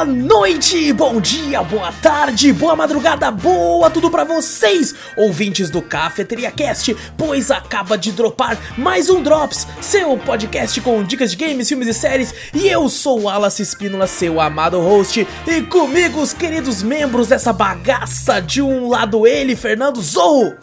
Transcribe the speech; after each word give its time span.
Boa 0.00 0.10
noite, 0.10 0.94
bom 0.94 1.20
dia, 1.20 1.62
boa 1.62 1.92
tarde, 1.92 2.54
boa 2.54 2.74
madrugada, 2.74 3.30
boa 3.30 3.90
tudo 3.90 4.10
para 4.10 4.24
vocês, 4.24 4.94
ouvintes 5.14 5.68
do 5.68 5.82
Cafeteria 5.82 6.50
Cast, 6.50 6.96
pois 7.18 7.50
acaba 7.50 7.98
de 7.98 8.10
dropar 8.10 8.56
mais 8.78 9.10
um 9.10 9.22
Drops, 9.22 9.66
seu 9.78 10.16
podcast 10.16 10.80
com 10.80 11.04
dicas 11.04 11.32
de 11.32 11.36
games, 11.36 11.68
filmes 11.68 11.86
e 11.86 11.92
séries, 11.92 12.34
e 12.54 12.66
eu 12.66 12.88
sou 12.88 13.20
o 13.20 13.22
Wallace 13.24 13.60
Espínola, 13.60 14.06
seu 14.06 14.40
amado 14.40 14.80
host, 14.80 15.28
e 15.46 15.60
comigo 15.64 16.22
os 16.22 16.32
queridos 16.32 16.82
membros 16.82 17.28
dessa 17.28 17.52
bagaça, 17.52 18.40
de 18.40 18.62
um 18.62 18.88
lado 18.88 19.26
ele, 19.26 19.54
Fernando 19.54 20.00
Zou. 20.00 20.54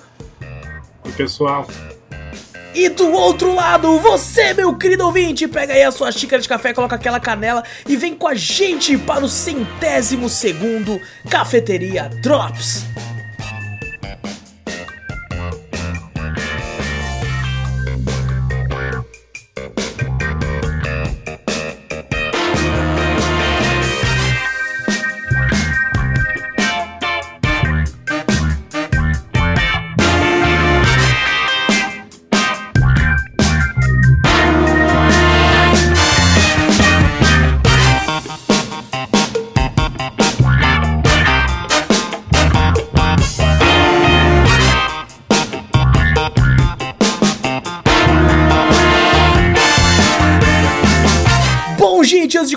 Oi, 1.06 1.12
pessoal. 1.16 1.68
E 2.74 2.90
do 2.90 3.12
outro 3.12 3.56
lado, 3.56 4.00
você, 4.00 4.54
meu 4.54 4.76
querido 4.76 5.06
ouvinte, 5.06 5.48
pega 5.48 5.74
aí 5.74 5.84
a 5.84 5.92
sua 5.92 6.12
xícara 6.12 6.42
de 6.42 6.48
café, 6.48 6.74
coloca 6.74 6.96
aquela 6.96 7.20
canela 7.20 7.64
e 7.88 7.96
vem 7.96 8.14
com 8.14 8.28
a 8.28 8.36
gente 8.36 8.98
para 8.98 9.26
o 9.26 9.30
centésimo 9.30 10.30
segundo 10.30 11.02
Cafeteria 11.30 12.10
Drops. 12.22 12.86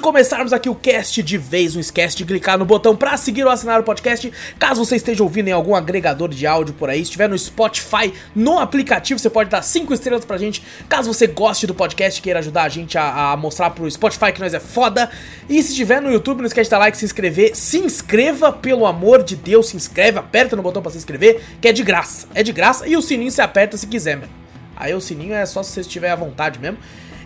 De 0.01 0.03
começarmos 0.03 0.55
aqui 0.55 0.69
o 0.69 0.75
cast 0.75 1.23
de 1.23 1.37
vez, 1.37 1.75
não 1.75 1.81
esquece 1.81 2.17
de 2.17 2.25
clicar 2.25 2.59
no 2.59 2.65
botão 2.65 2.97
para 2.97 3.17
seguir 3.19 3.45
ou 3.45 3.51
assinar 3.51 3.79
o 3.79 3.83
podcast. 3.85 4.33
Caso 4.59 4.83
você 4.83 4.97
esteja 4.97 5.23
ouvindo 5.23 5.49
em 5.49 5.53
algum 5.53 5.75
agregador 5.75 6.31
de 6.31 6.47
áudio 6.47 6.73
por 6.75 6.89
aí, 6.89 7.01
se 7.01 7.05
estiver 7.05 7.29
no 7.29 7.39
Spotify, 7.39 8.13
no 8.35 8.59
aplicativo, 8.59 9.21
você 9.21 9.29
pode 9.29 9.51
dar 9.51 9.61
5 9.61 9.93
estrelas 9.93 10.25
pra 10.25 10.39
gente. 10.39 10.65
Caso 10.89 11.13
você 11.13 11.27
goste 11.27 11.67
do 11.67 11.75
podcast 11.75 12.19
e 12.19 12.23
queira 12.23 12.39
ajudar 12.39 12.63
a 12.63 12.69
gente 12.71 12.97
a, 12.97 13.33
a, 13.33 13.37
mostrar 13.37 13.71
pro 13.71 13.89
Spotify 13.91 14.33
que 14.33 14.41
nós 14.41 14.55
é 14.55 14.61
foda. 14.61 15.11
E 15.49 15.63
se 15.63 15.73
estiver 15.73 16.01
no 16.01 16.11
YouTube, 16.11 16.39
não 16.39 16.47
esquece 16.47 16.69
de 16.69 16.71
dar 16.71 16.79
like, 16.79 16.97
se 16.97 17.05
inscrever. 17.05 17.55
Se 17.55 17.79
inscreva, 17.79 18.51
pelo 18.51 18.87
amor 18.87 19.23
de 19.23 19.37
Deus, 19.37 19.69
se 19.69 19.77
inscreve, 19.77 20.19
aperta 20.19 20.57
no 20.57 20.63
botão 20.63 20.81
para 20.81 20.93
se 20.93 20.97
inscrever, 20.97 21.43
que 21.61 21.69
é 21.69 21.73
de 21.73 21.83
graça. 21.83 22.27
É 22.35 22.43
de 22.43 22.53
graça 22.53 22.89
e 22.89 22.97
o 22.97 23.03
sininho 23.03 23.31
se 23.31 23.43
aperta 23.43 23.77
se 23.77 23.87
quiser, 23.87 24.17
mano. 24.17 24.33
Aí 24.75 24.95
o 24.95 25.01
sininho 25.01 25.35
é 25.35 25.45
só 25.45 25.63
se 25.63 25.73
você 25.73 25.83
estiver 25.83 26.11
à 26.11 26.17
vontade 26.17 26.59
mesmo. 26.59 26.79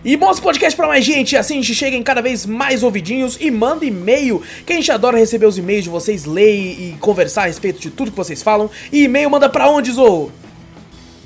E 0.05 0.15
mostra 0.15 0.41
o 0.41 0.43
podcast 0.43 0.77
pra 0.77 0.87
mais 0.87 1.03
gente, 1.03 1.35
assim 1.35 1.55
a 1.55 1.61
gente 1.61 1.73
chega 1.73 1.97
em 1.97 2.03
cada 2.03 2.21
vez 2.21 2.45
mais 2.45 2.83
ouvidinhos 2.83 3.39
e 3.41 3.49
manda 3.49 3.83
e-mail, 3.83 4.39
que 4.63 4.71
a 4.71 4.75
gente 4.75 4.91
adora 4.91 5.17
receber 5.17 5.47
os 5.47 5.57
e-mails 5.57 5.85
de 5.85 5.89
vocês, 5.89 6.25
ler 6.25 6.53
e 6.53 6.95
conversar 6.99 7.41
a 7.41 7.45
respeito 7.47 7.79
de 7.79 7.89
tudo 7.89 8.11
que 8.11 8.17
vocês 8.17 8.43
falam. 8.43 8.69
E 8.91 9.05
e-mail 9.05 9.31
manda 9.31 9.49
pra 9.49 9.67
onde, 9.67 9.91
Zou? 9.91 10.31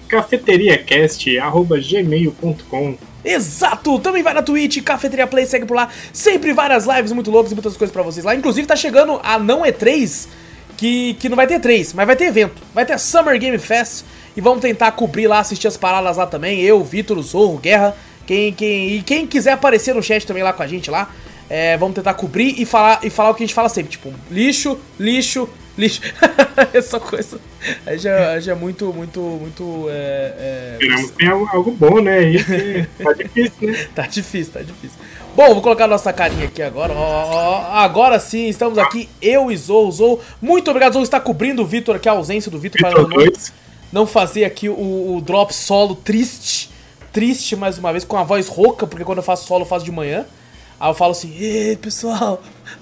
cafeteriacast.gmail.com 0.08 2.98
Exato! 3.24 4.00
Também 4.00 4.24
vai 4.24 4.34
na 4.34 4.42
Twitch, 4.42 4.82
Cafeteria 4.82 5.28
Play, 5.28 5.46
segue 5.46 5.66
por 5.66 5.76
lá. 5.76 5.90
Sempre 6.14 6.54
várias 6.54 6.86
lives 6.86 7.12
muito 7.12 7.30
loucas 7.30 7.52
e 7.52 7.56
muitas 7.56 7.76
coisas 7.76 7.94
pra 7.94 8.02
vocês 8.02 8.26
lá. 8.26 8.34
Inclusive 8.34 8.66
tá 8.66 8.78
chegando 8.78 9.20
a 9.22 9.38
não 9.38 9.64
E3, 9.64 10.30
que, 10.78 11.16
que 11.16 11.28
não 11.28 11.36
vai 11.36 11.48
ter 11.48 11.60
3, 11.60 11.92
mas 11.94 12.08
vai 12.08 12.16
ter 12.16 12.28
evento. 12.28 12.62
Vai 12.73 12.86
ter 12.86 12.94
a 12.94 12.98
Summer 12.98 13.38
Game 13.38 13.58
Fest 13.58 14.06
e 14.38 14.42
vamos 14.42 14.62
tentar 14.62 14.94
cobrir 14.94 15.28
lá, 15.28 15.39
assistir 15.39 15.68
as 15.68 15.76
paradas 15.76 16.16
lá 16.16 16.26
também. 16.26 16.62
Eu, 16.62 16.82
Vitor, 16.82 17.22
Zorro, 17.22 17.58
Guerra. 17.58 17.94
Quem, 18.30 18.54
quem, 18.54 18.90
e 18.90 19.02
quem 19.02 19.26
quiser 19.26 19.54
aparecer 19.54 19.95
no 19.95 20.04
chat 20.04 20.28
também 20.28 20.44
lá 20.44 20.54
com 20.54 20.62
a 20.62 20.67
gente 20.67 20.92
lá, 20.92 21.12
é, 21.50 21.76
vamos 21.78 21.95
tentar 21.95 22.14
cobrir 22.14 22.62
e 22.62 22.64
falar, 22.64 23.00
e 23.02 23.10
falar 23.10 23.32
o 23.32 23.34
que 23.34 23.42
a 23.42 23.45
gente 23.48 23.56
fala 23.56 23.67
sempre, 23.70 23.90
tipo, 23.90 24.14
lixo, 24.30 24.78
lixo, 25.00 25.50
lixo. 25.76 26.00
Essa 26.72 27.00
coisa. 27.00 27.42
Aí 27.88 27.98
já, 27.98 28.39
já 28.39 28.52
é 28.52 28.56
muito, 28.56 28.94
muito, 28.94 29.20
muito. 29.20 29.88
É, 29.89 30.78
é... 30.80 31.08
tem 31.18 31.28
algo, 31.28 31.50
algo 31.52 31.72
bom, 31.72 32.00
né? 32.02 32.22
Isso 32.30 32.45
tá 33.04 33.14
difícil, 33.14 33.68
né? 33.68 33.88
tá 33.95 34.02
difícil, 34.04 34.54
tá 34.54 34.62
difícil. 34.62 34.98
Bom, 35.36 35.56
vou 35.56 35.64
colocar 35.64 35.88
nossa 35.88 36.14
carinha 36.14 36.45
aqui 36.45 36.62
agora. 36.62 36.94
Ó, 36.94 37.32
ó, 37.32 37.66
agora 37.78 38.20
sim, 38.20 38.48
estamos 38.48 38.78
aqui, 38.78 39.10
eu 39.20 39.52
e 39.52 39.58
Zou. 39.58 39.92
Zou, 39.92 40.22
muito 40.39 40.70
obrigado, 40.70 40.94
Zou, 40.94 41.02
está 41.02 41.20
cobrindo 41.20 41.64
o 41.64 41.66
Vitor 41.66 41.95
aqui, 41.95 42.08
a 42.08 42.12
ausência 42.12 42.52
do 42.52 42.60
Vitor 42.60 42.80
para 42.80 43.02
não, 43.02 43.10
não 43.92 44.06
fazer 44.06 44.45
aqui 44.45 44.70
o, 44.70 45.16
o 45.16 45.20
drop 45.20 45.52
solo 45.52 45.95
triste 45.95 46.69
triste 47.11 47.55
mais 47.55 47.77
uma 47.77 47.92
vez, 47.92 48.03
com 48.03 48.17
a 48.17 48.23
voz 48.23 48.47
rouca, 48.47 48.87
porque 48.87 49.03
quando 49.03 49.20
eu 49.20 49.23
faço 49.23 49.47
solo 49.47 49.64
eu 49.64 49.67
faço 49.67 49.86
de 49.86 49.92
manhã. 49.92 50.25
Aí 50.80 50.89
eu 50.89 50.93
falo 50.93 51.11
assim, 51.11 51.36
ei, 51.37 51.75
pessoal. 51.75 52.42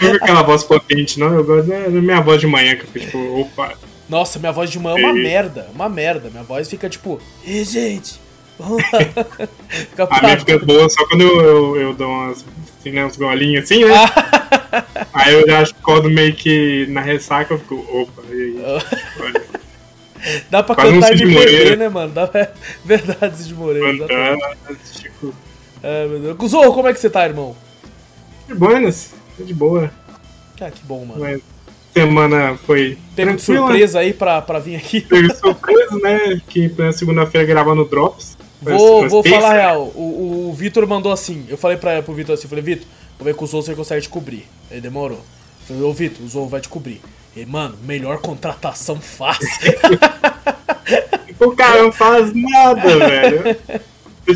Não 0.00 0.14
aquela 0.14 0.42
voz 0.42 0.64
potente, 0.64 1.18
não. 1.18 1.34
Eu 1.34 1.44
gosto 1.44 1.68
da 1.68 1.90
minha 1.90 2.20
voz 2.20 2.40
de 2.40 2.46
manhã, 2.46 2.76
que 2.76 2.84
eu 2.84 2.88
fico 2.88 3.06
tipo, 3.06 3.40
opa. 3.40 3.74
Nossa, 4.08 4.38
minha 4.38 4.52
voz 4.52 4.70
de 4.70 4.78
manhã 4.78 4.96
é 4.96 5.04
uma 5.04 5.12
merda, 5.12 5.68
uma 5.74 5.88
merda. 5.88 6.30
Minha 6.30 6.42
voz 6.42 6.68
fica 6.68 6.88
tipo, 6.88 7.20
ei, 7.44 7.64
gente. 7.64 8.20
Fica 9.68 10.08
a 10.10 10.20
minha 10.20 10.36
fica 10.36 10.58
boa 10.58 10.88
só 10.88 11.06
quando 11.06 11.20
eu, 11.20 11.40
eu, 11.40 11.76
eu 11.76 11.94
dou 11.94 12.08
umas, 12.08 12.44
assim, 12.80 12.90
né, 12.90 13.04
uns 13.04 13.16
golinhos 13.16 13.64
assim, 13.64 13.84
né? 13.84 13.94
aí 15.14 15.32
eu 15.32 15.46
já 15.46 15.62
acordo 15.62 16.10
meio 16.10 16.34
que 16.34 16.84
na 16.88 17.00
ressaca, 17.00 17.54
eu 17.54 17.58
fico, 17.58 17.76
opa, 17.88 18.22
e 18.30 18.32
aí? 18.32 18.60
Olha. 19.20 19.47
Dá 20.50 20.62
pra 20.62 20.74
Quase 20.74 20.92
cantar 20.92 21.12
MPB, 21.12 21.76
né, 21.76 21.88
mano? 21.88 22.12
Dá 22.12 22.26
pra... 22.26 22.50
Verdade, 22.84 23.46
de 23.46 23.54
Moreira. 23.54 24.06
Tipo... 24.92 25.34
É, 25.82 26.06
meu 26.06 26.34
Deus. 26.34 26.50
Zorro, 26.50 26.72
como 26.72 26.88
é 26.88 26.94
que 26.94 27.00
você 27.00 27.10
tá, 27.10 27.24
irmão? 27.26 27.56
De 28.46 28.54
buenas, 28.54 29.14
tô 29.36 29.44
de 29.44 29.54
boa. 29.54 29.90
Ah, 30.60 30.70
que 30.70 30.82
bom, 30.82 31.04
mano. 31.04 31.20
Mas 31.20 31.40
semana 31.92 32.58
foi. 32.66 32.98
Teve 33.14 33.34
de 33.34 33.42
surpresa 33.42 34.00
aí 34.00 34.12
pra, 34.12 34.42
pra 34.42 34.58
vir 34.58 34.76
aqui. 34.76 35.00
Teve 35.00 35.32
surpresa, 35.34 35.96
né? 36.02 36.40
Que 36.48 36.72
na 36.76 36.92
segunda-feira 36.92 37.46
gravando 37.46 37.84
Drops. 37.84 38.36
Vou, 38.60 39.08
vou 39.08 39.22
falar 39.22 39.52
real. 39.52 39.92
O, 39.94 40.48
o 40.50 40.54
Vitor 40.54 40.86
mandou 40.86 41.12
assim. 41.12 41.46
Eu 41.48 41.56
falei 41.56 41.76
pra, 41.76 42.02
pro 42.02 42.14
Vitor 42.14 42.34
assim: 42.34 42.48
falei, 42.48 42.64
Vitor, 42.64 42.86
vou 43.18 43.24
ver 43.24 43.34
com 43.34 43.44
o 43.44 43.48
Zou 43.48 43.62
se 43.62 43.70
ele 43.70 43.76
consegue 43.76 44.02
te 44.02 44.08
cobrir. 44.08 44.46
Ele 44.70 44.80
demorou. 44.80 45.18
Eu 45.18 45.66
falei, 45.66 45.82
ô 45.82 45.92
Vitor, 45.92 46.24
o 46.24 46.28
Zou 46.28 46.48
vai 46.48 46.60
te 46.60 46.68
cobrir. 46.68 47.00
E, 47.36 47.46
mano, 47.46 47.76
melhor 47.84 48.18
contratação 48.18 49.00
fácil. 49.00 49.72
o 51.38 51.52
cara 51.54 51.82
não 51.82 51.92
faz 51.92 52.32
nada, 52.34 52.98
velho. 52.98 53.56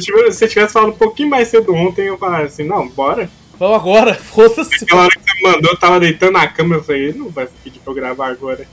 Se 0.00 0.10
você 0.10 0.48
tivesse 0.48 0.72
falado 0.72 0.90
um 0.90 0.96
pouquinho 0.96 1.28
mais 1.28 1.48
cedo 1.48 1.74
ontem, 1.74 2.06
eu 2.06 2.18
falaria 2.18 2.46
assim, 2.46 2.64
não, 2.64 2.88
bora. 2.88 3.28
Vamos 3.58 3.76
agora, 3.76 4.14
foda-se. 4.16 4.84
Aquela 4.84 5.02
hora 5.02 5.10
que 5.10 5.30
você 5.30 5.42
mandou, 5.42 5.70
eu 5.70 5.78
tava 5.78 6.00
deitando 6.00 6.32
na 6.32 6.46
cama, 6.48 6.76
eu 6.76 6.84
falei, 6.84 7.12
não 7.12 7.28
vai 7.28 7.48
pedir 7.62 7.80
pra 7.80 7.90
eu 7.90 7.94
gravar 7.94 8.28
agora. 8.28 8.66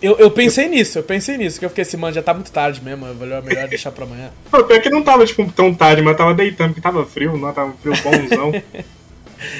Eu, 0.00 0.16
eu 0.16 0.30
pensei 0.30 0.68
nisso, 0.68 0.98
eu 0.98 1.02
pensei 1.02 1.36
nisso, 1.36 1.58
que 1.58 1.64
eu 1.64 1.68
fiquei 1.68 1.82
assim, 1.82 1.96
mano, 1.96 2.14
já 2.14 2.22
tá 2.22 2.32
muito 2.32 2.52
tarde 2.52 2.80
mesmo, 2.82 3.04
é 3.04 3.12
melhor, 3.14 3.42
melhor 3.42 3.66
deixar 3.66 3.90
pra 3.90 4.04
amanhã. 4.04 4.30
Pô, 4.48 4.62
pior 4.62 4.80
que 4.80 4.90
não 4.90 5.02
tava, 5.02 5.26
tipo, 5.26 5.50
tão 5.50 5.74
tarde, 5.74 6.02
mas 6.02 6.16
tava 6.16 6.34
deitando, 6.34 6.68
porque 6.68 6.80
tava 6.80 7.04
frio, 7.04 7.36
não, 7.36 7.52
tava 7.52 7.72
frio 7.82 7.94
bonzão. 8.02 8.52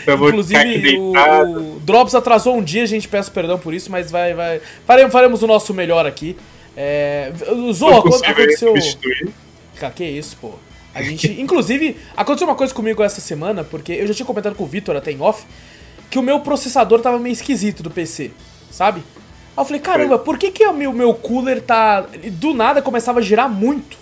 Inclusive, 0.06 0.99
o, 0.99 1.12
o, 1.12 1.81
Drops 1.81 2.15
atrasou 2.15 2.56
um 2.56 2.62
dia, 2.62 2.83
a 2.83 2.87
gente 2.87 3.09
peça 3.09 3.31
perdão 3.31 3.59
por 3.59 3.72
isso, 3.75 3.91
mas 3.91 4.11
vai. 4.11 4.34
vai 4.34 4.61
faremos, 4.87 5.12
faremos 5.12 5.43
o 5.43 5.47
nosso 5.47 5.72
melhor 5.72 6.06
aqui. 6.06 6.37
É, 6.77 7.32
Zoa, 7.73 8.03
quando 8.03 8.25
aconteceu. 8.25 8.75
Cara, 9.76 9.93
que 9.93 10.05
isso, 10.05 10.37
pô. 10.41 10.53
A 10.94 11.03
gente. 11.03 11.29
Inclusive, 11.41 11.97
aconteceu 12.17 12.47
uma 12.47 12.56
coisa 12.56 12.73
comigo 12.75 13.03
essa 13.03 13.20
semana, 13.20 13.64
porque 13.64 13.93
eu 13.93 14.06
já 14.06 14.14
tinha 14.14 14.26
comentado 14.26 14.55
com 14.55 14.64
o 14.64 14.67
Vitor 14.67 14.97
até 14.97 15.11
em 15.11 15.20
off, 15.20 15.44
que 16.11 16.19
o 16.19 16.23
meu 16.23 16.41
processador 16.41 17.00
tava 17.00 17.19
meio 17.19 17.32
esquisito 17.32 17.82
do 17.82 17.91
PC, 17.91 18.31
sabe? 18.70 19.03
Aí 19.56 19.61
eu 19.61 19.64
falei, 19.64 19.81
caramba, 19.81 20.19
por 20.19 20.38
que, 20.38 20.53
que 20.53 20.64
o 20.64 20.73
meu, 20.73 20.93
meu 20.93 21.14
cooler 21.14 21.61
tá. 21.61 22.06
Do 22.32 22.55
nada 22.55 22.81
começava 22.81 23.19
a 23.19 23.23
girar 23.23 23.49
muito. 23.49 23.97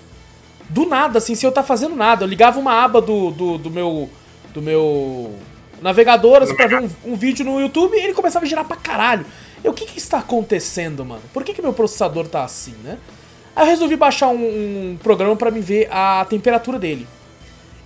Do 0.68 0.84
nada, 0.84 1.18
assim, 1.18 1.34
sem 1.34 1.46
eu 1.46 1.52
tá 1.52 1.62
fazendo 1.62 1.96
nada. 1.96 2.24
Eu 2.24 2.28
ligava 2.28 2.58
uma 2.58 2.84
aba 2.84 3.00
do, 3.00 3.30
do, 3.30 3.58
do 3.58 3.70
meu. 3.70 4.10
Do 4.52 4.60
meu 4.60 5.34
navegadoras 5.80 6.52
para 6.52 6.66
ver 6.66 6.80
um, 6.82 7.12
um, 7.12 7.14
vídeo 7.14 7.44
no 7.44 7.60
YouTube 7.60 7.96
e 7.96 8.00
ele 8.00 8.14
começava 8.14 8.44
a 8.44 8.48
girar 8.48 8.64
pra 8.64 8.76
caralho. 8.76 9.26
Eu, 9.62 9.72
o 9.72 9.74
que 9.74 9.86
que 9.86 9.98
está 9.98 10.18
acontecendo, 10.18 11.04
mano? 11.04 11.22
Por 11.32 11.44
que 11.44 11.52
que 11.52 11.62
meu 11.62 11.72
processador 11.72 12.26
tá 12.28 12.44
assim, 12.44 12.74
né? 12.84 12.98
Aí 13.54 13.64
eu 13.64 13.70
resolvi 13.70 13.96
baixar 13.96 14.28
um, 14.28 14.92
um 14.92 14.98
programa 15.02 15.34
para 15.36 15.50
me 15.50 15.60
ver 15.60 15.88
a 15.90 16.26
temperatura 16.28 16.78
dele. 16.78 17.06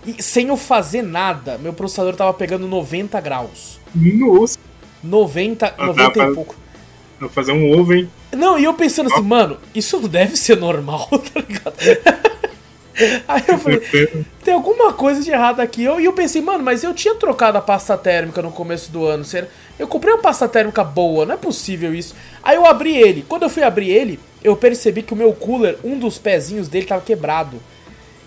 E 0.06 0.22
sem 0.22 0.48
eu 0.48 0.56
fazer 0.56 1.02
nada, 1.02 1.58
meu 1.58 1.72
processador 1.72 2.14
tava 2.16 2.32
pegando 2.32 2.66
90 2.66 3.20
graus. 3.20 3.78
Nossa! 3.94 4.58
90, 5.02 5.74
90 5.78 6.10
pra, 6.10 6.30
e 6.30 6.34
pouco. 6.34 6.56
Vou 7.18 7.28
fazer 7.28 7.52
um 7.52 7.70
ovo, 7.78 7.94
hein? 7.94 8.10
Não, 8.32 8.58
e 8.58 8.64
eu 8.64 8.74
pensando 8.74 9.12
assim, 9.12 9.22
mano, 9.22 9.58
isso 9.74 9.98
não 10.00 10.08
deve 10.10 10.36
ser 10.36 10.56
normal, 10.56 11.08
tá 11.10 11.40
ligado? 11.40 11.74
Aí 13.26 13.42
eu 13.48 13.58
falei, 13.58 13.80
tem 14.44 14.54
alguma 14.54 14.92
coisa 14.92 15.22
de 15.22 15.30
errado 15.30 15.60
aqui. 15.60 15.82
E 15.82 15.84
eu, 15.84 16.00
eu 16.00 16.12
pensei, 16.12 16.42
mano, 16.42 16.62
mas 16.62 16.82
eu 16.82 16.94
tinha 16.94 17.14
trocado 17.14 17.58
a 17.58 17.60
pasta 17.60 17.96
térmica 17.96 18.42
no 18.42 18.52
começo 18.52 18.90
do 18.90 19.04
ano. 19.04 19.24
Eu 19.78 19.88
comprei 19.88 20.12
uma 20.12 20.22
pasta 20.22 20.48
térmica 20.48 20.84
boa, 20.84 21.24
não 21.24 21.34
é 21.34 21.38
possível 21.38 21.94
isso. 21.94 22.14
Aí 22.42 22.56
eu 22.56 22.66
abri 22.66 22.96
ele. 22.96 23.24
Quando 23.28 23.42
eu 23.42 23.50
fui 23.50 23.62
abrir 23.62 23.90
ele, 23.90 24.18
eu 24.42 24.56
percebi 24.56 25.02
que 25.02 25.12
o 25.12 25.16
meu 25.16 25.32
cooler, 25.32 25.78
um 25.84 25.98
dos 25.98 26.18
pezinhos 26.18 26.68
dele 26.68 26.86
tava 26.86 27.02
quebrado. 27.02 27.60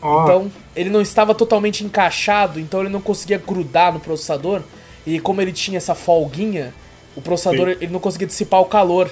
Oh. 0.02 0.24
Então, 0.24 0.52
ele 0.76 0.90
não 0.90 1.02
estava 1.02 1.34
totalmente 1.34 1.84
encaixado, 1.84 2.60
então 2.60 2.82
ele 2.82 2.90
não 2.90 3.02
conseguia 3.02 3.38
grudar 3.38 3.94
no 3.94 4.00
processador. 4.00 4.62
E 5.06 5.20
como 5.20 5.42
ele 5.42 5.52
tinha 5.52 5.78
essa 5.78 5.96
folguinha, 5.96 6.74
o 7.16 7.22
processador 7.22 7.70
ele 7.70 7.88
não 7.88 8.00
conseguia 8.00 8.28
dissipar 8.28 8.62
o 8.62 8.66
calor. 8.66 9.10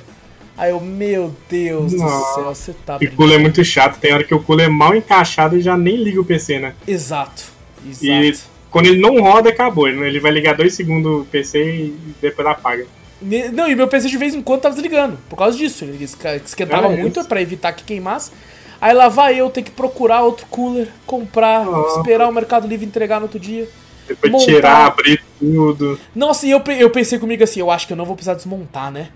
Aí 0.57 0.71
eu, 0.71 0.79
meu 0.79 1.35
Deus 1.49 1.93
Nossa. 1.93 2.15
do 2.15 2.35
céu, 2.35 2.55
você 2.55 2.75
tá 2.85 2.97
E 3.01 3.05
o 3.05 3.15
cooler 3.15 3.39
é 3.39 3.41
muito 3.41 3.63
chato, 3.63 3.99
tem 3.99 4.13
hora 4.13 4.23
que 4.23 4.33
o 4.33 4.41
cooler 4.41 4.67
é 4.67 4.69
mal 4.69 4.95
encaixado 4.95 5.57
e 5.57 5.61
já 5.61 5.77
nem 5.77 5.95
liga 5.95 6.21
o 6.21 6.25
PC, 6.25 6.59
né? 6.59 6.73
Exato. 6.87 7.43
Exato. 7.85 8.05
E 8.05 8.35
quando 8.69 8.85
ele 8.87 9.01
não 9.01 9.21
roda, 9.21 9.49
acabou. 9.49 9.87
Ele 9.87 10.19
vai 10.19 10.31
ligar 10.31 10.55
dois 10.55 10.73
segundos 10.73 11.21
o 11.21 11.25
PC 11.25 11.59
e 11.63 11.97
depois 12.21 12.47
apaga. 12.47 12.85
Não, 13.21 13.69
e 13.69 13.75
meu 13.75 13.87
PC 13.87 14.07
de 14.07 14.17
vez 14.17 14.33
em 14.33 14.41
quando 14.41 14.61
tava 14.61 14.73
desligando, 14.73 15.17
por 15.29 15.35
causa 15.35 15.57
disso. 15.57 15.83
Ele 15.83 16.03
esquentava 16.03 16.87
é 16.87 16.97
muito 16.97 17.23
para 17.25 17.41
evitar 17.41 17.73
que 17.73 17.83
queimasse. 17.83 18.31
Aí 18.79 18.93
lá 18.93 19.09
vai 19.09 19.39
eu 19.39 19.49
ter 19.49 19.61
que 19.61 19.69
procurar 19.69 20.23
outro 20.23 20.47
cooler, 20.47 20.87
comprar, 21.05 21.67
ah. 21.67 21.93
esperar 21.97 22.27
o 22.27 22.33
Mercado 22.33 22.67
Livre 22.67 22.85
entregar 22.85 23.19
no 23.19 23.25
outro 23.25 23.39
dia. 23.39 23.69
Depois 24.07 24.31
montar. 24.31 24.45
tirar, 24.45 24.85
abrir 24.87 25.23
tudo. 25.39 25.99
Nossa, 26.15 26.47
e 26.47 26.51
eu, 26.51 26.63
eu 26.79 26.89
pensei 26.89 27.19
comigo 27.19 27.43
assim, 27.43 27.59
eu 27.59 27.69
acho 27.69 27.85
que 27.85 27.93
eu 27.93 27.97
não 27.97 28.05
vou 28.05 28.15
precisar 28.15 28.33
desmontar, 28.33 28.91
né? 28.91 29.09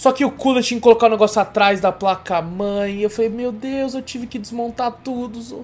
Só 0.00 0.12
que 0.12 0.24
o 0.24 0.30
cooler 0.30 0.62
tinha 0.62 0.78
que 0.78 0.82
colocar 0.82 1.04
o 1.04 1.08
um 1.08 1.12
negócio 1.12 1.38
atrás 1.42 1.78
da 1.78 1.92
placa-mãe. 1.92 3.02
Eu 3.02 3.10
falei, 3.10 3.30
meu 3.30 3.52
Deus, 3.52 3.92
eu 3.92 4.00
tive 4.00 4.26
que 4.26 4.38
desmontar 4.38 4.90
tudo. 5.04 5.38
Zo. 5.42 5.62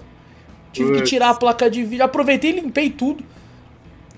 Tive 0.74 0.90
Ups. 0.90 1.00
que 1.00 1.06
tirar 1.06 1.30
a 1.30 1.34
placa 1.34 1.70
de 1.70 1.82
vídeo. 1.82 2.04
Aproveitei 2.04 2.50
e 2.50 2.60
limpei 2.60 2.90
tudo. 2.90 3.24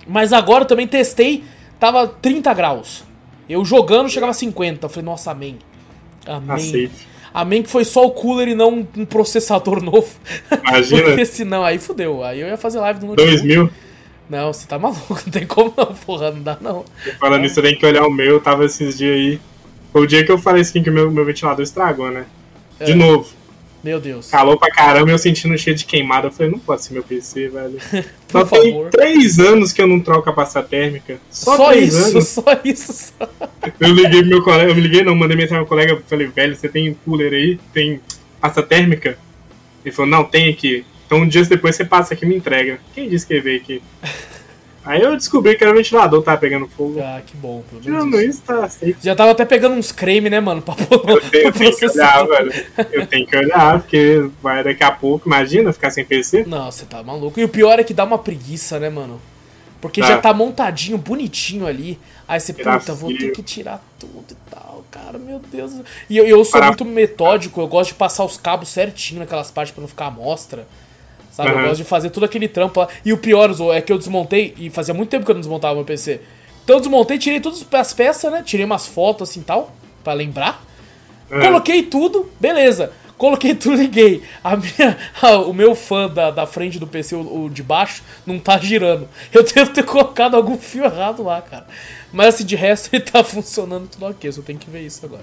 Mas 0.09 0.33
agora 0.33 0.65
eu 0.65 0.67
também 0.67 0.89
testei, 0.89 1.45
tava 1.79 2.09
30 2.09 2.53
graus. 2.53 3.05
Eu 3.49 3.65
jogando 3.65 4.09
chegava 4.09 4.33
a 4.33 4.35
50. 4.35 4.87
Eu 4.87 4.91
falei, 4.91 5.05
nossa, 5.05 5.31
amém. 5.31 5.57
Amém. 6.27 6.57
Aceite. 6.57 7.07
Amém 7.33 7.63
que 7.63 7.71
foi 7.71 7.85
só 7.85 8.05
o 8.05 8.11
cooler 8.11 8.49
e 8.49 8.57
não 8.57 8.89
um 8.97 9.05
processador 9.05 9.79
novo. 9.85 10.09
Imagina. 10.51 11.03
Porque 11.05 11.27
senão 11.27 11.63
aí 11.63 11.79
fudeu. 11.79 12.25
Aí 12.25 12.41
eu 12.41 12.49
ia 12.49 12.57
fazer 12.57 12.81
live 12.81 13.03
no 13.03 13.07
notebook. 13.07 13.37
2 13.37 13.43
mil? 13.45 13.71
Não, 14.29 14.53
você 14.53 14.67
tá 14.67 14.81
maluco, 14.81 15.15
não 15.25 15.33
tem 15.33 15.47
como 15.47 15.73
não, 15.77 15.87
porra, 15.95 16.33
não 16.33 16.43
dá 16.43 16.59
não. 16.61 16.85
Falando 17.21 17.43
nisso, 17.43 17.63
tem 17.63 17.79
que 17.79 17.87
olhar 17.87 18.05
o 18.05 18.11
meu, 18.11 18.41
tava 18.41 18.65
esses 18.65 18.99
dias 18.99 19.15
aí. 19.15 19.41
Foi 19.99 20.05
o 20.05 20.07
dia 20.07 20.25
que 20.25 20.31
eu 20.31 20.39
falei 20.39 20.63
assim 20.63 20.81
que 20.81 20.91
o 20.91 20.93
meu, 20.93 21.11
meu 21.11 21.25
ventilador 21.25 21.61
estragou, 21.61 22.09
né? 22.09 22.25
De 22.81 22.93
é. 22.93 22.95
novo. 22.95 23.29
Meu 23.83 23.99
Deus. 23.99 24.31
Calou 24.31 24.57
pra 24.57 24.71
caramba, 24.71 25.11
eu 25.11 25.19
sentindo 25.19 25.59
cheio 25.59 25.75
de 25.75 25.85
queimada. 25.85 26.29
Eu 26.29 26.31
falei, 26.31 26.53
não 26.53 26.59
pode 26.61 26.85
ser 26.85 26.95
meu 26.95 27.03
PC, 27.03 27.49
velho. 27.49 27.81
só 28.31 28.45
tem 28.45 28.73
favor. 28.73 28.91
três 28.91 29.41
anos 29.41 29.73
que 29.73 29.83
eu 29.83 29.89
não 29.89 29.99
troco 29.99 30.31
a 30.31 30.33
pasta 30.33 30.63
térmica. 30.63 31.19
Só, 31.29 31.57
só 31.57 31.73
isso, 31.73 31.97
anos. 31.97 32.29
Só 32.29 32.45
isso, 32.65 32.93
só. 32.93 33.29
Eu 33.81 33.93
liguei 33.93 34.21
pro 34.21 34.29
meu 34.29 34.43
colega, 34.45 34.71
eu 34.71 34.75
me 34.77 34.81
liguei 34.81 35.03
não, 35.03 35.17
mandei 35.17 35.37
mensagem 35.37 35.65
pro 35.65 35.77
meu 35.77 35.87
colega, 35.87 36.03
falei, 36.07 36.29
velho, 36.29 36.55
você 36.55 36.69
tem 36.69 36.97
cooler 37.05 37.33
aí? 37.33 37.59
Tem 37.73 38.01
pasta 38.41 38.63
térmica? 38.63 39.19
Ele 39.85 39.93
falou, 39.93 40.09
não, 40.09 40.23
tem 40.23 40.49
aqui. 40.49 40.85
Então 41.07 41.19
um 41.19 41.27
dia 41.27 41.45
depois 41.45 41.75
você 41.75 41.85
passa 41.85 42.15
aqui 42.15 42.25
e 42.25 42.29
me 42.29 42.37
entrega. 42.37 42.79
Quem 42.95 43.09
disse 43.09 43.27
que 43.27 43.41
veio 43.41 43.61
aqui? 43.61 43.83
Aí 44.89 45.03
eu 45.03 45.15
descobri 45.15 45.55
que 45.55 45.63
era 45.63 45.71
o 45.71 45.77
ventilador 45.77 46.23
tava 46.23 46.39
pegando 46.39 46.67
fogo. 46.67 46.99
Ah, 46.99 47.21
que 47.21 47.37
bom. 47.37 47.63
Tirando 47.83 48.19
isso, 48.23 48.41
tá 48.41 48.67
safe. 48.71 48.97
Já 49.03 49.15
tava 49.15 49.33
até 49.33 49.45
pegando 49.45 49.75
uns 49.75 49.93
creme, 49.93 50.31
né, 50.31 50.41
mano? 50.41 50.63
Pra 50.63 50.75
pôr 50.75 51.11
eu 51.11 51.21
tenho, 51.21 51.49
eu 51.49 51.53
tenho 51.53 51.77
que 51.77 51.87
olhar, 51.87 52.27
velho. 52.27 52.65
Eu 52.91 53.07
tenho 53.07 53.27
que 53.27 53.37
olhar, 53.37 53.81
porque 53.81 54.31
vai 54.43 54.65
daqui 54.65 54.83
a 54.83 54.91
pouco, 54.91 55.29
imagina 55.29 55.75
ficar 55.75 55.91
sem 55.91 56.07
PC. 56.07 56.45
Não, 56.47 56.73
você 56.73 56.87
tá 56.87 57.03
maluco. 57.03 57.39
E 57.39 57.45
o 57.45 57.51
pior 57.51 57.79
é 57.79 57.85
que 57.85 57.93
dá 57.93 58.03
uma 58.03 58.17
preguiça, 58.17 58.81
né, 58.81 58.89
mano? 58.89 59.21
Porque 59.79 60.01
já 60.01 60.17
tá 60.17 60.33
montadinho, 60.33 60.97
bonitinho 60.97 61.67
ali. 61.67 61.99
Aí 62.27 62.41
você, 62.41 62.55
puta, 62.55 62.95
vou 62.95 63.15
ter 63.15 63.31
que 63.33 63.43
tirar 63.43 63.85
tudo 63.99 64.25
e 64.31 64.51
tal, 64.51 64.87
cara, 64.91 65.19
meu 65.19 65.39
Deus. 65.39 65.73
E 66.09 66.17
eu, 66.17 66.27
eu 66.27 66.43
sou 66.47 66.61
Para... 66.61 66.69
muito 66.69 66.87
metódico, 66.87 67.61
eu 67.61 67.69
gosto 67.69 67.91
de 67.91 67.97
passar 67.97 68.25
os 68.25 68.39
cabos 68.39 68.71
certinho 68.71 69.21
naquelas 69.21 69.51
partes 69.51 69.75
pra 69.75 69.83
não 69.83 69.89
ficar 69.89 70.07
à 70.07 70.11
mostra. 70.11 70.67
Sabe? 71.39 71.51
Uhum. 71.51 71.61
Eu 71.61 71.69
gosto 71.69 71.77
de 71.77 71.85
fazer 71.85 72.11
todo 72.11 72.25
aquele 72.25 72.49
trampo 72.49 72.81
lá. 72.81 72.89
E 73.05 73.13
o 73.13 73.17
pior, 73.17 73.53
Zo, 73.53 73.73
é 73.73 73.81
que 73.81 73.93
eu 73.93 73.97
desmontei, 73.97 74.55
e 74.59 74.69
fazia 74.71 74.93
muito 74.93 75.09
tempo 75.09 75.25
que 75.25 75.31
eu 75.31 75.35
não 75.35 75.41
desmontava 75.41 75.77
meu 75.77 75.85
PC. 75.85 76.21
Então 76.65 76.77
eu 76.77 76.81
desmontei, 76.81 77.17
tirei 77.17 77.39
todas 77.39 77.65
as 77.73 77.93
peças, 77.93 78.33
né? 78.33 78.43
Tirei 78.45 78.67
umas 78.67 78.89
fotos 78.89 79.31
assim 79.31 79.41
tal, 79.41 79.73
pra 80.03 80.15
lembrar. 80.15 80.61
Uhum. 81.31 81.39
Coloquei 81.41 81.85
tudo, 81.85 82.29
beleza. 82.41 82.93
Coloquei 83.17 83.55
tudo 83.55 83.77
liguei. 83.77 84.21
A 84.43 84.57
minha, 84.57 84.99
a, 85.23 85.37
o 85.39 85.55
meu 85.55 85.77
fã 85.77 86.09
da, 86.09 86.33
da 86.33 86.45
frente 86.45 86.81
do 86.81 86.89
PC, 86.89 87.15
o, 87.15 87.45
o, 87.45 87.49
de 87.49 87.63
baixo, 87.63 88.03
não 88.27 88.41
tá 88.41 88.59
girando. 88.59 89.09
Eu 89.33 89.45
devo 89.45 89.71
ter 89.71 89.85
colocado 89.85 90.35
algum 90.35 90.59
fio 90.59 90.85
errado 90.85 91.23
lá, 91.23 91.41
cara. 91.41 91.69
Mas 92.13 92.35
assim, 92.35 92.45
de 92.45 92.57
resto 92.57 92.91
ele 92.93 93.05
tá 93.05 93.23
funcionando 93.23 93.87
tudo 93.87 94.07
ok. 94.07 94.33
Só 94.33 94.43
tem 94.43 94.57
que 94.59 94.69
ver 94.69 94.81
isso 94.81 95.07
agora. 95.07 95.23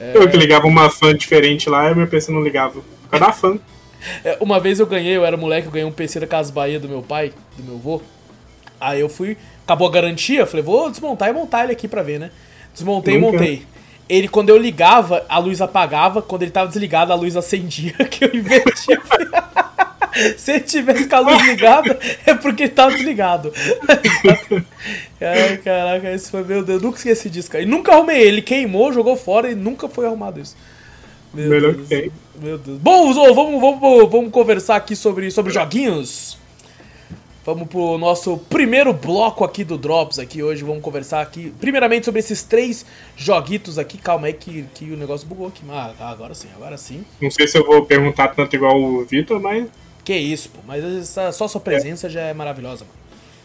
É... 0.00 0.16
Eu 0.16 0.28
que 0.28 0.36
ligava 0.36 0.66
uma 0.66 0.90
fã 0.90 1.14
diferente 1.14 1.70
lá 1.70 1.92
e 1.92 1.94
meu 1.94 2.08
PC 2.08 2.32
não 2.32 2.42
ligava. 2.42 2.80
Por 2.80 3.10
causa 3.10 3.26
da 3.26 3.32
fã. 3.32 3.56
É, 4.24 4.36
uma 4.40 4.60
vez 4.60 4.80
eu 4.80 4.86
ganhei, 4.86 5.16
eu 5.16 5.24
era 5.24 5.36
moleque, 5.36 5.66
eu 5.66 5.72
ganhei 5.72 5.86
um 5.86 5.92
PC 5.92 6.20
da 6.20 6.26
Casa 6.26 6.52
Bahia 6.52 6.78
do 6.78 6.88
meu 6.88 7.02
pai, 7.02 7.32
do 7.56 7.62
meu 7.64 7.74
avô. 7.76 8.02
Aí 8.80 9.00
eu 9.00 9.08
fui, 9.08 9.36
acabou 9.64 9.88
a 9.88 9.90
garantia, 9.90 10.46
falei, 10.46 10.64
vou 10.64 10.90
desmontar 10.90 11.30
e 11.30 11.32
montar 11.32 11.64
ele 11.64 11.72
aqui 11.72 11.88
pra 11.88 12.02
ver, 12.02 12.18
né? 12.20 12.30
Desmontei 12.72 13.14
e 13.14 13.18
montei. 13.18 13.62
Ele, 14.08 14.28
quando 14.28 14.50
eu 14.50 14.58
ligava, 14.58 15.24
a 15.28 15.38
luz 15.38 15.62
apagava, 15.62 16.20
quando 16.20 16.42
ele 16.42 16.50
tava 16.50 16.68
desligado, 16.68 17.12
a 17.12 17.16
luz 17.16 17.36
acendia, 17.36 17.94
que 18.10 18.24
eu 18.24 18.34
inverti. 18.34 18.98
Se 20.36 20.52
ele 20.52 20.60
tivesse 20.60 21.08
com 21.08 21.16
a 21.16 21.20
luz 21.20 21.42
ligada, 21.44 21.98
é 22.24 22.34
porque 22.34 22.64
ele 22.64 22.72
tava 22.72 22.92
desligado. 22.92 23.52
Ai, 25.20 25.56
caraca, 25.58 26.12
isso 26.12 26.30
foi, 26.30 26.44
meu 26.44 26.62
Deus, 26.62 26.80
nunca 26.80 26.98
esqueci 26.98 27.28
disso, 27.28 27.50
cara. 27.50 27.64
E 27.64 27.66
nunca 27.66 27.92
arrumei 27.92 28.20
ele, 28.20 28.40
queimou, 28.40 28.92
jogou 28.92 29.16
fora 29.16 29.50
e 29.50 29.54
nunca 29.56 29.88
foi 29.88 30.06
arrumado 30.06 30.38
isso. 30.38 30.56
Meu 31.32 31.48
Melhor 31.48 31.72
Deus. 31.72 31.88
que 31.88 31.96
tem. 31.96 32.12
Meu 32.40 32.58
Deus. 32.58 32.78
Bom, 32.78 33.12
vamos, 33.34 33.60
vamos, 33.60 34.10
vamos 34.10 34.30
conversar 34.30 34.76
aqui 34.76 34.96
sobre, 34.96 35.30
sobre 35.30 35.52
joguinhos. 35.52 36.36
Vamos 37.44 37.68
pro 37.68 37.98
nosso 37.98 38.38
primeiro 38.38 38.92
bloco 38.94 39.44
aqui 39.44 39.64
do 39.64 39.76
Drops 39.76 40.18
aqui 40.18 40.42
hoje. 40.42 40.64
Vamos 40.64 40.82
conversar 40.82 41.20
aqui, 41.20 41.52
primeiramente, 41.60 42.06
sobre 42.06 42.20
esses 42.20 42.42
três 42.42 42.86
joguitos 43.16 43.78
aqui. 43.78 43.98
Calma 43.98 44.28
aí 44.28 44.32
que, 44.32 44.64
que 44.74 44.90
o 44.90 44.96
negócio 44.96 45.28
bugou 45.28 45.48
aqui. 45.48 45.60
Ah, 45.68 45.92
agora 46.00 46.34
sim, 46.34 46.48
agora 46.56 46.78
sim. 46.78 47.04
Não 47.20 47.30
sei 47.30 47.46
se 47.46 47.58
eu 47.58 47.66
vou 47.66 47.84
perguntar 47.84 48.28
tanto 48.28 48.56
igual 48.56 48.80
o 48.80 49.04
Vitor, 49.04 49.38
mas... 49.40 49.68
Que 50.02 50.14
isso, 50.14 50.48
pô. 50.48 50.60
Mas 50.66 50.82
essa, 50.82 51.32
só 51.32 51.46
sua 51.46 51.60
presença 51.60 52.06
é. 52.06 52.10
já 52.10 52.20
é 52.22 52.32
maravilhosa, 52.32 52.84
mano. 52.84 52.98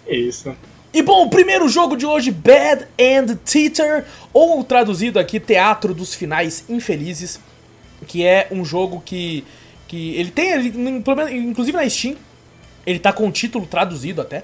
Que 0.06 0.16
isso. 0.16 0.56
E 0.94 1.04
bom, 1.04 1.26
o 1.26 1.30
primeiro 1.30 1.68
jogo 1.68 1.98
de 1.98 2.06
hoje, 2.06 2.32
Bad 2.32 2.88
End 2.98 3.36
Theater, 3.36 4.06
ou 4.32 4.64
traduzido 4.64 5.20
aqui, 5.20 5.42
Teatro 5.42 5.94
dos 5.94 6.16
Finais 6.16 6.64
Infelizes 6.70 7.40
que 8.10 8.26
é 8.26 8.48
um 8.52 8.66
jogo 8.66 9.02
que, 9.06 9.46
que 9.88 10.16
ele 10.16 10.32
tem, 10.32 10.50
ele, 10.50 10.74
inclusive 11.38 11.78
na 11.78 11.88
Steam, 11.88 12.16
ele 12.86 12.98
tá 12.98 13.14
com 13.14 13.28
o 13.28 13.32
título 13.32 13.68
traduzido 13.68 14.20
até. 14.20 14.44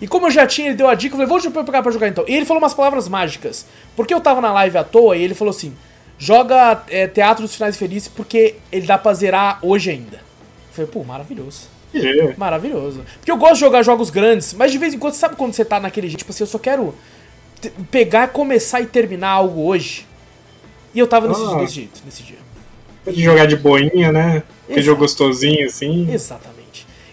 E 0.02 0.08
como 0.08 0.26
eu 0.26 0.32
já 0.32 0.48
tinha, 0.48 0.70
ele 0.70 0.76
deu 0.76 0.88
a 0.90 0.96
dica, 0.96 1.16
eu 1.16 1.28
falei, 1.28 1.52
vou 1.52 1.64
pegar 1.64 1.84
pra 1.84 1.92
jogar 1.92 2.08
então. 2.08 2.26
E 2.28 2.36
ele 2.36 2.46
falou 2.46 2.62
umas 2.62 2.74
palavras 2.74 3.08
mágicas. 3.08 3.68
Porque 3.96 4.12
eu 4.12 4.20
tava 4.20 4.42
na 4.42 4.52
live 4.52 4.80
à 4.80 4.84
toa 4.84 5.16
e 5.16 5.22
ele 5.22 5.36
falou 5.36 5.52
assim: 5.52 5.72
Joga 6.18 6.84
é, 6.90 7.08
Teatro 7.08 7.44
dos 7.44 7.56
Finais 7.56 7.76
Felizes 7.76 8.08
porque 8.08 8.56
ele 8.72 8.86
dá 8.86 8.98
pra 8.98 9.14
zerar 9.14 9.60
hoje 9.62 9.92
ainda. 9.92 10.18
Eu 10.18 10.74
falei, 10.74 10.92
pô, 10.92 11.04
maravilhoso. 11.04 11.74
É. 11.94 12.34
Maravilhoso. 12.38 13.04
Porque 13.20 13.32
eu 13.32 13.38
gosto 13.38 13.56
de 13.56 13.60
jogar 13.60 13.84
jogos 13.84 14.10
grandes, 14.10 14.54
mas 14.54 14.72
de 14.72 14.78
vez 14.78 14.94
em 14.94 15.00
quando, 15.00 15.14
sabe 15.14 15.36
quando 15.36 15.54
você 15.54 15.64
tá 15.64 15.80
naquele 15.80 16.08
jeito? 16.08 16.20
Tipo 16.20 16.32
assim, 16.32 16.44
eu 16.44 16.48
só 16.48 16.58
quero 16.58 16.96
pegar, 17.92 18.30
começar 18.30 18.82
e 18.82 18.86
terminar 18.86 19.30
algo 19.30 19.62
hoje. 19.62 20.08
E 20.94 21.00
eu 21.00 21.08
tava 21.08 21.28
nesse, 21.28 21.42
ah. 21.42 21.56
desse 21.56 21.74
jeito, 21.74 22.02
nesse 22.06 22.24
dia. 22.24 22.38
De 23.06 23.22
jogar 23.22 23.46
de 23.46 23.56
boinha, 23.56 24.12
né? 24.12 24.44
Que 24.68 24.82
jogo 24.82 25.02
gostosinho, 25.02 25.66
assim. 25.66 26.12
Exatamente. 26.12 26.53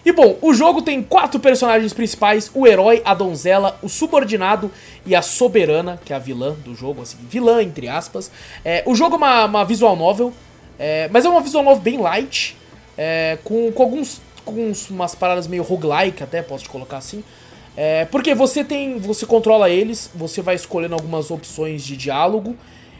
E 0.05 0.11
bom, 0.11 0.37
o 0.41 0.53
jogo 0.53 0.81
tem 0.81 1.01
quatro 1.01 1.39
personagens 1.39 1.93
principais: 1.93 2.49
o 2.53 2.65
herói, 2.65 3.01
a 3.05 3.13
donzela, 3.13 3.77
o 3.81 3.89
subordinado 3.89 4.71
e 5.05 5.15
a 5.15 5.21
soberana, 5.21 5.99
que 6.03 6.13
é 6.13 6.15
a 6.15 6.19
vilã 6.19 6.53
do 6.53 6.75
jogo, 6.75 7.01
assim, 7.01 7.17
vilã 7.29 7.61
entre 7.61 7.87
aspas. 7.87 8.31
É, 8.65 8.83
o 8.85 8.95
jogo 8.95 9.15
é 9.15 9.17
uma, 9.17 9.45
uma 9.45 9.65
visual 9.65 9.95
novel, 9.95 10.33
é, 10.79 11.09
mas 11.11 11.25
é 11.25 11.29
uma 11.29 11.41
visual 11.41 11.63
novel 11.63 11.81
bem 11.81 11.97
light, 11.97 12.57
é, 12.97 13.37
com, 13.43 13.71
com 13.71 13.83
alguns 13.83 14.21
com 14.43 14.73
umas 14.89 15.13
paradas 15.13 15.47
meio 15.47 15.63
roguelike 15.63 16.23
até, 16.23 16.41
posso 16.41 16.63
te 16.63 16.69
colocar 16.69 16.97
assim. 16.97 17.23
É, 17.75 18.05
porque 18.05 18.33
você 18.35 18.63
tem. 18.63 18.97
Você 18.99 19.25
controla 19.25 19.69
eles, 19.69 20.09
você 20.13 20.41
vai 20.41 20.55
escolhendo 20.55 20.95
algumas 20.95 21.31
opções 21.31 21.83
de 21.83 21.95
diálogo. 21.95 22.55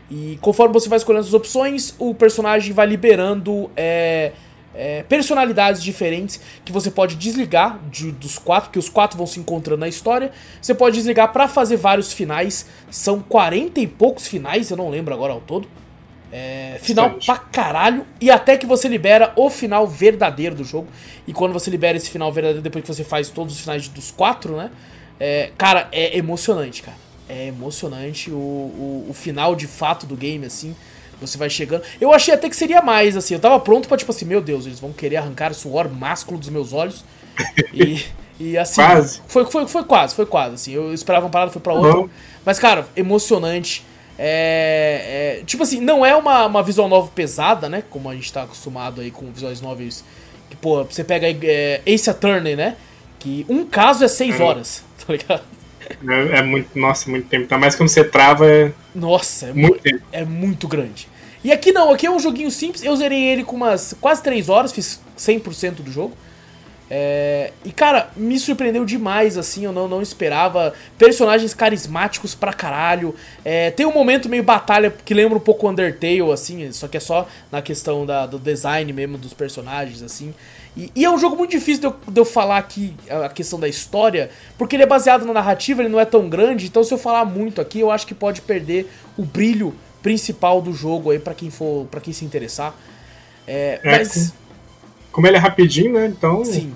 E 0.10 0.38
conforme 0.42 0.74
você 0.74 0.90
vai 0.90 0.98
escolhendo 0.98 1.26
as 1.26 1.34
opções, 1.34 1.96
o 1.98 2.14
personagem 2.14 2.74
vai 2.74 2.86
liberando 2.86 3.72
é, 3.78 4.34
é, 4.74 5.04
personalidades 5.04 5.84
diferentes 5.84 6.40
que 6.64 6.72
você 6.72 6.90
pode 6.90 7.16
desligar 7.16 7.80
de, 7.90 8.12
dos 8.12 8.38
quatro, 8.38 8.72
que 8.72 8.80
os 8.80 8.90
quatro 8.90 9.18
vão 9.18 9.28
se 9.28 9.40
encontrando 9.40 9.82
na 9.82 9.88
história. 9.88 10.32
Você 10.62 10.74
pode 10.74 10.96
desligar 10.96 11.32
para 11.32 11.48
fazer 11.48 11.78
vários 11.78 12.14
finais. 12.14 12.66
São 12.90 13.22
40 13.22 13.80
e 13.80 13.88
poucos 13.88 14.28
finais, 14.28 14.72
eu 14.72 14.78
não 14.78 14.90
lembro 14.90 15.14
agora 15.14 15.34
ao 15.34 15.42
todo. 15.42 15.68
É, 16.32 16.80
final 16.82 17.12
pra 17.26 17.38
caralho. 17.38 18.06
E 18.20 18.32
até 18.32 18.58
que 18.58 18.66
você 18.66 18.88
libera 18.88 19.34
o 19.36 19.50
final 19.50 19.86
verdadeiro 19.86 20.56
do 20.56 20.64
jogo. 20.64 20.88
E 21.28 21.34
quando 21.34 21.52
você 21.52 21.70
libera 21.70 21.98
esse 21.98 22.10
final 22.10 22.32
verdadeiro, 22.32 22.62
depois 22.62 22.84
que 22.84 22.94
você 22.94 23.04
faz 23.04 23.30
todos 23.30 23.56
os 23.56 23.60
finais 23.60 23.88
dos 23.90 24.12
quatro, 24.12 24.56
né? 24.56 24.72
É, 25.20 25.52
cara, 25.58 25.90
é 25.92 26.18
emocionante, 26.18 26.82
cara. 26.82 26.98
É 27.28 27.48
emocionante 27.48 28.32
o, 28.32 28.36
o, 28.36 29.08
o 29.10 29.14
final 29.14 29.56
de 29.56 29.68
fato 29.68 30.06
do 30.06 30.16
game, 30.16 30.46
assim. 30.46 30.76
Você 31.22 31.38
vai 31.38 31.50
chegando. 31.50 31.84
Eu 32.00 32.12
achei 32.12 32.34
até 32.34 32.50
que 32.50 32.56
seria 32.56 32.82
mais, 32.82 33.16
assim. 33.16 33.36
Eu 33.36 33.40
tava 33.40 33.60
pronto 33.60 33.88
pra, 33.88 33.96
tipo 33.96 34.12
assim, 34.12 34.26
meu 34.26 34.42
Deus, 34.42 34.66
eles 34.66 34.80
vão 34.80 34.92
querer 34.92 35.18
arrancar 35.18 35.52
o 35.52 35.56
suor 35.56 35.88
másculo 35.90 36.40
dos 36.40 36.50
meus 36.50 36.74
olhos. 36.74 37.06
e, 37.74 38.04
e 38.40 38.58
assim. 38.58 38.82
Quase. 38.82 39.22
Foi, 39.28 39.46
foi, 39.46 39.68
foi 39.68 39.84
quase, 39.84 40.16
foi 40.16 40.26
quase. 40.26 40.56
Assim. 40.56 40.72
Eu 40.74 40.94
esperava 40.94 41.26
uma 41.26 41.32
parada, 41.32 41.52
foi 41.52 41.62
pra 41.62 41.74
outra. 41.74 42.10
Mas, 42.44 42.60
cara, 42.60 42.88
emocionante. 42.96 43.86
É, 44.24 45.40
é, 45.40 45.46
tipo 45.46 45.64
assim, 45.64 45.80
não 45.80 46.06
é 46.06 46.16
uma, 46.16 46.46
uma 46.46 46.62
visual 46.62 46.88
novel 46.88 47.12
pesada, 47.14 47.70
né? 47.70 47.84
Como 47.90 48.10
a 48.10 48.14
gente 48.14 48.32
tá 48.32 48.44
acostumado 48.44 49.02
aí 49.02 49.10
com 49.10 49.32
visuais 49.32 49.62
novels. 49.62 50.04
Que, 50.50 50.56
pô, 50.56 50.84
você 50.84 51.04
pega 51.04 51.28
é, 51.44 51.82
Ace 51.86 52.10
Attorney, 52.10 52.56
né? 52.56 52.76
Que 53.18 53.46
um 53.48 53.66
caso 53.66 54.04
é 54.04 54.08
seis 54.08 54.40
é. 54.40 54.44
horas, 54.44 54.84
tá 55.06 55.14
ligado? 55.14 55.44
É, 56.08 56.40
é, 56.40 56.42
muito, 56.42 56.78
nossa, 56.78 57.10
muito 57.10 57.28
tempo. 57.28 57.48
Tá 57.48 57.58
mais 57.58 57.76
quando 57.76 57.90
você 57.90 58.04
trava 58.04 58.48
é. 58.50 58.72
Nossa, 58.94 59.48
é 59.48 59.54
muito, 59.54 59.80
tempo. 59.80 60.02
é 60.12 60.26
muito 60.26 60.68
grande. 60.68 61.08
E 61.44 61.52
aqui 61.52 61.72
não, 61.72 61.92
aqui 61.92 62.06
é 62.06 62.12
um 62.12 62.20
joguinho 62.20 62.52
simples. 62.52 62.84
Eu 62.84 62.96
zerei 62.96 63.24
ele 63.24 63.44
com 63.44 63.56
umas 63.56 63.96
quase 64.00 64.22
3 64.22 64.50
horas, 64.50 64.72
fiz 64.72 65.02
100% 65.18 65.82
do 65.82 65.92
jogo. 65.92 66.16
É, 66.94 67.54
e 67.64 67.72
cara, 67.72 68.10
me 68.18 68.38
surpreendeu 68.38 68.84
demais, 68.84 69.38
assim, 69.38 69.64
eu 69.64 69.72
não, 69.72 69.88
não 69.88 70.02
esperava. 70.02 70.74
Personagens 70.98 71.54
carismáticos 71.54 72.36
pra 72.36 72.52
caralho. 72.52 73.16
É, 73.46 73.72
tem 73.72 73.86
um 73.86 73.94
momento 73.94 74.28
meio 74.28 74.44
batalha 74.44 74.94
que 75.06 75.14
lembra 75.14 75.38
um 75.38 75.42
pouco 75.42 75.70
Undertale, 75.70 76.30
assim, 76.34 76.70
só 76.74 76.90
que 76.90 76.98
é 76.98 77.00
só 77.00 77.28
na 77.50 77.62
questão 77.62 78.06
da, 78.06 78.26
do 78.26 78.38
design 78.38 78.92
mesmo 78.92 79.18
dos 79.18 79.34
personagens, 79.34 80.04
assim. 80.04 80.34
E, 80.76 80.92
e 80.96 81.06
é 81.06 81.10
um 81.10 81.18
jogo 81.18 81.36
muito 81.36 81.52
difícil 81.52 81.82
de 81.82 81.88
eu, 81.88 81.96
de 82.08 82.22
eu, 82.22 82.26
falar 82.26 82.58
aqui 82.58 82.94
a 83.10 83.28
questão 83.30 83.60
da 83.60 83.68
história, 83.68 84.30
porque 84.58 84.76
ele 84.76 84.84
é 84.84 84.88
baseado 84.88 85.26
na 85.26 85.34
narrativa, 85.34 85.82
ele 85.82 85.90
não 85.90 86.00
é 86.00 86.06
tão 86.06 86.30
grande, 86.30 86.68
então 86.68 86.84
se 86.84 86.94
eu 86.94 86.98
falar 86.98 87.26
muito 87.26 87.60
aqui, 87.60 87.80
eu 87.80 87.92
acho 87.92 88.08
que 88.08 88.14
pode 88.14 88.42
perder 88.42 88.90
o 89.18 89.24
brilho 89.24 89.76
principal 90.02 90.62
do 90.62 90.74
jogo 90.74 91.12
aí 91.12 91.20
para 91.20 91.34
quem 91.34 91.50
for, 91.50 91.86
para 91.88 92.00
quem 92.00 92.14
se 92.14 92.24
interessar. 92.24 92.74
É, 93.46 93.80
é, 93.84 93.98
mas 93.98 94.34
como 95.12 95.28
ele 95.28 95.36
é 95.36 95.40
rapidinho, 95.40 95.94
né? 95.94 96.08
Então. 96.08 96.44
Sim. 96.46 96.74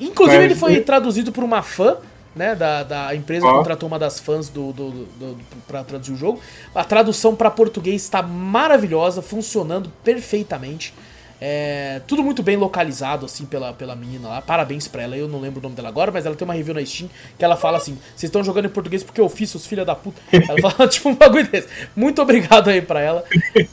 Inclusive, 0.00 0.42
ele 0.42 0.54
foi 0.54 0.80
traduzido 0.80 1.30
por 1.30 1.44
uma 1.44 1.62
fã, 1.62 1.98
né? 2.34 2.54
Da, 2.54 2.82
da 2.82 3.14
empresa 3.14 3.46
oh. 3.46 3.58
contratou 3.58 3.86
uma 3.86 3.98
das 3.98 4.18
fãs 4.18 4.48
do, 4.48 4.72
do, 4.72 4.90
do, 4.90 5.04
do 5.34 5.36
para 5.68 5.84
traduzir 5.84 6.12
o 6.12 6.16
jogo. 6.16 6.40
A 6.74 6.82
tradução 6.82 7.36
para 7.36 7.50
português 7.50 8.02
está 8.02 8.22
maravilhosa, 8.22 9.20
funcionando 9.20 9.92
perfeitamente. 10.02 10.94
É, 11.40 12.00
tudo 12.06 12.22
muito 12.22 12.42
bem 12.42 12.56
localizado, 12.56 13.26
assim, 13.26 13.44
pela, 13.44 13.72
pela 13.72 13.94
menina 13.94 14.28
lá. 14.28 14.42
Parabéns 14.42 14.88
pra 14.88 15.02
ela. 15.02 15.16
Eu 15.16 15.28
não 15.28 15.40
lembro 15.40 15.60
o 15.60 15.62
nome 15.62 15.74
dela 15.74 15.88
agora, 15.88 16.10
mas 16.10 16.24
ela 16.26 16.34
tem 16.34 16.44
uma 16.44 16.54
review 16.54 16.74
na 16.74 16.84
Steam 16.84 17.08
que 17.38 17.44
ela 17.44 17.56
fala 17.56 17.76
assim: 17.76 17.98
vocês 18.16 18.24
estão 18.24 18.42
jogando 18.42 18.66
em 18.66 18.70
português 18.70 19.02
porque 19.02 19.20
eu 19.20 19.28
fiz, 19.28 19.50
seus 19.50 19.66
filha 19.66 19.84
da 19.84 19.94
puta. 19.94 20.20
Ela 20.32 20.70
fala, 20.70 20.88
tipo, 20.88 21.08
um 21.08 21.14
bagulho 21.14 21.46
desse. 21.48 21.68
Muito 21.94 22.22
obrigado 22.22 22.68
aí 22.68 22.80
pra 22.80 23.00
ela. 23.00 23.24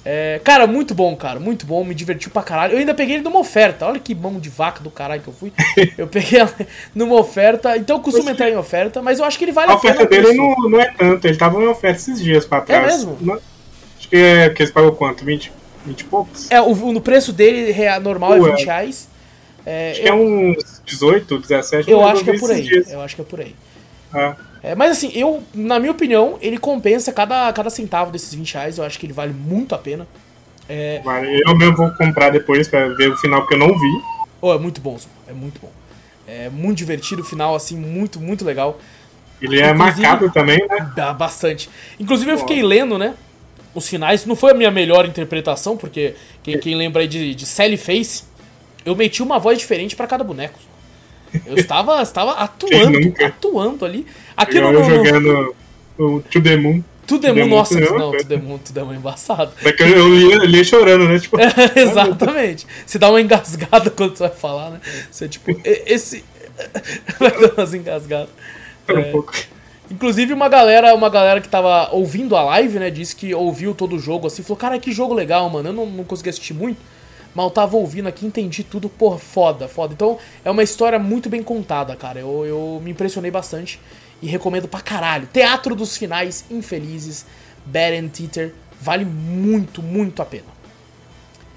É, 0.03 0.41
cara, 0.43 0.67
muito 0.67 0.93
bom, 0.93 1.15
cara. 1.15 1.39
Muito 1.39 1.65
bom. 1.65 1.83
Me 1.83 1.95
divertiu 1.95 2.31
pra 2.31 2.43
caralho. 2.43 2.73
Eu 2.73 2.79
ainda 2.79 2.93
peguei 2.93 3.15
ele 3.15 3.23
numa 3.23 3.39
oferta. 3.39 3.85
Olha 3.85 3.99
que 3.99 4.13
mão 4.13 4.39
de 4.39 4.49
vaca 4.49 4.81
do 4.81 4.89
caralho 4.89 5.21
que 5.21 5.27
eu 5.27 5.33
fui. 5.33 5.53
Eu 5.97 6.07
peguei 6.07 6.39
ela 6.39 6.53
numa 6.93 7.15
oferta. 7.15 7.77
Então 7.77 7.97
eu 7.97 8.01
costumo 8.01 8.29
entrar 8.29 8.49
em 8.49 8.57
oferta, 8.57 9.01
mas 9.01 9.19
eu 9.19 9.25
acho 9.25 9.37
que 9.37 9.45
ele 9.45 9.51
vale 9.51 9.71
a, 9.71 9.75
a 9.75 9.79
pena. 9.79 9.93
A 9.93 10.03
oferta 10.03 10.21
dele 10.21 10.37
não, 10.37 10.55
não 10.69 10.79
é 10.79 10.91
tanto. 10.91 11.25
Ele 11.25 11.37
tava 11.37 11.61
em 11.61 11.67
oferta 11.67 11.99
esses 11.99 12.21
dias 12.21 12.45
pra 12.45 12.59
é 12.59 12.61
trás. 12.61 12.83
É 12.83 12.87
mesmo? 12.87 13.39
Acho 13.97 14.09
que, 14.09 14.15
é, 14.15 14.49
que 14.49 14.63
eles 14.63 14.73
pagou 14.73 14.93
quanto? 14.93 15.23
20? 15.23 15.60
20 15.85 16.00
e 16.00 16.03
poucos? 16.05 16.51
É, 16.51 16.61
o, 16.61 16.73
no 16.91 17.01
preço 17.01 17.33
dele 17.33 17.73
normal 18.00 18.31
Ué. 18.31 18.50
é 18.50 18.55
20 18.55 18.65
reais. 18.65 19.09
É, 19.65 19.91
acho 19.91 20.00
eu, 20.00 20.03
que 20.03 20.09
é 20.09 20.13
uns 20.13 20.81
18, 20.85 21.39
17. 21.39 21.91
Eu 21.91 22.03
acho 22.03 22.23
que 22.23 22.29
é 22.31 22.39
por 22.39 22.51
aí. 22.51 22.61
Dias. 22.61 22.91
Eu 22.91 23.01
acho 23.01 23.15
que 23.15 23.21
é 23.21 23.25
por 23.25 23.39
aí. 23.39 23.55
Ah. 24.13 24.35
É, 24.63 24.75
mas 24.75 24.91
assim, 24.91 25.11
eu, 25.15 25.41
na 25.53 25.79
minha 25.79 25.91
opinião, 25.91 26.38
ele 26.41 26.57
compensa 26.57 27.11
cada, 27.11 27.51
cada 27.53 27.69
centavo 27.69 28.11
desses 28.11 28.33
20 28.33 28.53
reais. 28.53 28.77
Eu 28.77 28.83
acho 28.83 29.00
que 29.00 29.05
ele 29.05 29.13
vale 29.13 29.33
muito 29.33 29.73
a 29.73 29.77
pena. 29.77 30.07
É... 30.69 31.01
Eu 31.45 31.57
mesmo 31.57 31.75
vou 31.75 31.91
comprar 31.91 32.29
depois 32.29 32.67
pra 32.67 32.88
ver 32.89 33.11
o 33.11 33.17
final 33.17 33.45
que 33.45 33.53
eu 33.53 33.57
não 33.57 33.77
vi. 33.77 34.01
Oh, 34.39 34.53
é 34.53 34.59
muito 34.59 34.79
bom, 34.79 34.97
é 35.27 35.33
muito 35.33 35.59
bom. 35.59 35.71
É 36.27 36.50
muito 36.50 36.77
divertido 36.77 37.21
o 37.21 37.25
final, 37.25 37.55
assim, 37.55 37.75
muito, 37.75 38.19
muito 38.19 38.45
legal. 38.45 38.79
Ele 39.41 39.59
é 39.59 39.73
marcado 39.73 40.31
também, 40.31 40.59
né? 40.67 41.13
Bastante. 41.17 41.69
Inclusive 42.00 42.31
eu 42.31 42.38
fiquei 42.38 42.61
lendo, 42.61 42.97
né? 42.97 43.15
Os 43.73 43.87
finais. 43.87 44.25
Não 44.25 44.35
foi 44.35 44.51
a 44.51 44.53
minha 44.53 44.71
melhor 44.71 45.05
interpretação, 45.05 45.77
porque 45.77 46.15
quem, 46.43 46.57
quem 46.59 46.75
lembra 46.75 47.01
aí 47.01 47.07
de, 47.07 47.33
de 47.35 47.45
Sally 47.45 47.77
Face, 47.77 48.23
eu 48.85 48.95
meti 48.95 49.21
uma 49.21 49.39
voz 49.39 49.57
diferente 49.57 49.95
para 49.95 50.07
cada 50.07 50.23
boneco. 50.23 50.59
Eu 51.45 51.55
estava, 51.55 52.01
estava 52.01 52.31
atuando, 52.33 53.13
atuando 53.23 53.85
ali. 53.85 54.05
Aqui 54.35 54.57
eu, 54.57 54.71
no, 54.71 54.79
no, 54.79 54.83
jogando 54.83 55.55
o 55.97 56.19
To 56.19 56.41
The 56.41 56.57
Moon. 56.57 56.83
To 57.07 57.19
The 57.19 57.33
Moon, 57.33 57.47
nossa, 57.47 57.79
não, 57.79 58.11
To 58.11 58.25
The 58.25 58.37
Moon, 58.37 58.57
To 58.57 58.73
The 58.73 58.83
Moon 58.83 58.93
é 58.93 58.95
embaçado. 58.97 59.51
É 59.63 59.71
que 59.71 59.83
eu 59.83 60.13
lia, 60.13 60.37
lia 60.45 60.63
chorando, 60.63 61.07
né? 61.07 61.19
Tipo, 61.19 61.37
é, 61.39 61.51
exatamente. 61.75 62.67
Você 62.85 62.99
dá 62.99 63.09
uma 63.09 63.21
engasgada 63.21 63.89
quando 63.91 64.15
você 64.17 64.23
vai 64.23 64.35
falar, 64.35 64.71
né? 64.71 64.81
Você, 65.09 65.27
tipo, 65.27 65.51
esse... 65.63 66.23
vai 67.19 67.31
dar 67.31 67.53
umas 67.53 67.73
engasgadas. 67.73 68.29
É, 68.87 68.93
um 68.93 69.11
pouco. 69.11 69.33
Inclusive 69.91 70.31
uma 70.31 70.48
galera, 70.48 70.95
uma 70.95 71.10
galera 71.10 71.41
que 71.41 71.50
tava 71.50 71.89
ouvindo 71.91 72.38
a 72.38 72.43
live, 72.43 72.79
né, 72.79 72.89
disse 72.89 73.13
que 73.13 73.36
ouviu 73.36 73.75
todo 73.75 73.98
o 73.98 74.00
jogo 74.00 74.25
assim, 74.25 74.41
falou: 74.41 74.57
"Cara, 74.57 74.79
que 74.79 74.89
jogo 74.89 75.13
legal, 75.13 75.50
mano. 75.50 75.67
Eu 75.67 75.74
não, 75.74 75.86
não 75.86 76.03
consegui 76.05 76.29
assistir 76.29 76.53
muito, 76.53 76.79
mas 77.36 77.43
eu 77.43 77.51
tava 77.51 77.75
ouvindo 77.75 78.07
aqui, 78.07 78.25
entendi 78.25 78.63
tudo, 78.63 78.88
por 78.88 79.19
foda, 79.19 79.67
foda. 79.67 79.93
Então, 79.93 80.17
é 80.45 80.50
uma 80.50 80.63
história 80.63 80.98
muito 80.98 81.29
bem 81.29 81.43
contada, 81.43 81.93
cara. 81.98 82.19
Eu, 82.19 82.45
eu 82.45 82.81
me 82.81 82.91
impressionei 82.91 83.29
bastante 83.29 83.81
e 84.21 84.27
recomendo 84.27 84.65
pra 84.65 84.79
caralho. 84.79 85.27
Teatro 85.31 85.75
dos 85.75 85.98
Finais 85.98 86.45
Infelizes, 86.50 87.25
Bad 87.65 87.98
and 87.98 88.07
Teeter, 88.07 88.53
vale 88.79 89.03
muito, 89.03 89.83
muito 89.83 90.21
a 90.21 90.25
pena. 90.25 90.60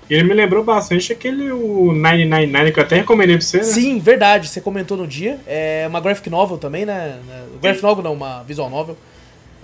Ele 0.08 0.22
me 0.22 0.34
lembrou 0.34 0.62
bastante 0.62 1.12
aquele 1.12 1.50
o 1.50 1.92
999 1.92 2.72
que 2.72 2.78
eu 2.78 2.84
até 2.84 2.96
recomendei 2.96 3.36
pra 3.36 3.44
você, 3.44 3.58
né? 3.58 3.62
Sim, 3.64 3.98
verdade. 3.98 4.48
Você 4.48 4.60
comentou 4.60 4.96
no 4.96 5.06
dia. 5.06 5.40
É 5.46 5.86
uma 5.88 6.00
graphic 6.00 6.28
novel 6.28 6.58
também, 6.58 6.84
né? 6.84 7.18
Graphic 7.60 7.82
novel 7.82 8.04
não, 8.04 8.12
uma 8.12 8.42
visual 8.42 8.68
novel. 8.68 8.96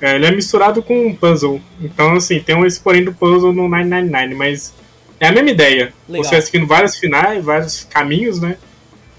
É, 0.00 0.14
ele 0.14 0.26
é 0.26 0.30
misturado 0.30 0.82
com 0.82 1.06
um 1.06 1.14
puzzle. 1.14 1.61
Então, 1.80 2.14
assim, 2.14 2.40
tem 2.40 2.56
um 2.56 2.64
esse 2.64 2.80
porém 2.80 3.04
do 3.04 3.12
puzzle 3.12 3.52
no 3.52 3.68
999, 3.68 4.35
mas 4.35 4.73
é 5.18 5.26
a 5.26 5.32
mesma 5.32 5.50
ideia. 5.50 5.92
Legal. 6.09 6.25
Você 6.25 6.40
seguindo 6.40 6.66
vários 6.66 6.97
finais, 6.97 7.44
vários 7.44 7.85
caminhos, 7.85 8.40
né? 8.40 8.56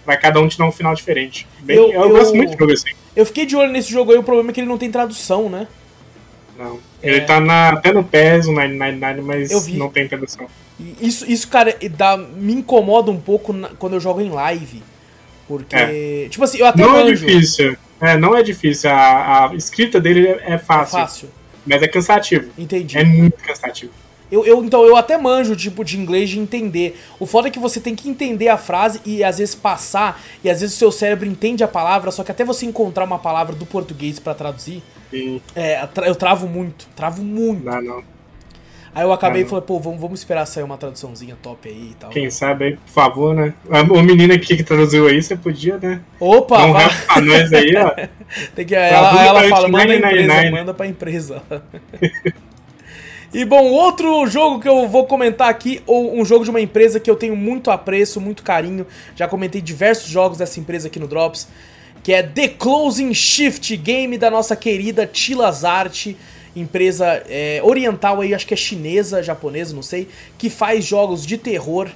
Vai 0.03 0.19
cada 0.19 0.41
um 0.41 0.47
te 0.47 0.57
dar 0.57 0.65
um 0.65 0.71
final 0.71 0.95
diferente. 0.95 1.47
Bem, 1.59 1.77
eu, 1.77 1.91
eu, 1.91 2.01
eu, 2.01 2.09
gosto 2.09 2.35
muito 2.35 2.53
de 2.53 2.57
jogo 2.57 2.73
assim. 2.73 2.89
Eu 3.15 3.25
fiquei 3.25 3.45
de 3.45 3.55
olho 3.55 3.71
nesse 3.71 3.91
jogo 3.91 4.11
aí, 4.11 4.17
o 4.17 4.23
problema 4.23 4.49
é 4.49 4.53
que 4.53 4.59
ele 4.59 4.67
não 4.67 4.77
tem 4.77 4.89
tradução, 4.89 5.47
né? 5.47 5.67
Não. 6.61 6.79
Ele 7.01 7.17
é... 7.17 7.21
tá 7.21 7.39
na, 7.39 7.69
até 7.69 7.91
no 7.91 8.03
PES, 8.03 8.47
o 8.47 8.53
999, 8.53 9.21
mas 9.21 9.67
não 9.69 9.89
tem 9.89 10.07
tradução. 10.07 10.47
Isso, 10.99 11.29
isso 11.29 11.47
cara, 11.47 11.75
dá, 11.91 12.17
me 12.17 12.53
incomoda 12.53 13.11
um 13.11 13.19
pouco 13.19 13.53
na, 13.53 13.69
quando 13.69 13.93
eu 13.93 13.99
jogo 13.99 14.21
em 14.21 14.29
live. 14.29 14.83
Porque, 15.47 15.75
é. 15.75 16.27
tipo 16.29 16.43
assim, 16.43 16.59
eu 16.59 16.65
até 16.65 16.81
Não 16.81 16.97
é 16.97 17.03
manjo. 17.03 17.25
é 17.25 17.27
difícil. 17.27 17.77
É, 17.99 18.17
não 18.17 18.35
é 18.35 18.41
difícil. 18.41 18.89
A, 18.89 19.49
a 19.49 19.55
escrita 19.55 19.99
dele 19.99 20.27
é, 20.27 20.53
é 20.53 20.57
fácil. 20.57 20.97
É 20.97 21.01
fácil. 21.01 21.29
Mas 21.65 21.81
é 21.81 21.87
cansativo. 21.87 22.51
Entendi. 22.57 22.97
É 22.97 23.03
muito 23.03 23.43
cansativo. 23.43 23.91
Eu, 24.31 24.45
eu, 24.45 24.63
então, 24.63 24.85
eu 24.85 24.95
até 24.95 25.17
manjo 25.17 25.55
tipo 25.55 25.83
de 25.83 25.99
inglês 25.99 26.29
de 26.29 26.39
entender. 26.39 26.99
O 27.19 27.25
foda 27.25 27.49
é 27.49 27.51
que 27.51 27.59
você 27.59 27.79
tem 27.79 27.95
que 27.95 28.09
entender 28.09 28.47
a 28.47 28.57
frase 28.57 29.01
e 29.05 29.23
às 29.23 29.39
vezes 29.39 29.53
passar, 29.53 30.21
e 30.43 30.49
às 30.49 30.61
vezes 30.61 30.75
o 30.75 30.79
seu 30.79 30.91
cérebro 30.91 31.27
entende 31.27 31.63
a 31.63 31.67
palavra, 31.67 32.11
só 32.11 32.23
que 32.23 32.31
até 32.31 32.45
você 32.45 32.65
encontrar 32.65 33.03
uma 33.03 33.19
palavra 33.19 33.53
do 33.55 33.65
português 33.65 34.19
para 34.19 34.33
traduzir, 34.33 34.81
Sim. 35.11 35.41
É, 35.55 35.87
eu 36.05 36.15
travo 36.15 36.47
muito. 36.47 36.87
Travo 36.95 37.21
muito. 37.21 37.65
Não, 37.65 37.81
não. 37.81 38.03
Aí 38.93 39.03
eu 39.03 39.13
acabei 39.13 39.43
ah, 39.43 39.45
e 39.45 39.47
falei, 39.47 39.63
pô, 39.63 39.79
vamos, 39.79 40.01
vamos 40.01 40.19
esperar 40.19 40.45
sair 40.45 40.63
uma 40.63 40.77
traduçãozinha 40.77 41.37
top 41.41 41.69
aí 41.69 41.91
e 41.91 41.95
tal. 41.95 42.09
Quem 42.09 42.29
sabe 42.29 42.65
aí, 42.65 42.75
por 42.75 42.89
favor, 42.89 43.33
né? 43.33 43.53
O 43.89 44.01
menino 44.01 44.33
aqui 44.33 44.57
que 44.57 44.63
traduziu 44.63 45.07
aí, 45.07 45.23
você 45.23 45.35
podia, 45.35 45.77
né? 45.77 46.01
Opa! 46.19 46.57
Dá 46.57 46.65
um 46.65 46.73
pra 46.73 47.21
nós 47.21 47.53
aí, 47.53 47.73
ó. 47.77 48.07
Tem 48.53 48.65
que, 48.65 48.75
ela, 48.75 49.25
ela 49.25 49.43
fala, 49.47 49.69
manda 49.69 49.93
a 49.93 49.95
empresa, 49.95 50.51
manda 50.51 50.73
pra 50.73 50.87
empresa. 50.87 51.41
E 53.33 53.45
bom, 53.45 53.63
outro 53.71 54.27
jogo 54.27 54.59
que 54.59 54.67
eu 54.67 54.89
vou 54.89 55.05
comentar 55.05 55.47
aqui, 55.47 55.81
ou 55.87 56.19
um 56.19 56.25
jogo 56.25 56.43
de 56.43 56.49
uma 56.49 56.59
empresa 56.59 56.99
que 56.99 57.09
eu 57.09 57.15
tenho 57.15 57.33
muito 57.33 57.71
apreço, 57.71 58.19
muito 58.19 58.43
carinho, 58.43 58.85
já 59.15 59.25
comentei 59.25 59.61
diversos 59.61 60.09
jogos 60.09 60.37
dessa 60.37 60.59
empresa 60.59 60.89
aqui 60.89 60.99
no 60.99 61.07
Drops, 61.07 61.47
que 62.03 62.11
é 62.11 62.21
The 62.21 62.49
Closing 62.49 63.13
Shift, 63.13 63.77
game 63.77 64.17
da 64.17 64.29
nossa 64.29 64.53
querida 64.53 65.07
Tilazart, 65.07 66.07
empresa 66.53 67.23
é, 67.29 67.61
oriental 67.63 68.19
aí, 68.19 68.33
acho 68.33 68.45
que 68.45 68.53
é 68.53 68.57
chinesa, 68.57 69.23
japonesa, 69.23 69.73
não 69.73 69.83
sei, 69.83 70.09
que 70.37 70.49
faz 70.49 70.83
jogos 70.83 71.25
de 71.25 71.37
terror. 71.37 71.89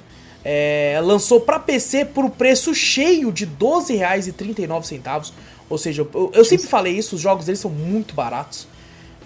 É, 0.47 1.01
lançou 1.03 1.41
para 1.41 1.59
PC 1.59 2.05
por 2.05 2.29
preço 2.29 2.73
cheio 2.73 3.29
de 3.29 3.43
R$ 3.43 3.51
12,39. 3.59 5.33
Ou 5.69 5.77
seja, 5.77 6.07
eu, 6.13 6.31
eu 6.33 6.45
sempre 6.45 6.67
falei 6.67 6.93
isso, 6.93 7.15
os 7.15 7.21
jogos 7.21 7.47
deles 7.47 7.59
são 7.59 7.71
muito 7.71 8.13
baratos. 8.13 8.67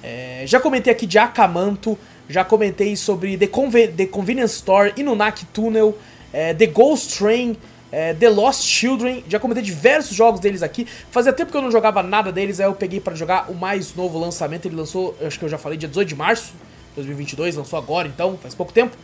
É, 0.03 0.43
já 0.45 0.59
comentei 0.59 0.91
aqui 0.91 1.05
de 1.05 1.17
Akamanto, 1.17 1.97
já 2.29 2.43
comentei 2.43 2.95
sobre 2.95 3.37
The, 3.37 3.47
Conven 3.47 3.91
The 3.91 4.05
Convenience 4.05 4.55
Store, 4.55 4.93
Inunaki 4.95 5.45
Tunnel, 5.47 5.97
é, 6.31 6.53
The 6.53 6.67
Ghost 6.67 7.17
Train, 7.17 7.57
é, 7.91 8.13
The 8.13 8.29
Lost 8.29 8.63
Children, 8.65 9.23
já 9.27 9.39
comentei 9.39 9.63
diversos 9.63 10.15
jogos 10.15 10.39
deles 10.39 10.61
aqui. 10.61 10.85
Fazia 11.09 11.33
tempo 11.33 11.51
que 11.51 11.57
eu 11.57 11.61
não 11.61 11.71
jogava 11.71 12.03
nada 12.03 12.31
deles, 12.31 12.59
aí 12.59 12.67
eu 12.67 12.75
peguei 12.75 12.99
para 12.99 13.15
jogar 13.15 13.49
o 13.49 13.55
mais 13.55 13.95
novo 13.95 14.19
lançamento. 14.19 14.67
Ele 14.67 14.75
lançou, 14.75 15.15
acho 15.21 15.39
que 15.39 15.45
eu 15.45 15.49
já 15.49 15.57
falei, 15.57 15.77
dia 15.77 15.89
18 15.89 16.07
de 16.07 16.15
março 16.15 16.53
de 16.89 16.95
2022, 16.95 17.55
lançou 17.55 17.79
agora 17.79 18.07
então, 18.07 18.37
faz 18.37 18.53
pouco 18.53 18.71
tempo. 18.71 18.95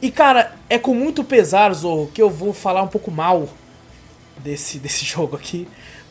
E 0.00 0.10
cara, 0.10 0.54
é 0.68 0.78
com 0.78 0.94
muito 0.94 1.22
pesar, 1.24 1.72
Zorro, 1.74 2.10
que 2.14 2.22
eu 2.22 2.30
vou 2.30 2.54
falar 2.54 2.82
um 2.82 2.88
pouco 2.88 3.10
mal 3.10 3.48
desse, 4.38 4.78
desse 4.80 5.04
jogo 5.04 5.36
aqui. 5.36 5.66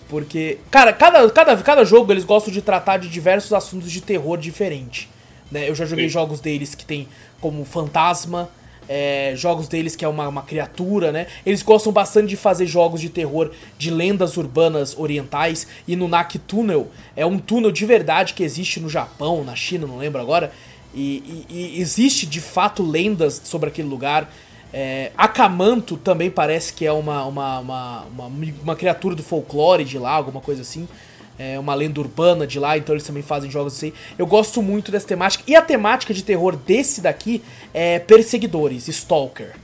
Porque, 0.10 0.58
cara, 0.72 0.92
cada, 0.92 1.30
cada, 1.30 1.56
cada 1.58 1.86
jogo 1.86 2.12
eles 2.12 2.26
gostam 2.26 2.52
de 2.52 2.62
tratar 2.62 2.98
de 2.98 3.08
diversos 3.08 3.54
assuntos 3.54 3.92
de 3.92 4.02
terror 4.02 4.38
diferente. 4.38 5.08
Né? 5.52 5.70
Eu 5.70 5.76
já 5.76 5.86
joguei 5.86 6.06
Sim. 6.06 6.14
jogos 6.14 6.40
deles 6.40 6.74
que 6.74 6.84
tem 6.84 7.08
como 7.40 7.64
fantasma, 7.64 8.50
é, 8.88 9.34
jogos 9.36 9.68
deles 9.68 9.96
que 9.96 10.04
é 10.04 10.08
uma, 10.08 10.28
uma 10.28 10.42
criatura, 10.42 11.12
né? 11.12 11.28
Eles 11.46 11.62
gostam 11.62 11.94
bastante 11.94 12.30
de 12.30 12.36
fazer 12.36 12.66
jogos 12.66 13.00
de 13.00 13.08
terror 13.08 13.52
de 13.78 13.92
lendas 13.92 14.36
urbanas 14.36 14.98
orientais. 14.98 15.68
E 15.88 15.96
no 15.96 16.08
Nak 16.08 16.40
Tunnel 16.40 16.88
é 17.16 17.24
um 17.24 17.38
túnel 17.38 17.72
de 17.72 17.86
verdade 17.86 18.34
que 18.34 18.42
existe 18.42 18.80
no 18.80 18.90
Japão, 18.90 19.44
na 19.44 19.56
China, 19.56 19.86
não 19.86 20.00
lembro 20.00 20.20
agora. 20.20 20.52
E, 20.92 21.46
e, 21.48 21.76
e 21.76 21.80
existe 21.80 22.26
de 22.26 22.42
fato 22.42 22.82
lendas 22.82 23.40
sobre 23.44 23.70
aquele 23.70 23.88
lugar. 23.88 24.28
É, 24.72 25.12
Akamanto 25.18 25.98
também 25.98 26.30
parece 26.30 26.74
que 26.74 26.86
é 26.86 26.92
uma, 26.92 27.26
uma, 27.26 27.60
uma, 27.60 28.02
uma, 28.04 28.32
uma 28.64 28.76
criatura 28.76 29.16
do 29.16 29.24
folclore 29.24 29.84
de 29.84 29.98
lá, 29.98 30.12
alguma 30.12 30.42
coisa 30.42 30.62
assim. 30.62 30.88
É 31.38 31.58
uma 31.58 31.74
lenda 31.74 32.02
urbana 32.02 32.46
de 32.46 32.60
lá, 32.60 32.78
então 32.78 32.94
eles 32.94 33.06
também 33.06 33.24
fazem 33.24 33.50
jogos 33.50 33.78
assim. 33.78 33.94
Eu 34.18 34.28
gosto 34.28 34.62
muito 34.62 34.92
dessa 34.92 35.08
temática. 35.08 35.44
E 35.48 35.56
a 35.56 35.62
temática 35.62 36.14
de 36.14 36.22
terror 36.22 36.56
desse 36.56 37.00
daqui 37.00 37.42
é 37.74 37.98
perseguidores, 37.98 38.90
stalker. 38.90 39.56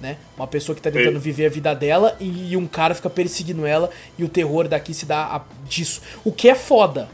Né? 0.00 0.18
Uma 0.36 0.46
pessoa 0.46 0.76
que 0.76 0.82
tá 0.82 0.90
tentando 0.90 1.18
viver 1.18 1.46
a 1.46 1.48
vida 1.48 1.74
dela 1.74 2.16
e, 2.20 2.52
e 2.52 2.56
um 2.56 2.66
cara 2.66 2.94
fica 2.94 3.10
perseguindo 3.10 3.66
ela 3.66 3.90
e 4.16 4.22
o 4.22 4.28
terror 4.28 4.68
daqui 4.68 4.94
se 4.94 5.04
dá 5.04 5.24
a, 5.24 5.40
disso. 5.66 6.00
O 6.24 6.30
que 6.30 6.48
é 6.48 6.54
foda. 6.54 7.08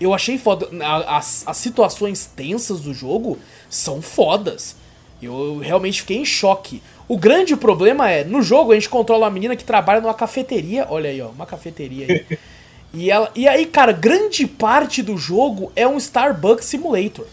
Eu 0.00 0.14
achei 0.14 0.38
foda. 0.38 0.68
As, 1.08 1.42
as 1.46 1.56
situações 1.56 2.26
tensas 2.26 2.82
do 2.82 2.94
jogo 2.94 3.38
são 3.68 4.00
fodas. 4.00 4.76
Eu 5.22 5.58
realmente 5.58 6.00
fiquei 6.00 6.18
em 6.18 6.24
choque. 6.24 6.82
O 7.08 7.16
grande 7.16 7.56
problema 7.56 8.10
é, 8.10 8.24
no 8.24 8.42
jogo 8.42 8.72
a 8.72 8.74
gente 8.74 8.88
controla 8.88 9.24
uma 9.24 9.30
menina 9.30 9.56
que 9.56 9.64
trabalha 9.64 10.00
numa 10.00 10.14
cafeteria. 10.14 10.86
Olha 10.90 11.08
aí, 11.08 11.20
ó, 11.20 11.28
uma 11.28 11.46
cafeteria 11.46 12.06
aí. 12.08 12.38
e, 12.92 13.10
ela, 13.10 13.30
e 13.34 13.46
aí, 13.48 13.66
cara, 13.66 13.92
grande 13.92 14.46
parte 14.46 15.02
do 15.02 15.16
jogo 15.16 15.72
é 15.76 15.86
um 15.86 15.96
Starbucks 15.96 16.66
Simulator. 16.66 17.26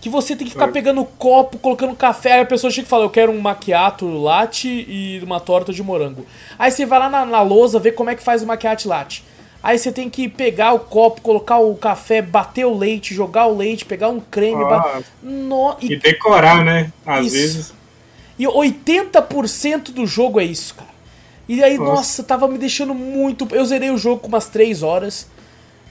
Que 0.00 0.08
você 0.08 0.36
tem 0.36 0.46
que 0.46 0.52
ficar 0.52 0.68
pegando 0.68 1.04
copo, 1.04 1.58
colocando 1.58 1.94
café. 1.96 2.34
Aí 2.34 2.40
a 2.42 2.46
pessoa 2.46 2.70
chega 2.70 2.86
e 2.86 2.88
fala: 2.88 3.04
Eu 3.04 3.10
quero 3.10 3.32
um 3.32 3.40
macchiato 3.40 4.06
latte 4.06 4.68
e 4.68 5.20
uma 5.24 5.40
torta 5.40 5.72
de 5.72 5.82
morango. 5.82 6.24
Aí 6.56 6.70
você 6.70 6.86
vai 6.86 7.00
lá 7.00 7.10
na, 7.10 7.26
na 7.26 7.42
lousa 7.42 7.80
ver 7.80 7.92
como 7.92 8.08
é 8.08 8.14
que 8.14 8.22
faz 8.22 8.40
o 8.40 8.46
macchiato 8.46 8.88
latte. 8.88 9.24
Aí 9.62 9.78
você 9.78 9.90
tem 9.90 10.08
que 10.08 10.28
pegar 10.28 10.72
o 10.72 10.80
copo, 10.80 11.20
colocar 11.20 11.58
o 11.58 11.74
café, 11.74 12.22
bater 12.22 12.64
o 12.64 12.76
leite, 12.76 13.14
jogar 13.14 13.46
o 13.46 13.56
leite, 13.56 13.84
pegar 13.84 14.08
um 14.08 14.20
creme. 14.20 14.62
Ah, 14.64 15.00
no... 15.22 15.76
e... 15.80 15.94
e... 15.94 15.96
decorar, 15.98 16.64
né? 16.64 16.92
Às 17.04 17.26
isso. 17.26 17.34
vezes. 17.34 17.74
E 18.38 18.44
80% 18.44 19.92
do 19.92 20.06
jogo 20.06 20.38
é 20.38 20.44
isso, 20.44 20.74
cara. 20.74 20.88
E 21.48 21.62
aí, 21.64 21.76
nossa. 21.76 21.92
nossa, 21.92 22.22
tava 22.22 22.46
me 22.46 22.58
deixando 22.58 22.94
muito. 22.94 23.48
Eu 23.50 23.64
zerei 23.64 23.90
o 23.90 23.98
jogo 23.98 24.20
com 24.20 24.28
umas 24.28 24.48
3 24.48 24.82
horas. 24.82 25.26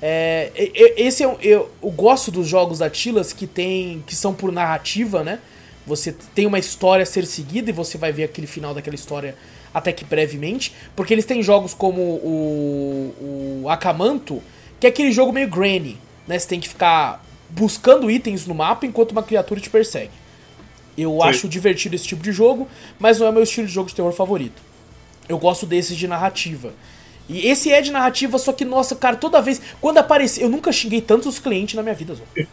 É, 0.01 0.51
esse 0.95 1.23
é 1.23 1.25
eu, 1.25 1.69
eu 1.81 1.89
gosto 1.91 2.29
dos 2.29 2.47
jogos 2.47 2.79
da 2.79 2.89
Tilas 2.89 3.33
que 3.33 3.47
tem 3.47 4.03
que 4.05 4.15
são 4.15 4.33
por 4.33 4.51
narrativa, 4.51 5.23
né? 5.23 5.39
Você 5.87 6.13
tem 6.35 6.45
uma 6.45 6.59
história 6.59 7.03
a 7.03 7.05
ser 7.05 7.25
seguida 7.25 7.69
e 7.69 7.73
você 7.73 7.97
vai 7.97 8.11
ver 8.11 8.25
aquele 8.25 8.45
final 8.45 8.73
daquela 8.73 8.95
história 8.95 9.35
até 9.73 9.93
que 9.93 10.03
brevemente, 10.03 10.73
porque 10.93 11.13
eles 11.13 11.25
têm 11.25 11.41
jogos 11.41 11.73
como 11.73 12.01
o, 12.01 13.61
o 13.63 13.69
Akamanto, 13.69 14.43
que 14.81 14.85
é 14.85 14.89
aquele 14.89 15.13
jogo 15.13 15.31
meio 15.31 15.47
granny, 15.47 15.97
né? 16.27 16.37
Você 16.37 16.47
tem 16.47 16.59
que 16.59 16.67
ficar 16.67 17.25
buscando 17.49 18.11
itens 18.11 18.45
no 18.45 18.53
mapa 18.53 18.85
enquanto 18.85 19.13
uma 19.13 19.23
criatura 19.23 19.61
te 19.61 19.69
persegue. 19.69 20.11
Eu 20.97 21.19
Sim. 21.21 21.29
acho 21.29 21.47
divertido 21.47 21.95
esse 21.95 22.05
tipo 22.05 22.21
de 22.21 22.33
jogo, 22.33 22.67
mas 22.99 23.19
não 23.19 23.27
é 23.27 23.31
meu 23.31 23.43
estilo 23.43 23.65
de 23.65 23.73
jogo 23.73 23.87
de 23.87 23.95
terror 23.95 24.11
favorito. 24.11 24.61
Eu 25.29 25.37
gosto 25.37 25.65
desses 25.65 25.95
de 25.95 26.07
narrativa. 26.07 26.73
E 27.29 27.47
esse 27.47 27.71
é 27.71 27.81
de 27.81 27.91
narrativa, 27.91 28.37
só 28.37 28.51
que, 28.51 28.65
nossa, 28.65 28.95
cara, 28.95 29.15
toda 29.15 29.41
vez. 29.41 29.61
Quando 29.79 29.99
aparecia. 29.99 30.43
Eu 30.43 30.49
nunca 30.49 30.71
xinguei 30.71 31.01
tantos 31.01 31.39
clientes 31.39 31.75
na 31.75 31.83
minha 31.83 31.95
vida, 31.95 32.13
Zô. 32.13 32.23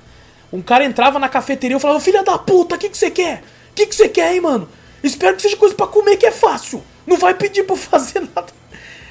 Um 0.55 0.63
cara 0.63 0.85
entrava 0.85 1.19
na 1.19 1.29
cafeteria 1.29 1.77
e 1.77 1.81
falava: 1.81 1.99
Filha 1.99 2.23
da 2.23 2.39
puta, 2.39 2.77
o 2.77 2.79
que, 2.79 2.89
que 2.89 2.97
você 2.97 3.11
quer? 3.11 3.43
O 3.73 3.75
que, 3.75 3.87
que 3.87 3.95
você 3.95 4.09
quer, 4.09 4.33
hein, 4.33 4.41
mano? 4.41 4.69
Espero 5.03 5.35
que 5.35 5.43
seja 5.43 5.57
coisa 5.57 5.75
para 5.75 5.89
comer 5.89 6.17
que 6.17 6.27
é 6.27 6.31
fácil. 6.31 6.81
Não 7.05 7.19
vai 7.19 7.35
pedir 7.35 7.65
pra 7.65 7.75
fazer 7.77 8.21
nada. 8.21 8.47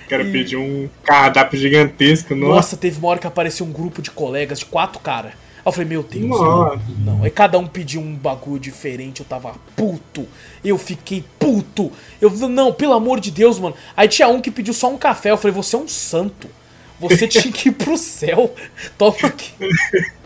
Quero 0.08 0.26
e... 0.26 0.32
pedir 0.32 0.56
um 0.56 0.90
cardápio 1.04 1.60
gigantesco, 1.60 2.34
nossa. 2.34 2.56
Nossa, 2.56 2.78
teve 2.78 2.98
uma 2.98 3.10
hora 3.10 3.20
que 3.20 3.28
apareceu 3.28 3.66
um 3.66 3.74
grupo 3.74 4.02
de 4.02 4.10
colegas 4.10 4.60
de 4.60 4.66
quatro 4.66 5.02
caras. 5.02 5.34
Aí 5.34 5.62
eu 5.66 5.72
falei, 5.74 5.90
meu 5.90 6.02
Deus, 6.02 6.30
não. 6.30 6.82
não. 7.00 7.24
Aí 7.24 7.30
cada 7.30 7.60
um 7.60 7.68
pediu 7.68 8.00
um 8.00 8.16
bagulho 8.16 8.60
diferente, 8.60 9.20
eu 9.20 9.26
tava 9.26 9.54
puto. 9.76 10.26
Eu 10.64 10.78
fiquei 10.78 11.26
puto. 11.38 11.92
Eu 12.22 12.32
não, 12.48 12.72
pelo 12.72 12.94
amor 12.94 13.20
de 13.20 13.32
Deus, 13.32 13.60
mano. 13.60 13.76
Aí 13.98 14.08
tinha 14.08 14.30
um 14.30 14.40
que 14.40 14.50
pediu 14.50 14.74
só 14.74 14.90
um 14.90 14.98
café. 14.98 15.32
Eu 15.32 15.38
falei, 15.38 15.54
você 15.54 15.76
é 15.76 15.80
um 15.80 15.90
santo. 15.90 16.48
Você 17.02 17.28
tinha 17.28 17.52
que 17.52 17.68
ir 17.68 17.74
pro 17.74 17.98
céu. 17.98 18.56
Toma 18.98 19.18
aqui. 19.24 19.52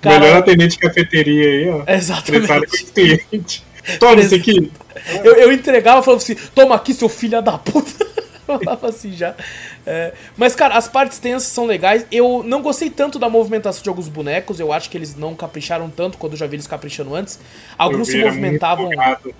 Cara, 0.00 0.20
Melhor 0.20 0.38
atendente 0.38 0.76
de 0.76 0.78
cafeteria 0.78 1.48
aí, 1.48 1.68
ó. 1.68 1.84
Exatamente. 1.86 3.64
Toma 3.98 4.20
esse 4.20 4.34
aqui. 4.34 4.70
Eu, 5.24 5.34
eu 5.34 5.52
entregava 5.52 6.00
e 6.00 6.04
falava 6.04 6.22
assim: 6.22 6.34
toma 6.54 6.74
aqui, 6.74 6.94
seu 6.94 7.08
filho 7.08 7.40
da 7.42 7.58
puta. 7.58 8.10
falava 8.58 8.88
assim 8.88 9.12
já. 9.12 9.34
É, 9.86 10.12
mas, 10.36 10.54
cara, 10.54 10.76
as 10.76 10.88
partes 10.88 11.18
tensas 11.18 11.48
são 11.48 11.66
legais. 11.66 12.04
Eu 12.10 12.42
não 12.44 12.62
gostei 12.62 12.90
tanto 12.90 13.18
da 13.18 13.28
movimentação 13.28 13.82
de 13.82 13.88
alguns 13.88 14.08
bonecos. 14.08 14.58
Eu 14.58 14.72
acho 14.72 14.90
que 14.90 14.98
eles 14.98 15.14
não 15.14 15.34
capricharam 15.34 15.88
tanto 15.88 16.18
quando 16.18 16.32
eu 16.32 16.38
já 16.38 16.46
vi 16.46 16.56
eles 16.56 16.66
caprichando 16.66 17.14
antes. 17.14 17.38
Alguns 17.78 18.08
se 18.08 18.22
movimentavam. 18.22 18.90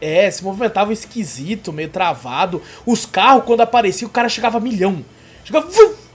É, 0.00 0.30
se 0.30 0.44
movimentavam 0.44 0.92
esquisito, 0.92 1.72
meio 1.72 1.88
travado. 1.88 2.62
Os 2.86 3.04
carros, 3.04 3.44
quando 3.44 3.60
apareciam, 3.62 4.08
o 4.08 4.12
cara 4.12 4.28
chegava 4.28 4.58
a 4.58 4.60
milhão. 4.60 5.04
Chegava. 5.44 5.68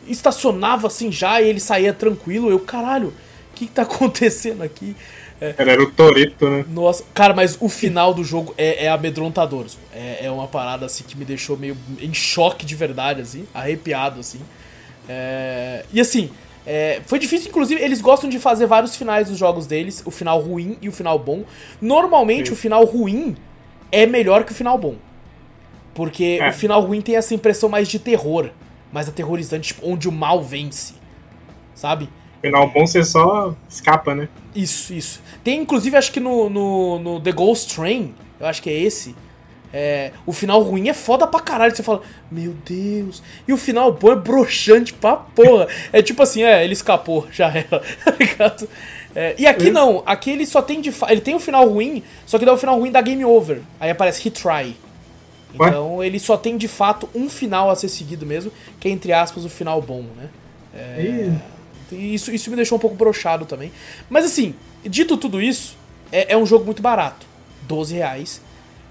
estacionava 0.08 0.88
assim 0.88 1.12
já 1.12 1.42
e 1.42 1.50
ele 1.50 1.60
saía 1.60 1.94
tranquilo. 1.94 2.50
Eu, 2.50 2.60
caralho, 2.60 3.14
que, 3.56 3.68
que 3.68 3.72
tá 3.72 3.82
acontecendo 3.84 4.62
aqui? 4.62 4.96
É. 5.40 5.54
Era 5.58 5.84
o 5.84 5.92
Toreto, 5.92 6.50
né? 6.50 6.66
Nossa, 6.70 7.04
cara, 7.14 7.34
mas 7.34 7.58
o 7.60 7.68
final 7.68 8.14
do 8.14 8.24
jogo 8.24 8.54
é, 8.58 8.86
é 8.86 8.90
amedrontador. 8.90 9.66
É, 9.94 10.26
é 10.26 10.32
uma 10.32 10.48
parada 10.48 10.86
assim 10.86 11.04
que 11.04 11.18
me 11.18 11.26
deixou 11.26 11.58
meio 11.58 11.76
em 12.00 12.14
choque 12.14 12.66
de 12.66 12.76
verdade, 12.76 13.22
assim, 13.22 13.46
arrepiado, 13.54 14.20
assim. 14.20 14.40
É... 15.10 15.84
E 15.92 16.00
assim, 16.00 16.30
é... 16.66 17.02
foi 17.06 17.20
difícil, 17.20 17.50
inclusive, 17.50 17.82
eles 17.82 18.00
gostam 18.00 18.30
de 18.30 18.40
fazer 18.40 18.66
vários 18.66 18.96
finais 18.96 19.28
dos 19.28 19.38
jogos 19.38 19.68
deles, 19.68 20.02
o 20.06 20.12
final 20.12 20.40
ruim 20.40 20.78
e 20.82 20.88
o 20.88 20.92
final 20.92 21.20
bom. 21.20 21.44
Normalmente 21.82 22.48
Sim. 22.48 22.54
o 22.54 22.56
final 22.56 22.86
ruim 22.86 23.36
é 23.92 24.06
melhor 24.06 24.46
que 24.46 24.54
o 24.54 24.56
final 24.56 24.78
bom. 24.78 24.96
Porque 25.94 26.40
é. 26.42 26.50
o 26.50 26.54
final 26.54 26.82
ruim 26.82 27.02
tem 27.02 27.16
essa 27.16 27.34
impressão 27.34 27.68
mais 27.68 27.88
de 27.88 28.00
terror, 28.00 28.52
mais 28.92 29.10
aterrorizante, 29.10 29.74
tipo, 29.74 29.90
onde 29.90 30.08
o 30.08 30.12
mal 30.12 30.42
vence. 30.42 30.94
Sabe? 31.74 32.10
Final 32.46 32.70
bom 32.70 32.86
você 32.86 33.04
só 33.04 33.56
escapa, 33.68 34.14
né? 34.14 34.30
Isso, 34.56 34.94
isso. 34.94 35.20
Tem 35.44 35.60
inclusive, 35.60 35.98
acho 35.98 36.12
que 36.12 36.20
no, 36.20 36.48
no, 36.48 37.00
no 37.00 37.20
The 37.20 37.32
Ghost 37.32 37.74
Train, 37.74 38.14
eu 38.40 38.46
acho 38.46 38.62
que 38.62 38.70
é 38.70 38.74
esse. 38.74 39.16
É, 39.74 40.12
o 40.28 40.32
final 40.32 40.62
ruim 40.62 40.88
é 40.88 40.94
foda 40.94 41.26
pra 41.26 41.40
caralho. 41.40 41.76
Você 41.76 41.82
fala, 41.82 42.02
meu 42.30 42.54
Deus. 42.64 43.24
E 43.48 43.52
o 43.52 43.58
final 43.58 43.92
bom 43.92 44.12
é 44.12 44.16
broxante 44.16 44.94
pra 44.94 45.16
porra. 45.16 45.68
É 45.92 46.04
tipo 46.04 46.22
assim, 46.22 46.44
é, 46.44 46.64
ele 46.64 46.74
escapou, 46.74 47.28
já 47.32 47.48
era. 47.48 47.82
Tá 48.06 48.14
ligado? 48.20 48.70
É, 49.16 49.34
e 49.40 49.48
aqui 49.48 49.72
não, 49.72 50.04
aqui 50.06 50.30
ele 50.30 50.46
só 50.46 50.62
tem 50.62 50.82
de 50.82 50.94
Ele 51.10 51.22
tem 51.22 51.34
um 51.34 51.40
final 51.40 51.68
ruim, 51.68 52.04
só 52.28 52.38
que 52.38 52.46
dá 52.46 52.52
o 52.52 52.56
um 52.56 52.60
final 52.60 52.78
ruim 52.78 52.92
da 52.92 53.02
game 53.02 53.26
over. 53.26 53.62
Aí 53.80 53.90
aparece 53.90 54.24
retry. 54.24 54.78
Então 55.52 56.04
ele 56.04 56.20
só 56.20 56.38
tem 56.38 56.58
de 56.58 56.68
fato 56.68 57.10
um 57.16 57.28
final 57.28 57.72
a 57.72 57.76
ser 57.76 57.90
seguido 57.90 58.26
mesmo, 58.26 58.52
que 58.80 58.88
é 58.88 58.92
entre 58.92 59.14
aspas 59.14 59.46
o 59.46 59.50
final 59.50 59.82
bom, 59.82 60.04
né? 60.16 60.30
É, 60.76 61.32
isso, 61.92 62.32
isso 62.32 62.50
me 62.50 62.56
deixou 62.56 62.78
um 62.78 62.82
pouco 62.82 62.96
brochado 62.96 63.46
também. 63.46 63.72
Mas 64.10 64.26
assim, 64.26 64.56
dito 64.84 65.18
tudo 65.18 65.42
isso, 65.42 65.78
é, 66.12 66.34
é 66.34 66.38
um 66.38 66.46
jogo 66.46 66.66
muito 66.66 66.82
barato. 66.82 67.26
12 67.68 67.96
reais. 67.96 68.42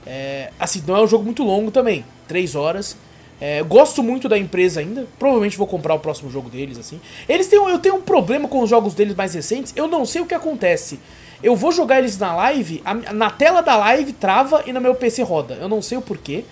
É, 0.07 0.51
assim, 0.59 0.83
não 0.87 0.97
é 0.97 1.03
um 1.03 1.07
jogo 1.07 1.25
muito 1.25 1.43
longo 1.43 1.71
também, 1.71 2.05
3 2.29 2.55
horas. 2.55 2.97
É, 3.41 3.63
gosto 3.63 4.03
muito 4.03 4.29
da 4.29 4.39
empresa 4.39 4.81
ainda. 4.81 5.07
Provavelmente 5.19 5.57
vou 5.57 5.67
comprar 5.67 5.95
o 5.95 5.99
próximo 5.99 6.31
jogo 6.31 6.49
deles, 6.49 6.79
assim. 6.79 7.01
Eles 7.29 7.47
têm, 7.47 7.59
eu 7.59 7.79
tenho 7.79 7.97
um 7.97 8.03
problema 8.03 8.49
com 8.49 8.63
os 8.63 8.71
jogos 8.71 8.95
deles 8.95 9.15
mais 9.15 9.35
recentes. 9.35 9.73
Eu 9.77 9.87
não 9.87 10.07
sei 10.07 10.23
o 10.23 10.27
que 10.27 10.35
acontece. 10.35 11.01
Eu 11.43 11.55
vou 11.57 11.73
jogar 11.73 11.99
eles 11.99 12.17
na 12.19 12.35
live, 12.35 12.81
a, 12.85 12.95
na 13.13 13.31
tela 13.31 13.61
da 13.61 13.77
live 13.77 14.13
trava 14.13 14.63
e 14.67 14.73
no 14.73 14.81
meu 14.81 14.95
PC 14.95 15.23
roda. 15.23 15.55
Eu 15.55 15.69
não 15.69 15.83
sei 15.83 15.99
o 15.99 16.03
porquê. 16.03 16.45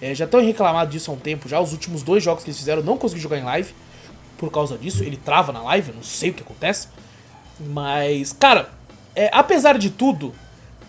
É, 0.00 0.14
já 0.14 0.26
estão 0.26 0.40
reclamado 0.40 0.90
disso 0.90 1.10
há 1.10 1.14
um 1.14 1.18
tempo 1.18 1.48
já. 1.48 1.60
Os 1.60 1.72
últimos 1.72 2.02
dois 2.02 2.22
jogos 2.22 2.44
que 2.44 2.50
eles 2.50 2.58
fizeram 2.58 2.82
eu 2.82 2.86
não 2.86 2.96
consegui 2.96 3.20
jogar 3.20 3.38
em 3.38 3.44
live. 3.44 3.72
Por 4.38 4.50
causa 4.50 4.78
disso, 4.78 5.02
ele 5.02 5.16
trava 5.16 5.52
na 5.52 5.60
live, 5.62 5.90
eu 5.90 5.96
não 5.96 6.02
sei 6.02 6.30
o 6.30 6.34
que 6.34 6.42
acontece. 6.42 6.88
Mas, 7.60 8.32
cara, 8.32 8.70
é, 9.14 9.28
apesar 9.32 9.76
de 9.76 9.90
tudo, 9.90 10.32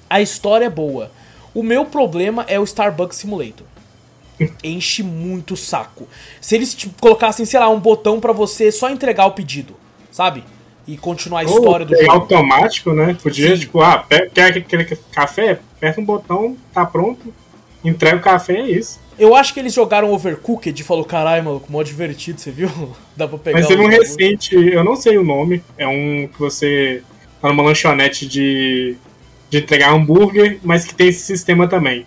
a 0.09 0.21
história 0.21 0.65
é 0.65 0.69
boa. 0.69 1.11
O 1.53 1.63
meu 1.63 1.83
problema 1.85 2.45
é 2.47 2.59
o 2.59 2.63
Starbucks 2.63 3.17
Simulator. 3.17 3.65
Enche 4.63 5.03
muito 5.03 5.55
o 5.55 5.57
saco. 5.57 6.07
Se 6.39 6.55
eles 6.55 6.77
colocassem, 7.01 7.45
sei 7.45 7.59
lá, 7.59 7.67
um 7.69 7.79
botão 7.79 8.19
para 8.19 8.31
você 8.31 8.71
só 8.71 8.89
entregar 8.89 9.25
o 9.25 9.31
pedido, 9.31 9.75
sabe? 10.11 10.43
E 10.87 10.95
continuar 10.95 11.41
a 11.41 11.43
história 11.43 11.85
do 11.85 11.95
jogo. 11.95 12.11
automático, 12.11 12.93
né? 12.93 13.17
Podia, 13.21 13.55
Sim. 13.55 13.61
tipo, 13.61 13.81
ah, 13.81 14.05
quer 14.33 14.57
aquele 14.57 14.85
café? 15.11 15.59
Aperta 15.75 15.99
um 15.99 16.05
botão, 16.05 16.55
tá 16.73 16.85
pronto. 16.85 17.33
Entrega 17.83 18.17
o 18.17 18.21
café, 18.21 18.57
é 18.57 18.71
isso. 18.71 18.99
Eu 19.17 19.35
acho 19.35 19.53
que 19.53 19.59
eles 19.59 19.73
jogaram 19.73 20.13
Overcooked 20.13 20.81
e 20.81 20.85
falou, 20.85 21.03
caralho, 21.03 21.43
mano, 21.43 21.61
mó 21.69 21.83
divertido, 21.83 22.39
você 22.39 22.51
viu? 22.51 22.69
Dá 23.15 23.27
pra 23.27 23.37
pegar. 23.37 23.59
Mas 23.59 23.67
teve 23.67 23.81
um 23.81 23.87
recente, 23.87 24.55
eu 24.55 24.83
não 24.83 24.95
sei 24.95 25.17
o 25.17 25.23
nome, 25.23 25.61
é 25.77 25.87
um 25.87 26.27
que 26.27 26.39
você 26.39 27.03
tá 27.41 27.49
numa 27.49 27.63
lanchonete 27.63 28.27
de 28.27 28.97
de 29.49 29.57
entregar 29.57 29.93
hambúrguer, 29.93 30.59
mas 30.63 30.85
que 30.85 30.93
tem 30.93 31.07
esse 31.07 31.21
sistema 31.21 31.67
também. 31.67 32.05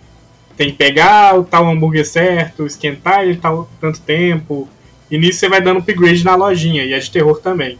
Tem 0.55 0.71
que 0.71 0.77
pegar 0.77 1.37
o 1.37 1.43
tal 1.43 1.67
hambúrguer 1.67 2.05
certo, 2.05 2.65
esquentar 2.65 3.23
ele 3.23 3.35
tal 3.35 3.69
tanto 3.81 3.99
tempo. 4.01 4.67
E 5.11 5.17
nisso 5.17 5.39
você 5.39 5.49
vai 5.49 5.61
dando 5.61 5.79
upgrade 5.79 6.23
na 6.23 6.35
lojinha, 6.35 6.83
e 6.83 6.93
é 6.93 6.99
de 6.99 7.11
terror 7.11 7.39
também. 7.39 7.77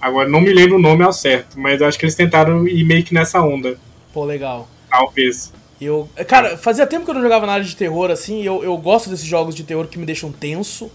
Agora 0.00 0.28
não 0.28 0.40
me 0.40 0.52
lembro 0.52 0.76
o 0.76 0.80
nome 0.80 1.02
ao 1.02 1.12
certo, 1.12 1.58
mas 1.58 1.82
acho 1.82 1.98
que 1.98 2.04
eles 2.04 2.14
tentaram 2.14 2.66
ir 2.66 2.84
meio 2.84 3.02
que 3.02 3.14
nessa 3.14 3.40
onda. 3.42 3.78
Pô, 4.12 4.24
legal. 4.24 4.68
Talvez. 4.88 5.52
Eu, 5.84 6.08
cara, 6.26 6.56
fazia 6.56 6.86
tempo 6.86 7.04
que 7.04 7.10
eu 7.10 7.14
não 7.14 7.22
jogava 7.22 7.46
nada 7.46 7.64
de 7.64 7.74
terror 7.74 8.10
assim, 8.10 8.42
eu, 8.42 8.62
eu 8.62 8.76
gosto 8.76 9.10
desses 9.10 9.26
jogos 9.26 9.54
de 9.54 9.64
terror 9.64 9.86
que 9.86 9.98
me 9.98 10.06
deixam 10.06 10.30
tenso. 10.30 10.90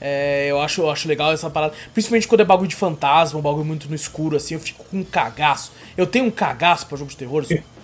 É, 0.00 0.46
eu, 0.48 0.60
acho, 0.60 0.82
eu 0.82 0.90
acho 0.90 1.08
legal 1.08 1.32
essa 1.32 1.50
parada. 1.50 1.74
Principalmente 1.92 2.28
quando 2.28 2.40
é 2.40 2.44
bagulho 2.44 2.68
de 2.68 2.76
fantasma, 2.76 3.38
um 3.38 3.42
bagulho 3.42 3.64
muito 3.64 3.88
no 3.88 3.94
escuro, 3.94 4.36
assim, 4.36 4.54
eu 4.54 4.60
fico 4.60 4.84
com 4.84 4.98
um 4.98 5.04
cagaço. 5.04 5.72
Eu 5.96 6.06
tenho 6.06 6.24
um 6.24 6.30
cagaço 6.30 6.86
pra 6.86 6.96
jogos 6.96 7.14
de 7.14 7.18
terror. 7.18 7.42
Assim. 7.42 7.54
É... 7.54 7.62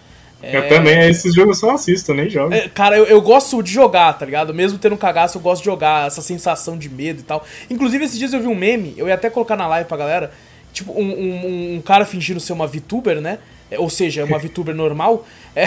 Eu 0.45 0.69
também, 0.69 1.09
esses 1.09 1.35
jogos 1.35 1.57
eu 1.57 1.69
só 1.69 1.75
assisto, 1.75 2.13
nem 2.13 2.29
jogo. 2.29 2.53
É, 2.53 2.69
cara, 2.69 2.99
eu, 2.99 3.07
eu 3.07 3.23
gosto 3.23 3.63
de 3.63 3.73
jogar, 3.73 4.13
tá 4.13 4.27
ligado? 4.27 4.53
Mesmo 4.53 4.79
tendo 4.79 4.95
um 4.95 4.99
cagaço, 4.99 5.39
eu 5.39 5.41
gosto 5.41 5.63
de 5.63 5.65
jogar, 5.65 6.07
essa 6.07 6.21
sensação 6.21 6.77
de 6.77 6.87
medo 6.91 7.21
e 7.21 7.23
tal. 7.23 7.47
Inclusive, 7.71 8.05
esses 8.05 8.19
dias 8.19 8.35
eu 8.35 8.41
vi 8.41 8.47
um 8.47 8.55
meme, 8.55 8.93
eu 8.99 9.09
ia 9.09 9.15
até 9.15 9.31
colocar 9.31 9.57
na 9.57 9.67
live 9.67 9.89
pra 9.89 9.97
galera, 9.97 10.33
tipo, 10.71 10.93
um, 10.93 11.03
um, 11.03 11.75
um 11.77 11.81
cara 11.81 12.05
fingindo 12.05 12.41
ser 12.41 12.53
uma 12.53 12.67
VTuber, 12.67 13.23
né? 13.23 13.39
É, 13.71 13.79
ou 13.79 13.89
seja, 13.89 14.23
uma 14.23 14.37
VTuber 14.39 14.75
normal. 14.75 15.25
É, 15.57 15.67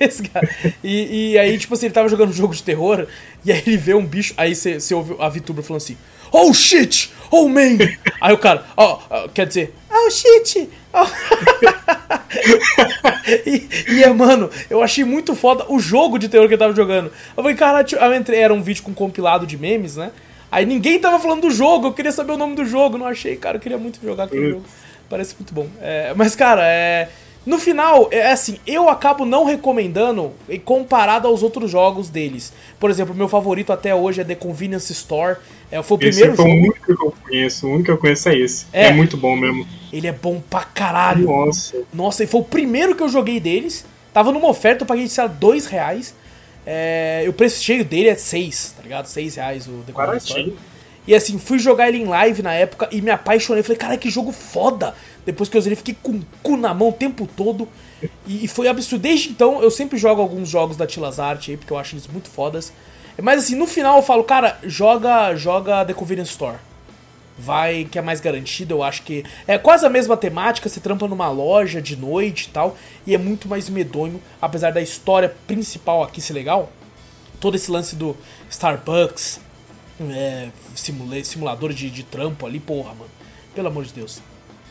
esse 0.04 0.22
cara. 0.22 0.48
E, 0.82 1.32
e, 1.32 1.38
aí, 1.38 1.58
tipo 1.58 1.74
assim, 1.74 1.86
ele 1.86 1.94
tava 1.94 2.08
jogando 2.08 2.30
um 2.30 2.34
jogo 2.34 2.54
de 2.54 2.62
terror, 2.62 3.06
e 3.44 3.52
aí 3.52 3.62
ele 3.66 3.76
vê 3.76 3.94
um 3.94 4.04
bicho, 4.04 4.34
aí 4.36 4.54
você 4.54 4.94
ouve 4.94 5.16
a 5.18 5.28
VTuber 5.28 5.62
falando 5.62 5.82
assim, 5.82 5.96
Oh 6.32 6.54
shit! 6.54 7.12
Oh 7.30 7.48
man! 7.48 7.78
Aí 8.20 8.32
o 8.32 8.38
cara, 8.38 8.64
ó, 8.76 9.00
oh, 9.10 9.28
quer 9.28 9.46
dizer, 9.46 9.74
oh 9.90 10.10
shit! 10.10 10.68
Oh. 10.92 11.06
e, 13.46 13.68
e 13.88 14.02
é, 14.02 14.12
mano, 14.12 14.50
eu 14.68 14.82
achei 14.82 15.04
muito 15.04 15.34
foda 15.34 15.64
o 15.68 15.78
jogo 15.78 16.18
de 16.18 16.28
terror 16.28 16.46
que 16.46 16.54
ele 16.54 16.58
tava 16.58 16.74
jogando. 16.74 17.12
Eu 17.36 17.42
falei, 17.42 17.56
cara, 17.56 17.84
eu 17.90 18.14
entrei, 18.14 18.40
era 18.40 18.54
um 18.54 18.62
vídeo 18.62 18.82
com 18.82 18.92
um 18.92 18.94
compilado 18.94 19.46
de 19.46 19.56
memes, 19.56 19.96
né? 19.96 20.12
Aí 20.50 20.66
ninguém 20.66 20.98
tava 20.98 21.20
falando 21.20 21.42
do 21.42 21.50
jogo, 21.50 21.88
eu 21.88 21.92
queria 21.92 22.12
saber 22.12 22.32
o 22.32 22.36
nome 22.36 22.56
do 22.56 22.64
jogo, 22.64 22.98
não 22.98 23.06
achei, 23.06 23.36
cara, 23.36 23.56
eu 23.56 23.60
queria 23.60 23.78
muito 23.78 24.00
jogar 24.02 24.24
aquele 24.24 24.50
jogo. 24.50 24.64
Parece 25.08 25.34
muito 25.36 25.52
bom. 25.52 25.68
É, 25.80 26.12
mas, 26.14 26.36
cara, 26.36 26.62
é. 26.64 27.08
No 27.44 27.58
final, 27.58 28.08
é 28.10 28.30
assim, 28.32 28.58
eu 28.66 28.88
acabo 28.88 29.24
não 29.24 29.44
recomendando 29.44 30.32
comparado 30.64 31.26
aos 31.26 31.42
outros 31.42 31.70
jogos 31.70 32.10
deles. 32.10 32.52
Por 32.78 32.90
exemplo, 32.90 33.14
meu 33.14 33.28
favorito 33.28 33.72
até 33.72 33.94
hoje 33.94 34.20
é 34.20 34.24
The 34.24 34.34
Convenience 34.34 34.92
Store. 34.92 35.36
É, 35.70 35.82
foi 35.82 35.96
o 35.96 36.00
esse 36.02 36.18
primeiro 36.18 36.36
foi 36.36 36.44
jogo. 36.44 36.56
o 36.56 36.60
único 36.60 36.84
que 36.84 36.92
eu 36.92 37.14
conheço, 37.22 37.66
o 37.66 37.70
único 37.70 37.84
que 37.84 37.90
eu 37.90 37.98
conheço 37.98 38.28
é 38.28 38.36
esse. 38.36 38.66
É, 38.72 38.86
é 38.88 38.92
muito 38.92 39.16
bom 39.16 39.36
mesmo. 39.36 39.66
Ele 39.90 40.06
é 40.06 40.12
bom 40.12 40.40
pra 40.50 40.64
caralho. 40.64 41.26
Nossa. 41.26 41.82
Nossa, 41.92 42.24
e 42.24 42.26
foi 42.26 42.40
o 42.40 42.44
primeiro 42.44 42.94
que 42.94 43.02
eu 43.02 43.08
joguei 43.08 43.40
deles. 43.40 43.86
Tava 44.12 44.32
numa 44.32 44.48
oferta, 44.48 44.82
eu 44.82 44.86
paguei, 44.86 45.08
sei 45.08 45.24
lá, 45.24 45.30
dois 45.30 45.66
reais. 45.66 46.14
É, 46.66 47.24
o 47.26 47.32
preço 47.32 47.62
cheio 47.62 47.84
dele 47.84 48.08
é 48.08 48.14
seis, 48.16 48.74
tá 48.76 48.82
ligado? 48.82 49.06
Seis 49.06 49.36
reais 49.36 49.66
o 49.66 49.82
The 49.86 49.92
Convenience 49.92 50.26
Store. 50.26 50.56
E 51.06 51.14
assim, 51.14 51.38
fui 51.38 51.58
jogar 51.58 51.88
ele 51.88 51.98
em 51.98 52.04
live 52.04 52.42
na 52.42 52.52
época 52.52 52.88
e 52.92 53.00
me 53.00 53.10
apaixonei. 53.10 53.62
Falei, 53.62 53.78
cara, 53.78 53.96
que 53.96 54.10
jogo 54.10 54.32
foda! 54.32 54.94
Depois 55.24 55.48
que 55.48 55.56
eu 55.56 55.60
zerei, 55.60 55.76
fiquei 55.76 55.96
com 56.02 56.12
o 56.12 56.26
cu 56.42 56.56
na 56.56 56.72
mão 56.72 56.88
o 56.88 56.92
tempo 56.92 57.26
todo. 57.36 57.68
E, 58.26 58.44
e 58.44 58.48
foi 58.48 58.68
absurdo. 58.68 59.02
Desde 59.02 59.30
então, 59.30 59.62
eu 59.62 59.70
sempre 59.70 59.98
jogo 59.98 60.20
alguns 60.20 60.48
jogos 60.48 60.76
da 60.76 60.86
Tilazart 60.86 61.48
aí, 61.48 61.56
porque 61.56 61.72
eu 61.72 61.78
acho 61.78 61.94
eles 61.94 62.06
muito 62.06 62.28
fodas. 62.30 62.72
Mas 63.20 63.44
assim, 63.44 63.54
no 63.54 63.66
final 63.66 63.96
eu 63.96 64.02
falo, 64.02 64.24
cara, 64.24 64.58
joga, 64.62 65.34
joga 65.36 65.84
The 65.84 65.92
Convenience 65.92 66.30
Store. 66.32 66.56
Vai, 67.38 67.86
que 67.90 67.98
é 67.98 68.02
mais 68.02 68.20
garantido, 68.20 68.74
eu 68.74 68.82
acho 68.82 69.02
que. 69.02 69.24
É 69.46 69.56
quase 69.56 69.86
a 69.86 69.88
mesma 69.88 70.16
temática, 70.16 70.68
você 70.68 70.78
trampa 70.78 71.08
numa 71.08 71.30
loja 71.30 71.80
de 71.80 71.96
noite 71.96 72.44
e 72.44 72.48
tal. 72.50 72.76
E 73.06 73.14
é 73.14 73.18
muito 73.18 73.48
mais 73.48 73.68
medonho, 73.68 74.20
apesar 74.40 74.72
da 74.72 74.80
história 74.80 75.34
principal 75.46 76.02
aqui 76.02 76.20
ser 76.20 76.34
legal. 76.34 76.70
Todo 77.40 77.56
esse 77.56 77.70
lance 77.70 77.96
do 77.96 78.14
Starbucks, 78.50 79.40
é, 80.08 80.48
simulador 81.22 81.72
de, 81.72 81.90
de 81.90 82.02
trampo 82.02 82.46
ali, 82.46 82.60
porra, 82.60 82.94
mano. 82.94 83.10
Pelo 83.54 83.68
amor 83.68 83.84
de 83.84 83.92
Deus. 83.92 84.20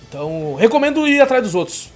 Então, 0.07 0.55
recomendo 0.55 1.07
ir 1.07 1.21
atrás 1.21 1.43
dos 1.43 1.53
outros. 1.53 1.91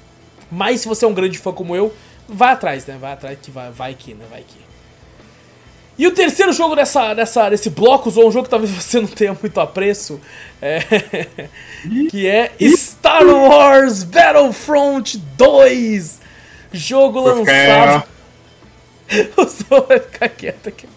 Mas 0.52 0.82
se 0.82 0.88
você 0.88 1.06
é 1.06 1.08
um 1.08 1.14
grande 1.14 1.40
fã 1.40 1.52
como 1.52 1.76
eu, 1.76 1.94
vai 2.28 2.54
atrás, 2.54 2.86
né? 2.86 2.98
Vai 3.00 3.14
atrás 3.14 3.40
que 3.42 3.50
vai, 3.50 3.72
vai 3.72 3.94
que, 3.96 4.14
né? 4.14 4.26
Vai 4.30 4.42
que. 4.42 4.62
E 5.98 6.08
o 6.08 6.12
terceiro 6.12 6.52
jogo 6.52 6.76
dessa, 6.76 7.14
dessa, 7.14 7.50
desse 7.50 7.70
bloco, 7.70 8.12
ou 8.16 8.28
um 8.28 8.32
jogo 8.32 8.46
que 8.46 8.50
talvez 8.50 8.72
você 8.74 9.00
não 9.00 9.08
tenha 9.08 9.38
muito 9.40 9.60
apreço, 9.60 10.20
é, 10.62 10.80
que 12.10 12.28
é 12.28 12.52
Star 12.76 13.26
Wars 13.26 14.04
Battlefront 14.04 15.18
2! 15.18 16.22
Jogo 16.72 17.20
lançado. 17.20 18.04
o 19.38 19.82
vai 19.88 20.00
ficar 20.00 20.30
quieto 20.30 20.70
aqui. 20.70 20.88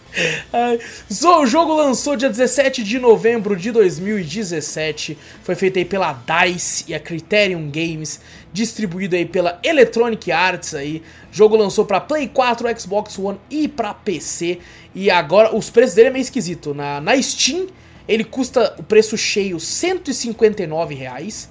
O 1.41 1.45
jogo 1.45 1.75
lançou 1.75 2.15
dia 2.15 2.29
17 2.29 2.83
de 2.83 2.97
novembro 2.99 3.55
de 3.55 3.71
2017. 3.71 5.17
Foi 5.43 5.55
feito 5.55 5.77
aí 5.77 5.85
pela 5.85 6.13
DICE 6.13 6.85
e 6.87 6.95
a 6.95 6.99
Criterion 6.99 7.69
Games, 7.69 8.19
distribuído 8.51 9.15
aí 9.15 9.25
pela 9.25 9.59
Electronic 9.63 10.31
Arts 10.31 10.73
aí. 10.73 11.03
O 11.31 11.35
jogo 11.35 11.55
lançou 11.55 11.85
para 11.85 12.01
Play 12.01 12.27
4, 12.27 12.79
Xbox 12.79 13.19
One 13.19 13.39
e 13.49 13.67
para 13.67 13.93
PC. 13.93 14.59
E 14.95 15.11
agora 15.11 15.55
os 15.55 15.69
preços 15.69 15.95
dele 15.95 16.09
é 16.09 16.11
meio 16.11 16.23
esquisito. 16.23 16.73
Na, 16.73 16.99
na 16.99 17.21
Steam 17.21 17.67
ele 18.07 18.23
custa 18.23 18.73
o 18.79 18.83
preço 18.83 19.17
cheio 19.17 19.59
159 19.59 20.95
reais. 20.95 21.49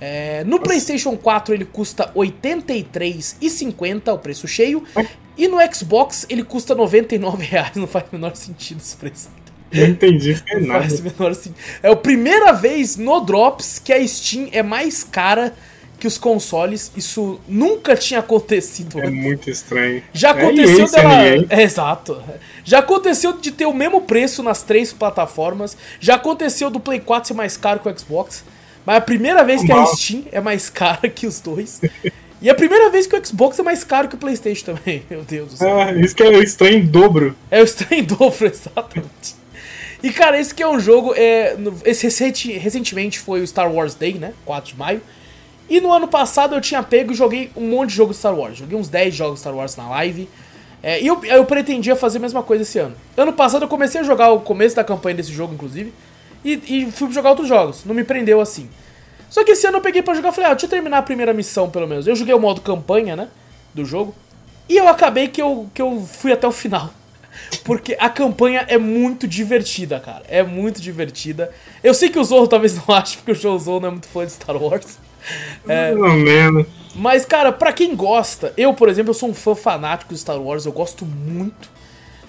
É, 0.00 0.42
no 0.44 0.58
PlayStation 0.60 1.16
4 1.16 1.54
ele 1.54 1.64
custa 1.64 2.06
R$ 2.14 2.32
83,50 2.42 4.12
o 4.12 4.18
preço 4.18 4.46
cheio. 4.46 4.84
E 5.36 5.48
no 5.48 5.58
Xbox 5.72 6.26
ele 6.28 6.44
custa 6.44 6.74
99 6.74 7.44
reais, 7.44 7.72
não 7.74 7.86
faz 7.86 8.04
o 8.10 8.14
menor 8.14 8.36
sentido 8.36 8.78
esse 8.80 8.96
preço. 8.96 9.28
Não 9.72 9.86
entendi, 9.86 10.40
não 10.54 10.66
nada. 10.68 10.80
faz 10.80 11.00
o 11.00 11.02
menor 11.02 11.34
sentido. 11.34 11.56
É 11.82 11.90
a 11.90 11.96
primeira 11.96 12.52
vez 12.52 12.96
no 12.96 13.20
Drops 13.20 13.78
que 13.78 13.92
a 13.92 14.06
Steam 14.06 14.48
é 14.52 14.62
mais 14.62 15.02
cara 15.02 15.54
que 15.98 16.06
os 16.06 16.18
consoles. 16.18 16.92
Isso 16.96 17.40
nunca 17.48 17.96
tinha 17.96 18.20
acontecido. 18.20 19.00
É 19.00 19.08
muito 19.08 19.48
estranho. 19.48 20.02
Já 20.12 20.30
aconteceu 20.30 20.86
é 20.86 20.90
dela. 20.90 21.46
É, 21.48 21.62
exato. 21.64 22.22
Já 22.62 22.80
aconteceu 22.80 23.32
de 23.32 23.50
ter 23.50 23.66
o 23.66 23.72
mesmo 23.72 24.02
preço 24.02 24.42
nas 24.42 24.62
três 24.62 24.92
plataformas. 24.92 25.76
Já 25.98 26.16
aconteceu 26.16 26.70
do 26.70 26.78
Play 26.78 27.00
4 27.00 27.28
ser 27.28 27.34
mais 27.34 27.56
caro 27.56 27.80
que 27.80 27.88
o 27.88 27.98
Xbox. 27.98 28.44
Mas 28.84 28.96
é 28.96 28.98
a 28.98 29.00
primeira 29.00 29.42
vez 29.42 29.62
que 29.62 29.72
a 29.72 29.86
Steam 29.86 30.24
é 30.30 30.40
mais 30.40 30.68
cara 30.70 31.08
que 31.08 31.26
os 31.26 31.40
dois. 31.40 31.80
E 32.40 32.48
é 32.48 32.52
a 32.52 32.54
primeira 32.54 32.90
vez 32.90 33.06
que 33.06 33.16
o 33.16 33.26
Xbox 33.26 33.58
é 33.58 33.62
mais 33.62 33.84
caro 33.84 34.08
que 34.08 34.14
o 34.14 34.18
PlayStation 34.18 34.74
também, 34.74 35.02
meu 35.10 35.22
Deus 35.22 35.50
do 35.50 35.56
céu. 35.56 35.80
Ah, 35.80 35.92
isso 35.92 36.14
que 36.14 36.22
é 36.22 36.28
o 36.28 36.42
estranho 36.42 36.78
em 36.78 36.86
dobro. 36.86 37.36
É 37.50 37.60
o 37.60 37.64
estranho 37.64 38.02
em 38.02 38.04
dobro, 38.04 38.46
exatamente. 38.46 39.36
E 40.02 40.12
cara, 40.12 40.38
esse 40.38 40.54
que 40.54 40.62
é 40.62 40.68
um 40.68 40.78
jogo. 40.78 41.14
É, 41.16 41.56
esse 41.84 42.04
recente, 42.04 42.52
recentemente 42.52 43.18
foi 43.18 43.40
o 43.40 43.46
Star 43.46 43.72
Wars 43.72 43.94
Day, 43.94 44.14
né? 44.14 44.34
4 44.44 44.72
de 44.72 44.78
maio. 44.78 45.00
E 45.68 45.80
no 45.80 45.90
ano 45.90 46.06
passado 46.06 46.54
eu 46.54 46.60
tinha 46.60 46.82
pego 46.82 47.12
e 47.12 47.14
joguei 47.14 47.50
um 47.56 47.68
monte 47.68 47.90
de 47.90 47.96
jogos 47.96 48.18
Star 48.18 48.38
Wars. 48.38 48.58
Joguei 48.58 48.78
uns 48.78 48.88
10 48.88 49.14
jogos 49.14 49.40
Star 49.40 49.54
Wars 49.54 49.76
na 49.76 49.88
live. 49.88 50.28
É, 50.82 51.00
e 51.00 51.06
eu, 51.06 51.24
eu 51.24 51.46
pretendia 51.46 51.96
fazer 51.96 52.18
a 52.18 52.20
mesma 52.20 52.42
coisa 52.42 52.62
esse 52.62 52.78
ano. 52.78 52.94
Ano 53.16 53.32
passado 53.32 53.62
eu 53.62 53.68
comecei 53.68 54.02
a 54.02 54.04
jogar 54.04 54.30
o 54.32 54.40
começo 54.40 54.76
da 54.76 54.84
campanha 54.84 55.16
desse 55.16 55.32
jogo, 55.32 55.54
inclusive. 55.54 55.90
E, 56.44 56.60
e 56.68 56.92
fui 56.92 57.10
jogar 57.10 57.30
outros 57.30 57.48
jogos. 57.48 57.86
Não 57.86 57.94
me 57.94 58.04
prendeu 58.04 58.42
assim. 58.42 58.68
Só 59.34 59.42
que 59.42 59.50
esse 59.50 59.66
ano 59.66 59.78
eu 59.78 59.80
peguei 59.80 60.00
pra 60.00 60.14
jogar 60.14 60.28
e 60.28 60.32
falei, 60.32 60.50
ah, 60.50 60.54
deixa 60.54 60.66
eu 60.66 60.70
terminar 60.70 60.98
a 60.98 61.02
primeira 61.02 61.34
missão 61.34 61.68
pelo 61.68 61.88
menos. 61.88 62.06
Eu 62.06 62.14
joguei 62.14 62.32
o 62.32 62.38
modo 62.38 62.60
campanha, 62.60 63.16
né? 63.16 63.26
Do 63.74 63.84
jogo. 63.84 64.14
E 64.68 64.76
eu 64.76 64.86
acabei 64.86 65.26
que 65.26 65.42
eu, 65.42 65.68
que 65.74 65.82
eu 65.82 66.06
fui 66.06 66.30
até 66.30 66.46
o 66.46 66.52
final. 66.52 66.94
Porque 67.64 67.96
a 67.98 68.08
campanha 68.08 68.64
é 68.68 68.78
muito 68.78 69.26
divertida, 69.26 69.98
cara. 69.98 70.22
É 70.28 70.44
muito 70.44 70.80
divertida. 70.80 71.50
Eu 71.82 71.92
sei 71.92 72.10
que 72.10 72.18
o 72.20 72.22
Zorro 72.22 72.46
talvez 72.46 72.76
não 72.76 72.84
ache, 72.94 73.16
porque 73.16 73.32
o 73.32 73.58
Zorro 73.58 73.80
não 73.80 73.88
é 73.88 73.90
muito 73.90 74.06
fã 74.06 74.24
de 74.24 74.30
Star 74.30 74.56
Wars. 74.56 74.98
É, 75.66 75.94
ou 75.94 76.12
menos. 76.12 76.66
Mas, 76.94 77.24
cara, 77.24 77.50
pra 77.50 77.72
quem 77.72 77.96
gosta, 77.96 78.52
eu, 78.58 78.74
por 78.74 78.90
exemplo, 78.90 79.08
eu 79.08 79.14
sou 79.14 79.30
um 79.30 79.32
fã 79.32 79.54
fanático 79.54 80.12
de 80.12 80.20
Star 80.20 80.38
Wars, 80.38 80.66
eu 80.66 80.72
gosto 80.72 81.06
muito. 81.06 81.70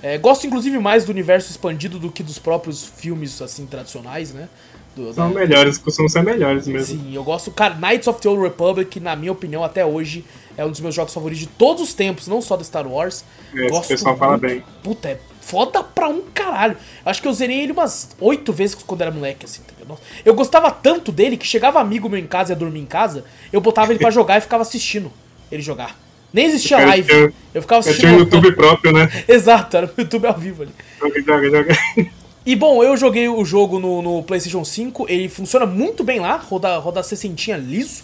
É, 0.01 0.17
gosto, 0.17 0.47
inclusive, 0.47 0.79
mais 0.79 1.03
do 1.03 1.09
universo 1.09 1.51
expandido 1.51 1.99
do 1.99 2.09
que 2.09 2.23
dos 2.23 2.39
próprios 2.39 2.85
filmes, 2.85 3.41
assim, 3.41 3.65
tradicionais, 3.65 4.33
né? 4.33 4.47
Do, 4.95 5.13
São 5.13 5.31
da... 5.31 5.39
melhores, 5.39 5.77
costumam 5.77 6.08
ser 6.08 6.23
melhores 6.23 6.67
mesmo. 6.67 6.97
Sim, 6.97 7.13
eu 7.13 7.23
gosto. 7.23 7.51
Cara, 7.51 7.75
Knights 7.75 8.08
of 8.08 8.21
the 8.21 8.29
Old 8.29 8.41
Republic, 8.41 8.99
na 8.99 9.15
minha 9.15 9.31
opinião, 9.31 9.63
até 9.63 9.86
hoje, 9.86 10.23
é 10.55 10.65
um 10.65 10.71
dos 10.71 10.79
meus 10.79 10.95
jogos 10.95 11.13
favoritos 11.13 11.41
de 11.41 11.47
todos 11.47 11.84
os 11.84 11.93
tempos, 11.93 12.27
não 12.27 12.41
só 12.41 12.55
do 12.55 12.63
Star 12.63 12.88
Wars. 12.88 13.25
É, 13.53 13.67
gosto 13.67 13.86
o 13.86 13.88
pessoal 13.89 14.13
muito. 14.13 14.19
fala 14.19 14.38
bem. 14.38 14.63
Puta, 14.81 15.10
é 15.10 15.19
foda 15.41 15.84
pra 15.84 16.08
um 16.08 16.21
caralho. 16.34 16.77
Acho 17.05 17.21
que 17.21 17.27
eu 17.27 17.34
zerei 17.34 17.62
ele 17.62 17.71
umas 17.73 18.15
oito 18.19 18.53
vezes 18.53 18.75
quando 18.75 19.01
era 19.01 19.12
moleque, 19.12 19.45
assim, 19.45 19.62
tá 19.62 19.95
Eu 20.23 20.34
gostava 20.34 20.71
tanto 20.71 21.12
dele 21.12 21.38
que 21.38 21.45
chegava 21.45 21.79
amigo 21.79 22.10
meu 22.10 22.19
em 22.19 22.25
casa 22.25 22.51
e 22.51 22.53
ia 22.53 22.60
dormir 22.60 22.79
em 22.79 22.86
casa, 22.86 23.25
eu 23.51 23.62
botava 23.62 23.91
ele 23.91 23.99
pra 23.99 24.10
jogar 24.12 24.38
e 24.38 24.41
ficava 24.41 24.63
assistindo 24.63 25.12
ele 25.51 25.62
jogar. 25.62 25.99
Nem 26.34 26.47
existia 26.47 26.86
live. 26.86 27.10
Eu, 27.10 27.34
eu 27.53 27.62
ficava 27.62 27.79
assistindo. 27.79 28.05
Eu 28.05 28.10
tinha 28.10 28.17
o 28.17 28.23
YouTube 28.23 28.55
próprio, 28.55 28.91
né? 28.91 29.10
Exato, 29.27 29.77
era 29.77 29.86
o 29.86 30.01
YouTube 30.01 30.25
ao 30.25 30.34
vivo 30.34 30.63
ali. 30.63 30.71
Joga, 30.99 31.21
joga, 31.21 31.49
joga. 31.49 31.77
E 32.45 32.55
bom, 32.55 32.84
eu 32.84 32.95
joguei 32.95 33.27
o 33.27 33.43
jogo 33.43 33.79
no, 33.79 34.03
no, 34.03 34.23
PlayStation 34.23 34.63
5, 34.63 35.08
ele 35.10 35.27
funciona 35.27 35.65
muito 35.65 36.03
bem 36.03 36.19
lá, 36.19 36.38
roda, 36.38 36.77
roda 36.77 37.01
60 37.01 37.58
liso. 37.58 38.03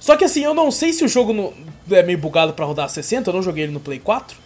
Só 0.00 0.16
que 0.16 0.24
assim, 0.24 0.42
eu 0.42 0.52
não 0.52 0.72
sei 0.72 0.92
se 0.92 1.04
o 1.04 1.08
jogo 1.08 1.32
no, 1.32 1.54
é 1.90 2.02
meio 2.02 2.18
bugado 2.18 2.52
para 2.52 2.64
rodar 2.64 2.88
60, 2.88 3.30
eu 3.30 3.34
não 3.34 3.42
joguei 3.42 3.64
ele 3.64 3.72
no 3.72 3.78
Play 3.78 4.00
4. 4.00 4.36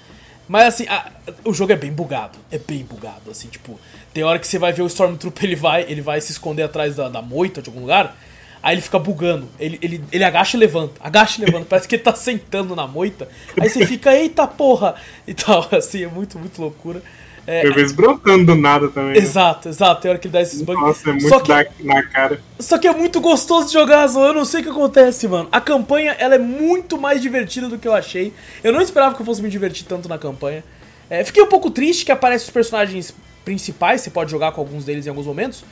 Mas 0.46 0.74
assim, 0.74 0.86
a, 0.88 1.10
o 1.44 1.54
jogo 1.54 1.72
é 1.72 1.76
bem 1.76 1.90
bugado. 1.90 2.38
É 2.50 2.58
bem 2.58 2.84
bugado, 2.84 3.30
assim, 3.30 3.48
tipo, 3.48 3.80
tem 4.12 4.22
hora 4.24 4.38
que 4.38 4.46
você 4.46 4.58
vai 4.58 4.72
ver 4.72 4.82
o 4.82 4.86
Stormtrooper, 4.86 5.44
ele 5.44 5.56
vai, 5.56 5.82
ele 5.88 6.02
vai 6.02 6.20
se 6.20 6.32
esconder 6.32 6.64
atrás 6.64 6.96
da, 6.96 7.08
da 7.08 7.22
moita 7.22 7.62
de 7.62 7.70
algum 7.70 7.80
lugar. 7.80 8.16
Aí 8.62 8.74
ele 8.74 8.82
fica 8.82 8.98
bugando. 8.98 9.48
Ele, 9.58 9.78
ele, 9.80 10.04
ele 10.12 10.24
agacha 10.24 10.56
e 10.56 10.60
levanta. 10.60 11.00
Agacha 11.00 11.40
e 11.40 11.44
levanta. 11.46 11.64
Parece 11.64 11.88
que 11.88 11.94
ele 11.94 12.02
tá 12.02 12.12
sentando 12.16 12.76
na 12.76 12.86
moita. 12.86 13.26
Aí 13.58 13.70
você 13.70 13.86
fica, 13.86 14.14
eita 14.14 14.46
porra! 14.46 14.96
E 15.26 15.32
tal, 15.32 15.66
assim, 15.72 16.02
é 16.02 16.08
muito, 16.08 16.38
muito 16.38 16.60
loucura. 16.60 17.02
É, 17.46 17.66
Às 17.66 17.74
vezes 17.74 17.92
brotando 17.92 18.46
do 18.46 18.54
nada 18.54 18.88
também. 18.88 19.12
Né? 19.12 19.18
Exato, 19.18 19.68
né? 19.68 19.74
exato. 19.74 20.02
Tem 20.02 20.10
hora 20.10 20.18
que 20.18 20.26
ele 20.26 20.32
dá 20.32 20.40
esses 20.40 20.62
bugs. 20.62 20.80
Nossa, 20.80 21.10
é 21.10 21.12
muito 21.12 21.28
só 21.28 21.40
que, 21.40 21.52
na 21.82 22.02
cara. 22.02 22.40
Só 22.58 22.78
que 22.78 22.86
é 22.86 22.92
muito 22.92 23.20
gostoso 23.20 23.68
de 23.68 23.72
jogar, 23.72 24.06
Zo. 24.06 24.20
Eu 24.20 24.34
não 24.34 24.44
sei 24.44 24.60
o 24.60 24.64
que 24.64 24.70
acontece, 24.70 25.26
mano. 25.26 25.48
A 25.50 25.60
campanha, 25.60 26.12
ela 26.18 26.34
é 26.34 26.38
muito 26.38 26.98
mais 26.98 27.20
divertida 27.20 27.68
do 27.68 27.78
que 27.78 27.88
eu 27.88 27.94
achei. 27.94 28.32
Eu 28.62 28.72
não 28.72 28.80
esperava 28.80 29.14
que 29.14 29.22
eu 29.22 29.26
fosse 29.26 29.42
me 29.42 29.48
divertir 29.48 29.86
tanto 29.86 30.08
na 30.08 30.18
campanha. 30.18 30.62
É, 31.08 31.24
fiquei 31.24 31.42
um 31.42 31.48
pouco 31.48 31.70
triste 31.70 32.04
que 32.04 32.12
aparecem 32.12 32.46
os 32.46 32.52
personagens 32.52 33.14
principais, 33.44 34.00
você 34.00 34.10
pode 34.10 34.30
jogar 34.30 34.52
com 34.52 34.60
alguns 34.60 34.84
deles 34.84 35.06
em 35.06 35.08
alguns 35.08 35.26
momentos. 35.26 35.64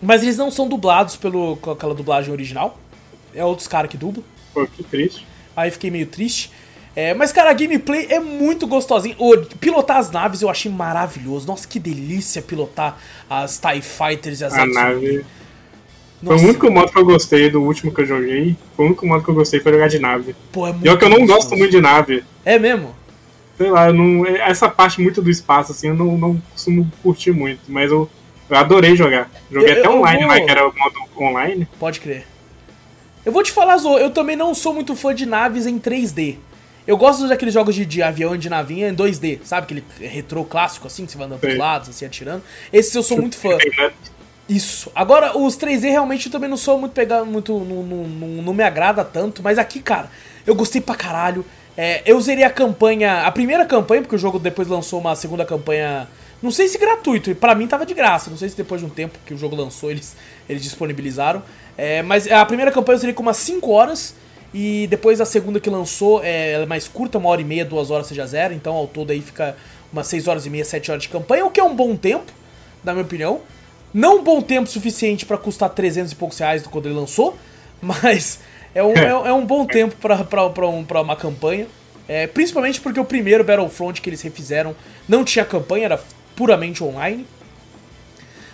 Mas 0.00 0.22
eles 0.22 0.36
não 0.36 0.50
são 0.50 0.68
dublados 0.68 1.16
pelo, 1.16 1.56
com 1.56 1.70
aquela 1.72 1.94
dublagem 1.94 2.32
original. 2.32 2.78
É 3.34 3.44
outros 3.44 3.68
caras 3.68 3.90
que 3.90 3.96
dublam. 3.96 4.24
Pô, 4.54 4.66
que 4.66 4.82
triste. 4.82 5.26
Aí 5.54 5.70
fiquei 5.70 5.90
meio 5.90 6.06
triste. 6.06 6.50
É, 6.96 7.12
mas, 7.12 7.30
cara, 7.30 7.50
a 7.50 7.52
gameplay 7.52 8.06
é 8.08 8.18
muito 8.18 8.66
gostosinha. 8.66 9.14
O, 9.18 9.36
pilotar 9.60 9.98
as 9.98 10.10
naves 10.10 10.40
eu 10.40 10.48
achei 10.48 10.72
maravilhoso. 10.72 11.46
Nossa, 11.46 11.68
que 11.68 11.78
delícia 11.78 12.40
pilotar 12.40 12.98
as 13.28 13.58
TIE 13.58 13.82
Fighters 13.82 14.40
e 14.40 14.44
as 14.46 14.54
A 14.54 14.64
nave. 14.64 15.26
Nossa. 16.22 16.38
Foi 16.38 16.46
o 16.46 16.48
único 16.48 16.70
modo 16.70 16.90
que 16.90 16.98
eu 16.98 17.04
gostei 17.04 17.50
do 17.50 17.60
último 17.62 17.92
que 17.92 18.00
eu 18.00 18.06
joguei. 18.06 18.56
Foi 18.74 18.86
o 18.86 18.88
único 18.88 19.06
modo 19.06 19.22
que 19.22 19.28
eu 19.28 19.34
gostei 19.34 19.60
foi 19.60 19.74
jogar 19.74 19.88
de 19.88 19.98
nave. 19.98 20.34
Pô, 20.50 20.66
é 20.66 20.72
muito. 20.72 20.86
E 20.86 20.88
é 20.88 20.96
que 20.96 21.04
eu 21.04 21.10
não 21.10 21.26
gosto 21.26 21.54
muito 21.54 21.70
de 21.70 21.82
nave. 21.82 22.24
É 22.42 22.58
mesmo? 22.58 22.96
Sei 23.58 23.70
lá, 23.70 23.88
eu 23.88 23.92
não, 23.92 24.24
essa 24.26 24.66
parte 24.66 25.00
muito 25.02 25.20
do 25.20 25.30
espaço, 25.30 25.72
assim, 25.72 25.88
eu 25.88 25.94
não, 25.94 26.16
não 26.16 26.42
costumo 26.52 26.90
curtir 27.02 27.32
muito. 27.32 27.60
Mas 27.68 27.90
eu, 27.90 28.08
eu 28.48 28.56
adorei 28.56 28.96
jogar. 28.96 29.30
Joguei 29.50 29.74
eu, 29.74 29.78
até 29.80 29.86
eu 29.86 29.98
online 29.98 30.24
vou... 30.24 30.28
lá, 30.28 30.40
que 30.40 30.50
era 30.50 30.66
o 30.66 30.72
modo 30.74 30.96
online. 31.18 31.68
Pode 31.78 32.00
crer. 32.00 32.26
Eu 33.22 33.32
vou 33.32 33.42
te 33.42 33.52
falar, 33.52 33.76
Zo, 33.76 33.98
eu 33.98 34.10
também 34.10 34.36
não 34.36 34.54
sou 34.54 34.72
muito 34.72 34.96
fã 34.96 35.14
de 35.14 35.26
naves 35.26 35.66
em 35.66 35.78
3D. 35.78 36.36
Eu 36.86 36.96
gosto 36.96 37.26
daqueles 37.28 37.52
jogos 37.52 37.74
de, 37.74 37.84
de 37.84 38.02
avião 38.02 38.34
e 38.34 38.38
de 38.38 38.48
navinha 38.48 38.88
em 38.88 38.94
2D, 38.94 39.40
sabe? 39.42 39.64
Aquele 39.64 39.84
retrô 39.98 40.44
clássico 40.44 40.86
assim, 40.86 41.04
que 41.04 41.12
você 41.12 41.18
vai 41.18 41.26
andando 41.26 41.40
pros 41.40 41.58
lados, 41.58 41.88
assim, 41.88 42.06
atirando. 42.06 42.42
Esse 42.72 42.96
eu 42.96 43.02
sou 43.02 43.18
muito 43.18 43.36
fã. 43.36 43.58
Isso. 44.48 44.90
Agora, 44.94 45.36
os 45.36 45.58
3D 45.58 45.90
realmente 45.90 46.26
eu 46.26 46.32
também 46.32 46.48
não 46.48 46.56
sou 46.56 46.78
muito 46.78 46.92
pegado, 46.92 47.26
muito. 47.26 47.58
Não, 47.58 47.82
não, 47.82 48.04
não, 48.04 48.28
não 48.42 48.54
me 48.54 48.62
agrada 48.62 49.04
tanto, 49.04 49.42
mas 49.42 49.58
aqui, 49.58 49.80
cara, 49.80 50.08
eu 50.46 50.54
gostei 50.54 50.80
pra 50.80 50.94
caralho. 50.94 51.44
É, 51.76 52.02
eu 52.06 52.18
zerei 52.20 52.44
a 52.44 52.50
campanha, 52.50 53.26
a 53.26 53.32
primeira 53.32 53.66
campanha, 53.66 54.00
porque 54.02 54.14
o 54.14 54.18
jogo 54.18 54.38
depois 54.38 54.68
lançou 54.68 55.00
uma 55.00 55.16
segunda 55.16 55.44
campanha. 55.44 56.08
Não 56.40 56.50
sei 56.50 56.68
se 56.68 56.78
gratuito, 56.78 57.30
e 57.30 57.34
pra 57.34 57.54
mim 57.54 57.66
tava 57.66 57.84
de 57.84 57.92
graça. 57.92 58.30
Não 58.30 58.36
sei 58.36 58.48
se 58.48 58.56
depois 58.56 58.80
de 58.80 58.86
um 58.86 58.90
tempo 58.90 59.18
que 59.26 59.34
o 59.34 59.38
jogo 59.38 59.56
lançou 59.56 59.90
eles, 59.90 60.16
eles 60.48 60.62
disponibilizaram. 60.62 61.42
É, 61.76 62.02
mas 62.02 62.30
a 62.30 62.44
primeira 62.46 62.70
campanha 62.70 62.94
eu 62.96 63.00
zerei 63.00 63.14
com 63.14 63.22
umas 63.22 63.38
5 63.38 63.70
horas. 63.70 64.14
E 64.58 64.86
depois 64.86 65.20
a 65.20 65.26
segunda 65.26 65.60
que 65.60 65.68
lançou, 65.68 66.24
é, 66.24 66.52
ela 66.52 66.62
é 66.62 66.66
mais 66.66 66.88
curta, 66.88 67.18
uma 67.18 67.28
hora 67.28 67.42
e 67.42 67.44
meia, 67.44 67.62
duas 67.62 67.90
horas 67.90 68.06
seja 68.06 68.26
zero. 68.26 68.54
Então 68.54 68.74
ao 68.74 68.86
todo 68.86 69.10
aí 69.10 69.20
fica 69.20 69.54
umas 69.92 70.06
6 70.06 70.26
horas 70.28 70.46
e 70.46 70.50
meia, 70.50 70.64
7 70.64 70.90
horas 70.90 71.02
de 71.02 71.10
campanha, 71.10 71.44
o 71.44 71.50
que 71.50 71.60
é 71.60 71.62
um 71.62 71.76
bom 71.76 71.94
tempo, 71.94 72.32
na 72.82 72.94
minha 72.94 73.04
opinião. 73.04 73.42
Não 73.92 74.20
um 74.20 74.24
bom 74.24 74.40
tempo 74.40 74.66
suficiente 74.66 75.26
para 75.26 75.36
custar 75.36 75.68
300 75.68 76.12
e 76.12 76.14
poucos 76.14 76.38
reais 76.38 76.62
do 76.62 76.70
quando 76.70 76.86
ele 76.86 76.94
lançou, 76.94 77.36
mas 77.82 78.40
é 78.74 78.82
um, 78.82 78.94
é, 78.94 79.28
é 79.28 79.32
um 79.34 79.44
bom 79.44 79.66
tempo 79.66 79.94
para 79.96 80.66
um, 80.66 80.86
uma 81.02 81.16
campanha. 81.16 81.66
É, 82.08 82.26
principalmente 82.26 82.80
porque 82.80 82.98
o 82.98 83.04
primeiro 83.04 83.44
Battlefront 83.44 84.00
que 84.00 84.08
eles 84.08 84.22
refizeram 84.22 84.74
não 85.06 85.22
tinha 85.22 85.44
campanha, 85.44 85.84
era 85.84 86.00
puramente 86.34 86.82
online. 86.82 87.26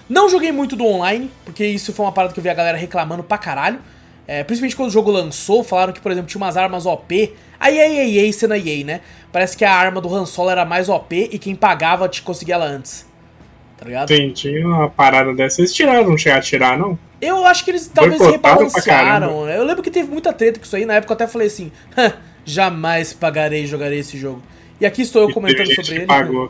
Não 0.09 0.29
joguei 0.29 0.51
muito 0.51 0.75
do 0.75 0.85
online, 0.85 1.31
porque 1.45 1.65
isso 1.65 1.93
foi 1.93 2.05
uma 2.05 2.13
parada 2.13 2.35
que 2.35 2.41
eu 2.41 2.43
vi 2.43 2.49
a 2.49 2.55
galera 2.55 2.77
reclamando 2.77 3.23
pra 3.23 3.39
caralho. 3.39 3.79
É, 4.33 4.43
principalmente 4.43 4.75
quando 4.75 4.89
o 4.89 4.93
jogo 4.93 5.11
lançou, 5.11 5.63
falaram 5.63 5.93
que, 5.93 6.01
por 6.01 6.11
exemplo, 6.11 6.31
tinha 6.31 6.41
umas 6.41 6.57
armas 6.57 6.87
OP. 6.87 7.35
Aí 7.61 7.79
a 7.79 7.87
EA 7.87 8.33
sendo 8.33 8.55
a 8.55 8.59
EA, 8.59 8.83
né? 8.83 9.01
Parece 9.31 9.55
que 9.55 9.63
a 9.63 9.71
arma 9.71 10.01
do 10.01 10.13
Han 10.15 10.25
Solo 10.25 10.49
era 10.49 10.65
mais 10.65 10.89
OP 10.89 11.29
e 11.31 11.39
quem 11.39 11.55
pagava 11.55 12.09
te 12.09 12.23
conseguia 12.23 12.55
ela 12.55 12.65
antes. 12.65 13.07
Tá 13.77 13.85
ligado? 13.85 14.09
Sim, 14.09 14.31
tinha 14.31 14.67
uma 14.67 14.89
parada 14.89 15.35
dessa. 15.35 15.61
Eles 15.61 15.75
tiraram, 15.75 16.09
não 16.09 16.17
chegaram 16.17 16.41
a 16.41 16.43
tirar, 16.43 16.79
não? 16.79 16.99
Eu 17.21 17.45
acho 17.45 17.63
que 17.63 17.73
eles 17.73 17.87
talvez 17.89 18.19
rebalancearam. 18.23 19.47
Eu 19.51 19.65
lembro 19.65 19.83
que 19.83 19.91
teve 19.91 20.11
muita 20.11 20.33
treta 20.33 20.59
com 20.59 20.65
isso 20.65 20.77
aí. 20.77 20.87
Na 20.87 20.95
época 20.95 21.13
eu 21.13 21.15
até 21.15 21.27
falei 21.27 21.49
assim: 21.49 21.71
jamais 22.43 23.13
pagarei 23.13 23.65
e 23.65 23.67
jogarei 23.67 23.99
esse 23.99 24.17
jogo. 24.17 24.43
E 24.81 24.87
aqui 24.87 25.03
estou 25.03 25.21
eu 25.21 25.29
e 25.29 25.35
comentando 25.35 25.75
sobre 25.75 25.95
ele. 25.95 26.07
Pagou. 26.07 26.49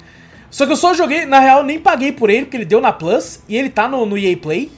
Só 0.48 0.66
que 0.66 0.72
eu 0.72 0.76
só 0.76 0.94
joguei, 0.94 1.26
na 1.26 1.40
real, 1.40 1.64
nem 1.64 1.80
paguei 1.80 2.12
por 2.12 2.30
ele, 2.30 2.42
porque 2.42 2.58
ele 2.58 2.64
deu 2.64 2.80
na 2.80 2.92
Plus 2.92 3.42
e 3.48 3.56
ele 3.56 3.70
tá 3.70 3.88
no, 3.88 4.06
no 4.06 4.16
EA 4.16 4.36
Play. 4.36 4.70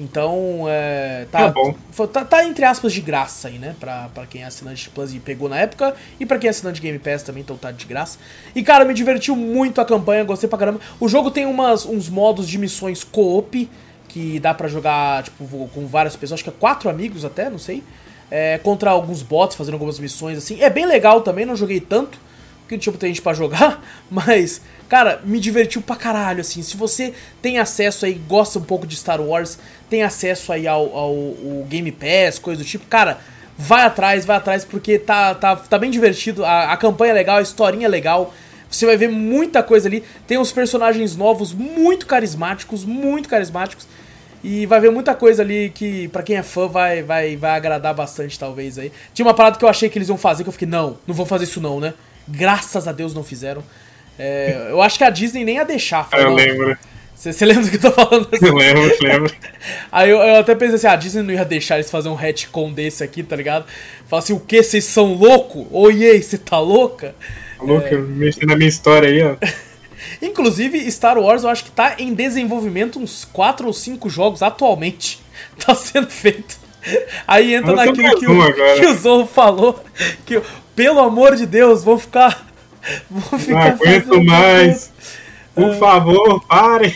Então, 0.00 0.64
é, 0.66 1.26
tá, 1.30 1.52
tá, 1.52 2.06
tá, 2.06 2.24
tá, 2.24 2.44
entre 2.46 2.64
aspas 2.64 2.90
de 2.90 3.02
graça 3.02 3.48
aí, 3.48 3.58
né? 3.58 3.76
Pra, 3.78 4.08
pra 4.14 4.24
quem 4.24 4.42
é 4.42 4.46
assinante 4.46 4.84
de 4.84 4.88
Plus 4.88 5.14
e 5.14 5.18
pegou 5.18 5.46
na 5.46 5.58
época. 5.58 5.94
E 6.18 6.24
pra 6.24 6.38
quem 6.38 6.48
é 6.48 6.50
assinante 6.50 6.76
de 6.76 6.86
Game 6.86 6.98
Pass 6.98 7.22
também, 7.22 7.42
então 7.42 7.54
tá 7.54 7.70
de 7.70 7.84
graça. 7.84 8.18
E, 8.54 8.62
cara, 8.62 8.86
me 8.86 8.94
divertiu 8.94 9.36
muito 9.36 9.78
a 9.78 9.84
campanha, 9.84 10.24
gostei 10.24 10.48
pra 10.48 10.58
caramba. 10.58 10.80
O 10.98 11.06
jogo 11.06 11.30
tem 11.30 11.44
umas, 11.44 11.84
uns 11.84 12.08
modos 12.08 12.48
de 12.48 12.56
missões 12.56 13.04
co-op, 13.04 13.68
que 14.08 14.40
dá 14.40 14.54
pra 14.54 14.68
jogar, 14.68 15.22
tipo, 15.22 15.68
com 15.74 15.86
várias 15.86 16.16
pessoas. 16.16 16.38
Acho 16.38 16.44
que 16.44 16.50
é 16.50 16.54
quatro 16.58 16.88
amigos 16.88 17.22
até, 17.22 17.50
não 17.50 17.58
sei. 17.58 17.82
É, 18.30 18.56
contra 18.56 18.90
alguns 18.90 19.22
bots, 19.22 19.54
fazendo 19.54 19.74
algumas 19.74 19.98
missões, 19.98 20.38
assim. 20.38 20.62
É 20.62 20.70
bem 20.70 20.86
legal 20.86 21.20
também, 21.20 21.44
não 21.44 21.54
joguei 21.54 21.78
tanto. 21.78 22.18
Porque, 22.70 22.78
tipo, 22.78 22.96
tem 22.96 23.08
gente 23.08 23.20
pra 23.20 23.34
jogar, 23.34 23.82
mas... 24.08 24.62
Cara, 24.88 25.20
me 25.24 25.38
divertiu 25.38 25.80
pra 25.80 25.94
caralho, 25.94 26.40
assim. 26.40 26.62
Se 26.62 26.76
você 26.76 27.14
tem 27.40 27.58
acesso 27.58 28.04
aí, 28.06 28.14
gosta 28.14 28.58
um 28.58 28.62
pouco 28.62 28.88
de 28.88 28.96
Star 28.96 29.20
Wars, 29.20 29.56
tem 29.88 30.02
acesso 30.02 30.52
aí 30.52 30.66
ao, 30.66 30.82
ao, 30.96 31.10
ao 31.10 31.66
Game 31.68 31.92
Pass, 31.92 32.40
coisa 32.40 32.60
do 32.60 32.66
tipo, 32.66 32.84
cara, 32.86 33.18
vai 33.56 33.82
atrás, 33.82 34.24
vai 34.24 34.36
atrás, 34.36 34.64
porque 34.64 34.98
tá, 34.98 35.32
tá, 35.32 35.54
tá 35.54 35.78
bem 35.78 35.92
divertido. 35.92 36.44
A, 36.44 36.72
a 36.72 36.76
campanha 36.76 37.12
é 37.12 37.14
legal, 37.14 37.38
a 37.38 37.42
historinha 37.42 37.86
é 37.86 37.88
legal. 37.88 38.34
Você 38.68 38.84
vai 38.84 38.96
ver 38.96 39.08
muita 39.08 39.62
coisa 39.62 39.88
ali. 39.88 40.02
Tem 40.26 40.38
uns 40.38 40.50
personagens 40.50 41.14
novos 41.14 41.52
muito 41.52 42.04
carismáticos, 42.04 42.84
muito 42.84 43.28
carismáticos. 43.28 43.86
E 44.42 44.66
vai 44.66 44.80
ver 44.80 44.90
muita 44.90 45.14
coisa 45.14 45.42
ali 45.42 45.70
que, 45.70 46.08
para 46.08 46.24
quem 46.24 46.34
é 46.34 46.42
fã, 46.42 46.66
vai, 46.66 47.00
vai, 47.00 47.36
vai 47.36 47.52
agradar 47.52 47.94
bastante, 47.94 48.36
talvez 48.36 48.76
aí. 48.76 48.90
Tinha 49.14 49.24
uma 49.24 49.34
parada 49.34 49.56
que 49.56 49.64
eu 49.64 49.68
achei 49.68 49.88
que 49.88 49.98
eles 49.98 50.08
iam 50.08 50.18
fazer, 50.18 50.42
que 50.42 50.48
eu 50.48 50.52
fiquei, 50.52 50.66
não, 50.66 50.98
não 51.06 51.14
vou 51.14 51.26
fazer 51.26 51.44
isso 51.44 51.60
não, 51.60 51.78
né? 51.78 51.94
Graças 52.30 52.86
a 52.88 52.92
Deus 52.92 53.14
não 53.14 53.24
fizeram. 53.24 53.62
É, 54.18 54.68
eu 54.70 54.82
acho 54.82 54.98
que 54.98 55.04
a 55.04 55.10
Disney 55.10 55.44
nem 55.44 55.56
ia 55.56 55.64
deixar. 55.64 56.04
Falou, 56.04 56.26
eu 56.26 56.34
lembro. 56.34 56.78
Você 57.14 57.44
lembra 57.44 57.64
do 57.64 57.70
que 57.70 57.76
eu 57.76 57.80
tô 57.80 57.92
falando? 57.92 58.28
Assim? 58.32 58.46
Eu 58.48 58.54
lembro, 58.54 58.96
lembro. 59.02 59.34
Aí 59.92 60.08
eu, 60.08 60.18
eu, 60.18 60.36
até 60.36 60.54
pensei 60.54 60.76
assim, 60.76 60.86
ah, 60.86 60.92
a 60.92 60.96
Disney 60.96 61.22
não 61.22 61.34
ia 61.34 61.44
deixar 61.44 61.74
eles 61.74 61.90
fazer 61.90 62.08
um 62.08 62.14
retcon 62.14 62.72
desse 62.72 63.04
aqui, 63.04 63.22
tá 63.22 63.36
ligado? 63.36 63.66
Fala 64.08 64.22
assim, 64.22 64.32
o 64.32 64.40
que? 64.40 64.62
Vocês 64.62 64.86
são 64.86 65.12
louco? 65.12 65.66
Oi, 65.70 66.18
você 66.22 66.38
tá 66.38 66.58
louca? 66.58 67.14
Tá 67.58 67.64
louca, 67.64 67.94
é... 67.94 67.98
mexendo 67.98 68.48
na 68.48 68.56
minha 68.56 68.70
história 68.70 69.10
aí, 69.10 69.22
ó. 69.22 69.36
Inclusive, 70.22 70.90
Star 70.90 71.18
Wars 71.18 71.42
eu 71.42 71.50
acho 71.50 71.64
que 71.64 71.70
tá 71.70 71.96
em 71.98 72.14
desenvolvimento 72.14 72.98
uns 72.98 73.26
4 73.26 73.66
ou 73.66 73.72
5 73.72 74.08
jogos 74.08 74.42
atualmente. 74.42 75.20
Tá 75.64 75.74
sendo 75.74 76.08
feito. 76.08 76.58
Aí 77.26 77.54
entra 77.54 77.74
naquilo 77.74 78.18
que 78.18 78.26
o, 78.26 78.54
que 78.80 78.86
o 78.86 78.94
Zorro 78.94 79.26
falou, 79.26 79.84
que 80.24 80.40
pelo 80.80 80.98
amor 81.00 81.36
de 81.36 81.44
Deus, 81.44 81.84
vou 81.84 81.98
ficar... 81.98 82.46
Vou 83.10 83.38
ficar 83.38 83.52
não 83.52 83.60
aguento 83.60 84.24
mais. 84.24 84.90
Por 85.54 85.74
favor, 85.74 86.42
parem! 86.46 86.94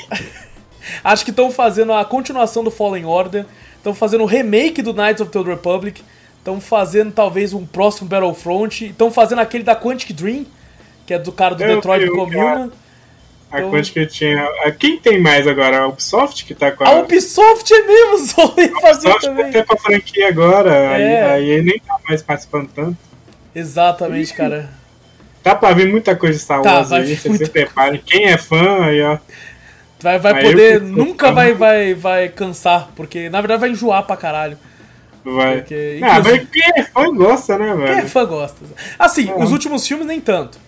Acho 1.04 1.22
que 1.22 1.30
estão 1.30 1.50
fazendo 1.50 1.92
a 1.92 2.02
continuação 2.02 2.64
do 2.64 2.70
Fallen 2.70 3.04
Order, 3.04 3.44
estão 3.76 3.94
fazendo 3.94 4.22
o 4.22 4.26
remake 4.26 4.80
do 4.80 4.94
Knights 4.94 5.20
of 5.20 5.30
the 5.30 5.38
Old 5.38 5.50
Republic, 5.50 6.02
estão 6.38 6.58
fazendo 6.58 7.12
talvez 7.12 7.52
um 7.52 7.66
próximo 7.66 8.08
Battlefront, 8.08 8.86
estão 8.86 9.10
fazendo 9.10 9.40
aquele 9.40 9.62
da 9.62 9.76
Quantic 9.76 10.14
Dream, 10.14 10.46
que 11.06 11.12
é 11.12 11.18
do 11.18 11.30
cara 11.30 11.54
do 11.54 11.62
Eu 11.62 11.74
Detroit 11.74 12.06
Become 12.06 12.34
Human. 12.34 12.72
A 13.50 13.58
então... 13.58 13.70
Quantic 13.70 14.06
tinha. 14.06 14.48
Quem 14.78 14.98
tem 14.98 15.20
mais 15.20 15.46
agora? 15.46 15.80
A 15.80 15.88
Ubisoft 15.88 16.46
que 16.46 16.54
tá 16.54 16.72
com 16.72 16.84
a. 16.84 16.88
A 16.88 17.00
Ubisoft 17.00 17.70
é 17.70 17.82
mesmo, 17.82 18.18
só 18.26 18.54
ia 18.56 18.80
fazer 18.80 19.08
Ubisoft 19.08 19.26
também. 19.26 19.44
Até 19.50 19.62
com 19.62 19.74
a 19.74 19.76
franquia 19.76 20.28
agora, 20.28 20.74
é. 20.74 21.32
aí, 21.34 21.52
aí 21.52 21.62
nem 21.62 21.78
tá 21.80 21.98
mais 22.08 22.22
participando 22.22 22.70
tanto. 22.74 23.03
Exatamente, 23.54 24.34
cara. 24.34 24.68
Tá 25.42 25.54
pra 25.54 25.72
vir 25.72 25.88
muita 25.88 26.16
coisa 26.16 26.38
de 26.38 26.42
Star 26.42 26.62
tá, 26.62 26.74
Wars 26.74 26.90
aí, 26.90 27.16
você 27.16 27.36
se 27.36 27.48
prepare. 27.50 27.98
Quem 27.98 28.26
é 28.26 28.38
fã 28.38 28.86
aí, 28.86 29.02
ó. 29.02 29.18
Vai, 30.00 30.18
vai 30.18 30.42
poder, 30.42 30.80
nunca 30.80 31.32
vai, 31.32 31.54
vai, 31.54 31.94
vai 31.94 32.28
cansar, 32.28 32.90
porque 32.94 33.30
na 33.30 33.40
verdade 33.40 33.60
vai 33.60 33.70
enjoar 33.70 34.02
pra 34.04 34.16
caralho. 34.16 34.58
Vai. 35.24 35.58
Porque, 35.58 36.00
ah, 36.02 36.20
mas 36.22 36.48
quem 36.48 36.62
é 36.76 36.82
fã 36.82 37.14
gosta, 37.14 37.58
né, 37.58 37.74
velho? 37.74 37.86
Quem 37.86 38.04
é 38.04 38.06
fã 38.06 38.24
gosta. 38.24 38.56
Assim, 38.98 39.30
é. 39.30 39.34
os 39.34 39.50
últimos 39.52 39.86
filmes 39.86 40.06
nem 40.06 40.20
tanto. 40.20 40.58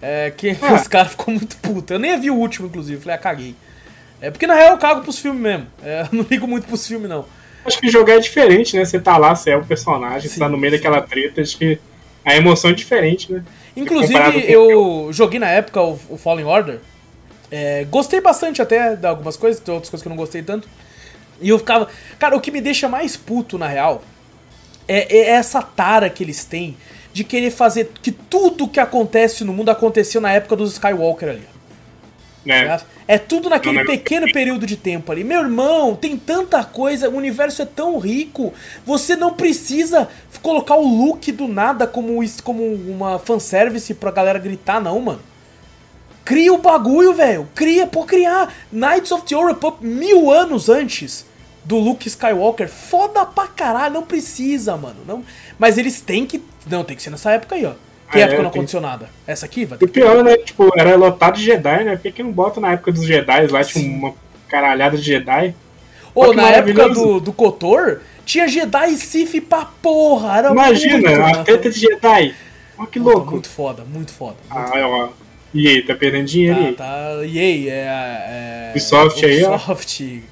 É 0.00 0.32
que 0.36 0.56
ah. 0.60 0.74
os 0.74 0.86
caras 0.86 1.12
ficam 1.12 1.34
muito 1.34 1.56
putos. 1.56 1.90
Eu 1.90 1.98
nem 1.98 2.18
vi 2.20 2.30
o 2.30 2.36
último, 2.36 2.68
inclusive. 2.68 3.00
Falei, 3.00 3.16
ah, 3.16 3.18
caguei. 3.18 3.54
É 4.20 4.30
porque 4.30 4.46
na 4.46 4.54
real 4.54 4.72
eu 4.72 4.78
cago 4.78 5.02
pros 5.02 5.18
filmes 5.18 5.42
mesmo. 5.42 5.66
É, 5.82 6.02
eu 6.12 6.18
não 6.18 6.26
ligo 6.28 6.46
muito 6.46 6.66
pros 6.66 6.86
filmes, 6.86 7.08
não. 7.08 7.24
Acho 7.64 7.80
que 7.80 7.88
jogar 7.88 8.14
é 8.14 8.20
diferente, 8.20 8.76
né? 8.76 8.84
Você 8.84 9.00
tá 9.00 9.16
lá, 9.16 9.34
você 9.34 9.50
é 9.50 9.56
o 9.56 9.64
personagem, 9.64 10.22
sim, 10.22 10.34
você 10.34 10.38
tá 10.38 10.48
no 10.48 10.58
meio 10.58 10.72
sim. 10.72 10.76
daquela 10.78 11.00
treta, 11.00 11.40
acho 11.40 11.56
que 11.56 11.78
a 12.24 12.36
emoção 12.36 12.70
é 12.70 12.74
diferente, 12.74 13.32
né? 13.32 13.44
Inclusive, 13.76 14.50
eu 14.50 15.08
joguei 15.12 15.38
na 15.38 15.48
época 15.48 15.82
o, 15.82 15.98
o 16.08 16.16
Fallen 16.16 16.44
Order. 16.44 16.78
É, 17.50 17.84
gostei 17.84 18.20
bastante 18.20 18.62
até 18.62 18.96
de 18.96 19.06
algumas 19.06 19.36
coisas, 19.36 19.60
tem 19.60 19.74
outras 19.74 19.90
coisas 19.90 20.02
que 20.02 20.08
eu 20.08 20.10
não 20.10 20.16
gostei 20.16 20.42
tanto. 20.42 20.68
E 21.40 21.48
eu 21.48 21.58
ficava. 21.58 21.88
Cara, 22.18 22.36
o 22.36 22.40
que 22.40 22.50
me 22.50 22.60
deixa 22.60 22.88
mais 22.88 23.16
puto, 23.16 23.58
na 23.58 23.66
real, 23.66 24.02
é, 24.88 25.16
é 25.16 25.30
essa 25.30 25.60
tara 25.60 26.08
que 26.08 26.22
eles 26.22 26.44
têm 26.44 26.76
de 27.12 27.22
querer 27.22 27.50
fazer 27.50 27.90
que 28.02 28.10
tudo 28.10 28.68
que 28.68 28.80
acontece 28.80 29.44
no 29.44 29.52
mundo 29.52 29.70
aconteceu 29.70 30.20
na 30.20 30.32
época 30.32 30.56
dos 30.56 30.72
Skywalker 30.72 31.28
ali. 31.28 31.53
É. 32.46 32.80
é 33.08 33.18
tudo 33.18 33.48
naquele 33.48 33.78
é 33.78 33.84
pequeno 33.84 34.30
período 34.30 34.66
de 34.66 34.76
tempo 34.76 35.10
ali. 35.10 35.24
Meu 35.24 35.40
irmão, 35.40 35.94
tem 35.94 36.16
tanta 36.16 36.62
coisa, 36.62 37.08
o 37.08 37.16
universo 37.16 37.62
é 37.62 37.64
tão 37.64 37.98
rico. 37.98 38.52
Você 38.84 39.16
não 39.16 39.32
precisa 39.32 40.08
colocar 40.42 40.76
o 40.76 40.86
look 40.86 41.32
do 41.32 41.48
nada 41.48 41.86
como, 41.86 42.18
como 42.42 42.62
uma 42.62 43.18
fanservice 43.18 43.94
pra 43.94 44.10
galera 44.10 44.38
gritar, 44.38 44.80
não, 44.80 45.00
mano. 45.00 45.20
Cria 46.24 46.52
o 46.52 46.58
bagulho, 46.58 47.12
velho. 47.12 47.48
Cria, 47.54 47.86
pô, 47.86 48.04
criar. 48.04 48.52
Knights 48.72 49.12
of 49.12 49.24
the 49.26 49.36
Old 49.36 49.52
Republic 49.52 49.84
mil 49.84 50.30
anos 50.30 50.68
antes 50.68 51.26
do 51.64 51.76
Luke 51.76 52.08
Skywalker. 52.08 52.68
Foda 52.68 53.26
pra 53.26 53.46
caralho, 53.46 53.94
não 53.94 54.02
precisa, 54.02 54.76
mano. 54.76 54.96
Não... 55.06 55.24
Mas 55.58 55.76
eles 55.76 56.00
têm 56.00 56.26
que. 56.26 56.42
Não, 56.66 56.82
tem 56.82 56.96
que 56.96 57.02
ser 57.02 57.10
nessa 57.10 57.32
época 57.32 57.54
aí, 57.54 57.66
ó. 57.66 57.72
Que 58.14 58.22
ah, 58.22 58.26
época 58.26 58.38
é, 58.38 58.42
não 58.42 58.50
aconteceu 58.50 58.80
tem... 58.80 58.88
nada? 58.88 59.08
Essa 59.26 59.44
aqui? 59.44 59.64
Vai 59.64 59.76
ter 59.76 59.84
o 59.84 59.88
pior, 59.88 60.22
né? 60.22 60.36
Tipo, 60.36 60.70
era 60.76 60.94
lotado 60.94 61.34
de 61.34 61.44
Jedi, 61.44 61.84
né? 61.84 61.96
Por 61.96 62.12
que, 62.12 62.22
não 62.22 62.30
bota 62.30 62.60
na 62.60 62.72
época 62.72 62.92
dos 62.92 63.04
Jedi 63.04 63.48
lá, 63.48 63.64
tinha 63.64 63.84
tipo, 63.84 63.96
uma 63.96 64.14
caralhada 64.48 64.96
de 64.96 65.02
Jedi? 65.02 65.54
Ou 66.14 66.32
na 66.32 66.48
época 66.50 66.90
do, 66.90 67.18
do 67.18 67.32
Kotor, 67.32 67.98
tinha 68.24 68.46
Jedi 68.46 68.92
e 68.92 68.96
Sith 68.96 69.40
pra 69.42 69.64
porra. 69.82 70.38
Era 70.38 70.50
Imagina, 70.52 71.10
muito, 71.10 71.40
a 71.40 71.44
treta 71.44 71.70
de 71.70 71.80
Jedi. 71.80 72.34
Olha 72.78 72.88
que 72.88 72.98
louco. 73.00 73.32
Muito 73.32 73.48
foda, 73.48 73.84
muito 73.84 74.12
foda. 74.12 74.36
Muito 74.48 74.62
ah, 74.62 74.68
foda. 74.68 74.86
ó. 74.86 75.08
EA, 75.52 75.86
tá 75.86 75.94
perdendo 75.94 76.26
dinheiro 76.26 76.58
tá, 76.58 76.66
aí. 76.66 76.74
Tá, 76.74 77.26
EA, 77.26 77.72
é... 77.72 78.68
é 78.68 78.70
Ubisoft 78.70 79.24
aí, 79.24 79.44
ó. 79.44 79.54
Ubisoft. 79.54 80.24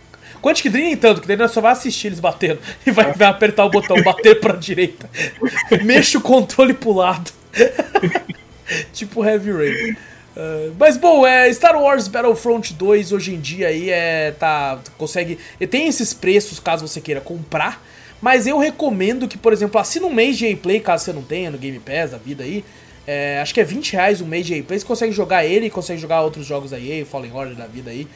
Quantic 0.42 0.68
Dream 0.68 0.86
nem 0.86 0.96
tanto, 0.96 1.20
que 1.20 1.36
daí 1.36 1.48
só 1.48 1.60
vai 1.60 1.70
assistir 1.72 2.08
eles 2.08 2.20
batendo. 2.20 2.58
E 2.84 2.90
vai, 2.90 3.12
vai 3.12 3.28
apertar 3.28 3.64
o 3.64 3.70
botão, 3.70 4.02
bater 4.02 4.40
pra 4.40 4.56
direita. 4.56 5.08
Mexe 5.84 6.16
o 6.16 6.20
controle 6.20 6.74
pro 6.74 6.92
lado. 6.92 7.30
tipo 8.92 9.24
Heavy 9.24 9.52
Rain. 9.52 9.96
Uh, 10.34 10.74
mas 10.78 10.96
bom, 10.96 11.26
é 11.26 11.52
Star 11.52 11.78
Wars 11.78 12.08
Battlefront 12.08 12.72
2 12.72 13.12
hoje 13.12 13.34
em 13.34 13.40
dia 13.40 13.68
aí 13.68 13.90
é 13.90 14.30
tá 14.30 14.80
consegue 14.96 15.38
tem 15.68 15.86
esses 15.86 16.14
preços 16.14 16.58
caso 16.58 16.88
você 16.88 17.02
queira 17.02 17.20
comprar, 17.20 17.84
mas 18.18 18.46
eu 18.46 18.58
recomendo 18.58 19.28
que 19.28 19.36
por 19.36 19.52
exemplo 19.52 19.78
assina 19.78 20.06
um 20.06 20.12
mês 20.12 20.38
de 20.38 20.56
Play 20.56 20.80
caso 20.80 21.04
você 21.04 21.12
não 21.12 21.20
tenha 21.20 21.50
no 21.50 21.58
Game 21.58 21.78
Pass 21.78 22.12
da 22.12 22.16
vida 22.16 22.44
aí, 22.44 22.64
é, 23.06 23.40
acho 23.42 23.52
que 23.52 23.60
é 23.60 23.64
20 23.64 23.92
reais 23.92 24.22
um 24.22 24.26
mês 24.26 24.46
de 24.46 24.62
Play 24.62 24.78
você 24.78 24.86
consegue 24.86 25.12
jogar 25.12 25.44
ele, 25.44 25.68
consegue 25.68 26.00
jogar 26.00 26.22
outros 26.22 26.46
jogos 26.46 26.72
EA, 26.72 27.04
Fallen 27.04 27.30
Order 27.30 27.54
da 27.54 27.66
vida 27.66 27.90
aí, 27.90 28.08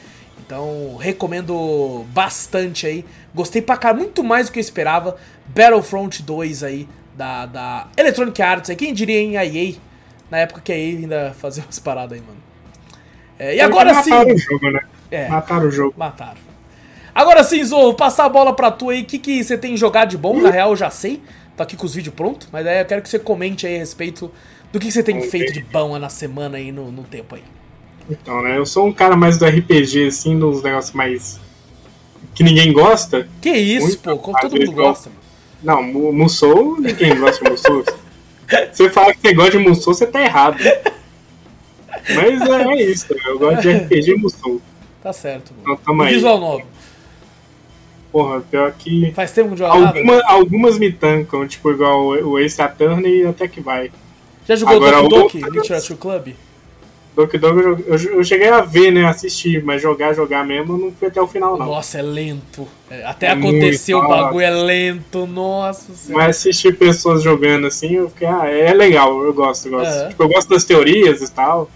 então 0.43 0.97
recomendo 0.99 2.03
bastante 2.15 2.87
aí, 2.87 3.05
gostei 3.35 3.61
pra 3.61 3.77
cá 3.77 3.93
muito 3.93 4.23
mais 4.23 4.47
do 4.47 4.53
que 4.53 4.57
eu 4.57 4.61
esperava, 4.61 5.17
Battlefront 5.53 6.23
2 6.23 6.63
aí 6.63 6.87
da, 7.17 7.45
da 7.47 7.87
Electronic 7.97 8.39
Arts 8.41 8.75
quem 8.75 8.93
diria 8.93 9.19
em 9.19 9.35
EA 9.35 9.75
na 10.29 10.37
época 10.39 10.61
que 10.61 10.71
a 10.71 10.77
EA 10.77 10.97
ainda 10.99 11.35
fazia 11.37 11.63
umas 11.63 11.79
paradas 11.79 12.17
aí, 12.17 12.23
mano. 12.25 12.37
É, 13.39 13.55
e 13.55 13.61
agora 13.61 13.93
sim. 14.03 14.09
Mataram 14.09 14.33
o 14.33 14.37
jogo, 14.37 14.71
né? 14.71 14.79
É, 15.09 15.29
mataram 15.29 15.67
o 15.67 15.71
jogo. 15.71 15.93
Mataram. 15.97 16.47
Agora 17.13 17.43
sim, 17.43 17.63
Zorro, 17.63 17.93
passar 17.95 18.25
a 18.25 18.29
bola 18.29 18.53
pra 18.53 18.69
tu 18.69 18.89
aí. 18.89 19.01
O 19.01 19.05
que, 19.05 19.17
que 19.17 19.43
você 19.43 19.57
tem 19.57 19.75
jogado 19.75 20.09
de 20.09 20.17
bom? 20.17 20.39
Na 20.39 20.49
real, 20.49 20.71
eu 20.71 20.75
já 20.75 20.89
sei. 20.89 21.21
Tô 21.55 21.63
aqui 21.63 21.75
com 21.75 21.85
os 21.85 21.95
vídeos 21.95 22.13
prontos. 22.13 22.47
Mas 22.51 22.65
aí 22.67 22.79
eu 22.79 22.85
quero 22.85 23.01
que 23.01 23.09
você 23.09 23.17
comente 23.17 23.65
aí 23.65 23.75
a 23.75 23.79
respeito 23.79 24.31
do 24.71 24.79
que, 24.79 24.87
que 24.87 24.91
você 24.91 25.01
tem 25.01 25.17
okay. 25.17 25.29
feito 25.29 25.53
de 25.53 25.61
bom 25.63 25.97
na 25.97 26.09
semana 26.09 26.57
aí, 26.57 26.71
no, 26.71 26.91
no 26.91 27.03
tempo 27.03 27.35
aí. 27.35 27.43
Então, 28.09 28.41
né? 28.41 28.57
Eu 28.57 28.65
sou 28.65 28.87
um 28.87 28.93
cara 28.93 29.15
mais 29.15 29.37
do 29.37 29.45
RPG, 29.45 30.07
assim, 30.07 30.37
dos 30.37 30.61
negócios 30.61 30.93
mais. 30.93 31.39
que 32.35 32.43
ninguém 32.43 32.71
gosta. 32.71 33.27
Que 33.41 33.51
isso, 33.51 33.87
Muito, 33.87 34.19
pô? 34.19 34.33
Todo 34.39 34.55
mundo 34.55 34.71
gosta, 34.71 35.09
mano. 35.09 35.26
Não, 35.61 35.83
Musou, 35.83 36.79
ninguém 36.79 37.17
gosta 37.17 37.43
de 37.43 37.51
Musou. 37.51 37.83
Você 38.71 38.89
fala 38.89 39.13
que 39.13 39.21
você 39.21 39.33
gosta 39.33 39.51
de 39.51 39.57
Musou, 39.57 39.93
você 39.93 40.05
tá 40.05 40.21
errado. 40.21 40.57
Mas 42.15 42.41
é, 42.41 42.63
é 42.63 42.83
isso, 42.83 43.07
eu 43.25 43.39
gosto 43.39 43.61
de 43.61 43.71
RPG 43.71 44.15
Musou. 44.15 44.61
Tá 45.01 45.11
certo. 45.11 45.53
Então, 45.61 45.75
tamo 45.77 46.03
aí. 46.03 46.13
Visual 46.13 46.39
novo. 46.39 46.65
Porra, 48.11 48.41
pior 48.41 48.71
que. 48.71 49.11
Faz 49.13 49.31
tempo 49.31 49.55
que 49.55 49.63
Alguma, 49.63 50.21
Algumas 50.25 50.77
me 50.77 50.91
tancam, 50.91 51.47
tipo, 51.47 51.71
igual 51.71 52.07
o 52.07 52.39
Ace 52.39 52.61
Attorney 52.61 53.25
até 53.25 53.47
que 53.47 53.59
vai. 53.59 53.91
Já 54.47 54.55
jogou 54.55 54.75
Agora, 54.77 55.01
Doki 55.01 55.39
Doki, 55.39 55.57
Literature 55.59 55.99
Club? 55.99 56.27
Doki 57.17 57.39
Doki 57.39 57.59
eu, 57.59 57.79
eu, 57.79 57.97
eu, 58.17 58.23
cheguei 58.23 58.47
a 58.47 58.61
ver, 58.61 58.91
né? 58.91 59.03
Assistir, 59.07 59.63
mas 59.63 59.81
jogar, 59.81 60.13
jogar 60.13 60.45
mesmo, 60.45 60.77
não 60.77 60.91
fui 60.91 61.07
até 61.07 61.19
o 61.19 61.25
final, 61.25 61.57
não. 61.57 61.65
Nossa, 61.65 61.97
é 61.97 62.01
lento. 62.03 62.67
É, 62.91 63.03
até 63.05 63.25
é 63.25 63.31
acontecer 63.31 63.95
o 63.95 64.07
bagulho 64.07 64.45
é 64.45 64.51
lento, 64.51 65.25
nossa 65.25 65.95
senhora. 65.95 66.25
Mas 66.27 66.37
assistir 66.37 66.77
pessoas 66.77 67.23
jogando 67.23 67.65
assim, 67.65 67.93
eu 67.93 68.07
fiquei, 68.11 68.27
ah, 68.27 68.47
é 68.47 68.71
legal, 68.71 69.19
eu 69.23 69.33
gosto, 69.33 69.65
eu 69.65 69.71
gosto. 69.71 70.09
Tipo, 70.09 70.23
eu 70.23 70.29
gosto 70.29 70.47
das 70.49 70.63
teorias 70.63 71.19
e 71.23 71.31
tal. 71.31 71.71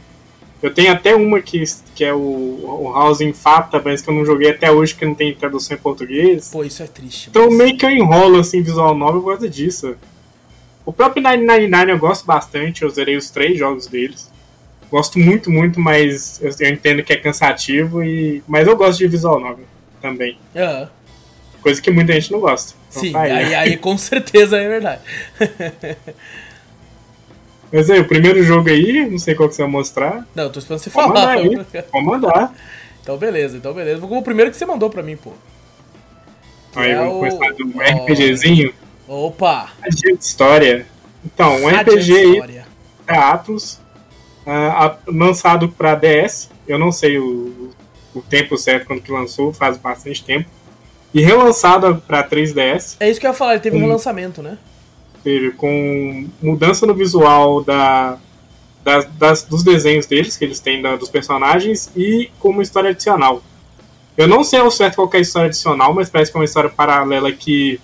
Eu 0.61 0.71
tenho 0.71 0.91
até 0.91 1.15
uma 1.15 1.41
que, 1.41 1.63
que 1.95 2.05
é 2.05 2.13
o, 2.13 2.19
o 2.19 2.93
House 2.93 3.19
in 3.19 3.33
Fata, 3.33 3.81
mas 3.83 4.03
que 4.03 4.11
eu 4.11 4.13
não 4.13 4.23
joguei 4.23 4.51
até 4.51 4.71
hoje 4.71 4.93
porque 4.93 5.07
não 5.07 5.15
tem 5.15 5.33
tradução 5.33 5.75
em 5.75 5.79
português. 5.79 6.49
Pô, 6.51 6.63
isso 6.63 6.83
é 6.83 6.87
triste. 6.87 7.29
Então 7.31 7.47
mas... 7.47 7.57
meio 7.57 7.75
que 7.75 7.83
eu 7.83 7.89
enrolo 7.89 8.39
assim, 8.39 8.61
visual 8.61 8.93
novel 8.93 9.23
por 9.23 9.31
causa 9.31 9.49
disso. 9.49 9.95
O 10.85 10.93
próprio 10.93 11.23
999 11.23 11.91
eu 11.93 11.97
gosto 11.97 12.27
bastante, 12.27 12.83
eu 12.83 12.89
zerei 12.91 13.17
os 13.17 13.31
três 13.31 13.57
jogos 13.57 13.87
deles. 13.87 14.30
Gosto 14.91 15.17
muito, 15.17 15.49
muito, 15.49 15.79
mas 15.79 16.41
eu, 16.41 16.51
eu, 16.59 16.73
entendo 16.73 17.01
que 17.01 17.13
é 17.13 17.15
cansativo, 17.15 18.03
e 18.03 18.43
mas 18.45 18.67
eu 18.67 18.75
gosto 18.75 18.99
de 18.99 19.07
visual 19.07 19.39
novel 19.39 19.65
também. 20.01 20.37
Uhum. 20.53 20.87
Coisa 21.61 21.81
que 21.81 21.89
muita 21.89 22.11
gente 22.11 22.31
não 22.31 22.41
gosta. 22.41 22.73
Então, 22.89 23.01
Sim, 23.01 23.11
tá 23.13 23.21
aí. 23.21 23.31
Aí, 23.31 23.55
aí 23.55 23.77
com 23.77 23.95
certeza 23.97 24.57
é 24.57 24.67
verdade. 24.67 25.01
mas 27.71 27.89
aí, 27.89 28.01
o 28.01 28.07
primeiro 28.07 28.43
jogo 28.43 28.67
aí, 28.69 29.09
não 29.09 29.17
sei 29.17 29.33
qual 29.33 29.47
que 29.47 29.55
você 29.55 29.61
vai 29.61 29.71
mostrar. 29.71 30.27
Não, 30.35 30.43
eu 30.45 30.49
tô 30.49 30.59
esperando 30.59 30.79
você 30.81 30.89
falar. 30.89 31.07
Mandar 31.07 31.29
aí. 31.29 31.65
Vou 31.91 32.01
mandar. 32.01 32.53
Então 33.01 33.17
beleza, 33.17 33.55
então 33.57 33.73
beleza. 33.73 33.99
Vou 33.99 34.09
com 34.09 34.17
o 34.17 34.23
primeiro 34.23 34.51
que 34.51 34.57
você 34.57 34.65
mandou 34.65 34.89
pra 34.89 35.01
mim, 35.01 35.15
pô. 35.15 35.31
Aí, 36.75 36.91
é 36.91 36.97
vamos 36.97 37.13
começar 37.13 37.53
do 37.53 37.65
um 37.65 37.79
RPGzinho. 37.79 38.73
Opa! 39.07 39.69
de 39.89 40.11
História. 40.13 40.85
Então, 41.23 41.63
um 41.63 41.67
RPG 41.67 42.13
aí, 42.13 42.61
é 43.07 43.17
Atlas, 43.17 43.80
uh, 44.51 44.97
lançado 45.07 45.69
para 45.69 45.95
DS. 45.95 46.49
Eu 46.67 46.77
não 46.77 46.91
sei 46.91 47.17
o, 47.17 47.71
o 48.13 48.21
tempo 48.21 48.57
certo 48.57 48.87
quando 48.87 49.01
que 49.01 49.11
lançou, 49.11 49.53
faz 49.53 49.77
bastante 49.77 50.23
tempo. 50.23 50.49
E 51.13 51.21
relançado 51.21 52.01
para 52.07 52.27
3DS. 52.27 52.97
É 52.99 53.09
isso 53.09 53.19
que 53.19 53.25
eu 53.25 53.31
ia 53.31 53.37
falar, 53.37 53.53
ele 53.53 53.61
teve 53.61 53.77
um 53.77 53.81
relançamento, 53.81 54.41
né? 54.41 54.57
Teve, 55.23 55.51
com 55.51 56.27
mudança 56.41 56.85
no 56.85 56.93
visual 56.93 57.63
da, 57.63 58.17
das, 58.83 59.05
das, 59.17 59.43
dos 59.43 59.63
desenhos 59.63 60.05
deles, 60.05 60.37
que 60.37 60.45
eles 60.45 60.59
têm 60.59 60.81
da, 60.81 60.95
dos 60.95 61.09
personagens, 61.09 61.91
e 61.95 62.29
com 62.39 62.49
uma 62.49 62.63
história 62.63 62.91
adicional. 62.91 63.43
Eu 64.17 64.27
não 64.27 64.43
sei 64.43 64.59
ao 64.59 64.71
certo 64.71 64.95
qual 64.95 65.09
é 65.13 65.17
a 65.17 65.21
história 65.21 65.47
adicional, 65.47 65.93
mas 65.93 66.09
parece 66.09 66.31
que 66.31 66.37
é 66.37 66.39
uma 66.39 66.45
história 66.45 66.69
paralela 66.69 67.31
que 67.31 67.79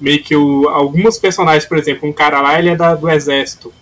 meio 0.00 0.22
que 0.22 0.36
o, 0.36 0.68
alguns 0.68 1.18
personagens, 1.18 1.66
por 1.66 1.78
exemplo, 1.78 2.08
um 2.08 2.12
cara 2.12 2.40
lá 2.40 2.58
ele 2.58 2.70
é 2.70 2.76
da, 2.76 2.94
do 2.94 3.08
exército. 3.08 3.72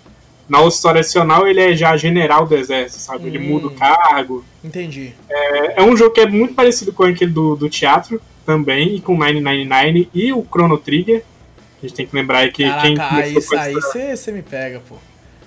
Na 0.49 0.65
história 0.67 1.01
adicional 1.01 1.47
ele 1.47 1.61
é 1.61 1.75
já 1.75 1.97
general 1.97 2.47
do 2.47 2.55
exército, 2.55 3.01
sabe? 3.01 3.25
Hum, 3.25 3.27
ele 3.29 3.39
muda 3.39 3.67
o 3.69 3.71
cargo. 3.71 4.45
Entendi. 4.63 5.13
É, 5.29 5.81
é, 5.81 5.83
um 5.83 5.97
jogo 5.97 6.13
que 6.13 6.21
é 6.21 6.27
muito 6.27 6.55
parecido 6.55 6.93
com 6.93 7.05
aquele 7.05 7.31
do, 7.31 7.57
do 7.57 7.69
teatro 7.69 8.21
também, 8.45 8.97
e 8.97 9.01
com 9.01 9.17
999 9.17 10.09
e 10.13 10.33
o 10.33 10.45
Chrono 10.45 10.79
Trigger. 10.79 11.25
A 11.79 11.87
gente 11.87 11.95
tem 11.97 12.07
que 12.07 12.15
lembrar 12.15 12.39
aí 12.39 12.53
que 12.53 12.65
Caraca, 12.65 12.83
quem 12.83 12.97
começou 12.97 13.59
aí 13.59 13.75
você 14.17 14.33
me 14.33 14.43
pega, 14.43 14.81
pô. 14.87 14.97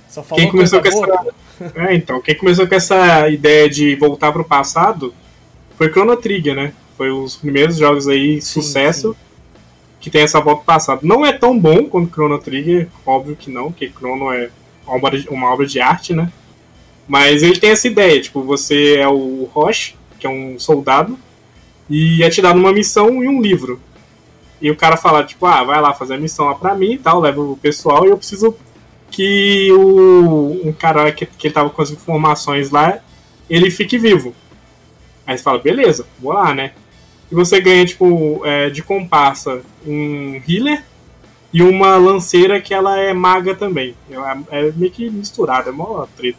Só 0.09 0.23
falou 0.23 0.41
quem 0.41 0.51
começou 0.51 0.81
com 0.81 0.89
boa, 0.89 1.33
essa... 1.59 1.73
é, 1.89 1.93
então, 1.93 2.21
quem 2.21 2.35
começou 2.35 2.67
com 2.67 2.75
essa 2.75 3.29
ideia 3.29 3.69
de 3.69 3.95
voltar 3.95 4.31
pro 4.31 4.43
passado 4.43 5.13
foi 5.77 5.89
Chrono 5.89 6.15
Trigger, 6.17 6.55
né? 6.55 6.73
Foi 6.95 7.11
os 7.11 7.35
primeiros 7.35 7.77
jogos 7.77 8.07
aí, 8.07 8.41
sim, 8.41 8.61
sucesso, 8.61 9.13
sim. 9.13 9.17
que 9.99 10.09
tem 10.09 10.21
essa 10.21 10.39
volta 10.39 10.63
pro 10.63 10.73
passado. 10.73 11.01
Não 11.03 11.25
é 11.25 11.33
tão 11.33 11.57
bom 11.57 11.85
quanto 11.85 12.11
Chrono 12.11 12.39
Trigger, 12.39 12.87
óbvio 13.05 13.35
que 13.35 13.51
não, 13.51 13.71
porque 13.71 13.89
Chrono 13.89 14.31
é 14.31 14.49
uma 14.87 14.95
obra 14.95 15.19
de, 15.19 15.29
uma 15.29 15.53
obra 15.53 15.65
de 15.65 15.79
arte, 15.79 16.13
né? 16.13 16.31
Mas 17.07 17.43
ele 17.43 17.59
tem 17.59 17.69
essa 17.71 17.87
ideia, 17.87 18.19
tipo, 18.21 18.41
você 18.43 18.97
é 18.97 19.07
o 19.07 19.49
Roche, 19.53 19.95
que 20.19 20.25
é 20.27 20.29
um 20.29 20.59
soldado, 20.59 21.17
e 21.89 22.23
é 22.23 22.29
te 22.29 22.41
dado 22.41 22.59
uma 22.59 22.73
missão 22.73 23.23
e 23.23 23.27
um 23.27 23.41
livro. 23.41 23.79
E 24.61 24.71
o 24.71 24.75
cara 24.75 24.97
fala, 24.97 25.23
tipo, 25.23 25.45
ah, 25.45 25.63
vai 25.63 25.79
lá 25.79 25.93
fazer 25.93 26.15
a 26.15 26.19
missão 26.19 26.45
lá 26.47 26.55
pra 26.55 26.75
mim 26.75 26.93
e 26.93 26.97
tal, 26.97 27.19
leva 27.19 27.41
o 27.41 27.55
pessoal 27.55 28.05
e 28.05 28.09
eu 28.09 28.17
preciso 28.17 28.55
que 29.09 29.71
o 29.71 30.61
um 30.65 30.73
cara 30.73 31.11
que, 31.11 31.25
que 31.25 31.49
tava 31.49 31.69
com 31.69 31.81
as 31.81 31.91
informações 31.91 32.71
lá, 32.71 32.99
ele 33.49 33.71
fique 33.71 33.97
vivo. 33.97 34.35
Aí 35.25 35.37
você 35.37 35.43
fala, 35.43 35.59
beleza, 35.59 36.05
vou 36.19 36.33
lá, 36.33 36.53
né? 36.53 36.73
E 37.31 37.35
você 37.35 37.59
ganha, 37.59 37.85
tipo, 37.85 38.41
é, 38.45 38.69
de 38.69 38.81
comparsa 38.81 39.61
um 39.85 40.41
healer 40.47 40.83
e 41.57 41.63
uma 41.63 41.97
lanceira 41.97 42.61
que 42.61 42.71
ela 42.71 42.99
é 42.99 43.11
maga 43.13 43.55
também. 43.55 43.95
É, 44.11 44.59
é 44.59 44.71
meio 44.73 44.91
que 44.91 45.09
misturada, 45.09 45.69
é 45.69 45.73
mó 45.73 46.05
treta. 46.15 46.37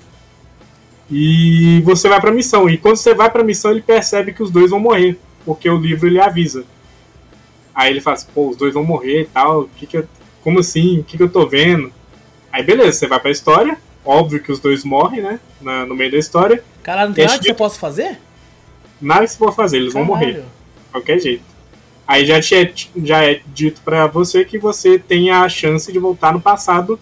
E 1.10 1.80
você 1.84 2.08
vai 2.08 2.20
pra 2.20 2.30
missão. 2.30 2.70
E 2.70 2.78
quando 2.78 2.98
você 2.98 3.12
vai 3.14 3.28
pra 3.28 3.42
missão, 3.42 3.72
ele 3.72 3.82
percebe 3.82 4.32
que 4.32 4.44
os 4.44 4.48
dois 4.48 4.70
vão 4.70 4.78
morrer. 4.78 5.18
Porque 5.44 5.68
o 5.68 5.76
livro 5.76 6.06
ele 6.06 6.20
avisa. 6.20 6.64
Aí 7.74 7.90
ele 7.90 8.00
fala 8.00 8.14
assim, 8.14 8.28
pô, 8.32 8.50
os 8.50 8.56
dois 8.56 8.72
vão 8.72 8.84
morrer 8.84 9.22
e 9.22 9.26
tal. 9.26 9.68
Que 9.76 9.88
que 9.88 9.96
eu, 9.96 10.06
como 10.40 10.60
assim? 10.60 11.00
O 11.00 11.02
que, 11.02 11.16
que 11.16 11.22
eu 11.24 11.28
tô 11.28 11.48
vendo? 11.48 11.92
Aí 12.52 12.62
beleza, 12.62 12.92
você 12.92 13.08
vai 13.08 13.18
pra 13.18 13.32
história. 13.32 13.76
Óbvio 14.04 14.40
que 14.40 14.52
os 14.52 14.60
dois 14.60 14.84
morrem, 14.84 15.20
né? 15.20 15.40
Na, 15.60 15.84
no 15.84 15.96
meio 15.96 16.12
da 16.12 16.18
história. 16.18 16.62
Caralho, 16.80 17.08
não 17.08 17.14
tem 17.16 17.26
nada 17.26 17.40
que 17.40 17.44
você 17.44 17.54
possa 17.54 17.76
fazer? 17.76 18.20
Nada 19.00 19.24
que 19.24 19.32
você 19.32 19.38
pode 19.38 19.56
fazer, 19.56 19.78
eles 19.78 19.92
Caralho. 19.92 20.08
vão 20.08 20.16
morrer. 20.16 20.44
Qualquer 20.92 21.18
jeito. 21.18 21.42
Aí 22.08 22.24
já, 22.24 22.38
é, 22.38 22.72
já 23.04 23.22
é 23.22 23.42
dito 23.54 23.82
para 23.84 24.06
você 24.06 24.42
que 24.42 24.58
você 24.58 24.98
tem 24.98 25.30
a 25.30 25.46
chance 25.46 25.92
de 25.92 25.98
voltar 25.98 26.32
no 26.32 26.40
passado 26.40 26.98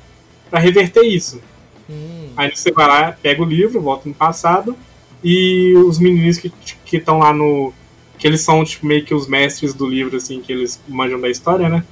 para 0.50 0.58
reverter 0.58 1.04
isso. 1.04 1.40
Hum. 1.88 2.30
Aí 2.36 2.50
você 2.52 2.72
vai 2.72 2.88
lá, 2.88 3.12
pega 3.12 3.40
o 3.40 3.44
livro, 3.44 3.80
volta 3.80 4.08
no 4.08 4.14
passado, 4.16 4.76
e 5.22 5.74
os 5.76 6.00
meninos 6.00 6.38
que 6.38 6.52
estão 6.92 7.20
lá 7.20 7.32
no. 7.32 7.72
que 8.18 8.26
eles 8.26 8.40
são 8.40 8.64
tipo, 8.64 8.84
meio 8.84 9.04
que 9.04 9.14
os 9.14 9.28
mestres 9.28 9.72
do 9.72 9.86
livro, 9.86 10.16
assim, 10.16 10.40
que 10.40 10.52
eles 10.52 10.80
manjam 10.88 11.20
da 11.20 11.30
história, 11.30 11.68
né? 11.68 11.84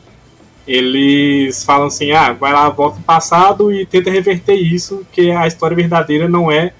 Eles 0.67 1.63
falam 1.63 1.87
assim: 1.87 2.11
ah, 2.11 2.33
vai 2.33 2.53
lá, 2.53 2.69
volta 2.69 2.99
no 2.99 3.05
passado 3.05 3.73
e 3.73 3.87
tenta 3.87 4.11
reverter 4.11 4.57
isso, 4.57 5.07
que 5.13 5.31
a 5.31 5.47
história 5.47 5.77
verdadeira 5.77 6.29
não 6.29 6.51
é 6.51 6.73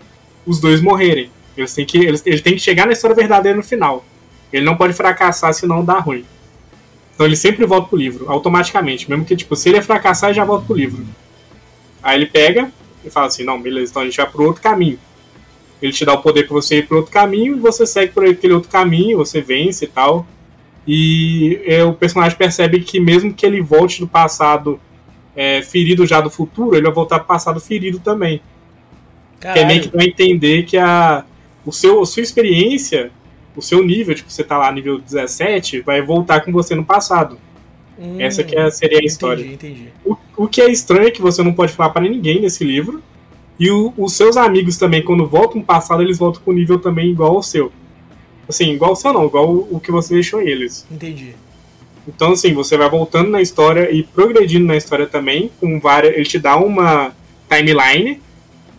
os 0.45 0.59
dois 0.59 0.81
morrerem. 0.81 1.31
Eles 1.57 1.73
têm 1.73 1.87
que, 1.87 1.99
eles, 1.99 2.27
ele 2.27 2.41
tem 2.41 2.55
que 2.55 2.61
chegar 2.61 2.87
na 2.87 2.93
história 2.93 3.15
verdadeira 3.15 3.57
no 3.57 3.63
final. 3.63 4.05
Ele 4.55 4.65
não 4.65 4.77
pode 4.77 4.93
fracassar 4.93 5.53
senão 5.53 5.85
dá 5.85 5.99
ruim. 5.99 6.25
Então 7.13 7.27
ele 7.27 7.35
sempre 7.35 7.67
volta 7.67 7.89
pro 7.89 7.99
livro, 7.99 8.31
automaticamente. 8.31 9.11
Mesmo 9.11 9.25
que, 9.25 9.35
tipo, 9.35 9.57
se 9.57 9.69
ele 9.69 9.83
fracassar, 9.83 10.31
ele 10.31 10.37
já 10.37 10.45
volta 10.45 10.65
pro 10.65 10.77
livro. 10.77 11.05
Aí 12.01 12.17
ele 12.17 12.27
pega 12.27 12.71
e 13.05 13.11
fala 13.11 13.27
assim, 13.27 13.43
não, 13.43 13.61
beleza, 13.61 13.91
então 13.91 14.03
a 14.03 14.05
gente 14.05 14.17
vai 14.17 14.27
pro 14.27 14.45
outro 14.45 14.63
caminho. 14.63 14.97
Ele 15.83 15.93
te 15.93 16.05
dá 16.05 16.13
o 16.15 16.23
poder 16.23 16.45
para 16.45 16.55
você 16.55 16.79
ir 16.79 16.87
pro 16.87 16.99
outro 16.99 17.11
caminho 17.11 17.57
e 17.57 17.61
você 17.61 17.85
segue 17.85 18.13
por 18.13 18.25
aquele 18.25 18.53
outro 18.53 18.71
caminho, 18.71 19.19
você 19.19 19.41
vence 19.41 19.87
e 19.87 19.89
tal. 19.89 20.25
E 20.87 21.61
é, 21.67 21.83
o 21.83 21.93
personagem 21.93 22.39
percebe 22.39 22.81
que 22.81 23.01
mesmo 23.01 23.35
que 23.35 23.45
ele 23.45 23.61
volte 23.61 23.99
do 23.99 24.07
passado 24.07 24.79
é, 25.35 25.63
ferido 25.63 26.07
já 26.07 26.21
do 26.21 26.31
futuro, 26.31 26.77
ele 26.77 26.85
vai 26.85 26.93
voltar 26.93 27.19
pro 27.19 27.27
passado 27.27 27.59
ferido 27.59 27.99
também. 27.99 28.41
Caralho. 29.41 29.59
Que 29.59 29.65
é 29.65 29.67
meio 29.67 29.83
que 29.83 29.89
pra 29.89 30.05
entender 30.05 30.63
que 30.63 30.79
a, 30.79 31.25
o 31.67 31.73
seu, 31.73 32.01
a 32.01 32.07
sua 32.07 32.23
experiência 32.23 33.11
o 33.57 33.63
seu 33.63 33.85
nível, 33.85 34.15
tipo, 34.15 34.31
você 34.31 34.43
tá 34.43 34.59
lá 34.59 34.71
nível 34.73 34.99
17, 34.99 35.81
vai 35.81 36.03
voltar 36.03 36.41
com 36.41 36.53
você 36.53 36.75
no 36.75 36.85
passado. 36.85 37.39
Hum, 37.99 38.21
Essa 38.21 38.43
que 38.43 38.57
é, 38.57 38.71
seria 38.71 38.99
a 38.99 39.05
história. 39.05 39.43
Entendi, 39.43 39.55
entendi. 39.55 39.89
O, 40.05 40.17
o 40.37 40.49
que 40.49 40.61
é 40.61 40.71
estranho 40.71 41.09
é 41.09 41.11
que 41.11 41.23
você 41.23 41.43
não 41.43 41.53
pode 41.53 41.73
falar 41.73 41.91
para 41.91 42.03
ninguém 42.03 42.41
nesse 42.41 42.65
livro. 42.65 43.03
E 43.59 43.71
o, 43.71 43.95
os 43.97 44.15
seus 44.15 44.37
amigos 44.37 44.77
também, 44.77 45.03
quando 45.03 45.27
voltam 45.27 45.59
no 45.61 45.65
passado, 45.65 46.03
eles 46.03 46.19
voltam 46.19 46.43
com 46.43 46.53
nível 46.53 46.79
também 46.79 47.11
igual 47.11 47.37
ao 47.37 47.43
seu. 47.43 47.73
Assim, 48.49 48.73
igual 48.73 48.91
ao 48.91 48.97
seu 48.97 49.13
não, 49.13 49.27
igual 49.27 49.49
o, 49.49 49.77
o 49.77 49.81
que 49.81 49.93
você 49.93 50.15
deixou 50.15 50.41
eles. 50.41 50.87
Entendi. 50.91 51.35
Então, 52.07 52.33
assim, 52.33 52.53
você 52.53 52.77
vai 52.77 52.89
voltando 52.91 53.31
na 53.31 53.41
história 53.41 53.91
e 53.91 54.03
progredindo 54.03 54.67
na 54.67 54.77
história 54.77 55.07
também, 55.07 55.51
com 55.61 55.81
várias. 55.81 56.15
Ele 56.15 56.25
te 56.25 56.39
dá 56.39 56.57
uma 56.57 57.15
timeline 57.49 58.21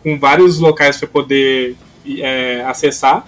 com 0.03 0.19
vários 0.19 0.59
locais 0.59 0.97
para 0.97 1.07
poder 1.07 1.76
é, 2.19 2.63
acessar. 2.67 3.26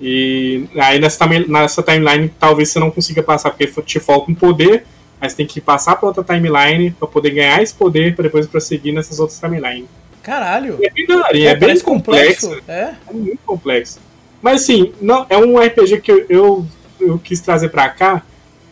E 0.00 0.68
aí 0.76 0.98
nessa, 0.98 1.26
nessa 1.26 1.82
timeline 1.82 2.30
talvez 2.38 2.68
você 2.68 2.78
não 2.78 2.90
consiga 2.90 3.22
passar, 3.22 3.50
porque 3.50 3.66
te 3.82 3.98
falta 3.98 4.30
um 4.30 4.34
poder, 4.34 4.84
mas 5.20 5.34
tem 5.34 5.46
que 5.46 5.60
passar 5.60 5.96
para 5.96 6.08
outra 6.08 6.22
timeline 6.22 6.92
para 6.92 7.08
poder 7.08 7.30
ganhar 7.30 7.62
esse 7.62 7.74
poder 7.74 8.14
para 8.14 8.24
depois 8.24 8.46
prosseguir 8.46 8.94
nessas 8.94 9.18
outras 9.18 9.38
timelines. 9.40 9.88
Caralho! 10.22 10.78
É 10.82 10.90
bem, 10.90 11.46
é 11.46 11.54
bem 11.56 11.80
complexo. 11.80 12.48
complexo. 12.48 12.70
É? 12.70 12.94
é 13.08 13.12
muito 13.12 13.40
complexo. 13.44 14.00
Mas 14.40 14.62
assim, 14.62 14.92
não, 15.00 15.26
é 15.28 15.36
um 15.36 15.58
RPG 15.58 16.00
que 16.00 16.12
eu, 16.12 16.26
eu, 16.28 16.66
eu 17.00 17.18
quis 17.18 17.40
trazer 17.40 17.70
para 17.70 17.88
cá 17.88 18.22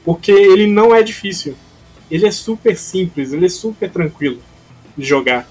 porque 0.05 0.31
ele 0.31 0.67
não 0.67 0.95
é 0.95 1.03
difícil. 1.03 1.57
Ele 2.09 2.27
é 2.27 2.31
super 2.31 2.77
simples, 2.77 3.33
ele 3.33 3.47
é 3.47 3.49
super 3.49 3.91
tranquilo 3.91 4.41
de 4.97 5.05
jogar. 5.05 5.49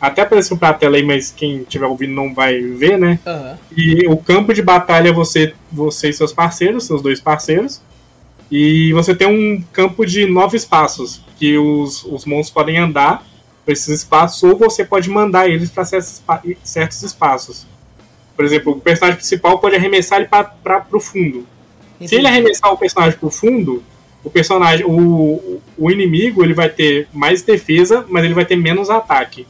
Até 0.00 0.22
apareceu 0.22 0.56
pra 0.56 0.72
tela 0.72 0.96
aí, 0.96 1.02
mas 1.02 1.30
quem 1.30 1.58
estiver 1.58 1.86
ouvindo 1.86 2.14
não 2.14 2.32
vai 2.32 2.58
ver, 2.58 2.98
né? 2.98 3.18
Uhum. 3.26 3.56
E 3.76 4.06
o 4.08 4.16
campo 4.16 4.54
de 4.54 4.62
batalha 4.62 5.10
é 5.10 5.12
você, 5.12 5.52
você 5.70 6.08
e 6.08 6.12
seus 6.12 6.32
parceiros, 6.32 6.84
seus 6.84 7.02
dois 7.02 7.20
parceiros. 7.20 7.82
E 8.50 8.92
você 8.94 9.14
tem 9.14 9.28
um 9.28 9.62
campo 9.72 10.06
de 10.06 10.26
nove 10.26 10.56
espaços, 10.56 11.22
que 11.36 11.56
os, 11.58 12.02
os 12.04 12.24
monstros 12.24 12.50
podem 12.50 12.78
andar 12.78 13.24
para 13.64 13.72
esses 13.72 13.88
espaços, 13.88 14.42
ou 14.42 14.56
você 14.56 14.84
pode 14.84 15.10
mandar 15.10 15.48
eles 15.48 15.70
para 15.70 15.84
certos, 15.84 16.22
certos 16.64 17.02
espaços. 17.02 17.66
Por 18.34 18.44
exemplo, 18.44 18.72
o 18.72 18.80
personagem 18.80 19.18
principal 19.18 19.58
pode 19.58 19.76
arremessar 19.76 20.18
ele 20.18 20.28
para 20.28 20.86
o 20.92 20.98
fundo. 20.98 21.46
Entendi. 21.96 22.08
Se 22.08 22.14
ele 22.14 22.26
arremessar 22.26 22.72
o 22.72 22.78
personagem 22.78 23.18
para 23.18 23.28
o 23.28 23.30
fundo, 23.30 23.82
o 24.24 24.30
personagem, 24.30 24.84
o, 24.86 25.60
o 25.76 25.90
inimigo, 25.90 26.42
ele 26.42 26.54
vai 26.54 26.70
ter 26.70 27.06
mais 27.12 27.42
defesa, 27.42 28.04
mas 28.08 28.24
ele 28.24 28.34
vai 28.34 28.46
ter 28.46 28.56
menos 28.56 28.88
ataque. 28.88 29.46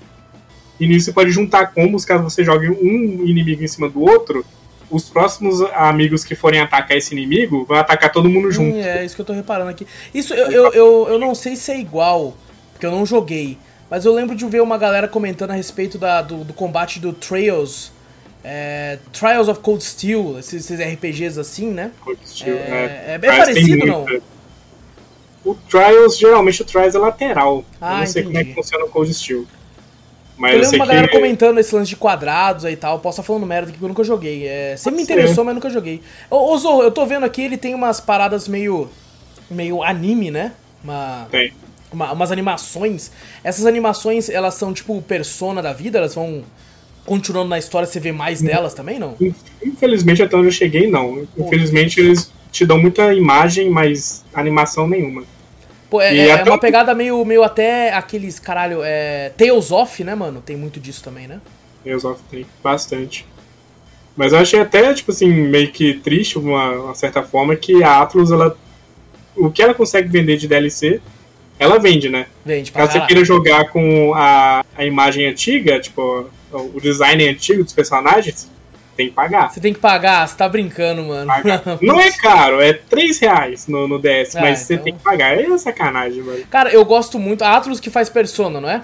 E 0.81 0.89
nisso 0.89 1.07
você 1.07 1.13
pode 1.13 1.31
juntar 1.31 1.67
combos, 1.67 2.07
caso 2.07 2.25
você 2.25 2.43
jogue 2.43 2.71
um 2.71 3.27
inimigo 3.27 3.63
em 3.63 3.69
cima 3.69 3.89
do 3.89 4.01
outro, 4.01 4.45
os 4.91 5.09
próximos 5.09 5.61
amigos 5.75 6.25
que 6.25 6.35
forem 6.35 6.61
atacar 6.61 6.97
esse 6.97 7.15
inimigo 7.15 7.65
vão 7.65 7.77
atacar 7.77 8.11
todo 8.11 8.29
mundo 8.29 8.51
junto. 8.51 8.77
Hum, 8.77 8.83
é 8.83 9.05
isso 9.05 9.15
que 9.15 9.21
eu 9.21 9.27
tô 9.27 9.33
reparando 9.35 9.71
aqui. 9.71 9.87
Isso 10.13 10.35
eu, 10.35 10.51
eu, 10.51 10.73
eu, 10.73 11.09
eu, 11.11 11.19
não 11.19 11.35
sei 11.35 11.55
se 11.55 11.71
é 11.71 11.79
igual, 11.79 12.35
porque 12.73 12.87
eu 12.87 12.91
não 12.91 13.07
joguei. 13.07 13.57
Mas 13.89 14.05
eu 14.05 14.15
lembro 14.15 14.35
de 14.35 14.45
ver 14.47 14.63
uma 14.63 14.79
galera 14.79 15.07
comentando 15.07 15.51
a 15.51 15.55
respeito 15.55 15.99
da, 15.99 16.23
do, 16.23 16.45
do 16.45 16.53
combate 16.53 16.99
do 16.99 17.13
Trails. 17.13 17.93
É, 18.43 18.99
Trials 19.13 19.49
of 19.49 19.61
Cold 19.61 19.85
Steel, 19.85 20.39
esses, 20.39 20.71
esses 20.71 20.95
RPGs 20.95 21.39
assim, 21.39 21.71
né? 21.71 21.93
Cold 22.01 22.19
Steel, 22.25 22.57
é, 22.57 22.61
é, 22.61 23.05
é 23.15 23.19
bem 23.19 23.31
parecido, 23.31 23.87
não? 23.87 24.07
O 25.45 25.55
Trials, 25.55 26.19
geralmente 26.19 26.63
o 26.63 26.65
Trials 26.65 26.95
é 26.95 26.99
lateral. 26.99 27.65
Ah, 27.81 27.95
eu 27.95 27.99
não 27.99 28.07
sei 28.07 28.23
entendi. 28.23 28.39
como 28.39 28.39
é 28.39 28.45
que 28.45 28.55
funciona 28.55 28.85
o 28.85 28.89
Cold 28.89 29.13
Steel. 29.13 29.47
Mas 30.41 30.55
eu 30.55 30.61
lembro 30.63 30.77
uma 30.77 30.87
galera 30.87 31.07
que... 31.07 31.15
comentando 31.15 31.59
esse 31.59 31.75
lance 31.75 31.91
de 31.91 31.97
quadrados 31.97 32.65
aí 32.65 32.73
e 32.73 32.77
tal. 32.77 32.99
Posso 32.99 33.21
estar 33.21 33.27
falando 33.27 33.45
merda 33.45 33.69
aqui 33.69 33.79
que 33.79 33.85
eu 33.85 33.89
nunca 33.89 34.03
joguei. 34.03 34.47
É, 34.47 34.75
sempre 34.75 34.97
me 34.97 35.03
interessou, 35.03 35.45
mas 35.45 35.55
nunca 35.55 35.69
joguei. 35.69 36.01
Ô, 36.31 36.53
ô 36.53 36.57
Zorro, 36.57 36.83
eu 36.83 36.91
tô 36.91 37.05
vendo 37.05 37.25
aqui, 37.25 37.43
ele 37.43 37.59
tem 37.59 37.75
umas 37.75 38.01
paradas 38.01 38.49
meio. 38.49 38.89
meio 39.51 39.83
anime, 39.83 40.31
né? 40.31 40.53
Uma, 40.83 41.29
Tem. 41.31 41.53
Uma, 41.93 42.11
umas 42.13 42.33
animações. 42.33 43.13
Essas 43.45 43.67
animações, 43.67 44.31
elas 44.31 44.55
são 44.55 44.73
tipo 44.73 45.03
persona 45.03 45.61
da 45.61 45.75
vida? 45.75 45.99
Elas 45.99 46.15
vão 46.15 46.43
continuando 47.05 47.51
na 47.51 47.59
história, 47.59 47.87
você 47.87 48.01
vê 48.01 48.11
mais 48.11 48.41
delas 48.41 48.73
também, 48.73 48.99
não? 48.99 49.17
Infelizmente, 49.63 50.23
até 50.23 50.37
onde 50.37 50.49
eu 50.49 50.53
cheguei, 50.53 50.91
não. 50.91 51.27
Infelizmente, 51.37 52.01
eles 52.01 52.33
te 52.51 52.65
dão 52.65 52.79
muita 52.79 53.13
imagem, 53.13 53.69
mas 53.69 54.25
animação 54.33 54.89
nenhuma. 54.89 55.23
Pô, 55.91 56.01
é, 56.01 56.17
é 56.17 56.45
uma 56.45 56.59
pegada 56.59 56.95
meio, 56.95 57.25
meio 57.25 57.43
até 57.43 57.93
aqueles, 57.93 58.39
caralho, 58.39 58.81
é, 58.85 59.31
Tales 59.37 59.73
of, 59.73 60.05
né, 60.05 60.15
mano? 60.15 60.41
Tem 60.41 60.57
muito 60.57 60.79
disso 60.79 61.03
também, 61.03 61.27
né? 61.27 61.41
Tales 61.85 62.05
of 62.05 62.23
tem, 62.31 62.47
bastante. 62.63 63.27
Mas 64.17 64.33
eu 64.33 64.39
achei 64.39 64.61
até, 64.61 64.95
tipo 64.95 65.11
assim, 65.11 65.29
meio 65.29 65.73
que 65.73 65.95
triste, 65.95 66.39
uma, 66.39 66.71
uma 66.71 66.95
certa 66.95 67.23
forma, 67.23 67.57
que 67.57 67.83
a 67.83 68.01
Atlus, 68.01 68.31
ela. 68.31 68.57
O 69.37 69.51
que 69.51 69.63
ela 69.63 69.75
consegue 69.75 70.09
vender 70.09 70.37
de 70.37 70.47
DLC, 70.47 71.01
ela 71.59 71.79
vende, 71.79 72.09
né? 72.09 72.27
Vende, 72.45 72.71
pra 72.71 72.87
Caso 72.87 72.93
você 72.93 73.07
queira 73.07 73.25
jogar 73.25 73.69
com 73.71 74.15
a, 74.15 74.65
a 74.77 74.85
imagem 74.85 75.27
antiga, 75.27 75.81
tipo, 75.81 76.27
o 76.53 76.81
design 76.81 77.29
antigo 77.29 77.65
dos 77.65 77.73
personagens, 77.73 78.49
tem 79.01 79.09
que 79.09 79.15
pagar. 79.15 79.53
Você 79.53 79.61
tem 79.61 79.73
que 79.73 79.81
pagar, 79.81 80.29
você 80.29 80.37
tá 80.37 80.49
brincando, 80.49 81.03
mano. 81.05 81.31
Não 81.81 82.01
é 82.01 82.11
caro, 82.13 82.61
é 82.61 82.73
3 82.73 83.19
reais 83.19 83.67
no, 83.67 83.89
no 83.89 83.99
DS, 83.99 84.37
ah, 84.37 84.41
mas 84.41 84.63
então... 84.63 84.77
você 84.77 84.79
tem 84.79 84.95
que 84.95 85.03
pagar. 85.03 85.39
É 85.39 85.59
sacanagem, 85.59 86.23
mano. 86.23 86.45
Cara, 86.51 86.71
eu 86.71 86.85
gosto 86.85 87.19
muito. 87.19 87.43
A 87.43 87.57
Atlus 87.57 87.81
que 87.81 87.91
faz 87.91 88.09
Persona, 88.09 88.61
não 88.61 88.69
é? 88.69 88.83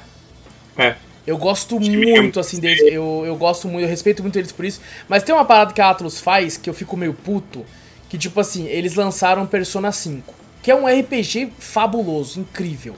É. 0.76 0.94
Eu 1.26 1.36
gosto 1.36 1.80
muito, 1.80 2.38
assim, 2.38 2.60
deles. 2.60 2.80
Eu, 2.82 3.24
eu 3.26 3.34
gosto 3.36 3.66
muito, 3.66 3.84
eu 3.84 3.88
respeito 3.88 4.22
muito 4.22 4.38
eles 4.38 4.52
por 4.52 4.64
isso. 4.64 4.80
Mas 5.08 5.22
tem 5.22 5.34
uma 5.34 5.44
parada 5.44 5.72
que 5.72 5.80
a 5.80 5.90
Atlus 5.90 6.20
faz 6.20 6.56
que 6.56 6.70
eu 6.70 6.74
fico 6.74 6.96
meio 6.96 7.12
puto. 7.12 7.64
Que, 8.08 8.16
tipo 8.16 8.38
assim, 8.38 8.66
eles 8.68 8.94
lançaram 8.94 9.46
Persona 9.46 9.90
5. 9.90 10.32
Que 10.62 10.70
é 10.70 10.74
um 10.74 10.86
RPG 10.86 11.52
fabuloso, 11.58 12.40
incrível. 12.40 12.94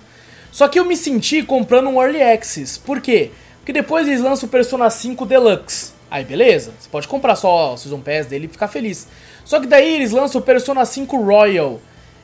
Só 0.53 0.69
que 0.69 0.79
eu 0.79 0.85
me 0.85 0.97
senti 0.97 1.43
comprando 1.43 1.89
um 1.89 2.03
Early 2.03 2.23
Access. 2.23 2.79
Por 2.79 3.01
quê? 3.01 3.31
Porque 3.61 3.73
depois 3.73 4.07
eles 4.07 4.21
lançam 4.21 4.47
o 4.47 4.51
Persona 4.51 4.91
5 4.91 5.25
Deluxe. 5.25 5.93
Aí 6.11 6.25
beleza, 6.25 6.73
você 6.79 6.89
pode 6.89 7.07
comprar 7.07 7.37
só 7.37 7.75
o 7.75 7.77
Season 7.77 8.01
Pass 8.01 8.27
dele 8.27 8.47
e 8.47 8.49
ficar 8.49 8.69
feliz. 8.69 9.07
Só 9.45 9.61
que 9.61 9.67
daí 9.67 9.95
eles 9.95 10.11
lançam 10.11 10.41
o 10.41 10.45
Persona 10.45 10.85
5 10.85 11.17
Royal. 11.17 11.81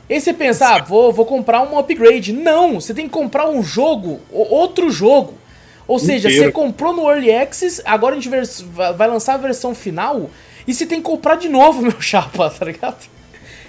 E 0.08 0.20
você 0.20 0.34
pensa, 0.34 0.74
ah, 0.74 0.82
vou, 0.82 1.12
vou 1.12 1.24
comprar 1.24 1.62
um 1.62 1.78
upgrade. 1.78 2.32
Não, 2.32 2.80
você 2.80 2.92
tem 2.92 3.06
que 3.06 3.12
comprar 3.12 3.48
um 3.48 3.62
jogo, 3.62 4.20
outro 4.30 4.90
jogo. 4.90 5.34
Ou 5.86 5.98
seja, 5.98 6.28
Inteiro. 6.28 6.46
você 6.46 6.52
comprou 6.52 6.94
no 6.94 7.10
Early 7.10 7.32
Access, 7.32 7.82
agora 7.84 8.16
a 8.16 8.20
gente 8.20 8.28
vai 8.28 9.08
lançar 9.08 9.34
a 9.34 9.38
versão 9.38 9.74
final, 9.74 10.30
e 10.66 10.72
você 10.72 10.86
tem 10.86 10.98
que 10.98 11.04
comprar 11.04 11.36
de 11.36 11.48
novo, 11.48 11.80
meu 11.82 12.00
chapa, 12.00 12.48
tá 12.50 12.64
ligado? 12.64 13.06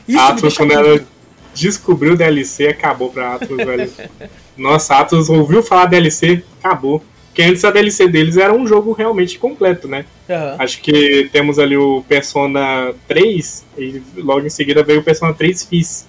Isso 0.07 0.19
Atlas, 0.19 0.55
quando 0.55 0.71
ela 0.71 1.05
descobriu 1.53 2.13
o 2.13 2.17
DLC, 2.17 2.67
acabou 2.67 3.09
pra 3.09 3.35
Atlas, 3.35 3.65
velho. 3.65 3.91
Nossa, 4.55 4.95
Atlas 4.95 5.29
ouviu 5.29 5.61
falar 5.61 5.87
DLC, 5.87 6.43
acabou. 6.63 7.03
Porque 7.35 7.43
antes 7.43 7.65
a 7.65 7.69
DLC 7.69 8.07
deles 8.07 8.37
era 8.37 8.53
um 8.53 8.65
jogo 8.65 8.93
realmente 8.93 9.37
completo, 9.37 9.89
né? 9.89 10.05
Uhum. 10.29 10.55
Acho 10.57 10.79
que 10.79 11.29
temos 11.33 11.59
ali 11.59 11.75
o 11.75 12.01
Persona 12.07 12.93
3 13.09 13.65
e 13.77 14.01
logo 14.15 14.47
em 14.47 14.49
seguida 14.49 14.81
veio 14.81 15.01
o 15.01 15.03
Persona 15.03 15.33
3 15.33 15.65
Fizz, 15.65 16.07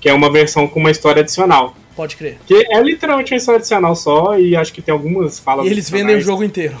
que 0.00 0.08
é 0.08 0.12
uma 0.12 0.32
versão 0.32 0.66
com 0.66 0.80
uma 0.80 0.90
história 0.90 1.22
adicional. 1.22 1.76
Pode 1.94 2.16
crer. 2.16 2.38
Que 2.44 2.66
é 2.72 2.82
literalmente 2.82 3.32
uma 3.32 3.36
história 3.36 3.58
adicional 3.58 3.94
só 3.94 4.36
e 4.36 4.56
acho 4.56 4.72
que 4.72 4.82
tem 4.82 4.90
algumas 4.90 5.38
falas. 5.38 5.64
E 5.64 5.70
eles 5.70 5.88
vendem 5.88 6.16
o 6.16 6.20
jogo 6.20 6.42
inteiro. 6.42 6.76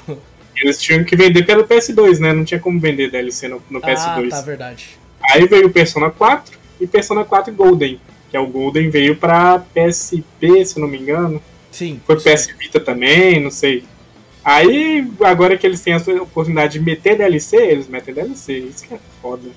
Eles 0.60 0.82
tinham 0.82 1.04
que 1.04 1.14
vender 1.14 1.44
pelo 1.44 1.62
PS2, 1.62 2.18
né? 2.18 2.32
Não 2.32 2.44
tinha 2.44 2.58
como 2.58 2.80
vender 2.80 3.12
DLC 3.12 3.46
no, 3.46 3.62
no 3.70 3.80
PS2. 3.80 4.26
Ah, 4.26 4.28
tá, 4.30 4.40
verdade. 4.40 4.98
Aí 5.30 5.46
veio 5.46 5.68
o 5.68 5.70
Persona 5.70 6.10
4 6.10 6.58
e 6.80 6.86
Persona 6.88 7.24
4 7.24 7.54
Golden, 7.54 8.00
que 8.28 8.36
é 8.36 8.40
o 8.40 8.46
Golden 8.48 8.90
veio 8.90 9.14
pra 9.14 9.60
PSP, 9.72 10.64
se 10.64 10.80
não 10.80 10.88
me 10.88 10.98
engano. 10.98 11.40
Sim. 11.78 12.00
Foi 12.04 12.16
PS 12.16 12.48
Vita 12.58 12.80
também, 12.80 13.38
não 13.38 13.52
sei. 13.52 13.84
Aí, 14.44 15.08
agora 15.20 15.56
que 15.56 15.64
eles 15.64 15.80
têm 15.80 15.94
a 15.94 15.98
oportunidade 16.22 16.72
de 16.72 16.84
meter 16.84 17.16
DLC, 17.16 17.56
eles 17.56 17.86
metem 17.86 18.12
DLC. 18.12 18.58
Isso 18.58 18.84
que 18.84 18.94
é 18.94 18.98
foda. 19.22 19.48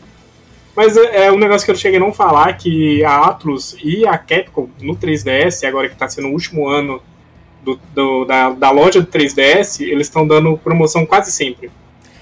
Mas 0.75 0.95
é, 0.95 1.25
é 1.25 1.31
um 1.31 1.39
negócio 1.39 1.65
que 1.65 1.71
eu 1.71 1.75
cheguei 1.75 1.97
a 1.97 1.99
não 1.99 2.13
falar, 2.13 2.53
que 2.53 3.03
a 3.03 3.25
Atlus 3.25 3.75
e 3.83 4.05
a 4.05 4.19
Capcom 4.19 4.69
no 4.79 4.95
3DS, 4.95 5.67
agora 5.67 5.87
que 5.87 5.95
está 5.95 6.07
sendo 6.07 6.27
o 6.27 6.31
último 6.31 6.69
ano 6.69 7.01
do, 7.63 7.79
do, 7.91 8.25
da, 8.25 8.51
da 8.51 8.69
loja 8.69 9.01
do 9.01 9.07
3DS, 9.07 9.81
eles 9.81 10.05
estão 10.05 10.27
dando 10.27 10.55
promoção 10.59 11.07
quase 11.07 11.31
sempre. 11.31 11.71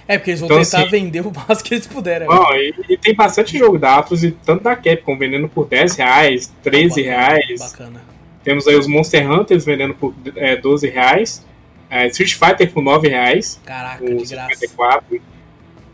É, 0.08 0.18
porque 0.18 0.32
eles 0.32 0.39
vão 0.39 0.47
então, 0.47 0.64
tentar 0.64 0.80
assim, 0.80 0.89
vender 0.89 1.28
o 1.28 1.32
máximo 1.36 1.68
que 1.68 1.74
eles 1.74 1.88
puderem. 1.88 2.26
Não, 2.26 2.56
e, 2.56 2.74
e, 2.88 2.97
tem 2.97 3.14
bastante 3.14 3.58
jogo 3.58 3.78
da 3.78 3.97
Atlus 3.97 4.24
e 4.24 4.32
tanto 4.32 4.64
da 4.64 4.78
Capcom 4.78 5.18
vendendo 5.18 5.50
por 5.50 5.68
10 5.68 5.97
reais, 5.97 6.54
13 6.64 6.88
bacana, 6.88 7.18
reais. 7.18 7.60
Bacana. 7.60 8.18
Temos 8.44 8.68
aí 8.68 8.76
os 8.76 8.88
Monster 8.88 9.30
Hunters 9.30 9.66
vendendo 9.66 9.94
por 9.94 10.14
é, 10.36 10.56
12 10.56 10.88
reais. 10.90 11.46
É, 11.90 12.08
Street 12.08 12.34
Fighter 12.34 12.72
por 12.72 12.84
9 12.84 13.08
reais. 13.10 13.60
Caraca, 13.66 14.06
de 14.06 14.28
54. 14.28 15.06
graça. 15.10 15.40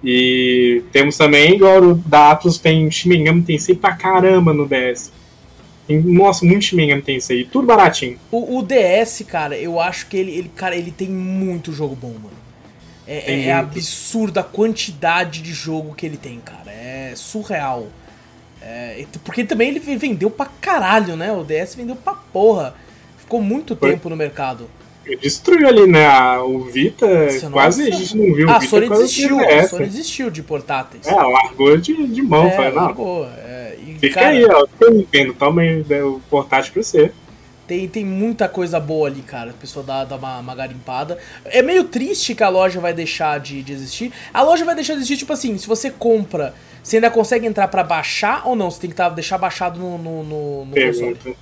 E 0.04 0.84
temos 0.92 1.18
também, 1.18 1.56
igual 1.56 1.82
o 1.82 1.96
da 1.96 2.32
Atlus, 2.32 2.60
tem 2.60 2.90
Shin 2.92 3.10
Megami 3.10 3.42
Tensei 3.42 3.74
pra 3.76 3.96
caramba 3.96 4.54
no 4.54 4.68
DS. 4.68 5.12
Tem, 5.88 6.00
nossa, 6.00 6.46
muito 6.46 6.66
Shin 6.66 6.76
Megami 6.76 7.02
Tensei, 7.02 7.44
tudo 7.46 7.66
baratinho. 7.66 8.20
O, 8.30 8.60
o, 8.60 8.62
DS, 8.62 9.24
cara, 9.28 9.58
eu 9.58 9.80
acho 9.80 10.06
que 10.08 10.16
ele, 10.18 10.32
ele, 10.32 10.50
cara, 10.50 10.76
ele 10.76 10.92
tem 10.92 11.10
muito 11.10 11.74
jogo 11.74 11.96
bom, 11.96 12.14
mano. 12.14 12.46
É, 13.08 13.34
é, 13.34 13.46
é 13.46 13.54
absurda 13.54 14.42
a 14.42 14.44
quantidade 14.44 15.42
de 15.42 15.54
jogo 15.54 15.96
que 15.96 16.06
ele 16.06 16.18
tem, 16.18 16.40
cara. 16.40 16.72
É 16.72 17.14
surreal. 17.16 17.88
É, 18.68 19.06
porque 19.24 19.44
também 19.44 19.70
ele 19.70 19.80
vendeu 19.80 20.32
pra 20.32 20.48
caralho, 20.60 21.16
né? 21.16 21.32
O 21.32 21.44
DS 21.44 21.76
vendeu 21.76 21.96
pra 21.96 22.14
porra. 22.14 22.74
Ficou 23.20 23.40
muito 23.40 23.76
Foi. 23.76 23.92
tempo 23.92 24.10
no 24.10 24.16
mercado. 24.16 24.68
Destruiu 25.22 25.68
ali, 25.68 25.86
né? 25.86 26.10
O 26.40 26.62
Vita 26.62 27.06
Nossa, 27.06 27.50
quase 27.52 27.88
a 27.88 27.92
gente 27.92 28.18
não 28.18 28.34
viu. 28.34 28.50
Ah, 28.50 28.58
a 28.58 28.62
Sony 28.62 28.90
desistiu. 28.90 29.40
A 29.40 29.68
Sony 29.68 29.86
desistiu 29.86 30.30
de 30.32 30.42
portáteis. 30.42 31.06
É, 31.06 31.14
largou 31.14 31.78
de, 31.78 32.08
de 32.08 32.22
mão. 32.24 32.48
É, 32.48 32.72
não. 32.72 32.82
largou. 32.82 33.26
É, 33.26 33.78
e, 33.86 34.00
Fica 34.00 34.16
cara, 34.16 34.30
aí, 34.30 34.44
ó. 34.46 34.66
Eu 34.82 35.00
entendo. 35.00 35.36
Toma 35.36 35.62
o 35.62 36.20
portátil 36.28 36.74
pra 36.74 36.82
você. 36.82 37.12
Tem, 37.68 37.88
tem 37.88 38.04
muita 38.04 38.50
coisa 38.50 38.80
boa 38.80 39.08
ali, 39.08 39.22
cara. 39.22 39.52
A 39.52 39.54
pessoa 39.54 39.86
dá, 39.86 40.06
dá 40.06 40.16
uma, 40.16 40.40
uma 40.40 40.56
garimpada. 40.56 41.20
É 41.46 41.62
meio 41.62 41.84
triste 41.84 42.34
que 42.34 42.44
a 42.44 42.50
loja 42.50 42.80
vai 42.80 42.94
deixar 42.94 43.40
de, 43.40 43.62
de 43.62 43.74
existir. 43.74 44.12
A 44.34 44.42
loja 44.42 44.66
vai 44.66 44.74
deixar 44.74 44.94
de 44.94 45.00
existir, 45.00 45.18
tipo 45.18 45.34
assim, 45.34 45.56
se 45.58 45.68
você 45.68 45.92
compra 45.92 46.56
você 46.86 46.98
ainda 46.98 47.10
consegue 47.10 47.48
entrar 47.48 47.68
para 47.68 47.84
baixar 47.84 48.48
ou 48.48 48.56
não? 48.56 48.70
Você 48.70 48.82
tem 48.82 48.92
que 48.92 48.96
tá, 48.96 49.10
deixar 49.10 49.40
baixado 49.40 49.80
no, 49.80 49.98
no, 49.98 50.24
no, 50.24 50.66
no 50.66 50.72
pergunta. 50.72 51.16
console? 51.16 51.38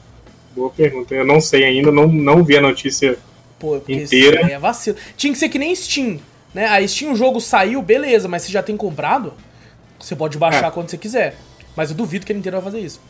Boa 0.56 0.70
pergunta. 0.70 1.14
Eu 1.14 1.26
não 1.26 1.42
sei 1.42 1.66
ainda, 1.66 1.92
não, 1.92 2.08
não 2.08 2.46
vi 2.46 2.56
a 2.56 2.62
notícia 2.62 3.18
Pô, 3.60 3.76
inteira. 3.76 4.42
Isso 4.42 4.52
é 4.52 4.58
vacilo. 4.58 4.98
Tinha 5.18 5.34
que 5.34 5.38
ser 5.38 5.50
que 5.50 5.60
nem 5.60 5.76
Steam, 5.76 6.18
né? 6.54 6.68
A 6.68 6.88
Steam, 6.88 7.12
o 7.12 7.16
jogo 7.18 7.42
saiu, 7.42 7.82
beleza, 7.82 8.30
mas 8.30 8.44
você 8.44 8.54
já 8.54 8.64
tem 8.64 8.78
comprado, 8.78 9.34
você 10.00 10.16
pode 10.16 10.38
baixar 10.38 10.68
é. 10.68 10.72
quando 10.72 10.90
você 10.90 10.98
quiser. 10.98 11.36
Mas 11.76 11.90
eu 11.90 11.98
duvido 11.98 12.26
que 12.26 12.32
a 12.32 12.36
Nintendo 12.36 12.62
vai 12.62 12.72
fazer 12.72 12.80
isso. 12.80 13.02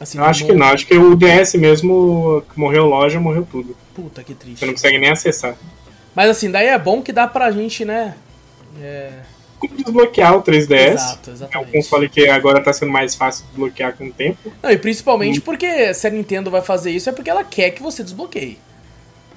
Assim, 0.00 0.16
eu 0.16 0.24
acho 0.24 0.46
que 0.46 0.54
não, 0.54 0.68
acho 0.68 0.86
que 0.86 0.96
o 0.96 1.14
DS 1.14 1.54
mesmo, 1.56 2.42
morreu 2.56 2.86
loja, 2.86 3.20
morreu 3.20 3.46
tudo. 3.50 3.76
Puta, 3.94 4.24
que 4.24 4.32
triste. 4.32 4.60
Você 4.60 4.64
não 4.64 4.72
consegue 4.72 4.96
nem 4.96 5.10
acessar. 5.10 5.54
Mas 6.14 6.30
assim, 6.30 6.50
daí 6.50 6.68
é 6.68 6.78
bom 6.78 7.02
que 7.02 7.12
dá 7.12 7.28
pra 7.28 7.50
gente, 7.50 7.84
né? 7.84 8.14
É 8.80 9.33
como 9.68 9.82
desbloquear 9.82 10.36
o 10.36 10.42
3DS. 10.42 10.94
Exato. 10.94 11.32
É 11.50 11.58
um 11.58 11.64
console 11.64 12.08
que 12.08 12.28
agora 12.28 12.62
tá 12.62 12.72
sendo 12.72 12.92
mais 12.92 13.14
fácil 13.14 13.44
de 13.44 13.50
desbloquear 13.50 13.96
com 13.96 14.06
o 14.06 14.12
tempo. 14.12 14.52
Não, 14.62 14.70
e 14.70 14.78
principalmente 14.78 15.38
hum. 15.38 15.42
porque 15.44 15.92
se 15.94 16.06
a 16.06 16.10
Nintendo 16.10 16.50
vai 16.50 16.62
fazer 16.62 16.90
isso 16.90 17.08
é 17.08 17.12
porque 17.12 17.30
ela 17.30 17.44
quer 17.44 17.70
que 17.70 17.82
você 17.82 18.02
desbloqueie. 18.02 18.58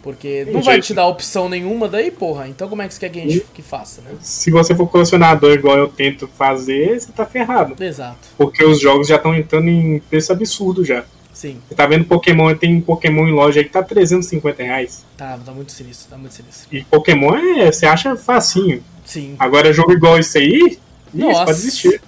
Porque 0.02 0.48
não 0.50 0.62
vai 0.62 0.80
te 0.80 0.94
dar 0.94 1.06
opção 1.08 1.50
nenhuma 1.50 1.88
daí, 1.88 2.10
porra. 2.12 2.48
Então 2.48 2.70
como 2.70 2.82
é 2.82 2.88
que 2.88 2.94
você 2.94 3.00
quer 3.02 3.10
que 3.10 3.20
a 3.20 3.24
gente 3.24 3.46
que 3.54 3.62
faça, 3.62 4.02
né? 4.02 4.12
Se 4.22 4.50
você 4.50 4.74
for 4.74 4.88
colecionador 4.88 5.54
igual 5.54 5.78
eu 5.78 5.90
tento 5.90 6.28
fazer, 6.28 7.00
você 7.00 7.12
tá 7.12 7.26
ferrado. 7.26 7.82
Exato. 7.84 8.30
Porque 8.38 8.64
os 8.64 8.80
jogos 8.80 9.08
já 9.08 9.18
estão 9.18 9.36
entrando 9.36 9.68
em 9.68 10.00
preço 10.00 10.32
absurdo 10.32 10.86
já. 10.86 11.04
Sim. 11.34 11.62
Você 11.68 11.76
tá 11.76 11.86
vendo 11.86 12.06
Pokémon, 12.06 12.56
tem 12.56 12.82
Pokémon 12.82 13.28
em 13.28 13.32
loja 13.32 13.60
aí 13.60 13.66
que 13.66 13.72
tá 13.72 13.84
350 13.84 14.64
reais. 14.64 15.06
Tá, 15.16 15.38
tá 15.38 15.52
muito 15.52 15.72
sinistro, 15.72 16.10
tá 16.10 16.18
muito 16.18 16.34
sinistro. 16.34 16.68
E 16.76 16.84
Pokémon 16.84 17.36
é, 17.36 17.72
você 17.72 17.86
acha 17.86 18.16
facinho. 18.16 18.84
Sim. 19.08 19.38
Agora 19.40 19.72
jogo 19.72 19.94
igual 19.94 20.20
esse 20.20 20.38
aí, 20.38 20.78
Nossa. 21.14 21.46
pode 21.46 21.58
existir. 21.58 22.02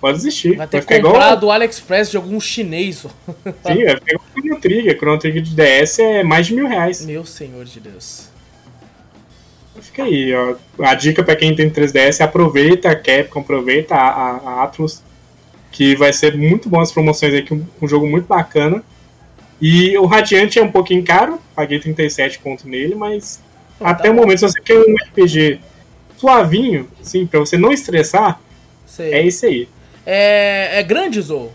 Pode 0.00 0.18
existir. 0.18 0.56
Vai 0.56 0.66
ter 0.66 0.84
que 0.84 0.94
comprar 0.96 1.10
igual... 1.10 1.36
do 1.36 1.50
AliExpress 1.50 2.10
de 2.10 2.16
algum 2.16 2.40
chinês. 2.40 3.06
Sim, 3.64 3.84
vai 3.84 4.00
pegar 4.00 4.18
o 4.18 4.40
Chrono 4.40 4.60
Trigger. 4.60 4.98
Chrono 4.98 5.18
Trigger 5.18 5.42
de 5.42 5.54
DS 5.54 5.98
é 6.00 6.22
mais 6.24 6.48
de 6.48 6.54
mil 6.54 6.66
reais. 6.66 7.06
Meu 7.06 7.24
senhor 7.24 7.64
de 7.64 7.78
Deus. 7.78 8.28
Fica 9.80 10.02
aí, 10.02 10.34
ó. 10.34 10.56
A 10.84 10.94
dica 10.94 11.22
para 11.22 11.36
quem 11.36 11.54
tem 11.54 11.70
3DS, 11.70 12.20
aproveita 12.20 12.90
a 12.90 12.96
Capcom, 12.96 13.40
aproveita 13.40 13.94
a, 13.94 14.08
a, 14.08 14.36
a 14.36 14.64
Atlus, 14.64 15.02
que 15.70 15.94
vai 15.94 16.12
ser 16.12 16.36
muito 16.36 16.68
bom 16.68 16.80
as 16.80 16.90
promoções 16.90 17.34
aqui, 17.34 17.54
um, 17.54 17.64
um 17.80 17.86
jogo 17.86 18.06
muito 18.06 18.26
bacana. 18.26 18.82
E 19.60 19.96
o 19.96 20.06
Radiante 20.06 20.58
é 20.58 20.62
um 20.62 20.70
pouquinho 20.72 21.04
caro, 21.04 21.38
paguei 21.54 21.78
37 21.78 22.40
conto 22.40 22.68
nele, 22.68 22.94
mas 22.94 23.40
ah, 23.80 23.90
até 23.90 24.04
tá 24.04 24.10
o 24.10 24.14
momento, 24.14 24.40
se 24.40 24.48
você 24.48 24.60
quer 24.60 24.78
um 24.78 24.94
RPG 25.08 25.60
suavinho, 26.16 26.88
assim, 27.00 27.26
pra 27.26 27.40
você 27.40 27.56
não 27.56 27.72
estressar, 27.72 28.40
Sei. 28.86 29.12
é 29.12 29.22
isso 29.22 29.46
aí. 29.46 29.68
É, 30.04 30.78
é 30.78 30.82
grande, 30.82 31.20
Zou? 31.20 31.52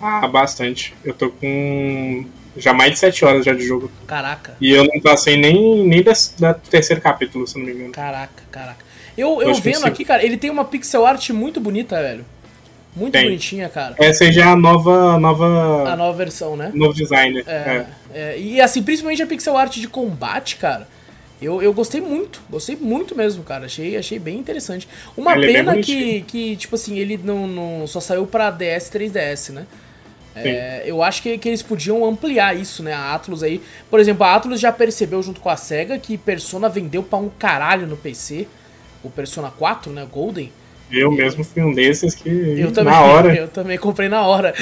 Ah, 0.00 0.26
bastante. 0.26 0.94
Eu 1.04 1.12
tô 1.12 1.30
com 1.30 2.24
já 2.56 2.72
mais 2.72 2.92
de 2.92 2.98
7 2.98 3.24
horas 3.24 3.44
já 3.44 3.52
de 3.52 3.62
jogo. 3.62 3.90
Caraca. 4.06 4.56
E 4.60 4.70
eu 4.70 4.84
não 4.84 5.00
passei 5.00 5.36
nem, 5.36 5.86
nem 5.86 6.02
da, 6.02 6.12
da 6.38 6.54
terceiro 6.54 7.00
capítulo, 7.00 7.46
se 7.46 7.58
não 7.58 7.66
me 7.66 7.72
engano. 7.72 7.92
Caraca, 7.92 8.42
caraca. 8.50 8.84
Eu, 9.16 9.42
eu 9.42 9.54
vendo 9.54 9.84
aqui, 9.84 10.04
cara, 10.04 10.24
ele 10.24 10.36
tem 10.36 10.50
uma 10.50 10.64
pixel 10.64 11.04
art 11.04 11.30
muito 11.30 11.60
bonita, 11.60 12.00
velho. 12.00 12.24
Muito 12.96 13.12
tem. 13.12 13.24
bonitinha, 13.24 13.68
cara. 13.68 13.94
Essa 13.98 14.30
já 14.32 14.42
é 14.42 14.48
a 14.48 14.56
nova, 14.56 15.18
nova. 15.18 15.88
A 15.88 15.96
nova 15.96 16.16
versão, 16.16 16.56
né? 16.56 16.72
Novo 16.74 16.94
design. 16.94 17.42
É, 17.46 17.52
é. 17.52 17.86
é, 18.14 18.38
E 18.38 18.60
assim, 18.60 18.82
principalmente 18.82 19.22
a 19.22 19.26
pixel 19.26 19.56
art 19.56 19.76
de 19.76 19.86
combate, 19.86 20.56
cara. 20.56 20.88
Eu, 21.40 21.62
eu 21.62 21.72
gostei 21.72 22.00
muito, 22.00 22.42
gostei 22.50 22.76
muito 22.76 23.16
mesmo, 23.16 23.42
cara. 23.42 23.66
Achei, 23.66 23.96
achei 23.96 24.18
bem 24.18 24.38
interessante. 24.38 24.86
Uma 25.16 25.34
ele 25.34 25.46
é 25.46 25.52
pena 25.54 25.78
é 25.78 25.82
que, 25.82 26.20
que, 26.22 26.56
tipo 26.56 26.74
assim, 26.74 26.98
ele 26.98 27.18
não, 27.22 27.46
não 27.46 27.86
só 27.86 27.98
saiu 27.98 28.26
pra 28.26 28.50
DS 28.50 28.88
e 28.88 28.98
3DS, 28.98 29.52
né? 29.52 29.66
É, 30.34 30.82
eu 30.86 31.02
acho 31.02 31.22
que, 31.22 31.36
que 31.38 31.48
eles 31.48 31.62
podiam 31.62 32.04
ampliar 32.04 32.56
isso, 32.56 32.82
né? 32.82 32.92
A 32.92 33.14
Atlus 33.14 33.42
aí. 33.42 33.60
Por 33.90 33.98
exemplo, 33.98 34.24
a 34.24 34.34
Atlus 34.34 34.60
já 34.60 34.70
percebeu 34.70 35.22
junto 35.22 35.40
com 35.40 35.48
a 35.48 35.56
SEGA 35.56 35.98
que 35.98 36.16
Persona 36.16 36.68
vendeu 36.68 37.02
pra 37.02 37.18
um 37.18 37.28
caralho 37.28 37.86
no 37.86 37.96
PC. 37.96 38.46
O 39.02 39.10
Persona 39.10 39.50
4, 39.50 39.90
né? 39.92 40.06
Golden. 40.10 40.52
Eu 40.90 41.10
mesmo 41.10 41.44
fui 41.44 41.62
um 41.62 41.72
desses 41.72 42.14
que. 42.14 42.28
Eu 42.28 42.72
também, 42.72 42.92
na 42.92 43.00
hora. 43.00 43.34
Eu 43.36 43.48
também 43.48 43.78
comprei 43.78 44.08
na 44.08 44.22
hora. 44.22 44.54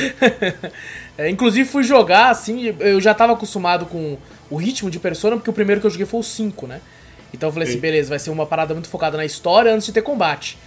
é, 1.17 1.29
inclusive 1.29 1.69
fui 1.69 1.83
jogar, 1.83 2.31
assim, 2.31 2.75
eu 2.79 3.01
já 3.01 3.15
tava 3.15 3.33
acostumado 3.33 3.87
com 3.87 4.17
o 4.51 4.57
ritmo 4.57 4.91
de 4.91 4.99
Persona, 4.99 5.37
porque 5.37 5.51
o 5.51 5.53
primeiro 5.53 5.81
que 5.81 5.87
eu 5.87 5.91
joguei 5.91 6.07
foi 6.07 6.21
o 6.21 6.23
5, 6.23 6.67
né? 6.67 6.81
Então 7.33 7.49
eu 7.49 7.53
falei 7.53 7.65
assim, 7.65 7.73
Sim. 7.73 7.79
assim, 7.79 7.83
beleza, 7.83 8.09
vai 8.09 8.19
ser 8.19 8.31
uma 8.31 8.47
parada 8.47 8.73
muito 8.75 8.89
focada 8.89 9.17
na 9.17 9.25
história 9.25 9.73
antes 9.73 9.87
de 9.87 9.93
ter 9.93 10.03
combate. 10.03 10.59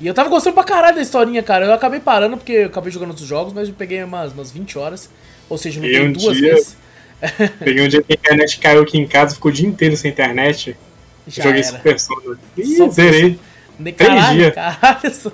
E 0.00 0.06
eu 0.06 0.14
tava 0.14 0.28
gostando 0.28 0.54
pra 0.54 0.64
caralho 0.64 0.96
da 0.96 1.02
historinha, 1.02 1.42
cara. 1.42 1.66
Eu 1.66 1.74
acabei 1.74 2.00
parando 2.00 2.36
porque 2.36 2.52
eu 2.52 2.66
acabei 2.66 2.90
jogando 2.90 3.10
outros 3.10 3.26
jogos, 3.26 3.52
mas 3.52 3.68
eu 3.68 3.74
peguei 3.74 4.02
umas, 4.02 4.32
umas 4.32 4.50
20 4.50 4.78
horas. 4.78 5.10
Ou 5.48 5.58
seja, 5.58 5.80
não 5.80 5.86
peguei 5.86 6.08
um 6.08 6.12
duas 6.12 6.36
dia, 6.36 6.54
vezes. 6.54 6.76
Peguei 7.60 7.84
um 7.84 7.88
dia 7.88 8.02
que 8.02 8.12
a 8.12 8.16
internet 8.16 8.58
caiu 8.58 8.80
aqui 8.80 8.96
em 8.96 9.06
casa, 9.06 9.34
ficou 9.34 9.50
o 9.50 9.54
dia 9.54 9.68
inteiro 9.68 9.94
sem 9.94 10.10
internet. 10.10 10.74
Já 11.26 11.42
joguei 11.42 11.60
era. 11.60 11.70
Super 11.70 11.82
Persona. 11.82 12.38
Ih, 12.56 12.90
zerei. 12.90 13.38
De 13.78 13.92
caralho, 13.92 14.20
Três 14.20 14.36
dias. 14.36 14.54
Caralho. 14.54 15.32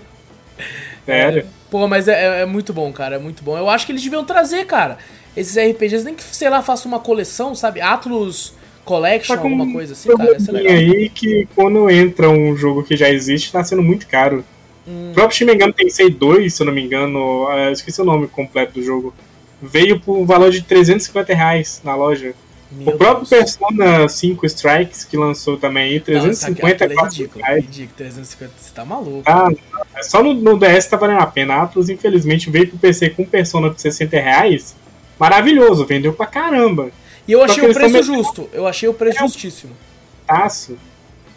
Sério? 1.06 1.40
É, 1.42 1.46
pô, 1.70 1.86
mas 1.86 2.08
é, 2.08 2.38
é, 2.38 2.40
é, 2.40 2.46
muito 2.46 2.72
bom, 2.72 2.92
cara. 2.92 3.16
É 3.16 3.18
muito 3.20 3.44
bom. 3.44 3.56
Eu 3.56 3.70
acho 3.70 3.86
que 3.86 3.92
eles 3.92 4.02
deviam 4.02 4.24
trazer, 4.24 4.66
cara, 4.66 4.98
esses 5.36 5.56
RPGs, 5.56 6.04
nem 6.04 6.14
que, 6.14 6.22
sei 6.22 6.48
lá, 6.48 6.62
faça 6.62 6.88
uma 6.88 6.98
coleção, 6.98 7.54
sabe? 7.54 7.80
Atlus 7.80 8.54
Collection, 8.84 9.34
tá 9.34 9.42
alguma 9.42 9.70
coisa 9.70 9.92
assim, 9.92 10.08
cara. 10.16 10.36
Essa 10.36 10.50
é 10.50 10.54
legal. 10.54 10.72
aí 10.72 11.08
que 11.08 11.46
quando 11.54 11.90
entra 11.90 12.30
um 12.30 12.56
jogo 12.56 12.84
que 12.84 12.96
já 12.96 13.10
existe, 13.10 13.52
tá 13.52 13.62
sendo 13.62 13.82
muito 13.82 14.06
caro. 14.06 14.44
Hum. 14.86 15.10
O 15.10 15.14
próprio 15.14 15.36
Shin 15.36 15.44
Megami 15.44 15.72
Tensei 15.72 16.08
2, 16.08 16.54
se 16.54 16.62
eu 16.62 16.66
não 16.66 16.72
me 16.72 16.82
engano, 16.82 17.44
uh, 17.46 17.72
esqueci 17.72 18.00
o 18.00 18.04
nome 18.04 18.28
completo 18.28 18.74
do 18.74 18.82
jogo, 18.82 19.12
veio 19.60 19.98
por 19.98 20.16
um 20.16 20.24
valor 20.24 20.50
de 20.50 20.62
350 20.62 21.34
reais 21.34 21.80
na 21.84 21.94
loja. 21.96 22.34
Meu 22.70 22.94
o 22.94 22.98
próprio 22.98 23.28
Deus. 23.28 23.56
Persona 23.56 24.08
5 24.08 24.46
Strikes, 24.46 25.04
que 25.04 25.16
lançou 25.16 25.56
também 25.56 25.84
aí, 25.84 26.00
350 26.00 26.86
não, 26.88 26.94
é 26.94 27.04
ridículo, 27.04 27.44
reais. 27.44 27.64
ridículo, 27.64 27.96
350, 27.96 28.52
você 28.56 28.74
tá 28.74 28.84
maluco. 28.84 29.22
Ah, 29.26 29.48
só 30.02 30.22
no, 30.22 30.34
no, 30.34 30.58
DS 30.58 30.86
tá 30.86 30.96
valendo 30.96 31.20
a 31.20 31.26
pena. 31.26 31.54
A 31.54 31.62
Atlus, 31.62 31.88
infelizmente, 31.88 32.50
veio 32.50 32.68
pro 32.68 32.78
PC 32.78 33.10
com 33.10 33.24
Persona 33.24 33.70
por 33.70 33.78
60 33.78 34.16
reais. 34.16 34.74
Maravilhoso, 35.18 35.86
vendeu 35.86 36.12
pra 36.12 36.26
caramba. 36.26 36.90
E 37.26 37.32
eu 37.32 37.42
achei 37.42 37.68
o 37.68 37.72
preço 37.72 38.02
justo, 38.02 38.48
eu 38.52 38.66
achei 38.66 38.88
o 38.88 38.94
preço 38.94 39.18
é 39.18 39.20
justíssimo. 39.22 39.72
Taço. 40.26 40.76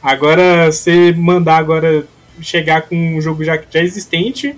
Agora, 0.02 0.72
você 0.72 1.14
mandar 1.14 1.58
agora 1.58 2.06
chegar 2.42 2.84
com 2.84 2.96
um 2.96 3.22
jogo 3.22 3.44
já, 3.44 3.60
já 3.70 3.82
existente. 3.82 4.56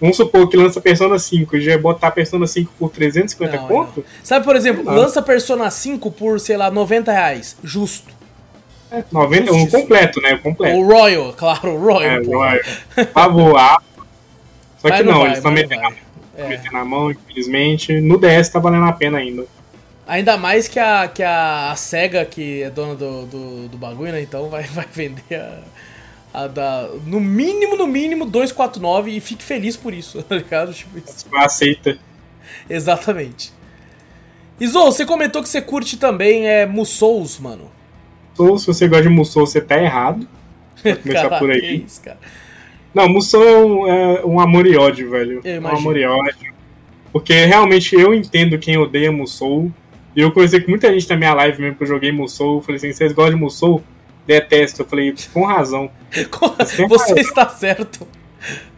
Vamos 0.00 0.16
supor 0.16 0.48
que 0.48 0.56
lança 0.56 0.80
Persona 0.80 1.18
5 1.18 1.56
e 1.56 1.60
já 1.60 1.76
botar 1.76 2.12
Persona 2.12 2.46
5 2.46 2.72
por 2.78 2.90
350 2.90 3.56
não, 3.56 3.66
conto? 3.66 3.96
Não. 3.98 4.04
Sabe, 4.22 4.44
por 4.44 4.54
exemplo, 4.54 4.84
lança 4.84 5.20
Persona 5.20 5.68
5 5.70 6.10
por, 6.12 6.38
sei 6.38 6.56
lá, 6.56 6.70
90 6.70 7.10
reais. 7.10 7.56
Justo. 7.64 8.16
É, 8.90 9.02
90, 9.10 9.52
um 9.52 9.66
completo, 9.66 10.20
né? 10.20 10.38
completo. 10.38 10.78
O 10.78 10.86
Royal, 10.86 11.34
claro, 11.36 11.74
o 11.74 11.78
Royal. 11.78 12.02
É, 12.02 12.22
Royal. 12.22 12.64
Favor, 13.12 13.56
ah. 13.58 13.82
Só 14.78 14.90
que 14.90 15.02
não, 15.02 15.26
eles 15.26 15.38
estão 15.38 15.50
metendo, 15.50 15.82
é. 16.38 16.48
metendo 16.48 16.72
na 16.72 16.84
mão, 16.84 17.10
infelizmente. 17.10 18.00
No 18.00 18.18
DS 18.18 18.48
tá 18.48 18.58
valendo 18.58 18.86
a 18.86 18.92
pena 18.92 19.18
ainda. 19.18 19.44
Ainda 20.06 20.38
mais 20.38 20.68
que 20.68 20.78
a, 20.78 21.06
que 21.06 21.22
a, 21.22 21.70
a 21.70 21.76
SEGA, 21.76 22.24
que 22.24 22.62
é 22.62 22.70
dona 22.70 22.94
do, 22.94 23.26
do, 23.26 23.68
do 23.68 23.76
bagulho, 23.76 24.12
né? 24.12 24.22
Então 24.22 24.48
vai, 24.48 24.62
vai 24.72 24.86
vender 24.90 25.34
a, 25.34 25.62
a 26.32 26.46
da, 26.46 26.88
no 27.04 27.20
mínimo, 27.20 27.76
no 27.76 27.86
mínimo, 27.86 28.24
249 28.24 29.10
e 29.10 29.20
fique 29.20 29.42
feliz 29.42 29.76
por 29.76 29.92
isso, 29.92 30.22
tá 30.24 30.36
ligado? 30.36 30.72
Tipo 30.72 30.98
isso. 30.98 31.26
Aceita. 31.34 31.98
Exatamente. 32.70 33.52
Izo, 34.58 34.82
você 34.84 35.04
comentou 35.04 35.42
que 35.42 35.48
você 35.48 35.60
curte 35.60 35.96
também 35.96 36.48
é, 36.48 36.64
Musous, 36.64 37.38
mano. 37.38 37.70
Musou, 38.30 38.58
se 38.58 38.66
você 38.66 38.88
gosta 38.88 39.02
de 39.02 39.08
Musou, 39.08 39.46
você 39.46 39.60
tá 39.60 39.80
errado. 39.80 40.26
Vou 40.82 40.96
começar 40.96 41.22
Caraca, 41.22 41.38
por 41.38 41.50
aí. 41.50 41.84
Isso, 41.84 42.00
cara. 42.00 42.18
Não, 42.94 43.08
Musou 43.08 43.42
é 43.46 43.58
um, 43.58 43.86
é 43.86 44.24
um 44.24 44.40
amor 44.40 44.66
e 44.66 44.76
ódio, 44.76 45.10
velho. 45.10 45.40
Eu 45.44 45.62
um 45.62 45.68
amor 45.68 45.96
e 45.96 46.04
ódio. 46.04 46.52
Porque 47.12 47.44
realmente 47.44 47.94
eu 47.94 48.14
entendo 48.14 48.58
quem 48.58 48.76
odeia 48.76 49.12
Musou. 49.12 49.70
E 50.16 50.20
eu 50.20 50.32
conheci 50.32 50.60
com 50.60 50.70
muita 50.70 50.92
gente 50.92 51.08
na 51.08 51.16
minha 51.16 51.34
live 51.34 51.60
mesmo 51.60 51.76
que 51.76 51.82
eu 51.82 51.88
joguei 51.88 52.10
Musou. 52.10 52.60
Falei 52.62 52.76
assim, 52.76 52.92
vocês 52.92 53.12
gostam 53.12 53.34
de 53.34 53.40
Musou? 53.40 53.82
Detesto. 54.26 54.82
Eu 54.82 54.86
falei, 54.86 55.14
com 55.32 55.44
razão. 55.44 55.90
Você, 56.50 56.86
Você 56.86 57.20
está 57.20 57.48
certo. 57.48 58.06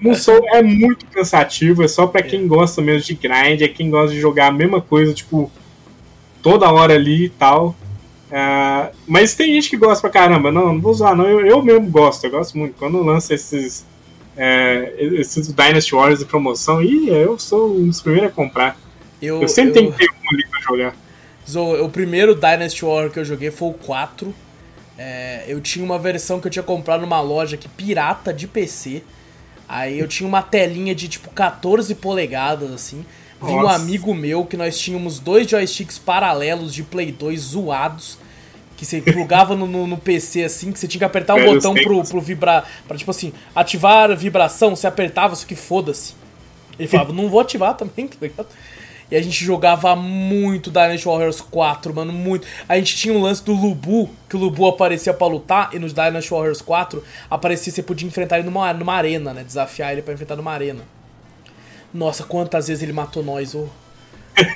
Musou 0.00 0.40
é 0.48 0.62
muito 0.62 1.06
cansativo, 1.06 1.82
é 1.82 1.88
só 1.88 2.06
para 2.06 2.22
quem 2.22 2.46
gosta 2.46 2.80
mesmo 2.80 3.02
de 3.02 3.14
grind, 3.14 3.60
é 3.60 3.68
quem 3.68 3.90
gosta 3.90 4.14
de 4.14 4.20
jogar 4.20 4.46
a 4.46 4.52
mesma 4.52 4.80
coisa, 4.80 5.12
tipo, 5.12 5.50
toda 6.42 6.70
hora 6.72 6.94
ali 6.94 7.26
e 7.26 7.28
tal. 7.28 7.76
Uh, 8.30 8.94
mas 9.06 9.34
tem 9.34 9.54
gente 9.54 9.68
que 9.68 9.76
gosta 9.76 10.00
pra 10.00 10.10
caramba, 10.10 10.50
não, 10.50 10.72
não 10.72 10.80
vou 10.80 10.92
usar, 10.92 11.14
não. 11.14 11.26
Eu, 11.26 11.44
eu 11.44 11.62
mesmo 11.62 11.88
gosto, 11.90 12.24
eu 12.24 12.30
gosto 12.30 12.56
muito. 12.56 12.74
Quando 12.78 13.02
lança 13.02 13.34
esses, 13.34 13.84
é, 14.42 14.94
esses 14.98 15.52
Dynasty 15.52 15.94
Warriors 15.94 16.20
de 16.20 16.24
promoção, 16.24 16.82
e 16.82 17.10
eu 17.10 17.38
sou 17.38 17.76
um 17.76 17.88
dos 17.88 18.00
primeiros 18.00 18.30
a 18.30 18.34
comprar. 18.34 18.80
Eu, 19.20 19.42
eu 19.42 19.48
sempre 19.48 19.70
eu... 19.70 19.74
tenho 19.74 19.92
que 19.92 19.98
ter 19.98 20.10
um 20.10 20.34
ali 20.34 20.46
pra 20.46 20.60
jogar. 20.60 20.96
o 21.84 21.88
primeiro 21.90 22.34
Dynasty 22.34 22.82
Warrior 22.82 23.10
que 23.10 23.18
eu 23.18 23.24
joguei 23.24 23.50
foi 23.50 23.68
o 23.68 23.74
4. 23.74 24.34
É, 24.96 25.44
eu 25.46 25.60
tinha 25.60 25.84
uma 25.84 25.98
versão 25.98 26.40
que 26.40 26.46
eu 26.46 26.50
tinha 26.50 26.62
comprado 26.62 27.02
numa 27.02 27.20
loja 27.20 27.56
aqui, 27.56 27.68
pirata 27.68 28.32
de 28.32 28.46
PC. 28.46 29.02
Aí 29.68 29.98
eu 29.98 30.08
tinha 30.08 30.26
uma 30.26 30.40
telinha 30.40 30.94
de 30.94 31.06
tipo 31.06 31.28
14 31.30 31.94
polegadas, 31.96 32.72
assim. 32.72 33.04
Vi 33.42 33.52
um 33.52 33.68
amigo 33.68 34.14
meu 34.14 34.46
que 34.46 34.56
nós 34.56 34.78
tínhamos 34.78 35.18
dois 35.18 35.46
joysticks 35.46 35.98
paralelos 35.98 36.72
de 36.72 36.82
Play 36.82 37.12
2 37.12 37.40
zoados. 37.40 38.18
Que 38.80 38.86
você 38.86 39.02
plugava 39.02 39.54
no, 39.54 39.66
no, 39.66 39.86
no, 39.86 39.98
PC 39.98 40.42
assim, 40.42 40.72
que 40.72 40.78
você 40.78 40.88
tinha 40.88 41.00
que 41.00 41.04
apertar 41.04 41.34
um 41.34 41.44
botão 41.44 41.74
pro, 41.74 42.02
pro 42.02 42.18
vibrar. 42.18 42.66
Pra 42.88 42.96
tipo 42.96 43.10
assim, 43.10 43.30
ativar 43.54 44.10
a 44.10 44.14
vibração, 44.14 44.74
você 44.74 44.86
apertava, 44.86 45.36
só 45.36 45.46
que 45.46 45.54
foda-se. 45.54 46.14
Ele 46.78 46.88
falava, 46.88 47.12
não 47.12 47.28
vou 47.28 47.40
ativar 47.40 47.74
também, 47.74 48.08
tá 48.08 48.16
ligado? 48.18 48.48
E 49.10 49.16
a 49.16 49.20
gente 49.20 49.44
jogava 49.44 49.94
muito 49.94 50.70
Dynasty 50.70 51.04
Warriors 51.04 51.42
4, 51.42 51.94
mano, 51.94 52.10
muito. 52.10 52.46
A 52.66 52.78
gente 52.78 52.96
tinha 52.96 53.12
um 53.12 53.20
lance 53.20 53.44
do 53.44 53.52
Lubu, 53.52 54.08
que 54.26 54.34
o 54.34 54.38
Lubu 54.38 54.66
aparecia 54.66 55.12
para 55.12 55.26
lutar, 55.26 55.68
e 55.74 55.78
nos 55.78 55.92
Dynasty 55.92 56.30
Warriors 56.30 56.62
4 56.62 57.04
aparecia, 57.28 57.70
você 57.70 57.82
podia 57.82 58.08
enfrentar 58.08 58.38
ele 58.38 58.46
numa, 58.46 58.72
numa 58.72 58.94
arena, 58.94 59.34
né? 59.34 59.44
Desafiar 59.44 59.92
ele 59.92 60.00
para 60.00 60.14
enfrentar 60.14 60.36
numa 60.36 60.52
arena. 60.52 60.80
Nossa, 61.92 62.24
quantas 62.24 62.68
vezes 62.68 62.82
ele 62.82 62.94
matou 62.94 63.22
nós, 63.22 63.54
ô. 63.54 63.68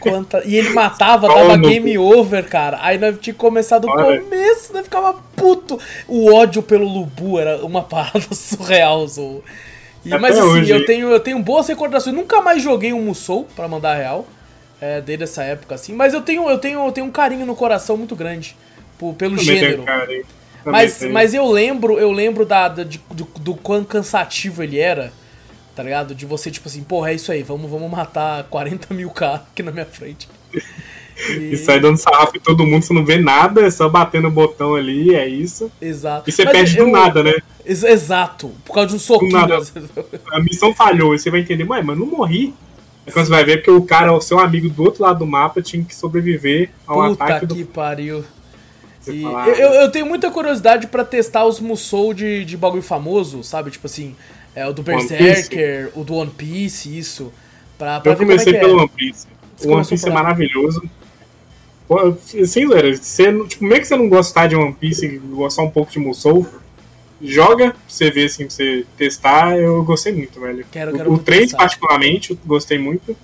Quanta... 0.01 0.43
E 0.45 0.57
ele 0.57 0.71
matava, 0.71 1.29
dava 1.29 1.57
game 1.57 1.97
over, 1.99 2.45
cara. 2.49 2.79
Aí 2.81 2.99
nós 2.99 3.17
tinha 3.21 3.35
que 3.35 3.41
começar 3.41 3.79
do 3.79 3.89
começo, 3.89 4.73
né? 4.73 4.83
Ficava 4.83 5.15
puto. 5.37 5.79
O 6.07 6.33
ódio 6.33 6.63
pelo 6.63 6.87
Lubu 6.87 7.39
era 7.39 7.65
uma 7.65 7.83
parada 7.85 8.35
surreal, 8.35 9.07
Zou. 9.07 9.43
E, 10.05 10.11
mas 10.19 10.39
assim, 10.39 10.47
hoje. 10.47 10.71
eu 10.71 10.85
tenho, 10.85 11.11
eu 11.11 11.21
tenho 11.21 11.39
boas 11.39 11.67
recordações. 11.67 12.15
Nunca 12.15 12.43
mais 12.43 12.63
joguei 12.63 12.93
um 12.93 13.03
Musou, 13.03 13.49
para 13.57 13.67
mandar 13.67 13.95
real 13.95 14.27
é, 14.81 15.01
desde 15.01 15.25
essa 15.25 15.43
época, 15.43 15.75
assim. 15.75 15.95
Mas 15.95 16.13
eu 16.13 16.21
tenho, 16.21 16.49
eu 16.49 16.59
tenho, 16.59 16.87
eu 16.87 16.93
tenho 16.93 17.07
um 17.07 17.11
carinho 17.11 17.47
no 17.47 17.57
coração 17.57 17.97
muito 17.97 18.15
grande 18.15 18.55
por, 18.99 19.15
pelo 19.15 19.37
Também 19.37 19.59
gênero. 19.59 19.85
Mas, 20.65 21.03
mas 21.03 21.35
eu 21.35 21.47
lembro, 21.51 21.99
eu 21.99 22.11
lembro 22.11 22.45
da, 22.45 22.69
da 22.69 22.85
de, 22.85 23.01
do, 23.11 23.25
do 23.39 23.55
quão 23.55 23.85
cansativo 23.85 24.63
ele 24.63 24.79
era, 24.79 25.13
tá 25.75 25.83
ligado? 25.83 26.15
De 26.15 26.27
você, 26.27 26.51
tipo 26.51 26.69
assim, 26.69 26.83
porra, 26.83 27.11
é 27.11 27.15
isso 27.15 27.33
aí, 27.33 27.43
vamos, 27.43 27.71
vamos 27.71 27.91
matar 27.91 28.45
40 28.45 28.93
mil 28.95 29.11
caras 29.11 29.43
aqui 29.53 29.63
na 29.63 29.73
minha 29.73 29.87
frente. 29.87 30.29
E... 31.29 31.53
e 31.53 31.57
sai 31.57 31.79
dando 31.79 31.97
sarrafo 31.97 32.37
em 32.37 32.41
todo 32.41 32.67
mundo, 32.67 32.83
você 32.83 32.93
não 32.93 33.05
vê 33.05 33.19
nada, 33.19 33.65
é 33.65 33.71
só 33.71 33.89
batendo 33.89 34.27
o 34.27 34.31
botão 34.33 34.75
ali, 34.75 35.15
é 35.15 35.27
isso. 35.27 35.71
Exato. 35.81 36.29
E 36.29 36.33
você 36.33 36.45
Mas 36.45 36.53
perde 36.53 36.77
eu... 36.77 36.87
do 36.87 36.91
nada, 36.91 37.23
né? 37.23 37.35
Ex 37.65 37.85
exato, 37.85 38.51
por 38.65 38.75
causa 38.75 38.89
de 38.89 38.97
um 38.97 38.99
soquinho. 38.99 39.33
Nada. 39.33 39.61
A 40.33 40.41
missão 40.41 40.75
falhou, 40.75 41.15
e 41.15 41.19
você 41.19 41.31
vai 41.31 41.41
entender, 41.41 41.63
mas 41.63 41.87
não 41.87 42.07
morri. 42.07 42.53
É 43.07 43.11
quando 43.11 43.27
você 43.27 43.31
vai 43.31 43.45
ver 43.45 43.59
porque 43.59 43.71
o 43.71 43.83
cara, 43.83 44.13
o 44.13 44.21
seu 44.21 44.39
amigo 44.39 44.69
do 44.69 44.83
outro 44.83 45.03
lado 45.03 45.21
do 45.21 45.27
mapa, 45.27 45.63
tinha 45.63 45.85
que 45.85 45.95
sobreviver 45.95 46.71
ao 46.87 47.11
Puta 47.11 47.25
ataque 47.25 47.47
do. 47.47 47.55
que 47.55 47.65
pariu. 47.65 48.25
Eu, 49.07 49.71
eu, 49.75 49.91
tenho 49.91 50.07
muita 50.07 50.31
curiosidade 50.31 50.87
para 50.87 51.05
testar 51.05 51.45
os 51.45 51.61
Musou 51.61 52.15
de, 52.15 52.43
de 52.45 52.57
bagulho 52.57 52.83
famoso, 52.83 53.45
sabe? 53.45 53.71
Tipo 53.71 53.87
assim, 53.87 54.17
é, 54.55 54.67
o 54.67 54.73
do 54.73 54.83
Berserker, 54.83 55.91
o 55.95 56.05
do 56.05 56.15
One 56.15 56.31
Piece, 56.31 56.97
isso. 56.97 57.33
Pra, 57.77 58.01
pra 58.01 58.13
eu 58.13 58.17
comecei 58.17 58.55
é 58.55 58.61
pelo 58.61 58.79
é. 58.79 58.83
One 58.83 58.89
Piece. 58.89 59.27
Você 59.57 59.69
o 59.69 59.73
One 59.73 59.87
Piece 59.87 60.09
é 60.09 60.13
maravilhoso. 60.13 60.83
Pô, 61.89 62.17
sem 62.23 62.67
zoeira, 62.67 62.97
você, 62.97 63.45
tipo, 63.47 63.65
meio 63.65 63.81
que 63.81 63.87
você 63.87 63.97
não 63.97 64.09
gostar 64.09 64.47
de 64.47 64.57
One 64.57 64.73
Piece 64.73 65.05
e 65.05 65.19
gostar 65.19 65.63
um 65.63 65.71
pouco 65.71 65.93
de 65.93 65.99
Musou, 65.99 66.47
joga 67.21 67.71
pra 67.71 67.81
você 67.87 68.11
ver, 68.11 68.27
assim, 68.27 68.47
pra 68.47 68.55
você 68.55 68.87
testar. 68.97 69.57
Eu 69.59 69.83
gostei 69.85 70.13
muito, 70.13 70.41
velho. 70.41 70.65
Quero, 70.71 70.93
quero 70.93 71.11
o, 71.11 71.15
o 71.15 71.19
3, 71.19 71.43
pensar. 71.43 71.57
particularmente, 71.59 72.31
eu 72.31 72.39
gostei 72.47 72.79
muito. 72.79 73.17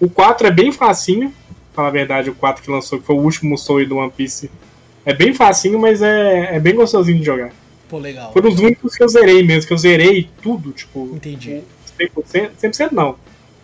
O 0.00 0.08
4 0.08 0.46
é 0.46 0.50
bem 0.50 0.72
facinho, 0.72 1.32
falar 1.74 1.88
a 1.88 1.90
verdade, 1.90 2.30
o 2.30 2.34
4 2.34 2.62
que 2.62 2.70
lançou, 2.70 2.98
que 2.98 3.04
foi 3.04 3.16
o 3.16 3.20
último 3.20 3.50
Musou 3.50 3.84
do 3.84 3.96
One 3.96 4.10
Piece. 4.10 4.50
É 5.04 5.12
bem 5.12 5.34
facinho, 5.34 5.78
mas 5.78 6.00
é, 6.00 6.56
é 6.56 6.60
bem 6.60 6.74
gostosinho 6.74 7.18
de 7.18 7.24
jogar. 7.24 7.50
Pô, 7.88 7.98
legal. 7.98 8.32
Foram 8.32 8.50
os 8.50 8.58
únicos 8.58 8.96
que 8.96 9.02
eu 9.02 9.08
zerei 9.08 9.42
mesmo, 9.42 9.66
que 9.66 9.72
eu 9.72 9.78
zerei 9.78 10.28
tudo, 10.42 10.72
tipo. 10.72 11.10
Entendi. 11.14 11.62
100%, 11.98 12.50
100% 12.60 12.92
não. 12.92 13.16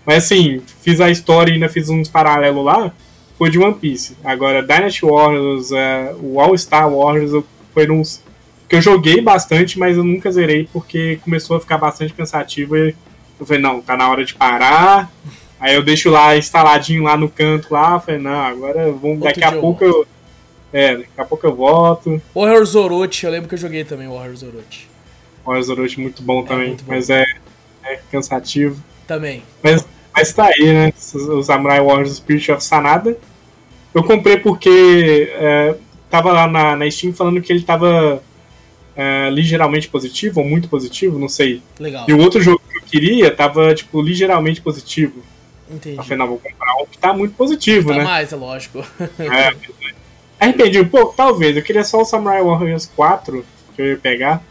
Mas 0.04 0.24
assim, 0.24 0.62
fiz 0.80 1.00
a 1.00 1.10
história 1.10 1.50
e 1.50 1.54
ainda 1.54 1.68
fiz 1.68 1.88
uns 1.88 2.08
paralelos 2.08 2.64
lá, 2.64 2.92
foi 3.38 3.50
de 3.50 3.58
One 3.58 3.74
Piece. 3.74 4.16
Agora, 4.24 4.62
Dynasty 4.62 5.04
Warriors, 5.04 5.70
uh, 5.70 6.16
o 6.20 6.40
All 6.40 6.56
Star 6.56 6.90
Warriors, 6.90 7.44
foram 7.72 8.00
uns 8.00 8.22
que 8.68 8.76
eu 8.76 8.80
joguei 8.80 9.20
bastante, 9.20 9.78
mas 9.78 9.96
eu 9.96 10.04
nunca 10.04 10.32
zerei 10.32 10.66
porque 10.72 11.18
começou 11.22 11.56
a 11.56 11.60
ficar 11.60 11.76
bastante 11.76 12.14
cansativo 12.14 12.76
e 12.76 12.94
eu 13.38 13.46
falei, 13.46 13.60
não, 13.60 13.82
tá 13.82 13.96
na 13.96 14.10
hora 14.10 14.24
de 14.24 14.34
parar. 14.34 15.12
Aí 15.60 15.74
eu 15.74 15.82
deixo 15.82 16.10
lá 16.10 16.36
instaladinho 16.36 17.02
lá 17.02 17.16
no 17.16 17.28
canto 17.28 17.68
lá, 17.70 18.00
falei, 18.00 18.20
não, 18.20 18.40
agora 18.40 18.90
vamos, 18.90 19.20
daqui 19.20 19.44
a 19.44 19.52
pouco 19.52 19.84
eu, 19.84 20.06
é, 20.72 20.96
daqui 20.96 21.10
a 21.16 21.24
pouco 21.24 21.46
eu 21.46 21.54
volto. 21.54 22.20
Warriors 22.34 22.74
Orochi, 22.74 23.26
eu 23.26 23.32
lembro 23.32 23.48
que 23.48 23.54
eu 23.54 23.58
joguei 23.58 23.84
também 23.84 24.08
Warriors 24.08 24.42
Orochi. 24.42 24.88
Warriors 25.44 25.68
Orochi 25.68 26.00
muito 26.00 26.22
bom 26.22 26.40
é, 26.40 26.46
também, 26.46 26.68
muito 26.68 26.84
bom. 26.84 26.92
mas 26.92 27.10
é, 27.10 27.24
é 27.84 28.00
cansativo. 28.10 28.82
Também. 29.06 29.42
Mas, 29.62 29.86
mas 30.14 30.32
tá 30.32 30.46
aí, 30.46 30.72
né? 30.72 30.92
O 31.14 31.42
Samurai 31.42 31.80
Warriors 31.80 32.16
Spirit 32.16 32.52
of 32.52 32.64
Sanada. 32.64 33.16
Eu 33.94 34.02
comprei 34.02 34.38
porque 34.38 35.30
é, 35.34 35.74
tava 36.08 36.32
lá 36.32 36.46
na, 36.46 36.76
na 36.76 36.90
Steam 36.90 37.12
falando 37.12 37.42
que 37.42 37.52
ele 37.52 37.62
tava 37.62 38.22
é, 38.96 39.28
ligeiramente 39.30 39.88
positivo, 39.88 40.40
ou 40.40 40.46
muito 40.46 40.68
positivo, 40.68 41.18
não 41.18 41.28
sei. 41.28 41.62
Legal. 41.78 42.06
E 42.08 42.12
o 42.12 42.18
outro 42.18 42.40
jogo 42.40 42.62
que 42.70 42.78
eu 42.78 42.82
queria 42.82 43.30
tava, 43.30 43.74
tipo, 43.74 44.00
ligeiramente 44.00 44.60
positivo. 44.60 45.22
Entendi. 45.70 45.98
Afinal, 45.98 46.28
vou 46.28 46.38
comprar 46.38 46.74
um 46.82 46.86
que 46.86 46.98
tá 46.98 47.12
muito 47.12 47.34
positivo, 47.34 47.90
tá 47.90 47.98
né? 47.98 48.04
mais, 48.04 48.32
é 48.32 48.36
lógico. 48.36 48.84
É, 49.18 49.54
Arrependi 50.42 50.80
um 50.80 50.88
pouco, 50.88 51.14
talvez. 51.16 51.56
Eu 51.56 51.62
queria 51.62 51.84
só 51.84 52.02
o 52.02 52.04
Samurai 52.04 52.42
Warriors 52.42 52.90
4, 52.96 53.46
que 53.76 53.80
eu 53.80 53.86
ia 53.86 53.96
pegar. 53.96 54.42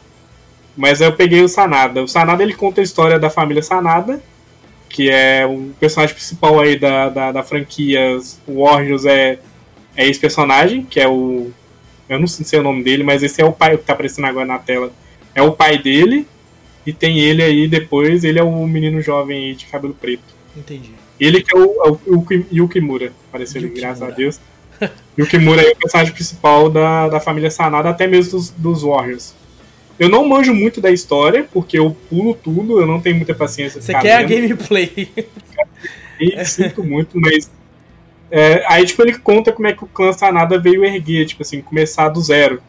Mas 0.78 1.02
aí 1.02 1.10
eu 1.10 1.14
peguei 1.14 1.42
o 1.42 1.50
Sanada. 1.50 2.02
O 2.02 2.08
Sanada 2.08 2.42
ele 2.42 2.54
conta 2.54 2.80
a 2.80 2.84
história 2.84 3.20
da 3.20 3.30
família 3.30 3.62
Sanada, 3.62 4.24
que 4.88 5.10
é 5.10 5.46
um 5.46 5.74
personagem 5.78 6.16
principal 6.16 6.62
aí 6.62 6.80
da, 6.80 7.10
da, 7.10 7.32
da 7.34 7.44
franquia 7.44 8.18
Warriors 8.48 9.04
é, 9.04 9.40
é 9.94 10.08
esse 10.08 10.18
personagem, 10.18 10.86
que 10.86 10.98
é 10.98 11.10
o. 11.10 11.52
Eu 12.08 12.18
não 12.22 12.28
sei 12.28 12.58
o 12.58 12.64
nome 12.64 12.84
dele, 12.84 13.04
mas 13.04 13.22
esse 13.22 13.42
é 13.42 13.46
o 13.46 13.52
pai 13.52 13.78
que 13.78 13.84
tá 13.84 13.92
aparecendo 13.92 14.28
agora 14.28 14.46
na 14.46 14.60
tela. 14.60 14.94
É 15.36 15.42
o 15.42 15.52
pai 15.52 15.78
dele. 15.78 16.26
E 16.86 16.94
tem 16.94 17.20
ele 17.20 17.44
aí 17.44 17.68
depois, 17.68 18.24
ele 18.24 18.40
é 18.40 18.44
o 18.44 18.66
menino 18.66 19.02
jovem 19.02 19.50
aí 19.50 19.56
de 19.56 19.66
cabelo 19.66 19.94
preto. 19.94 20.34
Entendi. 20.56 20.94
Ele 21.20 21.42
que 21.42 21.54
é 21.54 21.60
o, 21.60 21.64
é 21.86 21.90
o, 21.90 22.18
o 22.18 22.26
Yukimura, 22.50 23.12
apareceu 23.28 23.62
Yukimura. 23.62 23.88
graças 23.88 24.02
a 24.02 24.10
Deus. 24.10 24.40
E 25.18 25.22
o 25.22 25.28
Kimura 25.28 25.62
é 25.62 25.72
o 25.72 25.76
personagem 25.76 26.14
principal 26.14 26.70
da, 26.70 27.10
da 27.10 27.20
família 27.20 27.52
Sanada, 27.52 27.90
até 27.90 28.08
mesmo 28.08 28.32
dos, 28.32 28.50
dos 28.50 28.82
Warriors. 28.82 29.36
Eu 30.00 30.08
não 30.10 30.28
manjo 30.28 30.54
muito 30.54 30.80
da 30.80 30.90
história, 30.90 31.46
porque 31.52 31.78
eu 31.78 31.96
pulo 32.10 32.34
tudo, 32.34 32.80
eu 32.80 32.88
não 32.88 33.00
tenho 33.00 33.18
muita 33.18 33.36
paciência. 33.36 33.82
Você 33.82 33.94
quer 33.94 34.18
a 34.18 34.24
gameplay. 34.24 35.12
E 36.22 36.46
sinto 36.46 36.84
muito, 36.84 37.20
mas. 37.20 37.50
É, 38.30 38.64
aí, 38.68 38.86
tipo, 38.86 39.02
ele 39.02 39.18
conta 39.18 39.52
como 39.52 39.68
é 39.68 39.74
que 39.74 39.84
o 39.84 39.88
clã 39.88 40.14
Sanada 40.14 40.60
veio 40.60 40.86
erguer, 40.86 41.26
tipo 41.26 41.42
assim, 41.42 41.62
começar 41.62 42.10
do 42.10 42.22
zero. 42.22 42.62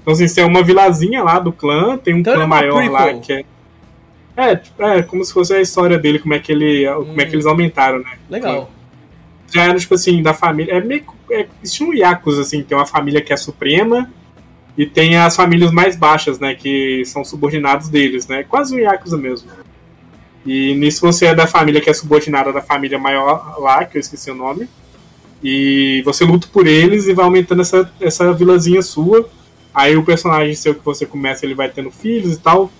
Então, 0.00 0.12
assim, 0.12 0.28
você 0.28 0.40
é 0.40 0.46
uma 0.46 0.62
vilazinha 0.62 1.22
lá 1.22 1.40
do 1.40 1.52
clã, 1.52 1.98
tem 1.98 2.14
um 2.14 2.18
então 2.18 2.34
clã 2.34 2.44
é 2.44 2.46
maior 2.46 2.88
lá 2.88 3.12
que 3.14 3.32
é. 3.32 3.44
É, 4.36 4.60
é, 4.78 5.02
como 5.02 5.24
se 5.24 5.32
fosse 5.32 5.52
a 5.52 5.60
história 5.60 5.98
dele, 5.98 6.20
como 6.20 6.32
é 6.32 6.38
que, 6.38 6.52
ele, 6.52 6.88
hum. 6.88 7.06
como 7.06 7.20
é 7.20 7.24
que 7.24 7.32
hum. 7.32 7.34
eles 7.34 7.46
aumentaram, 7.46 7.98
né? 7.98 8.12
Legal. 8.30 8.70
Já 9.52 9.64
era, 9.64 9.78
tipo 9.78 9.94
assim, 9.94 10.22
da 10.22 10.32
família. 10.32 10.74
É 10.74 10.80
meio 10.80 11.04
é, 11.30 11.46
estilo 11.62 11.94
Yakuza, 11.94 12.42
assim, 12.42 12.62
tem 12.62 12.76
uma 12.76 12.86
família 12.86 13.20
que 13.20 13.32
é 13.32 13.36
suprema 13.36 14.10
e 14.76 14.86
tem 14.86 15.16
as 15.16 15.36
famílias 15.36 15.70
mais 15.70 15.96
baixas, 15.96 16.38
né, 16.38 16.54
que 16.54 17.04
são 17.04 17.24
subordinados 17.24 17.88
deles, 17.88 18.26
né, 18.26 18.42
quase 18.42 18.74
um 18.74 18.78
Yakuza 18.78 19.18
mesmo. 19.18 19.50
E 20.46 20.74
nisso 20.74 21.00
você 21.00 21.26
é 21.26 21.34
da 21.34 21.46
família 21.46 21.80
que 21.80 21.90
é 21.90 21.94
subordinada 21.94 22.52
da 22.52 22.62
família 22.62 22.98
maior 22.98 23.56
lá, 23.60 23.84
que 23.84 23.96
eu 23.96 24.00
esqueci 24.00 24.30
o 24.30 24.34
nome, 24.34 24.68
e 25.42 26.02
você 26.04 26.24
luta 26.24 26.48
por 26.52 26.66
eles 26.66 27.06
e 27.06 27.12
vai 27.12 27.24
aumentando 27.24 27.62
essa, 27.62 27.90
essa 28.00 28.32
vilazinha 28.32 28.80
sua. 28.80 29.28
Aí 29.74 29.96
o 29.96 30.04
personagem 30.04 30.54
seu 30.54 30.74
que 30.74 30.84
você 30.84 31.04
começa, 31.04 31.44
ele 31.44 31.54
vai 31.54 31.68
tendo 31.68 31.90
filhos 31.90 32.34
e 32.34 32.38
tal. 32.38 32.70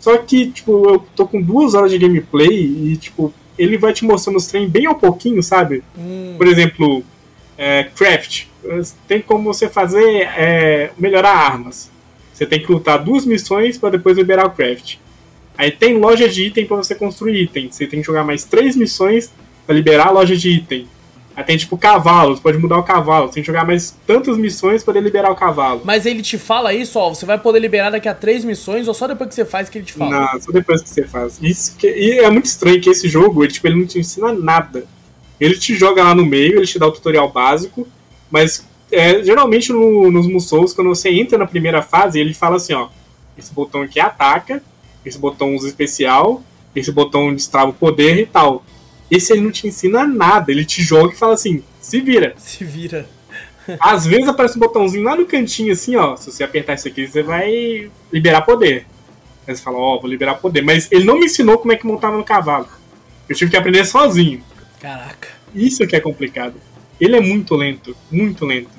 Só 0.00 0.16
que, 0.18 0.50
tipo, 0.50 0.88
eu 0.88 0.98
tô 1.14 1.26
com 1.26 1.40
duas 1.40 1.74
horas 1.74 1.90
de 1.92 1.98
gameplay 1.98 2.50
e, 2.50 2.96
tipo, 2.96 3.32
ele 3.58 3.76
vai 3.76 3.92
te 3.92 4.04
mostrando 4.04 4.36
os 4.36 4.46
trem 4.46 4.68
bem 4.68 4.86
ao 4.86 4.94
pouquinho, 4.94 5.42
sabe? 5.42 5.82
Hum. 5.96 6.34
Por 6.36 6.46
exemplo, 6.46 7.04
é, 7.56 7.84
craft. 7.84 8.46
Tem 9.06 9.20
como 9.20 9.52
você 9.52 9.68
fazer 9.68 10.28
é, 10.36 10.90
melhorar 10.98 11.32
armas. 11.32 11.90
Você 12.32 12.46
tem 12.46 12.62
que 12.62 12.70
lutar 12.72 12.98
duas 13.02 13.24
missões 13.24 13.76
para 13.76 13.90
depois 13.90 14.16
liberar 14.16 14.46
o 14.46 14.50
craft. 14.50 14.96
Aí 15.56 15.70
tem 15.70 15.98
loja 15.98 16.28
de 16.28 16.46
item 16.46 16.66
para 16.66 16.76
você 16.76 16.94
construir 16.94 17.42
item. 17.42 17.70
Você 17.70 17.86
tem 17.86 18.00
que 18.00 18.06
jogar 18.06 18.24
mais 18.24 18.44
três 18.44 18.74
missões 18.74 19.32
para 19.66 19.74
liberar 19.74 20.08
a 20.08 20.10
loja 20.10 20.36
de 20.36 20.50
item. 20.50 20.88
Aí 21.34 21.44
tem 21.44 21.56
tipo 21.56 21.78
cavalos, 21.78 22.40
pode 22.40 22.58
mudar 22.58 22.78
o 22.78 22.82
cavalo. 22.82 23.26
Você 23.26 23.34
tem 23.34 23.42
que 23.42 23.46
jogar 23.46 23.66
mais 23.66 23.96
tantas 24.06 24.36
missões 24.36 24.84
para 24.84 25.00
liberar 25.00 25.30
o 25.30 25.34
cavalo. 25.34 25.80
Mas 25.84 26.04
ele 26.04 26.22
te 26.22 26.36
fala 26.36 26.74
isso, 26.74 26.98
ó, 26.98 27.08
você 27.08 27.24
vai 27.24 27.38
poder 27.38 27.58
liberar 27.58 27.90
daqui 27.90 28.08
a 28.08 28.14
três 28.14 28.44
missões 28.44 28.86
ou 28.86 28.94
só 28.94 29.06
depois 29.06 29.30
que 29.30 29.34
você 29.34 29.44
faz 29.44 29.68
que 29.68 29.78
ele 29.78 29.84
te 29.84 29.94
fala? 29.94 30.10
Não, 30.10 30.40
só 30.40 30.52
depois 30.52 30.82
que 30.82 30.88
você 30.88 31.04
faz. 31.04 31.38
Isso 31.42 31.76
que, 31.76 31.86
e 31.86 32.18
é 32.18 32.30
muito 32.30 32.46
estranho 32.46 32.80
que 32.80 32.90
esse 32.90 33.08
jogo, 33.08 33.42
ele, 33.42 33.52
tipo, 33.52 33.66
ele 33.66 33.80
não 33.80 33.86
te 33.86 33.98
ensina 33.98 34.32
nada. 34.32 34.84
Ele 35.40 35.56
te 35.56 35.74
joga 35.74 36.04
lá 36.04 36.14
no 36.14 36.24
meio, 36.24 36.58
ele 36.58 36.66
te 36.66 36.78
dá 36.78 36.86
o 36.86 36.92
tutorial 36.92 37.30
básico, 37.30 37.88
mas 38.30 38.66
é, 38.90 39.22
geralmente 39.24 39.72
no, 39.72 40.10
nos 40.10 40.26
Musous, 40.26 40.74
quando 40.74 40.88
você 40.88 41.10
entra 41.10 41.38
na 41.38 41.46
primeira 41.46 41.80
fase, 41.80 42.20
ele 42.20 42.34
fala 42.34 42.56
assim, 42.56 42.74
ó, 42.74 42.88
esse 43.36 43.52
botão 43.52 43.82
aqui 43.82 43.98
ataca, 43.98 44.62
esse 45.04 45.18
botão 45.18 45.56
usa 45.56 45.66
especial, 45.66 46.42
esse 46.76 46.92
botão 46.92 47.34
destrava 47.34 47.70
o 47.70 47.74
poder 47.74 48.18
e 48.18 48.26
tal. 48.26 48.64
Esse 49.12 49.34
ele 49.34 49.42
não 49.42 49.50
te 49.50 49.66
ensina 49.66 50.06
nada, 50.06 50.50
ele 50.50 50.64
te 50.64 50.80
joga 50.80 51.12
e 51.12 51.16
fala 51.18 51.34
assim, 51.34 51.62
se 51.78 52.00
vira. 52.00 52.32
Se 52.38 52.64
vira. 52.64 53.06
Às 53.78 54.06
vezes 54.06 54.26
aparece 54.26 54.56
um 54.56 54.60
botãozinho 54.60 55.04
lá 55.04 55.14
no 55.14 55.26
cantinho 55.26 55.70
assim, 55.70 55.96
ó, 55.96 56.16
se 56.16 56.32
você 56.32 56.42
apertar 56.42 56.76
isso 56.76 56.88
aqui, 56.88 57.06
você 57.06 57.22
vai 57.22 57.90
liberar 58.10 58.40
poder. 58.40 58.86
Aí 59.46 59.54
você 59.54 59.62
fala, 59.62 59.76
ó, 59.76 59.96
oh, 59.96 60.00
vou 60.00 60.08
liberar 60.08 60.36
poder. 60.36 60.62
Mas 60.62 60.90
ele 60.90 61.04
não 61.04 61.18
me 61.18 61.26
ensinou 61.26 61.58
como 61.58 61.74
é 61.74 61.76
que 61.76 61.86
montava 61.86 62.16
no 62.16 62.24
cavalo. 62.24 62.66
Eu 63.28 63.36
tive 63.36 63.50
que 63.50 63.56
aprender 63.56 63.84
sozinho. 63.84 64.42
Caraca. 64.80 65.28
Isso 65.54 65.86
que 65.86 65.94
é 65.94 66.00
complicado. 66.00 66.54
Ele 66.98 67.14
é 67.14 67.20
muito 67.20 67.54
lento, 67.54 67.94
muito 68.10 68.46
lento. 68.46 68.70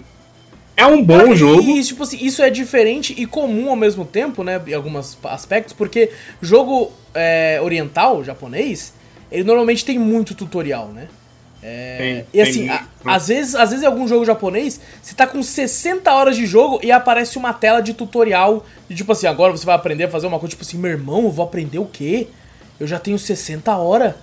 É 0.75 0.87
um 0.87 1.03
bom 1.03 1.35
jogo. 1.35 1.61
E, 1.61 1.83
tipo 1.83 2.01
assim, 2.01 2.17
isso 2.25 2.41
é 2.41 2.49
diferente 2.49 3.13
e 3.15 3.27
comum 3.27 3.69
ao 3.69 3.75
mesmo 3.75 4.03
tempo, 4.03 4.43
né? 4.43 4.59
Em 4.65 4.73
alguns 4.73 5.15
aspectos, 5.25 5.73
porque 5.73 6.09
jogo 6.41 6.91
é, 7.13 7.59
oriental, 7.61 8.23
japonês, 8.23 8.93
ele 9.33 9.43
normalmente 9.43 9.83
tem 9.83 9.97
muito 9.97 10.35
tutorial, 10.35 10.89
né? 10.89 11.07
É, 11.65 11.97
tem, 11.97 12.25
e 12.33 12.41
assim, 12.41 12.69
a, 12.69 12.85
às, 13.05 13.29
vezes, 13.29 13.55
às 13.55 13.69
vezes 13.69 13.83
em 13.83 13.87
algum 13.87 14.05
jogo 14.05 14.25
japonês, 14.25 14.79
você 15.01 15.15
tá 15.15 15.25
com 15.25 15.41
60 15.41 16.11
horas 16.11 16.35
de 16.35 16.45
jogo 16.45 16.79
e 16.83 16.91
aparece 16.91 17.37
uma 17.37 17.53
tela 17.53 17.81
de 17.81 17.93
tutorial. 17.93 18.65
De 18.87 18.95
tipo 18.95 19.11
assim, 19.11 19.27
agora 19.27 19.51
você 19.51 19.65
vai 19.65 19.73
aprender 19.73 20.03
a 20.03 20.09
fazer 20.09 20.27
uma 20.27 20.37
coisa, 20.37 20.51
tipo 20.51 20.63
assim, 20.63 20.77
meu 20.77 20.91
irmão, 20.91 21.23
eu 21.23 21.31
vou 21.31 21.45
aprender 21.45 21.79
o 21.79 21.85
quê? 21.85 22.27
Eu 22.79 22.85
já 22.85 22.99
tenho 22.99 23.17
60 23.17 23.75
horas. 23.75 24.13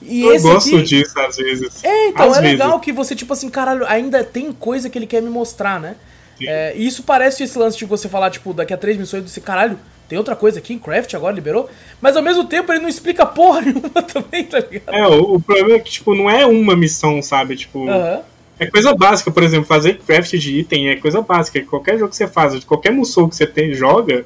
E 0.00 0.22
eu 0.22 0.40
gosto 0.40 0.76
aqui... 0.76 0.82
disso 0.84 1.18
às 1.18 1.36
vezes. 1.36 1.82
É, 1.82 2.08
então 2.08 2.30
às 2.30 2.38
é 2.38 2.40
vezes. 2.40 2.58
legal 2.58 2.78
que 2.80 2.92
você, 2.92 3.14
tipo 3.14 3.32
assim, 3.32 3.50
caralho, 3.50 3.84
ainda 3.86 4.22
tem 4.22 4.52
coisa 4.52 4.88
que 4.88 4.96
ele 4.96 5.06
quer 5.06 5.20
me 5.20 5.30
mostrar, 5.30 5.80
né? 5.80 5.96
É, 6.40 6.74
e 6.76 6.86
isso 6.86 7.02
parece 7.02 7.42
esse 7.42 7.58
lance 7.58 7.76
de 7.76 7.84
você 7.84 8.08
falar, 8.08 8.30
tipo, 8.30 8.52
daqui 8.52 8.72
a 8.72 8.76
três 8.76 8.96
missões, 8.96 9.28
você, 9.28 9.40
caralho, 9.40 9.78
tem 10.08 10.18
outra 10.18 10.36
coisa 10.36 10.58
aqui 10.58 10.74
em 10.74 10.78
Craft 10.78 11.14
agora, 11.14 11.34
liberou? 11.34 11.68
Mas 12.00 12.16
ao 12.16 12.22
mesmo 12.22 12.44
tempo 12.44 12.72
ele 12.72 12.80
não 12.80 12.88
explica 12.88 13.24
porra 13.24 13.60
nenhuma 13.62 14.02
também, 14.02 14.44
tá 14.44 14.60
ligado? 14.60 14.94
É, 14.94 15.06
o, 15.06 15.34
o 15.34 15.40
problema 15.40 15.74
é 15.74 15.78
que, 15.78 15.90
tipo, 15.90 16.14
não 16.14 16.28
é 16.28 16.46
uma 16.46 16.76
missão, 16.76 17.22
sabe? 17.22 17.56
Tipo. 17.56 17.80
Uhum. 17.80 18.20
É 18.58 18.66
coisa 18.66 18.94
básica, 18.94 19.32
por 19.32 19.42
exemplo, 19.42 19.66
fazer 19.66 19.98
craft 19.98 20.34
de 20.36 20.60
item 20.60 20.88
é 20.88 20.96
coisa 20.96 21.20
básica. 21.20 21.60
Qualquer 21.62 21.98
jogo 21.98 22.10
que 22.10 22.16
você 22.16 22.28
faz, 22.28 22.54
de 22.54 22.64
qualquer 22.64 22.92
musou 22.92 23.28
que 23.28 23.34
você 23.34 23.46
tem, 23.46 23.74
joga, 23.74 24.24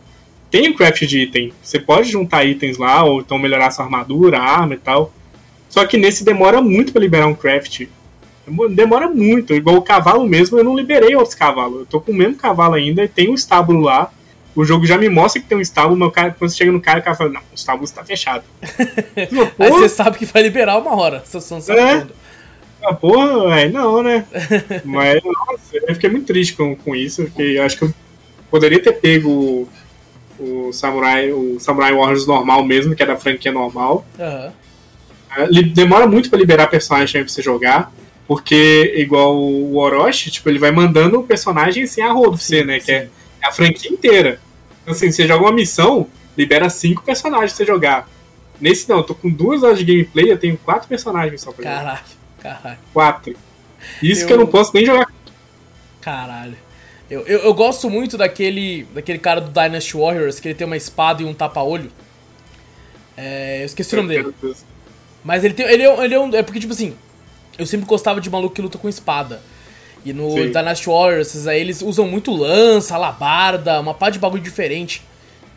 tem 0.50 0.72
craft 0.74 1.04
de 1.04 1.20
item. 1.20 1.52
Você 1.62 1.78
pode 1.78 2.10
juntar 2.10 2.44
itens 2.44 2.76
lá, 2.76 3.04
ou 3.04 3.20
então 3.20 3.38
melhorar 3.38 3.70
sua 3.70 3.86
armadura, 3.86 4.38
arma 4.38 4.74
e 4.74 4.78
tal. 4.78 5.12
Só 5.68 5.84
que 5.86 5.96
nesse 5.96 6.24
demora 6.24 6.60
muito 6.60 6.92
para 6.92 7.00
liberar 7.00 7.26
um 7.26 7.34
craft. 7.34 7.86
Demora 8.70 9.08
muito. 9.08 9.54
Igual 9.54 9.76
o 9.76 9.82
cavalo 9.82 10.26
mesmo, 10.26 10.58
eu 10.58 10.64
não 10.64 10.76
liberei 10.76 11.14
outros 11.14 11.34
cavalos. 11.34 11.80
Eu 11.80 11.86
tô 11.86 12.00
com 12.00 12.12
o 12.12 12.14
mesmo 12.14 12.36
cavalo 12.36 12.74
ainda 12.74 13.04
e 13.04 13.08
tem 13.08 13.30
um 13.30 13.34
estábulo 13.34 13.80
lá. 13.80 14.10
O 14.54 14.64
jogo 14.64 14.86
já 14.86 14.98
me 14.98 15.08
mostra 15.08 15.40
que 15.40 15.48
tem 15.48 15.56
um 15.56 15.60
estábulo, 15.60 15.96
mas 15.96 16.08
o 16.08 16.12
cara, 16.12 16.34
quando 16.36 16.50
você 16.50 16.56
chega 16.56 16.72
no 16.72 16.80
cara, 16.80 17.00
o 17.00 17.02
cara 17.02 17.16
fala, 17.16 17.30
não, 17.30 17.40
o 17.40 17.54
estábulo 17.54 17.84
está 17.84 18.04
fechado. 18.04 18.44
Aí 19.58 19.70
você 19.70 19.88
sabe 19.88 20.18
que 20.18 20.24
vai 20.24 20.42
liberar 20.42 20.78
uma 20.78 20.96
hora, 20.96 21.22
você 21.24 21.54
não 21.54 21.60
sabe 21.60 21.80
é. 21.80 21.96
quando. 21.98 22.12
Ah, 22.82 22.94
porra, 22.94 23.60
é, 23.60 23.68
não, 23.68 24.02
né? 24.02 24.24
mas, 24.84 25.20
nossa, 25.22 25.60
eu 25.72 25.94
fiquei 25.94 26.10
muito 26.10 26.26
triste 26.26 26.54
com, 26.54 26.76
com 26.76 26.94
isso, 26.94 27.24
porque 27.24 27.42
eu 27.42 27.62
acho 27.64 27.76
que 27.76 27.84
eu 27.84 27.94
poderia 28.50 28.80
ter 28.80 28.92
pego 28.92 29.30
o, 29.30 29.68
o 30.38 30.72
Samurai, 30.72 31.32
o 31.32 31.58
Samurai 31.58 31.92
Warriors 31.92 32.26
normal 32.26 32.64
mesmo, 32.64 32.94
que 32.94 33.02
é 33.02 33.06
da 33.06 33.16
franquia 33.16 33.52
normal. 33.52 34.06
Uhum. 34.18 34.52
Demora 35.74 36.06
muito 36.06 36.30
para 36.30 36.38
liberar 36.38 36.68
personagem 36.68 37.22
pra 37.22 37.32
você 37.32 37.42
jogar. 37.42 37.92
Porque, 38.26 38.92
igual 38.96 39.34
o 39.36 39.76
Orochi, 39.78 40.30
tipo, 40.30 40.48
ele 40.50 40.58
vai 40.58 40.70
mandando 40.70 41.18
o 41.18 41.22
personagem 41.22 41.86
sem 41.86 42.04
a 42.04 42.12
rodo 42.12 42.32
pra 42.32 42.38
você, 42.38 42.62
né? 42.62 42.78
Sim. 42.78 42.84
Que 42.84 42.92
é 42.92 43.08
a 43.42 43.52
franquia 43.52 43.90
inteira. 43.90 44.40
Então, 44.82 44.94
assim, 44.94 45.10
você 45.10 45.26
joga 45.26 45.44
uma 45.44 45.52
missão, 45.52 46.06
libera 46.36 46.68
cinco 46.70 47.02
personagens 47.02 47.52
pra 47.52 47.56
você 47.58 47.64
jogar. 47.64 48.08
Nesse 48.60 48.88
não, 48.88 48.98
eu 48.98 49.04
tô 49.04 49.14
com 49.14 49.30
duas 49.30 49.62
horas 49.62 49.78
de 49.78 49.84
gameplay, 49.84 50.32
eu 50.32 50.38
tenho 50.38 50.56
quatro 50.58 50.88
personagens 50.88 51.40
só 51.40 51.52
pra 51.52 51.64
jogar. 51.64 51.76
Caralho, 51.78 52.00
caralho. 52.40 52.78
Quatro. 52.92 53.36
Isso 54.02 54.22
eu... 54.22 54.26
que 54.26 54.32
eu 54.32 54.38
não 54.38 54.46
posso 54.46 54.72
nem 54.74 54.84
jogar. 54.84 55.12
Caralho. 56.00 56.56
Eu, 57.10 57.26
eu, 57.26 57.38
eu, 57.38 57.54
gosto 57.54 57.88
muito 57.88 58.18
daquele, 58.18 58.84
daquele 58.92 59.18
cara 59.18 59.40
do 59.40 59.50
Dynasty 59.50 59.96
Warriors, 59.96 60.38
que 60.40 60.48
ele 60.48 60.54
tem 60.54 60.66
uma 60.66 60.76
espada 60.76 61.22
e 61.22 61.24
um 61.24 61.32
tapa-olho. 61.32 61.90
É, 63.16 63.62
eu 63.62 63.66
esqueci 63.66 63.94
o 63.94 64.02
nome 64.02 64.08
dele. 64.08 64.34
Mas 65.24 65.42
ele 65.42 65.54
tem. 65.54 65.66
Ele 65.66 65.82
é, 65.82 66.04
ele 66.04 66.14
é 66.14 66.20
um. 66.20 66.34
É 66.34 66.42
porque, 66.42 66.60
tipo 66.60 66.72
assim, 66.72 66.94
eu 67.58 67.66
sempre 67.66 67.86
gostava 67.86 68.20
de 68.20 68.28
maluco 68.28 68.54
que 68.54 68.62
luta 68.62 68.78
com 68.78 68.88
espada. 68.88 69.42
E 70.04 70.12
no 70.12 70.30
Sim. 70.30 70.50
Dynasty 70.50 70.86
Warriors, 70.86 71.46
aí 71.46 71.60
eles 71.60 71.82
usam 71.82 72.06
muito 72.06 72.34
lança, 72.34 72.94
alabarda, 72.94 73.80
uma 73.80 73.94
pá 73.94 74.10
de 74.10 74.18
bagulho 74.18 74.42
diferente. 74.42 75.02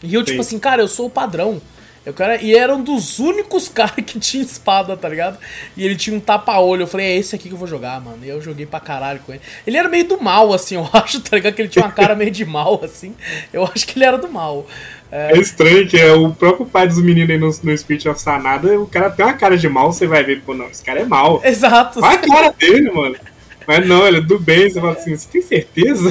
E 0.04 0.14
eu, 0.14 0.22
tipo 0.22 0.26
Sim. 0.26 0.32
tipo 0.32 0.42
assim, 0.42 0.60
cara, 0.60 0.82
eu 0.82 0.88
sou 0.88 1.08
o 1.08 1.10
padrão. 1.10 1.62
Eu 2.04 2.14
quero... 2.14 2.44
E 2.44 2.56
era 2.56 2.76
um 2.76 2.84
dos 2.84 3.20
únicos 3.20 3.70
caras 3.70 4.04
que 4.06 4.20
tinha 4.20 4.44
espada, 4.44 4.98
tá 4.98 5.08
ligado? 5.08 5.38
E 5.78 5.86
ele 5.86 5.96
tinha 5.96 6.16
um 6.16 6.20
tapa-olho. 6.20 6.84
Eu 6.84 6.88
falei, 6.88 7.08
é 7.08 7.18
esse 7.18 7.36
aqui 7.36 7.48
que 7.48 7.54
eu 7.54 7.58
vou 7.58 7.68
jogar, 7.68 8.02
mano. 8.02 8.18
E 8.24 8.30
eu 8.30 8.42
joguei 8.42 8.66
pra 8.66 8.80
caralho 8.80 9.20
com 9.20 9.32
ele. 9.32 9.42
Ele 9.66 9.78
era 9.78 9.88
meio 9.88 10.08
do 10.08 10.20
mal, 10.20 10.52
assim, 10.54 10.76
eu 10.76 10.90
acho, 10.92 11.22
tá 11.22 11.36
ligado? 11.36 11.54
Que 11.54 11.62
ele 11.62 11.70
tinha 11.70 11.86
uma 11.86 11.92
cara 11.92 12.16
meio 12.16 12.32
de 12.32 12.46
mal, 12.46 12.82
assim. 12.84 13.16
Eu 13.54 13.64
acho 13.64 13.86
que 13.86 13.98
ele 13.98 14.06
era 14.06 14.18
do 14.18 14.30
mal. 14.30 14.66
É, 15.12 15.34
é 15.34 15.40
estranho 15.40 15.88
que 15.88 16.00
é 16.00 16.14
o 16.14 16.32
próprio 16.32 16.66
pai 16.66 16.88
dos 16.88 17.02
meninos 17.02 17.30
aí 17.30 17.38
no, 17.38 17.72
no 17.72 17.78
Speech 17.78 18.08
of 18.08 18.20
Sanada, 18.20 18.80
o 18.80 18.88
cara 18.88 19.10
tem 19.10 19.26
uma 19.26 19.34
cara 19.34 19.58
de 19.58 19.68
mal, 19.68 19.92
você 19.92 20.08
vai 20.08 20.24
ver, 20.24 20.42
pô, 20.42 20.54
não, 20.54 20.70
esse 20.70 20.82
cara 20.82 21.02
é 21.02 21.06
mal. 21.06 21.42
Exato. 21.44 22.00
Olha 22.02 22.16
a 22.16 22.18
cara 22.18 22.56
dele, 22.58 22.90
mano. 22.90 23.18
Mas 23.68 23.88
não, 23.88 24.08
ele 24.08 24.18
é 24.18 24.22
do 24.22 24.40
bem, 24.40 24.70
você 24.70 24.80
fala 24.80 24.94
assim, 24.94 25.16
você 25.16 25.28
tem 25.30 25.42
certeza? 25.42 26.10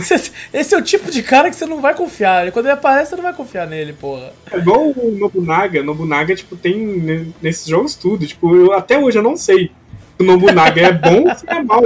Esse 0.53 0.75
é 0.75 0.79
o 0.79 0.83
tipo 0.83 1.11
de 1.11 1.23
cara 1.23 1.51
que 1.51 1.57
você 1.57 1.67
não 1.67 1.81
vai 1.81 1.95
confiar. 1.95 2.51
Quando 2.53 2.67
ele 2.67 2.75
aparece, 2.75 3.11
você 3.11 3.17
não 3.17 3.23
vai 3.23 3.35
confiar 3.35 3.67
nele, 3.67 3.93
porra. 3.93 4.33
É 4.51 4.59
igual 4.59 4.89
o 4.89 5.17
Nobunaga. 5.19 5.83
Nobunaga, 5.83 6.35
tipo, 6.35 6.57
tem 6.57 7.33
nesses 7.43 7.67
jogos 7.67 7.95
tudo. 7.95 8.27
Tipo, 8.27 8.55
eu, 8.55 8.73
até 8.73 8.99
hoje 8.99 9.19
eu 9.19 9.23
não 9.23 9.37
sei 9.37 9.67
se 10.17 10.23
o 10.23 10.25
Nobunaga 10.25 10.81
é 10.81 10.93
bom 10.93 11.29
ou 11.29 11.35
se 11.35 11.45
é 11.49 11.63
mal. 11.63 11.85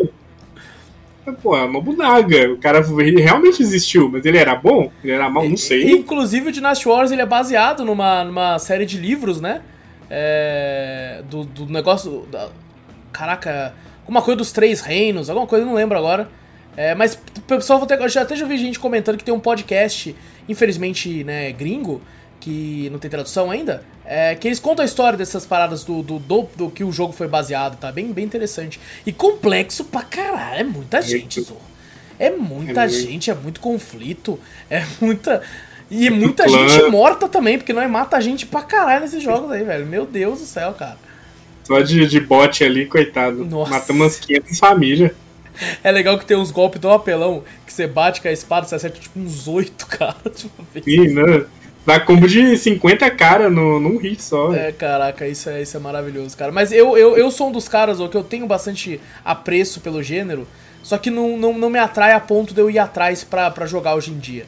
Pô, 1.43 1.57
é 1.57 1.67
Nobunaga. 1.67 2.53
O 2.53 2.59
cara 2.59 2.85
realmente 3.17 3.63
existiu, 3.63 4.11
mas 4.11 4.25
ele 4.27 4.37
era 4.37 4.55
bom? 4.55 4.93
Ele 5.03 5.13
era 5.13 5.31
mal? 5.31 5.49
Não 5.49 5.57
sei. 5.57 5.91
Inclusive, 5.93 6.49
o 6.49 6.53
Dynasty 6.53 6.89
Wars 6.89 7.11
ele 7.11 7.23
é 7.23 7.27
baseado 7.27 7.85
numa, 7.85 8.25
numa 8.25 8.59
série 8.59 8.85
de 8.85 8.99
livros, 8.99 9.41
né? 9.41 9.63
É, 10.11 11.23
do, 11.31 11.45
do 11.45 11.67
negócio. 11.67 12.27
Da, 12.31 12.51
caraca, 13.11 13.75
alguma 14.05 14.23
coisa 14.23 14.37
dos 14.37 14.53
Três 14.53 14.81
Reinos, 14.81 15.29
alguma 15.29 15.47
coisa, 15.47 15.65
não 15.65 15.75
lembro 15.75 15.99
agora. 15.99 16.29
É, 16.77 16.95
mas 16.95 17.19
pessoal 17.47 17.79
vou 17.79 17.87
ter, 17.87 18.01
eu 18.01 18.09
já, 18.09 18.23
até 18.23 18.35
já 18.35 18.47
vi 18.47 18.57
gente 18.59 18.79
comentando 18.79 19.17
que 19.17 19.25
tem 19.25 19.33
um 19.33 19.41
podcast, 19.41 20.15
infelizmente, 20.49 21.23
né, 21.23 21.53
gringo, 21.53 22.03
que 22.41 22.89
não 22.91 22.99
tem 22.99 23.11
tradução 23.11 23.51
ainda, 23.51 23.85
é, 24.05 24.35
que 24.35 24.49
eles 24.49 24.59
contam 24.59 24.83
a 24.83 24.87
história 24.87 25.17
dessas 25.17 25.47
paradas 25.47 25.85
do, 25.85 26.03
do, 26.03 26.19
do, 26.19 26.49
do, 26.57 26.71
que 26.71 26.85
o 26.85 26.93
jogo 26.93 27.13
foi 27.13 27.29
baseado, 27.29 27.79
tá? 27.79 27.91
Bem, 27.91 28.13
bem 28.13 28.25
interessante. 28.25 28.79
E 29.07 29.13
complexo 29.13 29.85
pra 29.85 30.03
caralho, 30.03 30.61
é 30.61 30.65
muita 30.65 31.01
gente, 31.01 31.41
Zorro. 31.41 31.61
É 32.19 32.31
muita 32.31 32.85
é 32.85 32.89
gente, 32.89 33.31
é 33.31 33.35
muito 33.35 33.61
conflito, 33.61 34.39
é 34.69 34.85
muita. 35.01 35.43
E 35.91 36.11
muita 36.11 36.49
gente 36.49 36.91
morta 36.91 37.29
também, 37.29 37.59
porque 37.59 37.73
nós 37.73 37.91
mata 37.91 38.17
a 38.17 38.21
gente 38.21 38.47
pra 38.47 38.63
caralho 38.63 39.03
nesses 39.03 39.23
jogos 39.23 39.51
aí, 39.51 39.63
velho. 39.63 39.87
Meu 39.87 40.07
Deus 40.07 40.41
do 40.41 40.47
céu, 40.47 40.73
cara. 40.73 40.99
Só 41.65 41.81
de, 41.81 42.07
de 42.07 42.21
bot 42.21 42.63
ali, 42.63 42.87
coitado. 42.87 43.45
Nossa. 43.45 43.71
Matamos 43.71 44.03
umas 44.03 44.17
500 44.21 44.59
famílias. 44.59 45.13
É 45.83 45.91
legal 45.91 46.19
que 46.19 46.27
tem 46.27 46.37
uns 46.37 46.51
golpes 46.51 46.81
tão 46.81 46.93
apelão 46.93 47.43
que 47.67 47.73
você 47.73 47.87
bate 47.87 48.21
com 48.21 48.29
a 48.29 48.33
espada, 48.33 48.67
você 48.67 48.75
acerta 48.75 48.99
tipo 48.99 49.19
uns 49.19 49.49
8, 49.49 49.87
cara. 49.89 50.17
Tipo, 50.35 50.67
Sim, 50.83 51.15
né? 51.15 51.47
Dá 51.87 52.01
combo 52.01 52.27
de 52.27 52.57
50 52.57 53.11
cara 53.11 53.51
no, 53.51 53.79
num 53.79 53.99
hit 53.99 54.23
só. 54.23 54.55
É, 54.55 54.73
caraca, 54.73 55.29
isso 55.29 55.51
é, 55.51 55.61
isso 55.61 55.77
é 55.77 55.81
maravilhoso, 55.81 56.37
cara. 56.37 56.51
Mas 56.51 56.73
eu, 56.73 56.97
eu, 56.97 57.17
eu 57.17 57.31
sou 57.31 57.49
um 57.49 57.53
dos 57.53 57.69
caras 57.69 58.01
ó, 58.01 58.09
que 58.09 58.17
eu 58.17 58.25
tenho 58.25 58.47
bastante 58.47 59.01
apreço 59.23 59.81
pelo 59.81 60.03
gênero, 60.03 60.47
só 60.83 60.97
que 60.97 61.11
não, 61.11 61.37
não, 61.37 61.57
não 61.59 61.69
me 61.69 61.79
atrai 61.79 62.13
a 62.13 62.21
ponto 62.21 62.55
de 62.55 62.61
eu 62.61 62.71
ir 62.71 62.79
atrás 62.79 63.23
pra, 63.23 63.51
pra 63.51 63.67
jogar 63.67 63.95
hoje 63.95 64.13
em 64.13 64.19
dia. 64.19 64.47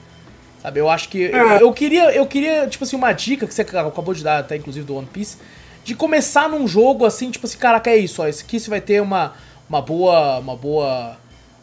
Sabe, 0.62 0.80
eu 0.80 0.88
acho 0.88 1.10
que. 1.10 1.26
É. 1.26 1.38
Eu, 1.38 1.48
eu, 1.60 1.72
queria, 1.72 2.10
eu 2.14 2.26
queria, 2.26 2.66
tipo 2.66 2.84
assim, 2.84 2.96
uma 2.96 3.12
dica 3.12 3.46
que 3.46 3.52
você 3.52 3.62
acabou 3.62 4.14
de 4.14 4.24
dar, 4.24 4.38
até 4.38 4.56
inclusive 4.56 4.86
do 4.86 4.96
One 4.96 5.06
Piece, 5.06 5.36
de 5.86 5.94
começar 5.94 6.48
num 6.48 6.66
jogo 6.66 7.06
assim, 7.06 7.30
tipo 7.30 7.46
assim, 7.46 7.56
caraca, 7.56 7.88
é 7.88 7.96
isso, 7.96 8.20
ó, 8.20 8.26
esse 8.26 8.42
aqui 8.42 8.58
você 8.58 8.68
vai 8.68 8.80
ter 8.80 9.00
uma, 9.00 9.34
uma 9.70 9.80
boa. 9.80 10.38
Uma 10.40 10.56
boa. 10.56 11.16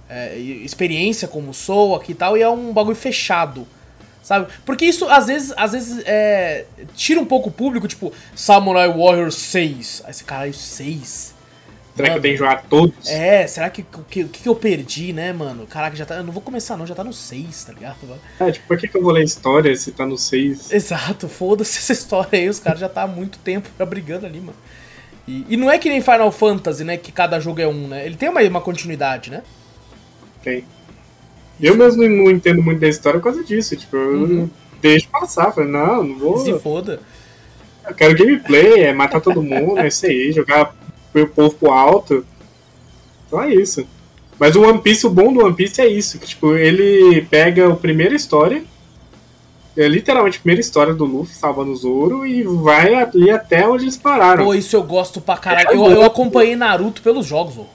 É, 0.10 0.38
experiência 0.38 1.28
como 1.28 1.54
sou 1.54 1.96
aqui 1.96 2.12
e 2.12 2.16
tal, 2.16 2.38
e 2.38 2.42
é 2.42 2.48
um 2.48 2.72
bagulho 2.72 2.96
fechado 2.96 3.66
sabe? 4.22 4.48
Porque 4.66 4.86
isso 4.86 5.08
às 5.10 5.26
vezes, 5.28 5.54
às 5.58 5.72
vezes 5.72 6.04
é, 6.06 6.66
tira 6.96 7.20
um 7.20 7.26
pouco 7.26 7.50
o 7.50 7.52
público, 7.52 7.88
tipo, 7.88 8.14
Samurai 8.36 8.88
Warrior 8.88 9.32
6. 9.32 10.04
Aí 10.06 10.12
esse 10.12 10.24
caralho, 10.24 10.54
6. 10.54 11.33
Será 11.96 12.10
mano, 12.10 12.14
que 12.14 12.18
eu 12.18 12.22
tenho 12.22 12.34
que 12.34 12.40
jogar 12.40 12.64
todos? 12.64 13.10
É, 13.10 13.46
será 13.46 13.70
que 13.70 13.82
o 13.82 14.04
que, 14.04 14.24
que, 14.26 14.50
eu 14.50 14.56
perdi, 14.56 15.14
né, 15.14 15.32
mano? 15.32 15.68
Caraca, 15.68 15.96
já 15.96 16.06
tá. 16.06 16.16
Eu 16.16 16.24
não 16.24 16.34
vou 16.34 16.42
começar, 16.42 16.76
não, 16.76 16.88
já 16.88 16.96
tá 16.96 17.04
no 17.04 17.14
6, 17.14 17.66
tá 17.66 17.74
ligado? 17.74 17.98
É, 18.40 18.52
tipo, 18.52 18.68
por 18.68 18.78
que, 18.78 18.88
que 18.88 18.98
eu 18.98 19.02
vou 19.04 19.12
ler 19.12 19.24
história 19.24 19.76
se 19.76 19.92
tá 19.92 20.06
no 20.06 20.18
6? 20.18 20.72
Exato, 20.72 21.30
foda-se 21.30 21.78
essa 21.80 21.94
história 21.94 22.40
aí, 22.40 22.50
os 22.50 22.60
caras 22.60 22.80
já 22.80 22.90
tá 22.90 23.04
há 23.04 23.08
muito 23.08 23.38
tempo 23.40 23.70
já 23.78 23.86
brigando 23.86 24.26
ali, 24.26 24.40
mano. 24.40 24.58
E, 25.28 25.46
e, 25.50 25.56
não 25.58 25.72
é 25.72 25.78
que 25.78 25.88
nem 25.88 26.02
Final 26.02 26.32
Fantasy, 26.32 26.84
né? 26.84 26.98
Que 26.98 27.12
cada 27.12 27.40
jogo 27.40 27.62
é 27.62 27.68
um, 27.68 27.88
né? 27.88 28.06
Ele 28.06 28.16
tem 28.16 28.28
uma, 28.28 28.42
uma 28.42 28.62
continuidade, 28.62 29.30
né? 29.30 29.44
Tem. 30.44 30.66
Eu 31.62 31.78
mesmo 31.78 32.04
não 32.04 32.32
entendo 32.32 32.62
muito 32.62 32.80
da 32.80 32.90
história 32.90 33.20
por 33.20 33.26
causa 33.26 33.44
disso. 33.44 33.76
Tipo, 33.78 33.96
uhum. 33.96 34.42
eu 34.42 34.50
deixo 34.82 35.08
passar. 35.08 35.54
Falei, 35.54 35.70
não, 35.70 36.04
não 36.04 36.20
vou. 36.20 36.40
Se 36.40 36.60
foda. 36.60 37.00
Eu 37.88 37.94
quero 37.96 38.18
gameplay, 38.18 38.82
é 38.84 38.94
matar 38.94 39.22
todo 39.22 39.42
mundo, 39.42 39.80
é 39.80 39.88
isso 39.88 40.06
aí, 40.06 40.32
jogar 40.32 40.74
o 41.22 41.28
povo 41.28 41.56
pro 41.56 41.72
alto. 41.72 42.26
Então 43.28 43.42
é 43.42 43.54
isso. 43.54 43.86
Mas 44.40 44.56
o 44.56 44.62
One 44.64 44.82
Piece, 44.82 45.06
o 45.06 45.10
bom 45.10 45.32
do 45.32 45.46
One 45.46 45.56
Piece 45.56 45.80
é 45.80 45.88
isso, 45.88 46.20
que 46.20 46.28
tipo, 46.28 46.56
ele 46.56 47.22
pega 47.30 47.72
a 47.72 47.76
primeira 47.76 48.16
história, 48.16 48.64
é 49.78 49.88
literalmente 49.88 50.38
a 50.38 50.42
primeira 50.42 50.62
história 50.62 50.94
do 50.94 51.06
Luffy 51.06 51.36
salvando 51.36 51.72
o 51.72 51.76
Zoro 51.76 52.26
e 52.26 52.44
vai 52.44 52.94
ali 52.94 53.30
até 53.32 53.68
onde 53.68 53.86
eles 53.86 53.98
pararam. 53.98 54.46
Pô, 54.46 54.54
isso 54.54 54.76
eu 54.76 54.84
gosto 54.84 55.20
pra 55.20 55.38
caralho. 55.38 55.70
É 55.70 55.76
eu, 55.76 55.86
eu 55.92 56.04
acompanhei 56.04 56.56
Naruto 56.56 57.02
pelos 57.02 57.26
jogos, 57.26 57.58
ó. 57.58 57.66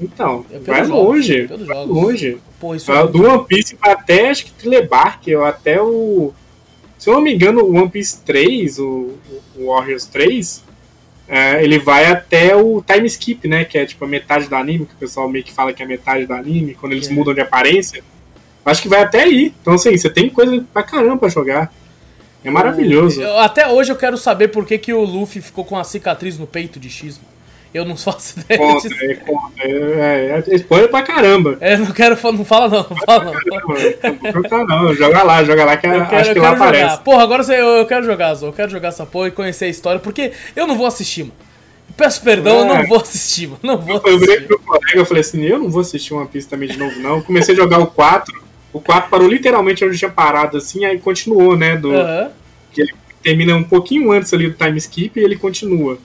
Então, 0.00 0.44
é 0.50 0.58
vai 0.58 0.84
jogos, 0.84 1.04
longe. 1.04 1.46
Vai 1.46 1.86
longe. 1.86 2.38
Pô, 2.58 2.74
isso 2.74 2.90
é 2.90 3.06
do 3.06 3.24
One 3.24 3.44
Piece 3.44 3.76
até 3.80 4.30
acho 4.30 4.46
que 4.46 4.52
Telebark, 4.52 5.28
ou 5.34 5.44
até 5.44 5.80
o. 5.80 6.32
Se 6.98 7.10
eu 7.10 7.14
não 7.14 7.20
me 7.20 7.34
engano, 7.34 7.62
o 7.62 7.74
One 7.74 7.90
Piece 7.90 8.20
3, 8.22 8.78
o, 8.78 9.10
o 9.56 9.66
Warriors 9.66 10.06
3, 10.06 10.62
é, 11.28 11.62
ele 11.62 11.78
vai 11.78 12.06
até 12.06 12.54
o 12.56 12.82
time 12.82 13.06
skip, 13.06 13.48
né? 13.48 13.64
Que 13.64 13.78
é 13.78 13.86
tipo 13.86 14.04
a 14.04 14.08
metade 14.08 14.48
do 14.48 14.54
anime, 14.54 14.86
que 14.86 14.94
o 14.94 14.98
pessoal 14.98 15.28
meio 15.28 15.44
que 15.44 15.52
fala 15.52 15.72
que 15.72 15.82
é 15.82 15.86
metade 15.86 16.26
do 16.26 16.34
anime, 16.34 16.74
quando 16.74 16.92
eles 16.92 17.08
é. 17.08 17.12
mudam 17.12 17.34
de 17.34 17.40
aparência. 17.40 18.02
Acho 18.64 18.82
que 18.82 18.88
vai 18.88 19.02
até 19.02 19.22
aí. 19.22 19.54
Então, 19.60 19.74
assim, 19.74 19.96
você 19.96 20.08
tem 20.08 20.28
coisa 20.28 20.64
pra 20.72 20.82
caramba 20.82 21.18
pra 21.18 21.28
jogar. 21.28 21.72
É 22.44 22.50
maravilhoso. 22.50 23.22
Eu, 23.22 23.38
até 23.38 23.68
hoje 23.68 23.92
eu 23.92 23.96
quero 23.96 24.16
saber 24.16 24.48
por 24.48 24.66
que, 24.66 24.76
que 24.78 24.92
o 24.92 25.02
Luffy 25.02 25.40
ficou 25.40 25.64
com 25.64 25.76
a 25.76 25.84
cicatriz 25.84 26.38
no 26.38 26.46
peito 26.46 26.78
de 26.78 26.90
X. 26.90 27.20
Eu 27.72 27.86
não 27.86 27.96
faço 27.96 28.38
ideia 28.40 28.58
conta. 28.58 28.88
É, 28.88 29.14
conta, 29.14 29.52
é, 29.64 30.44
é, 30.46 30.54
spoiler 30.56 30.90
pra 30.90 31.02
caramba. 31.02 31.56
É, 31.60 31.76
não 31.76 31.86
quero 31.86 32.18
não 32.32 32.44
fala 32.44 32.68
não, 32.68 32.86
não 32.88 32.96
fala 33.06 33.24
não. 33.24 33.32
Não, 33.32 34.66
não, 34.66 34.66
não, 34.66 34.94
joga 34.94 35.22
lá, 35.22 35.42
joga 35.42 35.64
lá 35.64 35.76
que 35.76 35.88
quero, 35.88 36.02
acho 36.02 36.32
que 36.32 36.38
lá 36.38 36.50
jogar. 36.50 36.52
aparece. 36.52 37.00
Porra, 37.00 37.22
agora 37.22 37.42
eu, 37.54 37.66
eu 37.78 37.86
quero 37.86 38.04
jogar, 38.04 38.34
Zô, 38.34 38.46
eu 38.46 38.52
quero 38.52 38.70
jogar 38.70 38.88
essa 38.88 39.06
porra 39.06 39.28
e 39.28 39.30
conhecer 39.30 39.66
a 39.66 39.68
história, 39.68 39.98
porque 39.98 40.32
eu 40.54 40.66
não 40.66 40.76
vou 40.76 40.86
assistir, 40.86 41.22
mano. 41.24 41.34
Peço 41.96 42.22
perdão, 42.22 42.60
eu 42.60 42.64
não 42.64 42.76
é. 42.76 42.86
vou 42.86 42.98
assistir, 42.98 43.48
mano. 43.48 43.60
Não 43.62 43.78
vou 43.78 44.00
eu 44.04 44.18
virei 44.18 44.40
pro 44.40 44.58
colega, 44.58 44.96
eu 44.98 45.06
falei 45.06 45.20
assim, 45.22 45.42
eu 45.42 45.58
não 45.58 45.70
vou 45.70 45.80
assistir 45.80 46.12
uma 46.12 46.26
pista 46.26 46.50
também 46.50 46.68
de 46.68 46.78
novo, 46.78 46.98
não. 47.00 47.22
Comecei 47.22 47.54
a 47.54 47.56
jogar 47.56 47.78
o 47.78 47.86
4, 47.86 48.34
o 48.72 48.80
4 48.80 49.10
parou 49.10 49.28
literalmente 49.28 49.84
onde 49.84 49.98
tinha 49.98 50.10
parado, 50.10 50.58
assim, 50.58 50.84
aí 50.84 50.98
continuou, 50.98 51.56
né, 51.56 51.76
do... 51.76 51.90
Uhum. 51.90 52.28
Que 52.70 52.82
ele 52.82 52.94
termina 53.22 53.54
um 53.54 53.62
pouquinho 53.62 54.10
antes 54.12 54.32
ali 54.32 54.48
do 54.48 54.56
time 54.56 54.78
skip 54.78 55.18
e 55.18 55.22
ele 55.22 55.36
continua. 55.36 55.98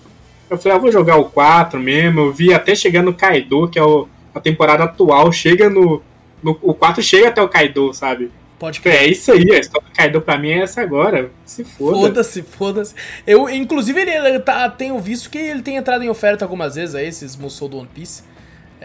Eu 0.50 0.58
falei, 0.58 0.78
ah, 0.78 0.82
vou 0.82 0.92
jogar 0.92 1.18
o 1.18 1.26
4 1.26 1.80
mesmo. 1.80 2.22
Eu 2.22 2.34
vi 2.34 2.54
até 2.54 2.76
chegar 2.76 3.04
no 3.04 3.14
Kaido, 3.14 3.68
que 3.68 3.78
é 3.78 3.84
o, 3.84 4.08
a 4.34 4.40
temporada 4.40 4.84
atual, 4.84 5.32
chega 5.32 5.70
no, 5.70 6.02
no. 6.42 6.58
O 6.62 6.74
4 6.74 7.04
chega 7.04 7.30
até 7.30 7.42
o 7.42 7.50
Kaido, 7.50 7.94
sabe? 7.94 8.32
Pode 8.58 8.82
crer. 8.82 8.96
É 8.96 9.08
isso 9.08 9.32
aí, 9.32 9.52
a 9.52 9.60
história 9.60 9.88
do 9.88 9.94
Kaido 9.96 10.22
pra 10.22 10.38
mim 10.38 10.50
é 10.50 10.60
essa 10.64 10.82
agora. 10.82 11.30
Se 11.46 11.64
foda. 11.64 11.98
Foda-se, 11.98 12.42
foda-se. 12.42 12.96
Eu, 13.26 13.48
inclusive, 13.50 14.00
ele 14.02 14.40
tá, 14.40 14.68
tenho 14.70 14.98
visto 15.00 15.30
que 15.30 15.38
ele 15.38 15.62
tem 15.62 15.76
entrado 15.76 16.04
em 16.04 16.10
oferta 16.10 16.44
algumas 16.44 16.76
vezes 16.76 16.96
aí, 16.96 17.08
esses 17.08 17.36
Musou 17.36 17.68
do 17.68 17.78
One 17.78 17.90
Piece. 17.94 18.24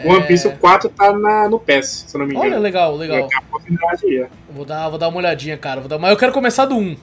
O 0.03 0.11
One 0.11 0.25
Piece 0.25 0.47
é... 0.47 0.51
4 0.51 0.89
tá 0.89 1.13
na, 1.13 1.47
no 1.47 1.59
PES, 1.59 2.05
se 2.07 2.15
eu 2.15 2.19
não 2.19 2.25
me 2.27 2.33
engano. 2.33 2.49
Olha, 2.49 2.59
legal, 2.59 2.95
legal. 2.95 3.27
Vou 4.49 4.65
dar, 4.65 4.89
vou 4.89 4.97
dar 4.97 5.07
uma 5.07 5.17
olhadinha, 5.17 5.57
cara. 5.57 5.79
Vou 5.79 5.89
dar... 5.89 5.97
Mas 5.97 6.11
eu 6.11 6.17
quero 6.17 6.31
começar 6.33 6.65
do 6.65 6.75
1, 6.75 6.97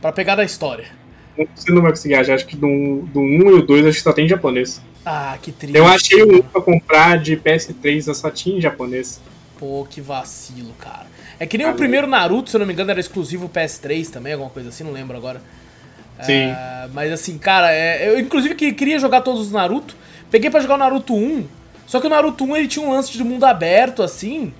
pra 0.00 0.12
pegar 0.12 0.36
da 0.36 0.44
história. 0.44 0.86
Você 1.54 1.72
não 1.72 1.82
vai 1.82 1.90
conseguir 1.90 2.14
achar, 2.14 2.34
acho 2.34 2.46
que 2.46 2.56
do, 2.56 3.02
do 3.12 3.20
1 3.20 3.50
e 3.50 3.52
o 3.54 3.62
2 3.62 3.86
acho 3.86 3.98
que 3.98 4.02
só 4.02 4.12
tem 4.12 4.26
em 4.26 4.28
japonês. 4.28 4.80
Ah, 5.04 5.38
que 5.40 5.52
triste. 5.52 5.76
Eu 5.76 5.86
achei 5.86 6.22
o 6.22 6.38
1 6.38 6.42
pra 6.42 6.60
comprar 6.60 7.18
de 7.18 7.36
PS3, 7.36 8.12
só 8.14 8.30
tinha 8.30 8.58
em 8.58 8.60
japonês. 8.60 9.20
Pô, 9.58 9.86
que 9.88 10.00
vacilo, 10.00 10.72
cara. 10.78 11.06
É 11.40 11.46
que 11.46 11.56
nem 11.56 11.66
ah, 11.66 11.70
o 11.70 11.74
primeiro 11.74 12.06
Naruto, 12.06 12.50
se 12.50 12.56
eu 12.56 12.58
não 12.58 12.66
me 12.66 12.72
engano, 12.72 12.90
era 12.90 13.00
exclusivo 13.00 13.48
PS3 13.48 14.10
também, 14.10 14.32
alguma 14.32 14.50
coisa 14.50 14.68
assim, 14.68 14.84
não 14.84 14.92
lembro 14.92 15.16
agora. 15.16 15.40
Sim. 16.22 16.50
É, 16.50 16.88
mas 16.92 17.12
assim, 17.12 17.38
cara, 17.38 17.72
é, 17.72 18.08
eu 18.08 18.18
inclusive 18.18 18.54
queria 18.54 18.98
jogar 18.98 19.20
todos 19.20 19.40
os 19.42 19.52
Naruto. 19.52 19.96
Peguei 20.30 20.50
para 20.50 20.60
jogar 20.60 20.74
o 20.74 20.78
Naruto 20.78 21.14
1, 21.14 21.46
só 21.86 22.00
que 22.00 22.06
o 22.06 22.10
Naruto 22.10 22.44
1 22.44 22.56
ele 22.56 22.68
tinha 22.68 22.84
um 22.84 22.90
lance 22.90 23.12
de 23.12 23.22
mundo 23.24 23.44
aberto, 23.44 24.02
assim, 24.02 24.52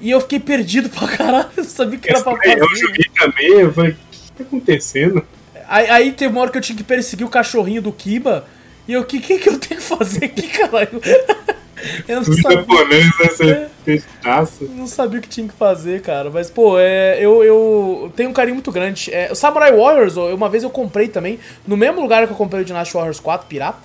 e 0.00 0.10
eu 0.10 0.20
fiquei 0.20 0.40
perdido 0.40 0.88
pra 0.88 1.06
caralho, 1.06 1.50
eu 1.56 1.64
sabia 1.64 1.98
que 1.98 2.10
era 2.10 2.22
pra 2.22 2.36
fazer. 2.36 2.58
Eu 2.58 2.74
joguei 2.74 3.04
também, 3.14 3.50
eu 3.50 3.72
falei, 3.72 3.92
o 3.92 3.96
que 4.10 4.32
tá 4.32 4.42
acontecendo? 4.42 5.24
Aí, 5.72 5.88
aí 5.88 6.12
teve 6.12 6.30
uma 6.30 6.42
hora 6.42 6.50
que 6.50 6.58
eu 6.58 6.62
tinha 6.62 6.76
que 6.76 6.84
perseguir 6.84 7.26
o 7.26 7.30
cachorrinho 7.30 7.80
do 7.80 7.90
Kiba, 7.90 8.44
e 8.86 8.92
eu, 8.92 9.00
o 9.00 9.04
que, 9.06 9.18
que, 9.18 9.38
que 9.38 9.48
eu 9.48 9.58
tenho 9.58 9.80
que 9.80 9.86
fazer 9.86 10.26
aqui, 10.26 10.46
caralho? 10.48 11.00
Eu 12.06 12.16
não 12.20 12.24
sabia. 12.24 12.58
japonês, 12.58 13.06
né? 13.06 13.68
Você 13.84 14.64
Não 14.66 14.86
sabia 14.86 15.18
o 15.18 15.22
que 15.22 15.28
tinha 15.28 15.48
que 15.48 15.54
fazer, 15.54 16.00
cara. 16.00 16.30
Mas, 16.30 16.48
pô, 16.48 16.78
é, 16.78 17.18
eu, 17.20 17.42
eu 17.42 18.12
tenho 18.14 18.30
um 18.30 18.32
carinho 18.32 18.54
muito 18.54 18.70
grande. 18.70 19.12
É, 19.12 19.32
o 19.32 19.34
Samurai 19.34 19.72
Warriors, 19.72 20.16
uma 20.16 20.48
vez 20.48 20.62
eu 20.62 20.70
comprei 20.70 21.08
também, 21.08 21.40
no 21.66 21.76
mesmo 21.76 22.00
lugar 22.00 22.24
que 22.24 22.32
eu 22.32 22.36
comprei 22.36 22.62
o 22.62 22.64
Dynasty 22.64 22.94
Warriors 22.94 23.18
4, 23.18 23.48
pirata. 23.48 23.80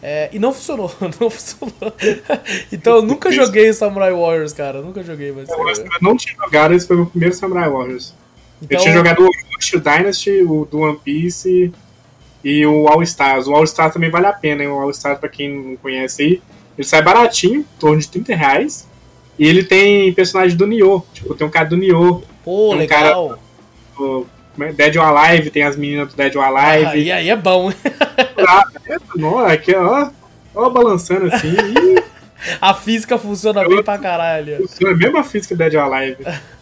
É, 0.00 0.30
e 0.32 0.38
não 0.38 0.52
funcionou, 0.52 0.94
não 1.20 1.28
funcionou. 1.28 1.92
então 2.70 2.96
eu 2.96 3.02
nunca 3.02 3.32
joguei 3.32 3.72
Samurai 3.72 4.12
Warriors, 4.12 4.52
cara. 4.52 4.80
Nunca 4.80 5.02
joguei, 5.02 5.32
mas. 5.32 5.48
Eu, 5.48 5.58
eu 5.58 5.84
não 6.00 6.16
tinha 6.16 6.36
jogado, 6.36 6.72
esse 6.72 6.86
foi 6.86 6.94
o 6.94 7.00
meu 7.00 7.08
primeiro 7.08 7.34
Samurai 7.34 7.68
Warriors. 7.68 8.14
Então... 8.62 8.78
Eu 8.78 8.82
tinha 8.82 8.94
jogado 8.94 9.20
o 9.22 9.24
Orochi, 9.24 9.76
o 9.76 9.80
Dynasty, 9.80 10.42
o 10.42 10.64
do 10.70 10.80
One 10.80 10.98
Piece 11.02 11.72
e 12.44 12.66
o 12.66 12.88
All 12.88 13.02
Stars. 13.02 13.46
O 13.46 13.54
All 13.54 13.64
Stars 13.64 13.92
também 13.92 14.10
vale 14.10 14.26
a 14.26 14.32
pena, 14.32 14.62
hein? 14.62 14.68
O 14.68 14.78
All 14.78 14.90
Stars, 14.90 15.18
pra 15.18 15.28
quem 15.28 15.50
não 15.50 15.76
conhece 15.76 16.22
aí, 16.22 16.42
ele 16.76 16.86
sai 16.86 17.02
baratinho, 17.02 17.60
em 17.60 17.66
torno 17.78 18.00
de 18.00 18.08
30 18.08 18.34
reais. 18.34 18.88
E 19.38 19.46
ele 19.46 19.64
tem 19.64 20.12
personagem 20.12 20.56
do 20.56 20.66
Nioh. 20.66 21.02
Tipo, 21.14 21.34
tem 21.34 21.46
um 21.46 21.50
cara 21.50 21.68
do 21.68 21.76
Nioh. 21.76 22.22
Pô, 22.44 22.74
legal. 22.74 23.28
Cara, 23.28 23.40
o 23.98 24.26
Dead 24.74 24.96
or 24.96 25.04
Alive, 25.04 25.50
tem 25.50 25.62
as 25.62 25.76
meninas 25.76 26.08
do 26.08 26.16
Dead 26.16 26.34
or 26.36 26.44
Alive. 26.44 26.86
Ah, 26.86 26.96
e 26.96 27.12
aí 27.12 27.30
é 27.30 27.36
bom. 27.36 27.72
ah, 28.46 28.64
é, 28.86 29.52
aqui, 29.52 29.74
ó, 29.74 30.10
ó, 30.54 30.70
balançando 30.70 31.26
assim. 31.26 31.54
a 32.60 32.74
física 32.74 33.18
funciona 33.18 33.66
bem 33.66 33.82
pra 33.82 33.98
caralho. 33.98 34.58
Funciona 34.58 34.94
a 34.94 34.96
mesma 34.96 35.24
física 35.24 35.54
do 35.54 35.58
Dead 35.58 35.74
or 35.74 35.92
Alive. 35.92 36.18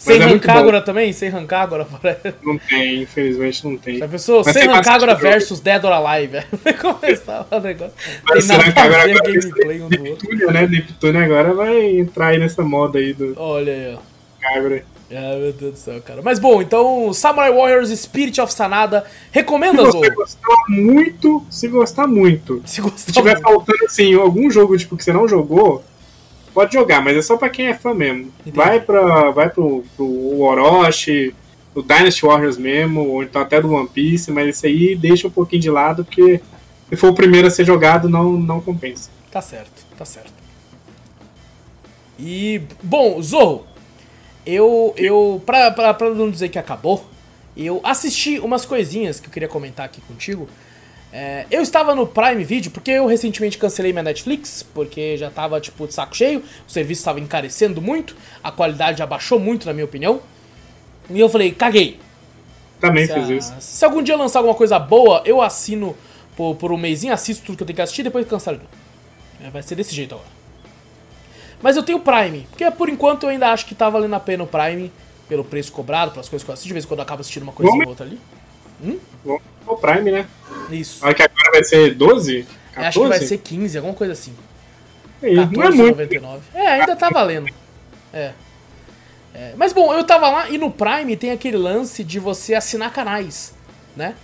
Sem 0.00 0.16
é 0.16 0.24
Rancagora 0.24 0.80
também? 0.80 1.12
Sem 1.12 1.28
Rancagora? 1.28 1.86
Não 2.42 2.56
tem, 2.58 3.02
infelizmente 3.02 3.64
não 3.66 3.76
tem. 3.76 3.98
Já 3.98 4.08
pensou? 4.08 4.42
Mas 4.44 4.54
sem 4.54 4.66
Rancagora 4.66 5.14
versus 5.14 5.60
Dead 5.60 5.84
or 5.84 5.92
Alive. 5.92 6.38
Vai 6.64 6.72
começar 6.72 7.46
o 7.50 7.60
negócio. 7.60 7.92
Mas 8.28 8.48
tem 8.48 8.58
nada 8.58 8.80
a 8.80 9.06
ver 9.06 9.20
gameplay 9.20 9.82
um 9.82 9.88
do 9.90 10.04
outro. 10.08 10.52
né? 10.52 10.66
Neptune 10.66 11.18
agora 11.18 11.52
vai 11.52 11.98
entrar 11.98 12.28
aí 12.28 12.38
nessa 12.38 12.62
moda 12.62 12.98
aí 12.98 13.12
do... 13.12 13.34
Olha 13.36 13.72
aí, 13.72 13.94
ó. 13.94 13.98
Rancagora. 14.42 14.84
Ah, 15.12 15.36
meu 15.38 15.52
Deus 15.52 15.72
do 15.72 15.76
céu, 15.76 16.00
cara. 16.00 16.22
Mas 16.22 16.38
bom, 16.38 16.62
então, 16.62 17.12
Samurai 17.12 17.52
Warriors 17.52 17.90
Spirit 17.90 18.40
of 18.40 18.52
Sanada, 18.52 19.04
recomenda, 19.30 19.84
Se 19.84 19.98
você 19.98 20.10
gostar 20.10 20.56
muito, 20.68 21.46
se 21.50 21.68
gostar 21.68 22.06
muito. 22.06 22.62
Se, 22.64 22.80
gostar 22.80 22.98
se 22.98 23.12
tiver 23.12 23.34
muito. 23.34 23.42
faltando, 23.42 23.84
assim, 23.84 24.14
algum 24.14 24.50
jogo 24.50 24.78
tipo, 24.78 24.96
que 24.96 25.04
você 25.04 25.12
não 25.12 25.28
jogou, 25.28 25.84
pode 26.52 26.74
jogar, 26.74 27.02
mas 27.02 27.16
é 27.16 27.22
só 27.22 27.36
pra 27.36 27.48
quem 27.48 27.66
é 27.68 27.74
fã 27.74 27.94
mesmo. 27.94 28.32
Entendi. 28.40 28.56
Vai, 28.56 28.80
pra, 28.80 29.30
vai 29.30 29.48
pro, 29.48 29.84
pro 29.96 30.40
Orochi, 30.40 31.34
o 31.74 31.82
Dynasty 31.82 32.24
Warriors 32.24 32.58
mesmo, 32.58 33.06
ou 33.08 33.22
então 33.22 33.42
até 33.42 33.60
do 33.60 33.72
One 33.72 33.88
Piece, 33.88 34.30
mas 34.30 34.48
esse 34.48 34.66
aí 34.66 34.96
deixa 34.96 35.28
um 35.28 35.30
pouquinho 35.30 35.62
de 35.62 35.70
lado, 35.70 36.04
porque 36.04 36.40
se 36.88 36.96
for 36.96 37.10
o 37.10 37.14
primeiro 37.14 37.46
a 37.46 37.50
ser 37.50 37.64
jogado, 37.64 38.08
não, 38.08 38.32
não 38.32 38.60
compensa. 38.60 39.10
Tá 39.30 39.40
certo, 39.40 39.84
tá 39.96 40.04
certo. 40.04 40.32
E, 42.18 42.60
bom, 42.82 43.22
Zorro, 43.22 43.64
eu, 44.44 44.92
eu 44.96 45.42
pra, 45.46 45.70
pra, 45.70 45.94
pra 45.94 46.10
não 46.10 46.30
dizer 46.30 46.48
que 46.48 46.58
acabou, 46.58 47.08
eu 47.56 47.80
assisti 47.84 48.38
umas 48.38 48.64
coisinhas 48.64 49.20
que 49.20 49.28
eu 49.28 49.32
queria 49.32 49.48
comentar 49.48 49.86
aqui 49.86 50.00
contigo. 50.00 50.48
É, 51.12 51.44
eu 51.50 51.60
estava 51.60 51.94
no 51.94 52.06
Prime 52.06 52.44
Video 52.44 52.70
porque 52.70 52.92
eu 52.92 53.06
recentemente 53.06 53.58
cancelei 53.58 53.92
minha 53.92 54.02
Netflix, 54.02 54.62
porque 54.62 55.16
já 55.16 55.28
estava 55.28 55.60
tipo 55.60 55.86
de 55.86 55.94
saco 55.94 56.16
cheio, 56.16 56.42
o 56.66 56.70
serviço 56.70 57.00
estava 57.00 57.18
encarecendo 57.18 57.82
muito, 57.82 58.16
a 58.42 58.52
qualidade 58.52 59.02
abaixou 59.02 59.38
muito, 59.40 59.66
na 59.66 59.72
minha 59.72 59.84
opinião. 59.84 60.20
E 61.08 61.18
eu 61.18 61.28
falei, 61.28 61.50
caguei. 61.50 61.98
Também 62.80 63.06
se 63.06 63.12
fiz 63.12 63.28
a, 63.28 63.34
isso. 63.34 63.54
Se 63.58 63.84
algum 63.84 64.02
dia 64.02 64.16
lançar 64.16 64.38
alguma 64.38 64.54
coisa 64.54 64.78
boa, 64.78 65.22
eu 65.24 65.42
assino 65.42 65.96
por, 66.36 66.54
por 66.54 66.72
um 66.72 66.76
mêsinho, 66.76 67.12
assisto 67.12 67.44
tudo 67.44 67.56
que 67.56 67.62
eu 67.64 67.66
tenho 67.66 67.76
que 67.76 67.82
assistir, 67.82 68.04
depois 68.04 68.26
cancelo. 68.26 68.60
É, 69.42 69.50
vai 69.50 69.62
ser 69.62 69.74
desse 69.74 69.94
jeito 69.94 70.14
agora. 70.14 70.28
Mas 71.60 71.76
eu 71.76 71.82
tenho 71.82 72.00
Prime, 72.00 72.46
porque 72.50 72.70
por 72.70 72.88
enquanto 72.88 73.24
eu 73.24 73.30
ainda 73.30 73.52
acho 73.52 73.66
que 73.66 73.74
tá 73.74 73.90
valendo 73.90 74.14
a 74.14 74.20
pena 74.20 74.44
o 74.44 74.46
Prime, 74.46 74.90
pelo 75.28 75.44
preço 75.44 75.72
cobrado, 75.72 76.12
pelas 76.12 76.28
coisas 76.28 76.44
que 76.44 76.50
eu 76.50 76.54
assisto, 76.54 76.68
de 76.68 76.72
vez 76.72 76.84
em 76.84 76.88
quando 76.88 77.00
eu 77.00 77.04
acabo 77.04 77.20
assistindo 77.20 77.42
uma 77.42 77.52
coisa 77.52 77.70
ou 77.72 77.88
outra 77.88 78.06
ali. 78.06 78.18
Hum? 78.82 78.98
O 79.66 79.76
Prime, 79.76 80.10
né? 80.10 80.26
Isso. 80.70 81.04
Olha 81.04 81.14
que 81.14 81.22
agora 81.22 81.50
vai 81.52 81.64
ser 81.64 81.94
12? 81.94 82.46
14? 82.72 82.88
Acho 82.88 83.00
que 83.00 83.08
vai 83.08 83.20
ser 83.20 83.38
15, 83.38 83.76
alguma 83.78 83.94
coisa 83.94 84.12
assim. 84.12 84.34
É, 85.22 85.34
14, 85.34 85.56
não 85.56 85.64
é 85.64 85.70
muito. 85.70 85.90
99. 85.90 86.40
É, 86.54 86.66
ainda 86.66 86.96
tá 86.96 87.10
valendo. 87.10 87.46
É. 88.12 88.32
é. 89.34 89.52
Mas 89.56 89.72
bom, 89.72 89.92
eu 89.92 90.04
tava 90.04 90.28
lá 90.28 90.50
e 90.50 90.58
no 90.58 90.70
Prime 90.70 91.16
tem 91.16 91.30
aquele 91.30 91.56
lance 91.56 92.02
de 92.02 92.18
você 92.18 92.54
assinar 92.54 92.92
canais, 92.92 93.54
né? 93.96 94.14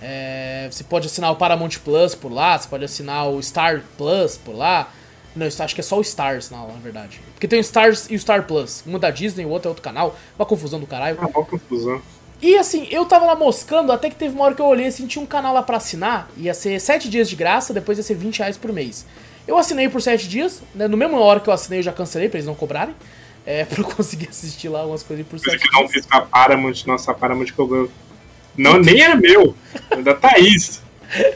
É, 0.00 0.68
você 0.70 0.82
pode 0.82 1.06
assinar 1.06 1.30
o 1.30 1.36
Paramount 1.36 1.78
Plus 1.84 2.14
por 2.14 2.32
lá, 2.32 2.58
você 2.58 2.68
pode 2.68 2.84
assinar 2.84 3.28
o 3.28 3.40
Star 3.40 3.82
Plus 3.96 4.36
por 4.36 4.54
lá. 4.54 4.90
Não, 5.34 5.46
acho 5.46 5.74
que 5.74 5.80
é 5.80 5.84
só 5.84 5.96
o 5.96 6.02
Stars, 6.02 6.50
na, 6.50 6.58
na 6.58 6.78
verdade. 6.80 7.20
Porque 7.32 7.48
tem 7.48 7.58
o 7.58 7.62
Stars 7.62 8.10
e 8.10 8.16
o 8.16 8.18
Star 8.18 8.42
Plus. 8.42 8.82
Um 8.86 8.98
da 8.98 9.10
Disney, 9.10 9.46
o 9.46 9.48
outro 9.48 9.68
é 9.68 9.70
outro 9.70 9.82
canal. 9.82 10.16
Uma 10.38 10.44
confusão 10.44 10.78
do 10.78 10.86
caralho. 10.86 11.16
Ah, 11.20 11.26
uma 11.26 11.44
confusão. 11.44 12.02
E 12.42 12.58
assim, 12.58 12.88
eu 12.90 13.04
tava 13.04 13.24
lá 13.24 13.36
moscando, 13.36 13.92
até 13.92 14.10
que 14.10 14.16
teve 14.16 14.34
uma 14.34 14.44
hora 14.44 14.54
que 14.54 14.60
eu 14.60 14.66
olhei 14.66 14.88
assim, 14.88 15.06
tinha 15.06 15.22
um 15.22 15.26
canal 15.26 15.54
lá 15.54 15.62
pra 15.62 15.76
assinar, 15.76 16.28
ia 16.36 16.52
ser 16.52 16.80
7 16.80 17.08
dias 17.08 17.30
de 17.30 17.36
graça, 17.36 17.72
depois 17.72 17.98
ia 17.98 18.02
ser 18.02 18.16
20 18.16 18.40
reais 18.40 18.58
por 18.58 18.72
mês. 18.72 19.06
Eu 19.46 19.56
assinei 19.56 19.88
por 19.88 20.02
7 20.02 20.28
dias, 20.28 20.60
né, 20.74 20.88
no 20.88 20.96
mesmo 20.96 21.16
hora 21.20 21.38
que 21.38 21.48
eu 21.48 21.52
assinei 21.54 21.78
eu 21.78 21.84
já 21.84 21.92
cancelei 21.92 22.28
pra 22.28 22.38
eles 22.38 22.46
não 22.46 22.56
cobrarem, 22.56 22.96
é, 23.46 23.64
pra 23.66 23.80
eu 23.80 23.84
conseguir 23.84 24.28
assistir 24.28 24.68
lá 24.68 24.84
umas 24.84 25.04
coisas 25.04 25.24
por 25.24 25.38
7 25.38 25.50
dias. 25.50 25.62
que 25.62 25.72
não 25.72 25.88
fiz 25.88 26.04
com 26.04 26.16
a 26.16 26.22
Paramount, 26.22 26.84
nossa, 26.84 27.12
a 27.12 27.14
Paramount 27.14 27.52
cobrou. 27.52 27.88
Não, 28.58 28.76
nem 28.76 29.00
era 29.00 29.14
meu, 29.14 29.54
ainda 29.88 30.12
tá 30.12 30.34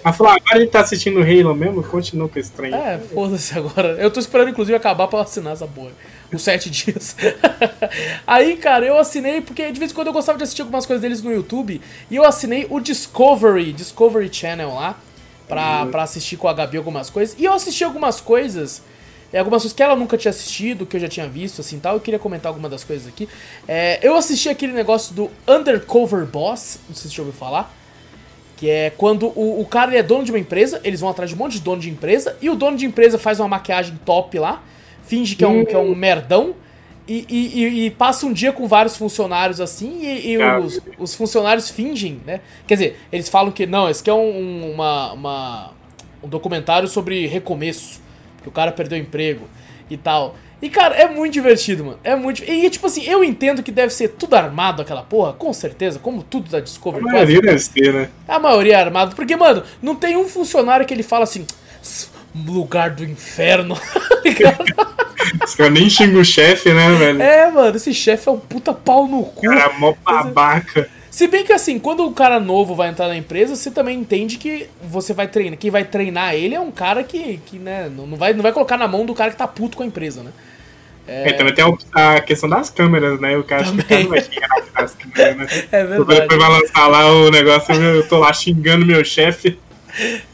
Ela 0.03 0.13
falou, 0.13 0.33
agora 0.33 0.61
gente 0.61 0.71
tá 0.71 0.81
assistindo 0.81 1.21
Halo 1.21 1.55
mesmo, 1.55 1.83
continua 1.83 2.29
com 2.29 2.39
esse 2.39 2.51
trem. 2.51 2.75
É, 2.75 2.99
foda-se 3.13 3.57
agora. 3.57 3.89
Eu 3.99 4.11
tô 4.11 4.19
esperando, 4.19 4.49
inclusive, 4.49 4.77
acabar 4.77 5.07
pra 5.09 5.21
assinar 5.21 5.53
essa 5.53 5.67
porra 5.67 5.91
os 6.33 6.43
sete 6.43 6.69
dias. 6.71 7.17
Aí, 8.27 8.57
cara, 8.57 8.85
eu 8.85 8.99
assinei, 8.99 9.41
porque 9.41 9.71
de 9.71 9.79
vez 9.79 9.93
em 9.93 9.95
quando 9.95 10.09
eu 10.09 10.13
gostava 10.13 10.39
de 10.39 10.45
assistir 10.45 10.63
algumas 10.63 10.87
coisas 10.87 11.01
deles 11.03 11.23
no 11.23 11.33
YouTube, 11.33 11.81
e 12.11 12.17
eu 12.17 12.25
assinei 12.25 12.67
o 12.69 12.81
Discovery, 12.81 13.73
Discovery 13.73 14.33
Channel 14.33 14.75
lá, 14.75 14.99
pra, 15.49 15.85
uhum. 15.85 15.91
pra 15.91 16.03
assistir 16.03 16.37
com 16.37 16.49
a 16.49 16.53
Gabi 16.53 16.77
algumas 16.77 17.11
coisas. 17.11 17.37
E 17.39 17.45
eu 17.45 17.53
assisti 17.53 17.85
algumas 17.85 18.21
coisas, 18.21 18.83
é, 19.33 19.39
algumas 19.39 19.63
coisas 19.63 19.77
que 19.77 19.83
ela 19.83 19.95
nunca 19.95 20.17
tinha 20.17 20.31
assistido, 20.31 20.87
que 20.87 20.97
eu 20.97 21.01
já 21.01 21.09
tinha 21.09 21.29
visto, 21.29 21.61
assim, 21.61 21.79
tal. 21.79 21.95
Eu 21.95 22.01
queria 22.01 22.19
comentar 22.19 22.51
algumas 22.51 22.71
das 22.71 22.83
coisas 22.83 23.07
aqui. 23.07 23.29
É, 23.69 24.01
eu 24.03 24.17
assisti 24.17 24.49
aquele 24.49 24.73
negócio 24.73 25.15
do 25.15 25.31
Undercover 25.47 26.27
Boss, 26.27 26.79
não 26.89 26.97
sei 26.97 27.09
se 27.09 27.15
você 27.15 27.21
ouviu 27.21 27.35
falar. 27.35 27.75
Que 28.57 28.71
é 28.71 28.91
quando 28.91 29.27
o, 29.37 29.61
o 29.61 29.67
cara 29.67 29.95
é 29.95 30.03
dono 30.03 30.25
de 30.25 30.33
uma 30.33 30.39
empresa, 30.39 30.81
eles 30.83 31.01
vão 31.01 31.11
atrás 31.11 31.31
de 31.31 31.37
um 31.37 31.39
monte 31.39 31.53
de 31.53 31.61
dono 31.61 31.81
de 31.81 31.91
empresa, 31.91 32.37
e 32.41 32.49
o 32.49 32.55
dono 32.55 32.77
de 32.77 32.87
empresa 32.87 33.19
faz 33.19 33.39
uma 33.39 33.49
maquiagem 33.49 33.99
top 34.05 34.39
lá, 34.39 34.63
finge 35.03 35.37
que 35.37 35.45
é 35.45 35.49
um, 35.49 35.65
que 35.65 35.75
é 35.75 35.79
um 35.79 35.95
merdão 35.95 36.55
e, 37.09 37.25
e, 37.29 37.87
e, 37.87 37.91
passa 37.93 38.27
um 38.27 38.33
dia 38.33 38.53
com 38.53 38.67
vários 38.67 38.97
funcionários 38.97 39.61
assim 39.61 40.01
e, 40.03 40.33
e 40.33 40.43
ah, 40.43 40.59
os, 40.59 40.81
os, 40.99 41.15
funcionários 41.15 41.71
fingem, 41.71 42.21
né? 42.27 42.41
Quer 42.67 42.75
dizer, 42.75 43.01
eles 43.13 43.29
falam 43.29 43.53
que 43.53 43.65
não, 43.65 43.89
esse 43.89 44.01
aqui 44.01 44.11
é 44.11 44.15
um, 44.15 44.73
uma, 44.73 45.13
uma, 45.13 45.73
um 46.21 46.29
documentário 46.29 46.89
sobre 46.89 47.27
recomeço, 47.29 48.01
que 48.43 48.49
o 48.49 48.53
cara 48.53 48.73
perdeu 48.73 48.99
o 48.99 49.01
emprego 49.01 49.47
e 49.89 49.97
tal. 49.97 50.35
E, 50.61 50.71
cara, 50.71 50.95
é 50.95 51.07
muito 51.09 51.35
divertido, 51.35 51.85
mano. 51.85 51.99
É 52.03 52.17
muito. 52.17 52.43
E, 52.43 52.69
tipo 52.71 52.87
assim, 52.87 53.05
eu 53.05 53.23
entendo 53.23 53.63
que 53.63 53.71
deve 53.71 53.93
ser 53.93 54.09
tudo 54.09 54.35
armado 54.35 54.81
aquela 54.81 55.03
porra, 55.03 55.33
com 55.35 55.53
certeza, 55.53 55.99
como 55.99 56.23
tudo 56.23 56.51
da 56.51 56.61
Discovery. 56.61 57.07
A 57.07 57.13
maioria 57.13 57.41
deve 57.43 57.59
ser, 57.59 57.93
né? 57.93 58.09
A 58.27 58.39
maioria 58.39 58.77
é 58.77 58.81
armado. 58.81 59.15
Porque, 59.15 59.37
mano, 59.37 59.63
não 59.83 59.95
tem 59.95 60.17
um 60.17 60.27
funcionário 60.27 60.87
que 60.87 60.95
ele 60.95 61.03
fala 61.03 61.25
assim 61.25 61.47
lugar 62.47 62.91
do 62.91 63.05
inferno. 63.05 63.79
ligado? 64.25 64.65
Os 65.45 65.55
caras 65.55 65.73
nem 65.73 65.89
xingam 65.89 66.21
o 66.21 66.25
chefe, 66.25 66.73
né, 66.73 66.93
velho? 66.95 67.23
É, 67.23 67.51
mano, 67.51 67.77
esse 67.77 67.93
chefe 67.95 68.29
é 68.29 68.33
um 68.33 68.39
puta 68.39 68.73
pau 68.73 69.07
no 69.07 69.25
cu. 69.25 69.43
Cara, 69.43 69.73
mó 69.79 69.95
babaca. 70.05 70.89
Se 71.17 71.27
bem 71.29 71.47
que 71.47 71.53
assim, 71.55 71.79
quando 71.79 72.05
o 72.05 72.13
cara 72.13 72.39
novo 72.39 72.75
vai 72.75 72.91
entrar 72.91 73.09
na 73.09 73.17
empresa, 73.17 73.57
você 73.57 73.71
também 73.71 73.99
entende 73.99 74.37
que 74.37 74.69
você 74.83 75.15
vai 75.15 75.27
treinar. 75.27 75.59
Quem 75.59 75.71
vai 75.71 75.83
treinar 75.83 76.35
ele 76.35 76.55
é 76.55 76.61
um 76.61 76.71
cara 76.71 77.03
que, 77.03 77.41
que 77.47 77.59
né, 77.59 77.91
não 77.91 78.19
vai, 78.19 78.35
não 78.35 78.43
vai 78.43 78.53
colocar 78.53 78.77
na 78.77 78.87
mão 78.87 79.07
do 79.07 79.15
cara 79.15 79.31
que 79.31 79.37
tá 79.39 79.49
puto 79.49 79.79
com 79.79 79.83
a 79.83 79.87
empresa, 79.87 80.23
né? 80.23 80.31
É... 81.09 81.31
é 81.31 81.33
também 81.33 81.55
tem 81.55 81.65
a, 81.95 82.21
questão 82.21 82.51
das 82.51 82.69
câmeras, 82.69 83.19
né? 83.19 83.35
O 83.39 83.45
cara, 83.45 83.65
também. 83.65 83.87
que 83.87 84.03
não 84.03 84.11
vai 84.11 84.21
xingar 84.21 84.49
nas 84.75 84.95
câmeras, 84.95 85.37
né? 85.37 85.65
É 85.73 85.85
verdade. 85.87 86.21
Depois 86.21 86.39
vai 86.39 86.51
lançar 86.51 86.87
lá 86.87 87.11
o 87.11 87.31
negócio, 87.31 87.75
eu 87.75 88.07
tô 88.07 88.19
lá 88.19 88.31
xingando 88.35 88.85
meu 88.85 89.03
chefe. 89.03 89.59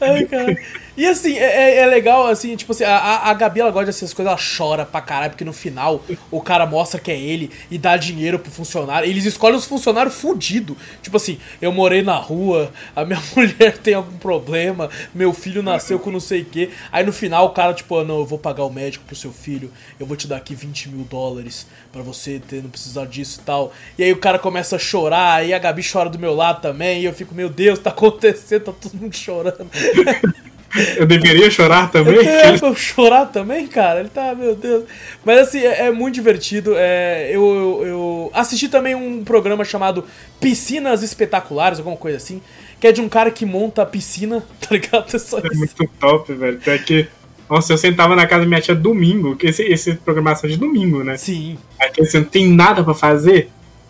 Ai, 0.01 0.25
cara. 0.25 0.57
E 0.95 1.07
assim, 1.07 1.37
é, 1.37 1.43
é, 1.43 1.77
é 1.79 1.85
legal, 1.87 2.27
assim, 2.27 2.55
tipo 2.55 2.71
assim, 2.71 2.83
a, 2.83 3.29
a 3.29 3.33
Gabi 3.33 3.59
ela 3.59 3.71
gosta 3.71 3.87
dessas 3.87 4.13
coisas, 4.13 4.31
ela 4.31 4.39
chora 4.39 4.85
pra 4.85 5.01
caralho, 5.01 5.31
porque 5.31 5.43
no 5.43 5.53
final 5.53 6.03
o 6.29 6.39
cara 6.39 6.67
mostra 6.67 6.99
que 6.99 7.11
é 7.11 7.19
ele 7.19 7.49
e 7.71 7.79
dá 7.79 7.97
dinheiro 7.97 8.37
pro 8.37 8.51
funcionário. 8.51 9.09
Eles 9.09 9.25
escolhem 9.25 9.57
os 9.57 9.65
funcionários 9.65 10.13
fudidos. 10.13 10.77
Tipo 11.01 11.17
assim, 11.17 11.39
eu 11.59 11.71
morei 11.71 12.03
na 12.03 12.15
rua, 12.15 12.71
a 12.95 13.03
minha 13.03 13.19
mulher 13.35 13.77
tem 13.79 13.95
algum 13.95 14.17
problema, 14.17 14.87
meu 15.15 15.33
filho 15.33 15.63
nasceu 15.63 15.97
com 15.97 16.11
não 16.11 16.19
sei 16.19 16.41
o 16.41 16.45
quê. 16.45 16.69
Aí 16.91 17.03
no 17.03 17.11
final 17.11 17.47
o 17.47 17.49
cara, 17.49 17.73
tipo, 17.73 17.97
ah, 17.97 18.03
não, 18.03 18.19
eu 18.19 18.25
vou 18.25 18.37
pagar 18.37 18.63
o 18.63 18.69
médico 18.69 19.03
pro 19.03 19.15
seu 19.15 19.31
filho, 19.31 19.71
eu 19.99 20.05
vou 20.05 20.15
te 20.15 20.27
dar 20.27 20.37
aqui 20.37 20.53
20 20.53 20.89
mil 20.89 21.05
dólares 21.05 21.65
para 21.91 22.03
você 22.03 22.39
ter, 22.47 22.61
não 22.61 22.69
precisar 22.69 23.05
disso 23.05 23.39
e 23.41 23.43
tal. 23.43 23.73
E 23.97 24.03
aí 24.03 24.11
o 24.11 24.17
cara 24.17 24.37
começa 24.37 24.75
a 24.75 24.79
chorar, 24.79 25.33
aí 25.33 25.55
a 25.55 25.59
Gabi 25.59 25.81
chora 25.83 26.09
do 26.09 26.19
meu 26.19 26.35
lado 26.35 26.61
também, 26.61 27.01
e 27.01 27.05
eu 27.05 27.13
fico, 27.13 27.33
meu 27.33 27.49
Deus, 27.49 27.79
tá 27.79 27.89
acontecendo, 27.89 28.65
tá 28.65 28.73
todo 28.73 28.95
mundo 28.95 29.15
chorando. 29.15 29.67
Eu 30.97 31.05
deveria 31.05 31.49
chorar 31.51 31.91
também? 31.91 32.27
É, 32.27 32.57
pra 32.57 32.73
chorar 32.73 33.25
também, 33.27 33.67
cara. 33.67 33.99
Ele 33.99 34.09
tá, 34.09 34.33
meu 34.33 34.55
Deus. 34.55 34.85
Mas 35.23 35.39
assim, 35.39 35.59
é, 35.59 35.87
é 35.87 35.91
muito 35.91 36.15
divertido. 36.15 36.73
É, 36.75 37.29
eu, 37.29 37.41
eu, 37.43 37.87
eu, 37.87 38.31
assisti 38.33 38.67
também 38.67 38.95
um 38.95 39.23
programa 39.23 39.63
chamado 39.63 40.03
Piscinas 40.39 41.03
Espetaculares, 41.03 41.77
alguma 41.77 41.97
coisa 41.97 42.17
assim. 42.17 42.41
Que 42.79 42.87
é 42.87 42.91
de 42.91 43.01
um 43.01 43.07
cara 43.07 43.29
que 43.29 43.45
monta 43.45 43.83
a 43.83 43.85
piscina, 43.85 44.43
tá 44.59 44.69
ligado? 44.71 45.15
É, 45.15 45.19
só 45.19 45.37
é 45.37 45.53
muito 45.53 45.89
top, 45.99 46.33
velho. 46.33 46.59
É 46.65 46.77
que. 46.77 47.07
Nossa, 47.49 47.73
eu 47.73 47.77
sentava 47.77 48.15
na 48.15 48.25
casa 48.25 48.41
da 48.41 48.47
minha 48.47 48.61
tia 48.61 48.73
domingo, 48.73 49.35
que 49.35 49.47
esse, 49.47 49.61
esse 49.63 49.93
programação 49.95 50.49
de 50.49 50.57
domingo, 50.57 51.03
né? 51.03 51.17
Sim. 51.17 51.57
Aí 51.79 51.91
você 51.95 52.19
não 52.19 52.25
tem 52.25 52.47
nada 52.47 52.83
pra 52.83 52.95
fazer. 52.95 53.49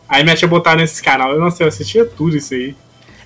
Aí 0.10 0.22
minha 0.24 0.36
tia 0.36 0.48
botava 0.48 0.78
nesse 0.78 1.02
canal. 1.02 1.38
Nossa, 1.40 1.64
eu 1.64 1.68
assistia 1.68 2.04
tudo 2.04 2.36
isso 2.36 2.54
aí. 2.54 2.76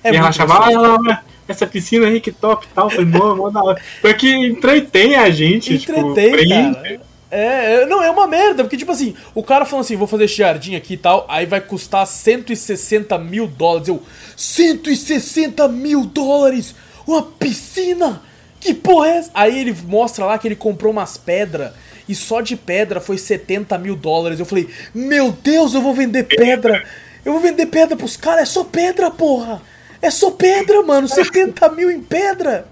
É 0.04 0.12
e 0.12 0.16
ela 0.16 0.28
achava, 0.28 0.54
ah, 0.54 1.22
essa 1.52 1.66
piscina 1.66 2.06
aí 2.06 2.20
que 2.20 2.32
top 2.32 2.66
e 2.66 2.74
tal. 2.74 2.90
Foi 2.90 3.04
mó, 3.04 3.34
mó 3.34 3.50
da 3.50 3.62
hora. 3.62 3.80
Porque 4.00 4.28
entretém 4.28 5.16
a 5.16 5.30
gente, 5.30 5.78
tipo, 5.78 5.98
entretém, 5.98 6.36
tipo, 6.36 6.48
cara. 6.48 7.00
É, 7.30 7.84
não, 7.84 8.02
é 8.02 8.10
uma 8.10 8.26
merda, 8.26 8.64
porque 8.64 8.76
tipo 8.76 8.90
assim, 8.90 9.14
o 9.34 9.42
cara 9.42 9.66
falando 9.66 9.84
assim, 9.84 9.96
vou 9.96 10.06
fazer 10.06 10.24
esse 10.24 10.36
jardim 10.36 10.76
aqui 10.76 10.94
e 10.94 10.96
tal, 10.96 11.26
aí 11.28 11.44
vai 11.44 11.60
custar 11.60 12.06
160 12.06 13.18
mil 13.18 13.46
dólares. 13.46 13.88
Eu, 13.88 14.02
160 14.34 15.68
mil 15.68 16.06
dólares? 16.06 16.74
Uma 17.06 17.22
piscina? 17.22 18.22
Que 18.58 18.72
porra 18.72 19.08
é 19.08 19.16
essa? 19.18 19.30
Aí 19.34 19.58
ele 19.58 19.76
mostra 19.86 20.24
lá 20.24 20.38
que 20.38 20.48
ele 20.48 20.56
comprou 20.56 20.90
umas 20.90 21.16
pedras 21.16 21.72
e 22.08 22.14
só 22.14 22.40
de 22.40 22.56
pedra 22.56 23.00
foi 23.00 23.18
70 23.18 23.76
mil 23.76 23.94
dólares. 23.94 24.40
Eu 24.40 24.46
falei, 24.46 24.68
meu 24.94 25.30
Deus, 25.30 25.74
eu 25.74 25.82
vou 25.82 25.94
vender 25.94 26.24
pedra. 26.24 26.84
Eu 27.24 27.32
vou 27.32 27.40
vender 27.42 27.66
pedra 27.66 27.96
pros 27.96 28.16
caras, 28.16 28.42
é 28.42 28.46
só 28.46 28.64
pedra, 28.64 29.10
porra. 29.10 29.60
É 30.00 30.10
só 30.10 30.30
pedra, 30.30 30.82
mano. 30.82 31.06
70 31.08 31.68
mil 31.70 31.90
em 31.90 32.00
pedra. 32.00 32.66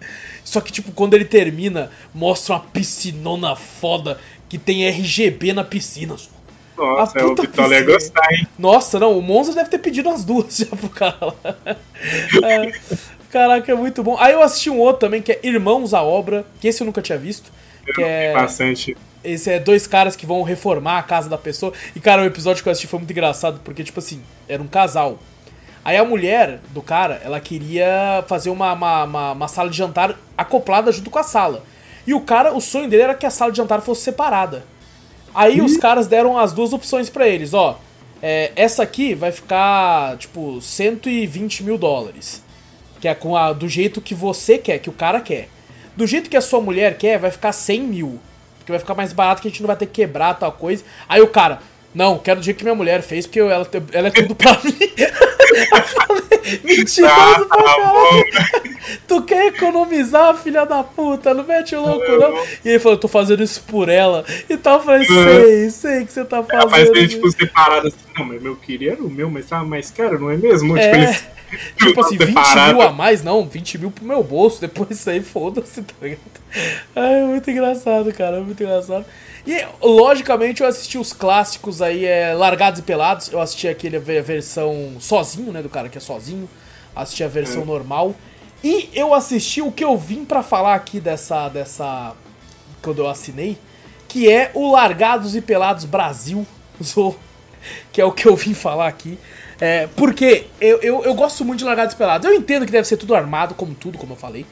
Só 0.45 0.61
que, 0.61 0.71
tipo, 0.71 0.93
quando 0.93 1.15
ele 1.15 1.25
termina, 1.25 1.91
mostra 2.15 2.55
uma 2.55 2.61
piscinona 2.61 3.57
foda 3.57 4.19
que 4.49 4.59
tem 4.59 4.87
RGB 4.87 5.53
na 5.53 5.65
piscina. 5.65 6.15
Nossa, 6.77 7.25
o 7.25 7.35
Vitória 7.35 7.77
ia 7.77 7.85
gostar, 7.85 8.33
hein? 8.33 8.47
Nossa, 8.59 9.01
não, 9.01 9.19
o 9.19 9.23
Monza 9.23 9.55
deve 9.55 9.71
ter 9.71 9.79
pedido 9.79 10.09
as 10.09 10.25
duas 10.25 10.55
já 10.59 10.67
pro 10.67 10.89
cara 10.89 11.17
lá. 11.21 11.77
É, 12.45 12.73
caraca, 13.31 13.73
é 13.73 13.75
muito 13.75 14.03
bom. 14.03 14.17
Aí 14.21 14.35
eu 14.35 14.43
assisti 14.43 14.69
um 14.69 14.79
outro 14.79 15.01
também, 15.01 15.23
que 15.23 15.33
é 15.33 15.41
Irmãos 15.43 15.95
à 15.95 16.03
Obra, 16.03 16.45
que 16.61 16.69
esse 16.69 16.83
eu 16.83 16.85
nunca 16.85 17.01
tinha 17.01 17.19
visto. 17.19 17.51
Que 17.95 18.03
é... 18.03 18.35
Bastante. 18.35 18.97
Esse 19.25 19.51
é 19.51 19.59
dois 19.59 19.87
caras 19.87 20.15
que 20.15 20.27
vão 20.27 20.43
reformar 20.43 20.99
a 20.99 21.03
casa 21.03 21.29
da 21.29 21.39
pessoa. 21.39 21.73
E, 21.97 22.01
cara, 22.01 22.23
o 22.23 22.27
episódio 22.27 22.63
que 22.63 22.69
eu 22.69 22.71
assisti 22.71 22.87
foi 22.87 23.01
muito 23.01 23.11
engraçado, 23.11 23.61
porque, 23.65 23.83
tipo 23.83 23.99
assim, 23.99 24.23
era 24.49 24.63
um 24.63 24.69
casal. 24.69 25.19
Aí 25.87 25.97
a 25.97 26.05
mulher 26.05 26.59
do 26.71 26.83
cara, 26.83 27.23
ela 27.25 27.39
queria 27.39 28.25
fazer 28.27 28.51
uma, 28.51 28.73
uma, 28.73 29.05
uma, 29.05 29.33
uma, 29.35 29.47
sala 29.47 29.71
de 29.71 29.77
jantar 29.77 30.19
acoplada 30.37 30.91
junto 30.91 31.11
com 31.11 31.19
a 31.21 31.23
sala. 31.23 31.63
E 32.05 32.13
o 32.13 32.23
cara, 32.23 32.53
o 32.53 32.61
sonho 32.61 32.89
dele 32.89 33.05
era 33.05 33.15
que 33.15 33.25
a 33.25 33.31
sala 33.31 33.53
de 33.53 33.59
jantar 33.59 33.81
fosse 33.81 34.03
separada. 34.03 34.65
Aí 35.33 35.61
os 35.61 35.77
caras 35.77 36.09
deram 36.09 36.37
as 36.37 36.53
duas 36.53 36.73
opções 36.73 37.09
para 37.09 37.29
eles, 37.29 37.55
ó. 37.55 37.79
É, 38.21 38.51
essa 38.57 38.83
aqui 38.83 39.15
vai 39.15 39.31
ficar, 39.31 40.17
tipo, 40.17 40.61
120 40.61 41.63
mil 41.63 41.79
dólares. 41.79 42.43
Que 43.01 43.07
é 43.07 43.15
com 43.15 43.37
a, 43.37 43.53
do 43.53 43.69
jeito 43.69 44.01
que 44.01 44.13
você 44.13 44.59
quer, 44.59 44.81
que 44.81 44.91
o 44.91 44.93
cara 44.93 45.21
quer. 45.21 45.49
Do 45.97 46.05
jeito 46.05 46.29
que 46.29 46.37
a 46.37 46.41
sua 46.41 46.61
mulher 46.61 46.99
quer, 46.99 47.17
vai 47.17 47.31
ficar 47.31 47.53
100 47.53 47.81
mil. 47.83 48.19
Porque 48.59 48.73
vai 48.73 48.81
ficar 48.81 48.97
mais 48.97 49.13
barato 49.13 49.41
que 49.41 49.47
a 49.47 49.51
gente 49.53 49.63
não 49.63 49.69
vai 49.69 49.77
ter 49.77 49.87
que 49.87 49.93
quebrar 49.93 50.35
tal 50.35 50.51
coisa. 50.51 50.83
Aí 51.09 51.23
o 51.23 51.29
cara, 51.29 51.61
não, 51.95 52.19
quero 52.19 52.41
do 52.41 52.45
jeito 52.45 52.59
que 52.59 52.65
minha 52.65 52.75
mulher 52.75 53.03
fez, 53.03 53.25
porque 53.25 53.39
ela, 53.39 53.69
ela 53.93 54.09
é 54.09 54.11
tudo 54.11 54.35
pra 54.35 54.59
mim. 54.65 54.77
Mentiroso 56.63 57.13
ah, 57.13 57.45
pra 57.49 57.65
caralho. 57.65 58.25
Tu 59.07 59.23
quer 59.23 59.47
economizar, 59.47 60.37
filha 60.37 60.65
da 60.65 60.83
puta? 60.83 61.35
Não 61.35 61.45
mete 61.45 61.75
o 61.75 61.83
louco, 61.83 62.13
não. 62.13 62.39
E 62.65 62.69
ele 62.71 62.79
falou, 62.79 62.99
tô 62.99 63.09
fazendo 63.09 63.43
isso 63.43 63.63
por 63.63 63.89
ela. 63.89 64.25
E 64.49 64.57
tal, 64.57 64.79
eu 64.79 64.85
falei, 64.85 65.05
sei, 65.05 65.71
sei 65.71 66.07
que 66.07 66.13
você 66.13 66.25
tá 66.25 66.43
fazendo. 66.43 66.97
É, 66.97 67.01
mas 67.01 67.11
tipo, 67.11 67.31
separado 67.31 67.89
assim, 67.89 67.97
não, 68.17 68.27
mas 68.27 68.43
meu 68.43 68.57
queria 68.57 68.93
era 68.93 69.03
o 69.03 69.11
meu, 69.11 69.31
mas 69.31 69.47
tava 69.47 69.65
mais 69.65 69.91
caro, 69.91 70.19
não 70.19 70.31
é 70.31 70.37
mesmo? 70.37 70.77
É. 70.77 70.87
Tipo, 70.87 70.97
eles 70.97 71.27
tipo 71.79 72.01
assim, 72.01 72.17
20 72.17 72.35
mil 72.73 72.83
a 72.83 72.93
mais, 72.93 73.23
não, 73.23 73.47
20 73.47 73.79
mil 73.79 73.91
pro 73.91 74.05
meu 74.05 74.23
bolso, 74.23 74.61
depois 74.61 74.91
isso 74.91 75.09
aí, 75.09 75.23
foda-se, 75.23 75.81
tá 75.83 75.95
ligado? 76.03 76.21
Ai, 76.95 77.23
muito 77.25 77.49
engraçado, 77.49 78.13
cara, 78.13 78.41
muito 78.41 78.61
engraçado. 78.63 79.07
E, 79.47 79.65
logicamente, 79.81 80.61
eu 80.61 80.67
assisti 80.67 80.99
os 80.99 81.13
clássicos 81.13 81.81
aí, 81.81 82.05
é, 82.05 82.35
Largados 82.35 82.81
e 82.81 82.83
Pelados. 82.83 83.33
Eu 83.33 83.41
assisti 83.41 83.69
aquele 83.69 83.97
a 83.97 84.01
versão 84.01 84.97
sozinho, 84.99 85.53
né? 85.53 85.63
Do 85.63 85.69
cara 85.69 85.89
que 85.89 85.97
é 85.97 86.01
sozinho. 86.01 86.49
Assisti 86.95 87.23
a 87.23 87.29
versão 87.29 87.63
é. 87.63 87.65
normal. 87.65 88.17
E 88.65 88.91
eu 88.93 89.15
assisti 89.15 89.63
o 89.63 89.71
que 89.71 89.85
eu 89.85 89.97
vim 89.97 90.25
para 90.25 90.43
falar 90.43 90.75
aqui 90.75 90.99
dessa. 90.99 91.49
dessa. 91.49 92.15
Quando 92.83 92.99
eu 92.99 93.09
assinei. 93.09 93.57
Que 94.09 94.29
é 94.29 94.51
o 94.53 94.73
Largados 94.73 95.37
e 95.37 95.41
Pelados 95.41 95.85
Brasil. 95.85 96.45
Que 97.97 98.03
é 98.03 98.05
o 98.05 98.13
que 98.13 98.29
eu 98.29 98.37
vim 98.37 98.53
falar 98.53 98.89
aqui. 98.89 99.19
É, 99.59 99.89
porque 99.97 100.45
eu, 100.61 100.83
eu, 100.83 101.03
eu 101.03 101.15
gosto 101.15 101.47
muito 101.47 101.61
de 101.61 101.65
Largados 101.65 101.95
Pelados. 101.95 102.29
Eu 102.29 102.37
entendo 102.37 102.67
que 102.67 102.71
deve 102.71 102.87
ser 102.87 102.99
tudo 102.99 103.15
armado, 103.15 103.55
como 103.55 103.75
tudo, 103.75 103.97
como 103.97 104.13
eu 104.13 104.19
falei. 104.19 104.45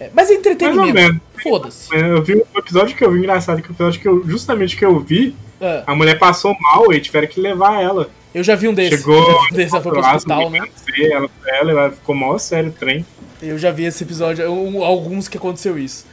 É, 0.00 0.08
mas 0.14 0.30
é 0.30 0.32
entretenimento. 0.32 1.20
Foda-se. 1.42 1.94
Eu 1.94 2.22
vi 2.22 2.36
um 2.36 2.58
episódio 2.58 2.96
que 2.96 3.04
eu 3.04 3.12
vi 3.12 3.18
engraçado, 3.18 3.60
que 3.60 3.68
o 3.68 3.72
episódio 3.72 4.00
que 4.00 4.08
eu, 4.08 4.26
justamente 4.26 4.78
que 4.78 4.82
eu 4.82 4.98
vi, 4.98 5.36
é. 5.60 5.82
a 5.86 5.94
mulher 5.94 6.18
passou 6.18 6.56
mal 6.58 6.90
e 6.90 6.98
tiveram 6.98 7.28
que 7.28 7.38
levar 7.38 7.82
ela. 7.82 8.08
Eu 8.34 8.42
já 8.42 8.54
vi 8.54 8.66
um 8.66 8.72
desses. 8.72 8.98
Chegou. 8.98 9.42
Um 9.52 9.54
desses, 9.54 9.74
ela 9.74 9.82
foi 9.82 9.92
pro 9.92 10.00
hospital, 10.00 10.48
né? 10.48 10.60
Ela, 10.98 11.30
ela, 11.48 11.70
ela 11.72 11.90
ficou 11.90 12.14
mal 12.14 12.38
sério 12.38 12.70
o 12.70 12.72
trem. 12.72 13.04
Eu 13.42 13.58
já 13.58 13.70
vi 13.70 13.84
esse 13.84 14.02
episódio, 14.04 14.50
um, 14.50 14.82
alguns 14.82 15.28
que 15.28 15.36
aconteceu 15.36 15.78
isso. 15.78 16.06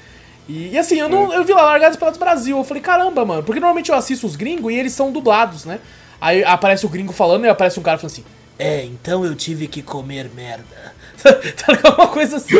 E, 0.49 0.71
e, 0.73 0.77
assim, 0.77 0.99
eu 0.99 1.07
não 1.07 1.31
é. 1.31 1.37
eu 1.37 1.45
vi 1.45 1.53
lá 1.53 1.61
Largados 1.61 1.97
pelas 1.97 2.17
Brasil. 2.17 2.57
Eu 2.57 2.63
falei, 2.65 2.83
caramba, 2.83 3.23
mano. 3.23 3.41
Porque 3.41 3.61
normalmente 3.61 3.89
eu 3.89 3.95
assisto 3.95 4.27
os 4.27 4.35
gringos 4.35 4.73
e 4.73 4.75
eles 4.75 4.91
são 4.91 5.13
dublados, 5.13 5.63
né? 5.63 5.79
Aí 6.23 6.41
aparece 6.41 6.85
o 6.85 6.89
gringo 6.89 7.11
falando 7.11 7.43
e 7.43 7.49
aparece 7.49 7.77
um 7.77 7.83
cara 7.83 7.97
falando 7.97 8.13
assim: 8.13 8.23
É, 8.57 8.81
então 8.85 9.25
eu 9.25 9.35
tive 9.35 9.67
que 9.67 9.83
comer 9.83 10.31
merda. 10.33 10.93
tá 11.21 11.95
uma 11.97 12.07
coisa 12.07 12.37
assim. 12.37 12.55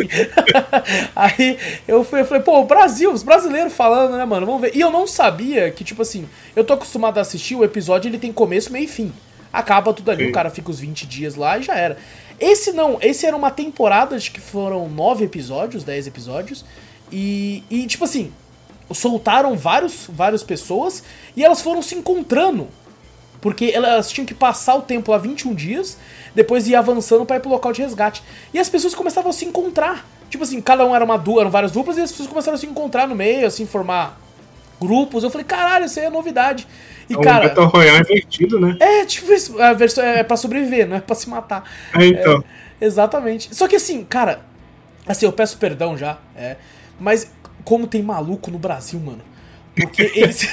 Aí 1.16 1.58
eu, 1.88 2.04
fui, 2.04 2.20
eu 2.20 2.26
falei, 2.26 2.42
pô, 2.42 2.60
o 2.60 2.66
Brasil, 2.66 3.10
os 3.10 3.22
brasileiros 3.22 3.72
falando, 3.72 4.18
né, 4.18 4.24
mano? 4.26 4.44
Vamos 4.44 4.60
ver. 4.60 4.76
E 4.76 4.80
eu 4.82 4.90
não 4.90 5.06
sabia 5.06 5.70
que, 5.70 5.82
tipo 5.82 6.02
assim, 6.02 6.28
eu 6.54 6.62
tô 6.62 6.74
acostumado 6.74 7.16
a 7.16 7.22
assistir, 7.22 7.54
o 7.54 7.64
episódio 7.64 8.10
ele 8.10 8.18
tem 8.18 8.34
começo, 8.34 8.70
meio 8.70 8.84
e 8.84 8.88
fim. 8.88 9.10
Acaba 9.50 9.94
tudo 9.94 10.10
ali, 10.10 10.24
Sim. 10.24 10.30
o 10.30 10.34
cara 10.34 10.50
fica 10.50 10.70
os 10.70 10.80
20 10.80 11.06
dias 11.06 11.34
lá 11.34 11.56
e 11.56 11.62
já 11.62 11.74
era. 11.74 11.96
Esse 12.38 12.70
não, 12.70 12.98
esse 13.00 13.24
era 13.24 13.34
uma 13.34 13.50
temporada, 13.50 14.14
acho 14.14 14.30
que 14.30 14.42
foram 14.42 14.90
nove 14.90 15.24
episódios, 15.24 15.84
dez 15.84 16.06
episódios. 16.06 16.66
E, 17.10 17.62
e 17.70 17.86
tipo 17.86 18.04
assim, 18.04 18.30
soltaram 18.92 19.56
vários, 19.56 20.04
várias 20.06 20.42
pessoas 20.42 21.02
e 21.34 21.42
elas 21.42 21.62
foram 21.62 21.80
se 21.80 21.94
encontrando. 21.94 22.68
Porque 23.44 23.72
elas 23.74 24.10
tinham 24.10 24.24
que 24.24 24.32
passar 24.32 24.74
o 24.74 24.80
tempo 24.80 25.12
lá 25.12 25.18
21 25.18 25.54
dias 25.54 25.98
depois 26.34 26.66
ia 26.66 26.78
avançando 26.78 27.26
para 27.26 27.36
ir 27.36 27.40
pro 27.40 27.50
local 27.50 27.74
de 27.74 27.82
resgate. 27.82 28.22
E 28.54 28.58
as 28.58 28.70
pessoas 28.70 28.94
começavam 28.94 29.28
a 29.28 29.34
se 29.34 29.44
encontrar. 29.44 30.08
Tipo 30.30 30.44
assim, 30.44 30.62
cada 30.62 30.86
um 30.86 30.94
era 30.96 31.04
uma 31.04 31.18
dupla, 31.18 31.42
eram 31.42 31.50
várias 31.50 31.70
duplas, 31.70 31.98
e 31.98 32.00
as 32.00 32.10
pessoas 32.10 32.26
começaram 32.26 32.56
a 32.56 32.58
se 32.58 32.64
encontrar 32.64 33.06
no 33.06 33.14
meio, 33.14 33.46
assim, 33.46 33.66
formar 33.66 34.18
grupos. 34.80 35.22
Eu 35.22 35.30
falei, 35.30 35.44
caralho, 35.44 35.84
isso 35.84 36.00
aí 36.00 36.06
é 36.06 36.10
novidade. 36.10 36.66
E, 37.06 37.12
é 37.12 37.18
um 37.18 37.20
cara. 37.20 37.48
Battle 37.48 37.66
Royale 37.66 38.00
invertido, 38.00 38.58
né? 38.58 38.78
É, 38.80 39.04
tipo, 39.04 39.30
isso, 39.30 39.60
a 39.60 39.74
versão 39.74 40.02
é 40.02 40.24
pra 40.24 40.38
sobreviver, 40.38 40.88
não 40.88 40.96
é 40.96 41.00
pra 41.02 41.14
se 41.14 41.28
matar. 41.28 41.70
É, 41.92 42.06
então. 42.06 42.42
É, 42.80 42.86
exatamente. 42.86 43.54
Só 43.54 43.68
que 43.68 43.76
assim, 43.76 44.04
cara, 44.04 44.40
assim, 45.06 45.26
eu 45.26 45.32
peço 45.34 45.58
perdão 45.58 45.98
já, 45.98 46.16
é. 46.34 46.56
Mas 46.98 47.30
como 47.62 47.86
tem 47.86 48.02
maluco 48.02 48.50
no 48.50 48.58
Brasil, 48.58 48.98
mano. 48.98 49.20
Porque 49.76 50.10
eles. 50.16 50.48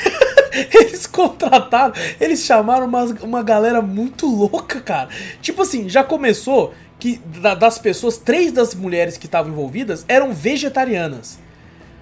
eles 0.74 1.08
contrataram, 1.08 1.94
eles 2.20 2.44
chamaram 2.44 2.86
uma, 2.86 3.04
uma 3.22 3.44
galera 3.44 3.82
muito 3.82 4.26
louca, 4.26 4.80
cara. 4.82 5.10
Tipo 5.42 5.62
assim, 5.62 5.90
já 5.90 6.04
começou 6.04 6.74
que 7.00 7.20
das 7.58 7.80
pessoas, 7.80 8.18
três 8.18 8.52
das 8.52 8.76
mulheres 8.76 9.18
que 9.18 9.26
estavam 9.26 9.52
envolvidas 9.52 10.06
eram 10.08 10.34
vegetarianas. 10.34 11.40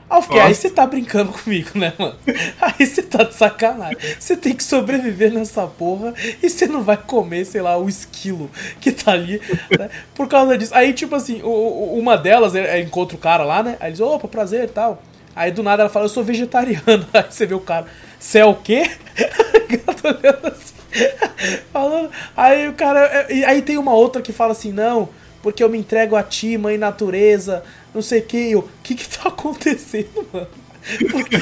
Aí 0.09 0.17
eu 0.17 0.21
fiquei, 0.23 0.39
aí 0.39 0.55
você 0.55 0.69
tá 0.71 0.85
brincando 0.87 1.31
comigo, 1.37 1.77
né, 1.77 1.93
mano? 1.97 2.15
Aí 2.59 2.85
você 2.85 3.03
tá 3.03 3.23
de 3.23 3.35
sacanagem. 3.35 3.97
Você 4.19 4.35
tem 4.35 4.53
que 4.55 4.63
sobreviver 4.63 5.31
nessa 5.31 5.67
porra 5.67 6.13
e 6.41 6.49
você 6.49 6.65
não 6.65 6.81
vai 6.81 6.97
comer, 6.97 7.45
sei 7.45 7.61
lá, 7.61 7.77
o 7.77 7.87
esquilo 7.87 8.49
que 8.81 8.91
tá 8.91 9.11
ali, 9.11 9.39
né? 9.77 9.89
Por 10.15 10.27
causa 10.27 10.57
disso. 10.57 10.73
Aí, 10.73 10.93
tipo 10.93 11.15
assim, 11.15 11.41
uma 11.43 12.17
delas 12.17 12.55
é, 12.55 12.81
encontra 12.81 13.15
o 13.15 13.19
cara 13.19 13.43
lá, 13.43 13.61
né? 13.61 13.77
Aí 13.79 13.89
eles, 13.89 13.99
opa, 13.99 14.27
prazer 14.27 14.63
e 14.63 14.67
tal. 14.67 15.01
Aí 15.39 15.51
do 15.51 15.63
nada 15.63 15.83
ela 15.83 15.89
fala, 15.89 16.03
eu 16.03 16.09
sou 16.09 16.21
vegetariano. 16.21 17.07
Aí 17.13 17.23
você 17.29 17.45
vê 17.45 17.53
o 17.53 17.61
cara, 17.61 17.85
você 18.19 18.39
é 18.39 18.45
o 18.45 18.55
quê? 18.55 18.91
assim, 20.43 20.73
falando. 21.71 22.09
Aí 22.35 22.67
o 22.67 22.73
cara. 22.73 23.25
É, 23.29 23.45
aí 23.45 23.61
tem 23.61 23.77
uma 23.77 23.93
outra 23.93 24.21
que 24.21 24.33
fala 24.33 24.51
assim, 24.51 24.73
não, 24.73 25.07
porque 25.41 25.63
eu 25.63 25.69
me 25.69 25.77
entrego 25.77 26.17
a 26.17 26.23
ti, 26.23 26.57
mãe 26.57 26.77
natureza, 26.77 27.63
não 27.95 28.01
sei 28.01 28.19
o 28.19 28.25
que. 28.25 28.53
O 28.53 28.67
que 28.83 28.95
que 28.95 29.07
tá 29.07 29.29
acontecendo, 29.29 30.27
mano? 30.33 30.47
Porque, 31.09 31.37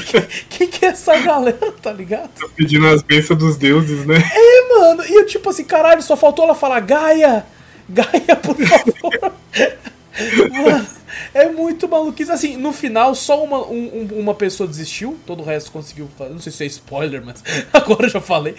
quem 0.48 0.68
que 0.68 0.84
é 0.84 0.90
essa 0.90 1.18
galera, 1.18 1.72
tá 1.82 1.92
ligado? 1.92 2.28
Tá 2.38 2.48
pedindo 2.54 2.86
as 2.86 3.02
bênçãos 3.02 3.36
dos 3.36 3.56
deuses, 3.56 4.06
né? 4.06 4.14
É, 4.32 4.78
mano. 4.78 5.04
E 5.08 5.12
eu, 5.12 5.26
tipo 5.26 5.50
assim, 5.50 5.64
caralho, 5.64 6.02
só 6.02 6.16
faltou 6.16 6.44
ela 6.44 6.54
falar 6.54 6.78
Gaia! 6.80 7.44
Gaia, 7.88 8.36
por 8.36 8.54
favor! 8.56 9.32
mano, 10.52 10.86
é 11.34 11.48
muito 11.48 11.88
maluquice. 11.88 12.30
Assim, 12.30 12.56
no 12.56 12.72
final, 12.72 13.14
só 13.14 13.42
uma, 13.42 13.66
um, 13.66 14.08
uma 14.12 14.34
pessoa 14.34 14.68
desistiu, 14.68 15.18
todo 15.26 15.40
o 15.40 15.44
resto 15.44 15.70
conseguiu. 15.70 16.08
Não 16.18 16.38
sei 16.38 16.52
se 16.52 16.64
é 16.64 16.66
spoiler, 16.66 17.22
mas 17.24 17.42
agora 17.72 18.06
eu 18.06 18.10
já 18.10 18.20
falei. 18.20 18.54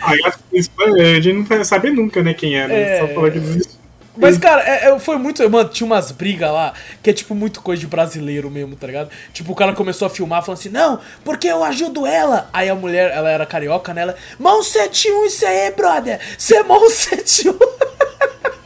Ah, 0.00 0.12
a 0.12 1.20
gente 1.20 1.32
não 1.32 1.44
vai 1.44 1.64
saber 1.64 1.92
nunca, 1.92 2.22
né, 2.22 2.34
quem 2.34 2.56
é, 2.56 2.68
né? 2.68 2.80
É... 2.80 3.00
Só 3.00 3.14
falar 3.14 3.30
que 3.30 3.40
desistiu. 3.40 3.78
Mas, 4.20 4.36
cara, 4.36 4.62
é, 4.62 4.90
é, 4.90 4.98
foi 4.98 5.16
muito. 5.16 5.48
Mano, 5.48 5.68
tinha 5.68 5.86
umas 5.86 6.10
brigas 6.10 6.50
lá 6.50 6.74
que 7.02 7.10
é 7.10 7.12
tipo 7.12 7.34
muito 7.34 7.62
coisa 7.62 7.80
de 7.80 7.86
brasileiro 7.86 8.50
mesmo, 8.50 8.74
tá 8.74 8.86
ligado? 8.86 9.10
Tipo, 9.32 9.52
o 9.52 9.54
cara 9.54 9.72
começou 9.72 10.06
a 10.06 10.10
filmar 10.10 10.42
falando 10.42 10.58
assim: 10.58 10.68
Não, 10.68 11.00
porque 11.24 11.46
eu 11.46 11.62
ajudo 11.62 12.04
ela. 12.04 12.50
Aí 12.52 12.68
a 12.68 12.74
mulher, 12.74 13.12
ela 13.12 13.30
era 13.30 13.46
carioca, 13.46 13.94
né? 13.94 14.02
Ela, 14.02 14.16
mão 14.38 14.62
71 14.62 15.26
isso 15.26 15.46
aí, 15.46 15.70
brother. 15.70 16.18
Você 16.36 16.56
é 16.56 16.62
mão 16.64 16.90
71. 16.90 17.56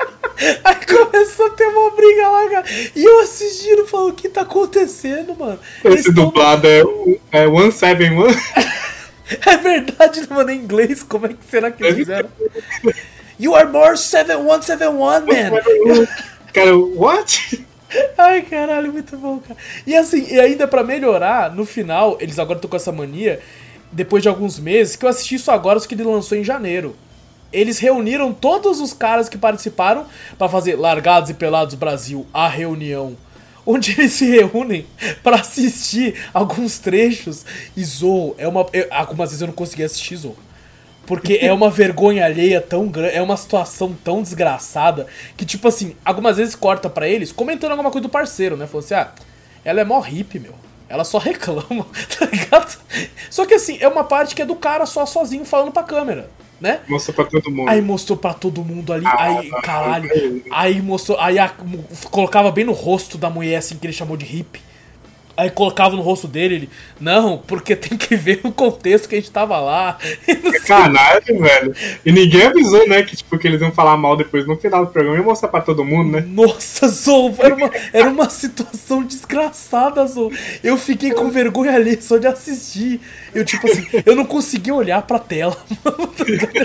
Aí 0.64 0.76
começou 0.86 1.46
a 1.46 1.50
ter 1.50 1.66
uma 1.66 1.90
briga 1.90 2.28
lá, 2.28 2.48
cara. 2.48 2.64
E 2.94 3.04
eu 3.04 3.20
assistindo, 3.20 3.86
falando, 3.86 4.10
o 4.10 4.14
que 4.14 4.28
tá 4.28 4.42
acontecendo, 4.42 5.36
mano? 5.38 5.58
Esse 5.84 6.12
dublado 6.12 6.66
é, 6.66 6.82
é 7.30 7.46
171. 7.46 8.26
é 9.46 9.56
verdade, 9.56 10.22
mano, 10.28 10.50
em 10.50 10.58
inglês, 10.58 11.02
como 11.02 11.26
é 11.26 11.30
que 11.30 11.44
será 11.48 11.70
que 11.70 11.82
eles 11.82 11.96
fizeram? 11.96 12.28
You 13.38 13.54
are 13.54 13.68
more 13.68 13.96
7171, 13.96 14.92
man. 14.92 15.26
Cara, 16.52 16.76
what? 16.76 17.66
Ai, 18.16 18.42
caralho, 18.42 18.92
muito 18.92 19.16
bom, 19.16 19.38
cara. 19.38 19.58
E 19.86 19.94
assim, 19.94 20.26
e 20.30 20.38
ainda 20.38 20.66
para 20.66 20.82
melhorar, 20.82 21.54
no 21.54 21.64
final, 21.64 22.16
eles 22.20 22.38
agora 22.38 22.58
estão 22.58 22.70
com 22.70 22.76
essa 22.76 22.92
mania, 22.92 23.40
depois 23.90 24.22
de 24.22 24.28
alguns 24.28 24.58
meses, 24.58 24.96
que 24.96 25.04
eu 25.04 25.08
assisti 25.08 25.36
isso 25.36 25.50
agora, 25.50 25.78
os 25.78 25.86
que 25.86 25.94
ele 25.94 26.04
lançou 26.04 26.36
em 26.36 26.44
janeiro. 26.44 26.96
Eles 27.52 27.78
reuniram 27.78 28.32
todos 28.32 28.80
os 28.80 28.92
caras 28.92 29.28
que 29.28 29.36
participaram 29.36 30.06
para 30.38 30.48
fazer 30.48 30.76
Largados 30.76 31.28
e 31.28 31.34
Pelados 31.34 31.74
Brasil, 31.74 32.26
a 32.32 32.48
reunião. 32.48 33.16
Onde 33.64 33.92
eles 33.98 34.12
se 34.12 34.24
reúnem 34.26 34.86
para 35.22 35.36
assistir 35.36 36.14
alguns 36.32 36.78
trechos. 36.78 37.44
E 37.76 37.84
é 38.38 38.48
uma. 38.48 38.66
Eu, 38.72 38.86
algumas 38.90 39.30
vezes 39.30 39.42
eu 39.42 39.48
não 39.48 39.54
consegui 39.54 39.84
assistir 39.84 40.16
Zou. 40.16 40.36
Porque 41.06 41.38
é 41.42 41.52
uma 41.52 41.68
vergonha 41.70 42.24
alheia 42.24 42.60
tão 42.60 42.88
grande, 42.88 43.14
é 43.14 43.22
uma 43.22 43.36
situação 43.36 43.96
tão 44.02 44.22
desgraçada 44.22 45.06
que, 45.36 45.44
tipo 45.44 45.68
assim, 45.68 45.94
algumas 46.04 46.38
vezes 46.38 46.54
corta 46.54 46.88
para 46.88 47.08
eles 47.08 47.32
comentando 47.32 47.72
alguma 47.72 47.90
coisa 47.90 48.06
do 48.06 48.10
parceiro, 48.10 48.56
né? 48.56 48.66
Falou 48.66 48.84
assim, 48.84 48.94
ah, 48.94 49.12
ela 49.64 49.80
é 49.80 49.84
mó 49.84 50.00
hippie, 50.00 50.38
meu. 50.38 50.54
Ela 50.88 51.04
só 51.04 51.18
reclama, 51.18 51.86
tá 52.18 52.26
ligado? 52.26 52.78
Só 53.30 53.44
que 53.44 53.54
assim, 53.54 53.78
é 53.80 53.88
uma 53.88 54.04
parte 54.04 54.34
que 54.34 54.42
é 54.42 54.46
do 54.46 54.56
cara 54.56 54.86
só 54.86 55.04
sozinho 55.04 55.44
falando 55.44 55.72
pra 55.72 55.82
câmera 55.82 56.30
né? 56.62 56.80
Mostrou 56.88 57.14
pra 57.14 57.24
todo 57.24 57.50
mundo. 57.50 57.68
Aí 57.68 57.82
mostrou 57.82 58.16
pra 58.16 58.32
todo 58.32 58.64
mundo 58.64 58.92
ali, 58.92 59.04
ah, 59.04 59.16
aí, 59.18 59.50
caralho. 59.62 60.44
Aí 60.48 60.80
mostrou, 60.80 61.18
aí 61.18 61.36
a, 61.36 61.52
colocava 62.08 62.52
bem 62.52 62.64
no 62.64 62.72
rosto 62.72 63.18
da 63.18 63.28
mulher, 63.28 63.56
assim, 63.56 63.76
que 63.76 63.84
ele 63.84 63.92
chamou 63.92 64.16
de 64.16 64.24
hippie. 64.24 64.60
Aí 65.34 65.48
colocava 65.50 65.96
no 65.96 66.02
rosto 66.02 66.28
dele, 66.28 66.54
ele, 66.54 66.70
não, 67.00 67.38
porque 67.38 67.74
tem 67.74 67.96
que 67.96 68.14
ver 68.14 68.40
o 68.44 68.52
contexto 68.52 69.08
que 69.08 69.14
a 69.14 69.18
gente 69.18 69.30
tava 69.30 69.58
lá. 69.58 69.98
Sacanagem, 70.60 71.40
velho. 71.40 71.74
E 72.04 72.12
ninguém 72.12 72.42
avisou, 72.42 72.86
né, 72.86 73.02
que, 73.02 73.16
tipo, 73.16 73.38
que 73.38 73.48
eles 73.48 73.60
iam 73.62 73.72
falar 73.72 73.96
mal 73.96 74.14
depois 74.16 74.46
no 74.46 74.56
final 74.56 74.84
do 74.84 74.92
programa 74.92 75.18
e 75.18 75.22
mostrar 75.22 75.48
pra 75.48 75.62
todo 75.62 75.84
mundo, 75.84 76.12
né? 76.12 76.24
Nossa, 76.28 76.86
Zou, 76.86 77.34
era 77.38 77.54
uma, 77.54 77.70
era 77.92 78.08
uma 78.10 78.28
situação 78.28 79.02
desgraçada, 79.02 80.06
Zou. 80.06 80.30
Eu 80.62 80.76
fiquei 80.76 81.12
com 81.12 81.30
vergonha 81.30 81.74
ali 81.74 82.00
só 82.00 82.18
de 82.18 82.26
assistir. 82.26 83.00
Eu, 83.34 83.44
tipo 83.44 83.66
assim, 83.66 83.86
eu 84.04 84.14
não 84.14 84.26
conseguia 84.26 84.74
olhar 84.74 85.00
pra 85.02 85.18
tela, 85.18 85.56
mano, 85.82 86.12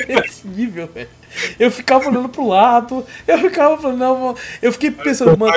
nesse 0.07 0.45
nível, 0.45 0.89
velho. 0.93 1.09
Eu 1.57 1.71
ficava 1.71 2.09
olhando 2.09 2.27
pro 2.27 2.47
lado, 2.47 3.05
eu 3.25 3.37
ficava 3.37 3.77
falando, 3.77 3.97
não, 3.97 4.35
eu 4.61 4.73
fiquei 4.73 4.91
pensando, 4.91 5.37
mano 5.37 5.53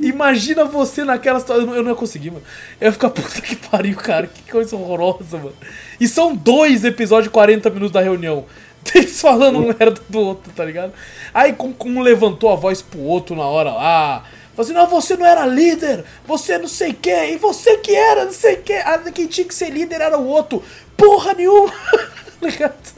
Imagina 0.00 0.64
você 0.64 1.04
naquela 1.04 1.40
situação. 1.40 1.74
Eu 1.74 1.82
não 1.82 1.90
ia 1.90 1.96
conseguir, 1.96 2.30
mano. 2.30 2.44
Eu 2.80 2.86
ia 2.86 2.92
ficar 2.92 3.10
puta 3.10 3.40
que 3.40 3.56
pariu, 3.56 3.96
cara. 3.96 4.26
Que 4.26 4.50
coisa 4.50 4.76
horrorosa, 4.76 5.38
mano. 5.38 5.56
E 6.00 6.06
são 6.06 6.34
dois 6.34 6.84
episódios 6.84 7.24
de 7.24 7.30
40 7.30 7.70
minutos 7.70 7.92
da 7.92 8.00
reunião. 8.00 8.44
Eles 8.94 9.20
falando 9.20 9.58
um 9.58 9.66
merda 9.66 10.00
do 10.08 10.20
outro, 10.20 10.52
tá 10.52 10.64
ligado? 10.64 10.92
Aí 11.34 11.54
um 11.84 12.00
levantou 12.00 12.52
a 12.52 12.56
voz 12.56 12.82
pro 12.82 13.00
outro 13.00 13.34
na 13.34 13.44
hora 13.44 13.72
lá. 13.72 14.24
Falou 14.54 14.64
assim, 14.64 14.72
não, 14.72 14.86
você 14.86 15.16
não 15.16 15.26
era 15.26 15.44
líder, 15.44 16.02
você 16.26 16.56
não 16.56 16.66
sei 16.66 16.94
quem, 16.94 17.34
e 17.34 17.36
você 17.36 17.76
que 17.76 17.94
era, 17.94 18.24
não 18.24 18.32
sei 18.32 18.56
quem. 18.56 18.78
Ah, 18.78 18.98
quem 19.12 19.26
tinha 19.26 19.46
que 19.46 19.54
ser 19.54 19.68
líder 19.68 20.00
era 20.00 20.16
o 20.16 20.26
outro. 20.26 20.62
Porra 20.96 21.34
nenhuma! 21.34 21.72
Tá 22.38 22.48
ligado? 22.48 22.94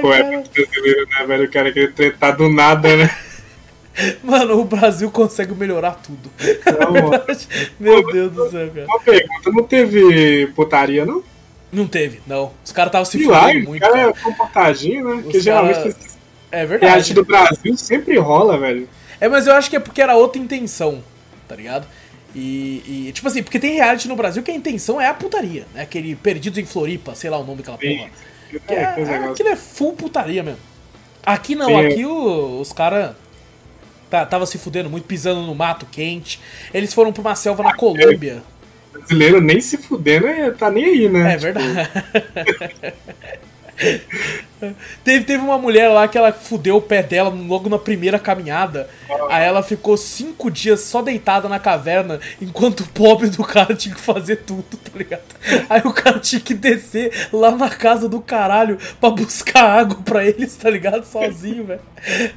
Pô, 0.00 0.14
é 0.14 0.22
muito 0.22 0.50
brasileiro, 0.50 1.06
né, 1.06 1.26
velho? 1.26 1.44
O 1.44 1.50
cara 1.50 1.70
queria 1.70 1.92
tretar 1.92 2.34
do 2.34 2.48
nada, 2.48 2.96
né? 2.96 3.14
Mano, 4.22 4.60
o 4.60 4.64
Brasil 4.64 5.10
consegue 5.10 5.54
melhorar 5.54 5.92
tudo. 6.02 6.30
Não, 6.66 7.10
Meu 7.78 8.02
Pô, 8.02 8.12
Deus 8.12 8.32
do 8.32 8.50
céu, 8.50 8.70
cara. 8.70 8.86
Uma 8.86 9.00
pergunta, 9.00 9.50
não 9.52 9.62
teve 9.62 10.46
putaria, 10.48 11.06
não? 11.06 11.22
Não 11.72 11.86
teve, 11.86 12.20
não. 12.26 12.52
Os 12.64 12.72
caras 12.72 12.88
estavam 12.88 13.04
se 13.04 13.22
fudendo 13.22 13.68
muito. 13.68 13.82
Os 13.82 13.90
caras 13.90 14.08
é 14.08 14.22
comportadinho, 14.22 15.16
né? 15.16 15.22
Porque 15.22 15.40
geralmente 15.40 15.76
cara... 15.76 15.96
é 16.52 16.66
verdade. 16.66 16.90
reality 16.90 17.14
do 17.14 17.24
Brasil 17.24 17.76
sempre 17.76 18.16
rola, 18.18 18.58
velho. 18.58 18.88
É, 19.20 19.28
mas 19.28 19.46
eu 19.46 19.54
acho 19.54 19.70
que 19.70 19.76
é 19.76 19.80
porque 19.80 20.02
era 20.02 20.16
outra 20.16 20.40
intenção, 20.40 21.02
tá 21.48 21.56
ligado? 21.56 21.86
E, 22.34 23.06
e, 23.08 23.12
tipo 23.12 23.28
assim, 23.28 23.42
porque 23.42 23.60
tem 23.60 23.74
reality 23.74 24.08
no 24.08 24.16
Brasil 24.16 24.42
que 24.42 24.50
a 24.50 24.54
intenção 24.54 25.00
é 25.00 25.06
a 25.06 25.14
putaria, 25.14 25.66
né? 25.72 25.82
Aquele 25.82 26.16
Perdidos 26.16 26.58
em 26.58 26.64
Floripa, 26.64 27.14
sei 27.14 27.30
lá 27.30 27.38
o 27.38 27.44
nome 27.44 27.58
daquela 27.58 27.78
porra. 27.78 28.10
Que 28.50 28.60
é, 28.72 28.76
é, 28.76 29.14
aquilo 29.30 29.48
é 29.48 29.56
full 29.56 29.94
putaria 29.94 30.42
mesmo. 30.42 30.60
Aqui 31.24 31.54
não, 31.54 31.68
Sim. 31.68 31.86
aqui 31.86 32.04
o, 32.04 32.60
os 32.60 32.72
caras 32.72 33.14
tá, 34.14 34.24
tava 34.24 34.46
se 34.46 34.58
fudendo 34.58 34.88
muito, 34.88 35.04
pisando 35.04 35.42
no 35.42 35.54
mato 35.54 35.86
quente. 35.86 36.40
Eles 36.72 36.94
foram 36.94 37.12
pra 37.12 37.20
uma 37.20 37.34
selva 37.34 37.64
na 37.64 37.74
Colômbia. 37.74 38.42
O 38.90 38.98
brasileiro 38.98 39.40
nem 39.40 39.60
se 39.60 39.76
fudendo, 39.76 40.28
é, 40.28 40.52
tá 40.52 40.70
nem 40.70 40.84
aí, 40.84 41.08
né? 41.08 41.34
É 41.34 41.36
verdade. 41.36 41.90
teve, 45.02 45.24
teve 45.24 45.42
uma 45.42 45.58
mulher 45.58 45.88
lá 45.88 46.06
que 46.08 46.16
ela 46.16 46.32
fudeu 46.32 46.76
o 46.76 46.82
pé 46.82 47.02
dela 47.02 47.30
logo 47.30 47.68
na 47.68 47.78
primeira 47.78 48.18
caminhada. 48.18 48.88
Aí 49.28 49.44
ela 49.44 49.62
ficou 49.62 49.96
cinco 49.96 50.50
dias 50.50 50.80
só 50.80 51.02
deitada 51.02 51.48
na 51.48 51.58
caverna, 51.58 52.20
enquanto 52.40 52.80
o 52.80 52.88
pobre 52.88 53.28
do 53.28 53.42
cara 53.44 53.74
tinha 53.76 53.94
que 53.94 54.00
fazer 54.00 54.36
tudo, 54.36 54.76
tá 54.76 54.96
ligado? 54.96 55.22
Aí 55.68 55.82
o 55.84 55.92
cara 55.92 56.18
tinha 56.18 56.40
que 56.40 56.54
descer 56.54 57.28
lá 57.32 57.50
na 57.50 57.70
casa 57.70 58.08
do 58.08 58.20
caralho 58.20 58.78
pra 59.00 59.10
buscar 59.10 59.64
água 59.64 59.98
pra 60.04 60.24
eles, 60.24 60.56
tá 60.56 60.70
ligado? 60.70 61.04
Sozinho, 61.04 61.64
velho. 61.64 61.80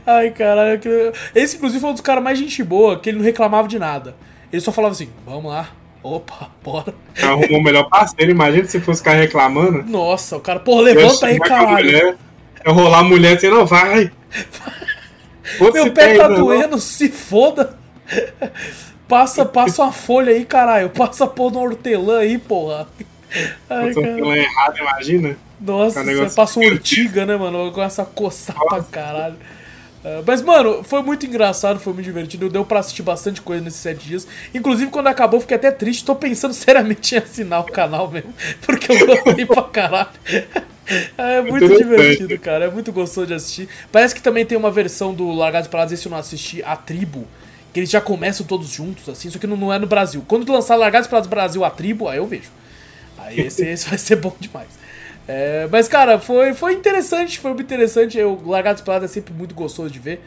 Ai, 0.05 0.31
caralho. 0.31 0.79
Esse, 1.33 1.57
inclusive, 1.57 1.81
foi 1.81 1.89
um 1.89 1.93
dos 1.93 2.01
caras 2.01 2.23
mais 2.23 2.37
gente 2.37 2.63
boa, 2.63 2.99
que 2.99 3.09
ele 3.09 3.17
não 3.17 3.25
reclamava 3.25 3.67
de 3.67 3.79
nada. 3.79 4.15
Ele 4.51 4.61
só 4.61 4.71
falava 4.71 4.93
assim: 4.93 5.09
vamos 5.25 5.51
lá, 5.51 5.69
Opa, 6.15 6.49
bora. 6.63 6.93
Arrumou 7.21 7.59
o 7.59 7.63
melhor 7.63 7.89
parceiro, 7.89 8.31
imagina 8.31 8.65
se 8.65 8.79
fosse 8.79 9.01
ficar 9.01 9.13
reclamando. 9.13 9.83
Nossa, 9.83 10.37
o 10.37 10.39
cara, 10.39 10.59
porra, 10.59 10.83
levanta 10.83 11.25
aí, 11.25 11.37
caralho. 11.39 12.17
Eu 12.63 12.73
rolar 12.73 12.99
a 12.99 13.03
mulher 13.03 13.35
assim, 13.37 13.49
não, 13.49 13.65
vai. 13.65 14.11
Meu 15.59 15.91
pé 15.91 16.17
tá 16.17 16.27
doendo, 16.29 16.79
se 16.79 17.09
foda. 17.09 17.77
Passa, 19.07 19.45
passa 19.45 19.83
uma 19.83 19.91
folha 19.91 20.33
aí, 20.33 20.45
caralho. 20.45 20.89
Passa 20.89 21.27
pôr 21.27 21.51
no 21.51 21.59
hortelã 21.59 22.19
aí, 22.19 22.37
porra. 22.37 22.87
Ai, 23.69 23.87
hortelã 23.87 24.35
errado, 24.35 24.77
imagina. 24.79 25.37
Nossa, 25.59 26.03
você 26.03 26.35
passa 26.35 26.59
um 26.59 26.63
urtiga, 26.63 27.25
né, 27.25 27.35
mano? 27.35 27.71
Começa 27.71 28.03
a 28.03 28.05
coçar 28.05 28.55
Nossa. 28.55 28.69
pra 28.69 28.83
caralho. 28.83 29.35
Uh, 30.07 30.23
mas, 30.25 30.41
mano, 30.41 30.85
foi 30.85 31.03
muito 31.03 31.25
engraçado, 31.25 31.81
foi 31.81 31.91
muito 31.91 32.05
divertido. 32.05 32.49
Deu 32.49 32.63
pra 32.63 32.79
assistir 32.79 33.03
bastante 33.03 33.41
coisa 33.41 33.61
nesses 33.61 33.81
sete 33.81 34.07
dias. 34.07 34.27
Inclusive, 34.53 34.89
quando 34.89 35.07
acabou, 35.07 35.41
fiquei 35.41 35.57
até 35.57 35.69
triste. 35.69 36.05
Tô 36.05 36.15
pensando 36.15 36.53
seriamente 36.55 37.15
em 37.15 37.17
assinar 37.17 37.59
o 37.59 37.65
canal 37.65 38.09
mesmo. 38.09 38.33
Porque 38.65 38.89
eu 38.89 39.05
gostei 39.05 39.45
pra 39.45 39.63
caralho. 39.63 40.09
É 41.17 41.41
muito 41.41 41.67
divertido, 41.67 42.39
cara. 42.39 42.63
É 42.63 42.69
muito 42.69 42.93
gostoso 42.93 43.27
de 43.27 43.33
assistir. 43.33 43.67
Parece 43.91 44.15
que 44.15 44.21
também 44.21 44.45
tem 44.45 44.57
uma 44.57 44.71
versão 44.71 45.13
do 45.13 45.29
Largados 45.33 45.67
Parados, 45.67 45.91
esse 45.91 46.05
eu 46.05 46.09
não 46.09 46.17
assisti, 46.17 46.63
a 46.63 46.77
Tribo. 46.77 47.27
Que 47.73 47.81
eles 47.81 47.89
já 47.89 47.99
começam 47.99 48.45
todos 48.45 48.69
juntos, 48.69 49.09
assim, 49.09 49.29
só 49.29 49.37
que 49.37 49.45
não, 49.45 49.57
não 49.57 49.73
é 49.73 49.77
no 49.77 49.85
Brasil. 49.85 50.23
Quando 50.25 50.49
lançar 50.49 50.77
Largados 50.77 51.09
Parados 51.09 51.29
Brasil, 51.29 51.65
a 51.65 51.69
Tribo, 51.69 52.07
aí 52.07 52.19
eu 52.19 52.25
vejo. 52.25 52.49
Aí 53.17 53.41
esse, 53.41 53.65
esse 53.65 53.89
vai 53.89 53.97
ser 53.97 54.15
bom 54.15 54.33
demais. 54.39 54.69
É, 55.27 55.67
mas, 55.69 55.87
cara, 55.87 56.19
foi, 56.19 56.53
foi 56.53 56.73
interessante, 56.73 57.39
foi 57.39 57.51
muito 57.51 57.63
interessante. 57.63 58.19
O 58.21 58.47
Largados 58.47 58.81
Parados 58.81 59.09
é 59.09 59.13
sempre 59.13 59.33
muito 59.33 59.53
gostoso 59.53 59.89
de 59.89 59.99
ver. 59.99 60.21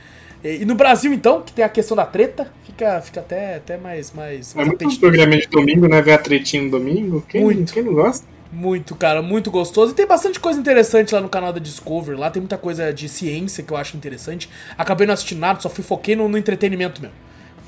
E, 0.44 0.62
e, 0.62 0.64
no 0.64 0.74
Brasil, 0.74 1.12
então, 1.12 1.40
que 1.40 1.52
tem 1.52 1.64
a 1.64 1.68
questão 1.68 1.97
da 1.97 2.05
treta, 2.05 2.52
fica, 2.64 3.01
fica 3.01 3.20
até, 3.20 3.56
até 3.56 3.78
mais, 3.78 4.12
mais, 4.12 4.55
mais 4.55 4.68
É 4.68 4.70
muito 4.70 5.01
programa 5.01 5.36
de 5.36 5.47
domingo, 5.47 5.89
né? 5.89 6.02
Ver 6.02 6.12
a 6.12 6.18
tretinha 6.18 6.62
no 6.62 6.70
domingo. 6.70 7.24
Quem, 7.28 7.43
muito. 7.43 7.72
quem 7.72 7.82
não 7.82 7.94
gosta? 7.94 8.27
Muito, 8.52 8.94
cara, 8.97 9.22
muito 9.22 9.51
gostoso. 9.51 9.93
E 9.93 9.94
tem 9.94 10.06
bastante 10.06 10.40
coisa 10.40 10.59
interessante 10.59 11.14
lá 11.14 11.20
no 11.20 11.28
canal 11.28 11.52
da 11.52 11.60
Discovery. 11.60 12.18
Lá 12.18 12.31
tem 12.31 12.40
muita 12.40 12.59
coisa 12.59 12.93
de 12.93 13.09
ciência 13.09 13.62
que 13.62 13.72
eu 13.72 13.77
acho 13.77 13.97
interessante. 13.97 14.51
Acabei 14.77 15.06
não 15.06 15.14
assistindo 15.14 15.39
nada, 15.39 15.60
só 15.60 15.70
fui 15.70 15.85
foquei 15.85 16.16
no, 16.16 16.28
no 16.28 16.36
entretenimento 16.36 17.01
mesmo. 17.01 17.16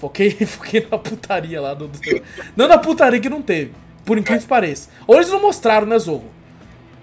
Foquei, 0.01 0.31
foquei 0.45 0.87
na 0.91 0.99
putaria 0.99 1.61
lá 1.61 1.73
do, 1.73 1.89
do. 1.89 1.99
Não 2.57 2.67
na 2.67 2.79
putaria 2.79 3.21
que 3.21 3.29
não 3.29 3.41
teve. 3.41 3.71
Por 4.05 4.19
incrível 4.19 4.43
que 4.43 4.49
pareça. 4.49 4.91
Ou 5.07 5.17
eles 5.17 5.31
não 5.31 5.41
mostraram, 5.41 5.87
né, 5.87 5.97
Zorro? 5.99 6.42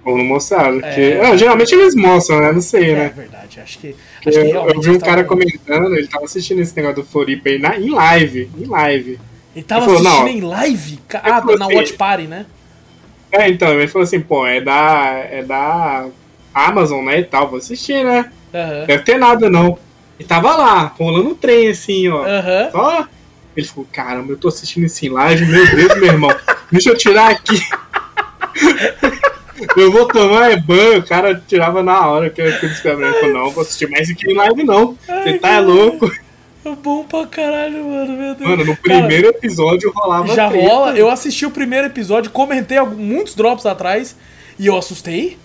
Ou 0.05 0.17
não 0.17 0.23
mostraram. 0.23 0.80
É... 0.81 1.21
Não, 1.21 1.38
geralmente 1.38 1.73
eles 1.76 1.93
mostram, 1.95 2.39
né? 2.39 2.51
Não 2.51 2.61
sei, 2.61 2.95
né? 2.95 3.05
É 3.05 3.09
verdade, 3.09 3.59
acho 3.59 3.80
que. 3.80 3.95
Acho 4.26 4.41
que 4.41 4.49
eu, 4.49 4.69
eu 4.69 4.81
vi 4.81 4.89
um 4.91 4.99
cara 4.99 5.23
comentando, 5.23 5.95
ele 5.95 6.07
tava 6.07 6.26
assistindo 6.26 6.59
esse 6.59 6.76
negócio 6.76 6.97
do 6.97 7.05
Floripa 7.05 7.49
aí 7.49 7.59
na, 7.59 7.77
em 7.77 7.89
live. 7.89 8.49
Em 8.57 8.65
live. 8.65 9.19
Ele 9.55 9.65
tava 9.65 9.85
ele 9.85 9.97
falou, 9.97 10.11
assistindo 10.11 10.38
em 10.38 10.47
live? 10.47 10.99
Ah, 11.13 11.41
na 11.41 11.65
assim, 11.65 11.76
Watch 11.76 11.93
Party, 11.93 12.27
né? 12.27 12.45
É, 13.31 13.49
então, 13.49 13.69
ele 13.73 13.88
falou 13.88 14.03
assim, 14.03 14.19
pô, 14.19 14.45
é 14.45 14.61
da. 14.61 15.26
É 15.30 15.43
da 15.43 16.07
Amazon, 16.53 17.05
né? 17.05 17.19
E 17.19 17.23
tal, 17.23 17.47
vou 17.47 17.59
assistir, 17.59 18.03
né? 18.03 18.31
Uhum. 18.53 18.85
Deve 18.85 19.03
ter 19.03 19.17
nada, 19.17 19.49
não. 19.49 19.77
E 20.19 20.23
tava 20.23 20.55
lá, 20.55 20.93
rolando 20.97 21.30
um 21.30 21.35
trem 21.35 21.69
assim, 21.69 22.07
ó. 22.09 22.21
Uhum. 22.21 22.71
Só. 22.71 23.07
Ele 23.55 23.67
falou, 23.67 23.88
caramba, 23.91 24.31
eu 24.31 24.38
tô 24.38 24.47
assistindo 24.47 24.85
isso 24.85 25.05
em 25.05 25.09
live, 25.09 25.45
meu 25.45 25.76
Deus, 25.76 25.95
meu 25.95 26.05
irmão. 26.05 26.35
Deixa 26.71 26.89
eu 26.89 26.97
tirar 26.97 27.31
aqui. 27.31 27.59
eu 29.77 29.91
vou 29.91 30.07
tomar 30.07 30.52
é 30.52 30.57
banho, 30.57 30.99
o 30.99 31.06
cara 31.06 31.41
tirava 31.48 31.81
na 31.84 32.07
hora 32.07 32.30
que 32.30 32.41
eu 32.41 32.52
descobri. 32.61 33.06
Falou, 33.06 33.34
não, 33.34 33.49
vou 33.52 33.61
assistir 33.61 33.90
mais 33.90 34.10
aqui 34.10 34.31
em 34.31 34.36
live, 34.36 34.64
não. 34.64 34.98
Você 35.07 35.40
tá 35.40 35.56
é 35.56 35.60
louco. 35.60 36.11
É 36.65 36.76
bom 36.76 37.03
pra 37.03 37.26
caralho, 37.26 37.86
mano, 37.86 38.18
meu 38.18 38.36
Deus. 38.36 38.49
Mano, 38.49 38.65
no 38.65 38.76
primeiro 38.76 39.27
Cara, 39.27 39.38
episódio 39.38 39.91
rolava. 39.95 40.36
Já 40.36 40.49
treta. 40.49 40.68
rola, 40.68 40.98
eu 40.98 41.10
assisti 41.10 41.45
o 41.45 41.52
primeiro 41.52 41.88
episódio, 41.88 42.31
comentei 42.31 42.80
muitos 42.81 43.34
drops 43.34 43.65
atrás 43.65 44.15
e 44.57 44.68
eu 44.68 44.77
assustei. 44.77 45.38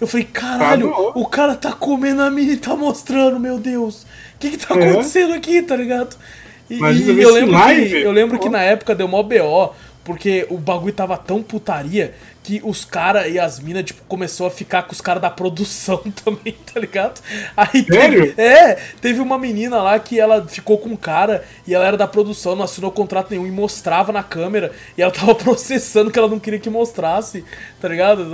Eu 0.00 0.06
falei, 0.06 0.26
caralho, 0.26 0.90
tá 0.90 0.98
o 1.14 1.26
cara 1.26 1.54
tá 1.54 1.72
comendo 1.72 2.22
a 2.22 2.30
mina 2.30 2.52
e 2.52 2.56
tá 2.56 2.74
mostrando, 2.74 3.38
meu 3.38 3.58
Deus. 3.58 4.02
O 4.36 4.38
que 4.40 4.50
que 4.50 4.56
tá 4.56 4.74
é. 4.74 4.90
acontecendo 4.90 5.34
aqui, 5.34 5.62
tá 5.62 5.76
ligado? 5.76 6.16
E, 6.68 6.76
e 6.76 7.22
eu, 7.22 7.32
lembro 7.32 7.56
que, 7.62 7.96
eu 7.96 8.12
lembro 8.12 8.38
que 8.38 8.48
na 8.48 8.62
época 8.62 8.94
deu 8.94 9.06
mó 9.06 9.22
BO, 9.22 9.74
porque 10.04 10.46
o 10.50 10.58
bagulho 10.58 10.92
tava 10.92 11.16
tão 11.16 11.42
putaria 11.42 12.14
que 12.44 12.60
os 12.62 12.84
caras 12.84 13.32
e 13.32 13.38
as 13.38 13.58
minas, 13.58 13.84
tipo, 13.84 14.02
começou 14.06 14.46
a 14.46 14.50
ficar 14.50 14.82
com 14.82 14.92
os 14.92 15.00
caras 15.00 15.22
da 15.22 15.30
produção 15.30 15.96
também, 16.24 16.54
tá 16.72 16.78
ligado? 16.78 17.20
Aí 17.56 17.82
Sério? 17.84 18.34
Teve, 18.34 18.42
é, 18.42 18.78
teve 19.00 19.20
uma 19.20 19.38
menina 19.38 19.82
lá 19.82 19.98
que 19.98 20.20
ela 20.20 20.46
ficou 20.46 20.76
com 20.76 20.90
um 20.90 20.96
cara 20.96 21.42
e 21.66 21.74
ela 21.74 21.86
era 21.86 21.96
da 21.96 22.06
produção, 22.06 22.54
não 22.54 22.64
assinou 22.64 22.92
contrato 22.92 23.30
nenhum 23.30 23.46
e 23.46 23.50
mostrava 23.50 24.12
na 24.12 24.22
câmera 24.22 24.72
e 24.96 25.00
ela 25.00 25.10
tava 25.10 25.34
processando 25.34 26.10
que 26.10 26.18
ela 26.18 26.28
não 26.28 26.38
queria 26.38 26.60
que 26.60 26.68
mostrasse, 26.68 27.42
tá 27.80 27.88
ligado? 27.88 28.26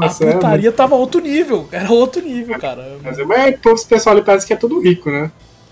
Nossa, 0.00 0.24
a 0.24 0.28
é, 0.28 0.32
putaria 0.32 0.68
é, 0.68 0.72
tava 0.72 0.96
outro 0.96 1.20
nível, 1.20 1.68
era 1.70 1.90
outro 1.92 2.20
nível, 2.20 2.58
cara. 2.58 2.98
Mas, 3.04 3.18
mas 3.18 3.54
o 3.64 3.86
pessoal 3.86 4.16
ali 4.16 4.24
parece 4.24 4.44
que 4.44 4.52
é 4.52 4.56
tudo 4.56 4.80
rico, 4.80 5.10
né? 5.12 5.30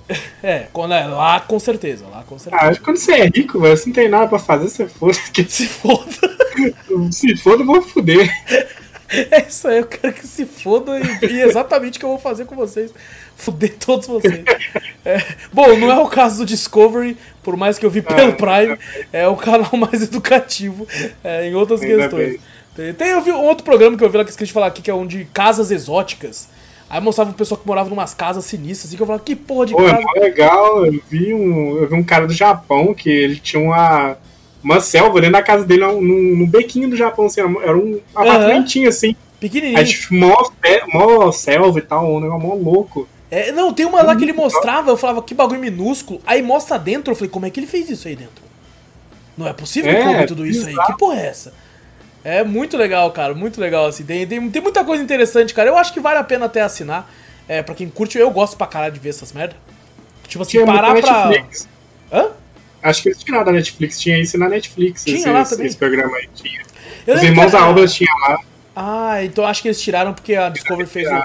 É, 0.43 0.67
quando 0.75 0.93
é 0.93 1.07
lá 1.07 1.41
com 1.41 1.59
certeza, 1.59 2.05
lá 2.07 2.23
com 2.23 2.39
certeza. 2.39 2.63
Ah, 2.63 2.77
quando 2.77 2.99
você 2.99 3.13
é 3.13 3.27
rico, 3.27 3.59
você 3.59 3.87
não 3.87 3.95
tem 3.95 4.11
nada 4.11 4.29
pra 4.29 4.39
fazer, 4.39 4.69
você 4.69 4.87
foda. 4.87 5.17
Que... 5.33 5.45
Se 5.45 5.67
foda. 5.67 6.05
se 7.11 7.35
foda, 7.37 7.63
eu 7.63 7.67
vou 7.67 7.81
foder. 7.81 8.31
É 9.09 9.47
isso 9.47 9.69
aí, 9.69 9.79
eu 9.79 9.87
quero 9.87 10.13
que 10.13 10.27
se 10.27 10.45
foda 10.45 10.99
e, 10.99 11.27
e 11.27 11.41
exatamente 11.41 11.97
o 11.97 12.01
que 12.01 12.05
eu 12.05 12.11
vou 12.11 12.19
fazer 12.19 12.45
com 12.45 12.55
vocês. 12.55 12.93
Foder 13.37 13.75
todos 13.79 14.07
vocês. 14.07 14.45
É, 15.05 15.23
bom, 15.53 15.77
não 15.79 15.91
é 15.91 15.99
o 15.99 16.09
caso 16.09 16.39
do 16.39 16.47
Discovery, 16.47 17.17
por 17.43 17.57
mais 17.57 17.79
que 17.79 17.87
eu 17.87 17.91
vi 17.91 18.03
pelo 18.03 18.33
ah, 18.33 18.33
Prime, 18.33 18.79
é 19.13 19.29
o 19.29 19.37
canal 19.37 19.77
mais 19.77 20.03
educativo 20.03 20.87
é, 21.23 21.49
em 21.49 21.55
outras 21.55 21.81
questões. 21.81 22.41
Tem, 22.75 22.93
tem, 22.93 23.09
eu 23.09 23.23
vi 23.23 23.31
um 23.31 23.43
outro 23.43 23.65
programa 23.65 23.97
que 23.97 24.03
eu 24.03 24.11
vi 24.11 24.17
lá 24.19 24.25
que 24.25 24.31
esqueci 24.31 24.49
de 24.49 24.53
falar 24.53 24.67
aqui, 24.67 24.83
que 24.83 24.91
é 24.91 24.95
um 24.95 25.07
de 25.07 25.25
casas 25.27 25.71
exóticas. 25.71 26.49
Aí 26.95 27.01
mostrava 27.01 27.33
o 27.33 27.35
pessoal 27.35 27.61
que 27.61 27.67
morava 27.67 27.91
em 27.91 27.93
umas 27.93 28.15
casas 28.15 28.45
sinistras, 28.45 28.87
assim, 28.87 28.97
que 28.97 29.03
eu 29.03 29.07
falava, 29.09 29.25
que 29.25 29.35
porra 29.35 29.67
de 29.67 29.73
Pô, 29.73 29.83
casa. 29.83 30.01
É 30.15 30.21
legal, 30.21 30.87
eu 30.87 31.03
vi, 31.11 31.35
um, 31.35 31.77
eu 31.79 31.89
vi 31.89 31.95
um 31.97 32.05
cara 32.05 32.25
do 32.25 32.33
Japão 32.33 32.95
que 32.95 33.11
ele 33.11 33.41
tinha 33.41 33.61
uma, 33.61 34.17
uma 34.63 34.79
selva 34.79 35.21
dentro 35.21 35.33
da 35.33 35.43
casa 35.43 35.65
dele, 35.65 35.85
no, 35.85 36.01
no 36.01 36.47
bequinho 36.47 36.89
do 36.89 36.95
Japão, 36.95 37.27
assim, 37.27 37.41
era 37.41 37.77
um 37.77 37.99
apartamentinho 38.15 38.89
assim. 38.89 39.17
Pequenininho. 39.41 39.77
Aí, 39.77 39.85
tipo, 39.85 40.15
mó, 40.15 40.37
mó 40.93 41.33
selva 41.33 41.81
e 41.81 41.83
tal, 41.83 42.15
um 42.15 42.21
negócio 42.21 42.47
mó 42.47 42.55
louco. 42.55 43.09
É, 43.29 43.51
não, 43.51 43.73
tem 43.73 43.87
uma 43.87 44.01
lá 44.01 44.15
que 44.15 44.23
ele 44.23 44.33
mostrava, 44.33 44.93
eu 44.93 44.97
falava, 44.97 45.21
que 45.21 45.35
bagulho 45.35 45.59
minúsculo. 45.59 46.21
Aí 46.25 46.43
mostra 46.43 46.79
dentro, 46.79 47.11
eu 47.11 47.17
falei, 47.17 47.29
como 47.29 47.45
é 47.45 47.51
que 47.51 47.59
ele 47.59 47.67
fez 47.67 47.91
isso 47.91 48.07
aí 48.07 48.15
dentro? 48.15 48.45
Não 49.37 49.49
é 49.49 49.53
possível 49.53 49.91
é, 49.91 50.27
tudo 50.27 50.47
isso 50.47 50.65
aí. 50.69 50.77
Que 50.87 50.97
porra 50.97 51.19
é 51.19 51.27
essa? 51.27 51.53
É 52.25 52.43
muito 52.43 52.77
legal, 52.77 53.13
cara, 53.13 53.35
muito 53.35 53.61
legal, 53.61 53.87
assim. 53.87 54.03
Tem, 54.03 54.27
tem, 54.27 54.51
tem 54.51 54.63
muita 54.63 54.83
coisa 54.83 55.03
interessante, 55.03 55.53
cara. 55.53 55.69
Eu 55.69 55.77
acho 55.77 55.93
que 55.93 56.01
vale 56.01 56.19
a 56.19 56.25
pena 56.25 56.47
até 56.47 56.63
assinar. 56.63 57.09
É, 57.47 57.63
pra 57.63 57.75
quem 57.75 57.91
curte, 57.91 58.17
eu 58.17 58.31
gosto 58.31 58.57
pra 58.57 58.67
caralho 58.67 58.95
de 58.95 59.01
ver 59.01 59.11
essas 59.11 59.33
merda. 59.33 59.55
Tipo 60.27 60.43
assim, 60.43 60.53
tinha 60.53 60.67
parar 60.67 60.95
pra. 60.95 61.29
Netflix. 61.29 61.69
Hã? 62.11 62.31
Acho 62.83 63.03
que 63.03 63.09
eles 63.11 63.23
tiraram 63.23 63.45
da 63.45 63.53
Netflix, 63.53 64.01
tinha 64.01 64.19
isso 64.19 64.39
na 64.39 64.49
Netflix. 64.49 65.05
Tinha 65.05 65.17
esse, 65.17 65.29
lá 65.29 65.45
também. 65.45 65.67
esse 65.67 65.77
programa 65.77 66.17
aí, 66.17 66.29
tinha. 66.35 66.63
Eu 67.07 67.17
Os 67.17 67.23
Irmãos 67.23 67.53
da 67.53 67.69
Obra 67.69 67.87
tinha 67.87 68.11
lá. 68.29 68.41
Ah, 68.75 69.25
então 69.25 69.47
acho 69.47 69.63
que 69.63 69.69
eles 69.69 69.81
tiraram 69.81 70.13
porque 70.13 70.35
a 70.35 70.49
Discovery 70.49 70.89
fez 70.89 71.09
o, 71.09 71.25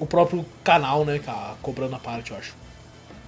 o, 0.00 0.06
próprio 0.06 0.44
canal, 0.64 1.04
né? 1.04 1.20
Cobrando 1.60 1.94
a 1.94 1.98
parte, 1.98 2.30
eu 2.30 2.36
acho. 2.36 2.54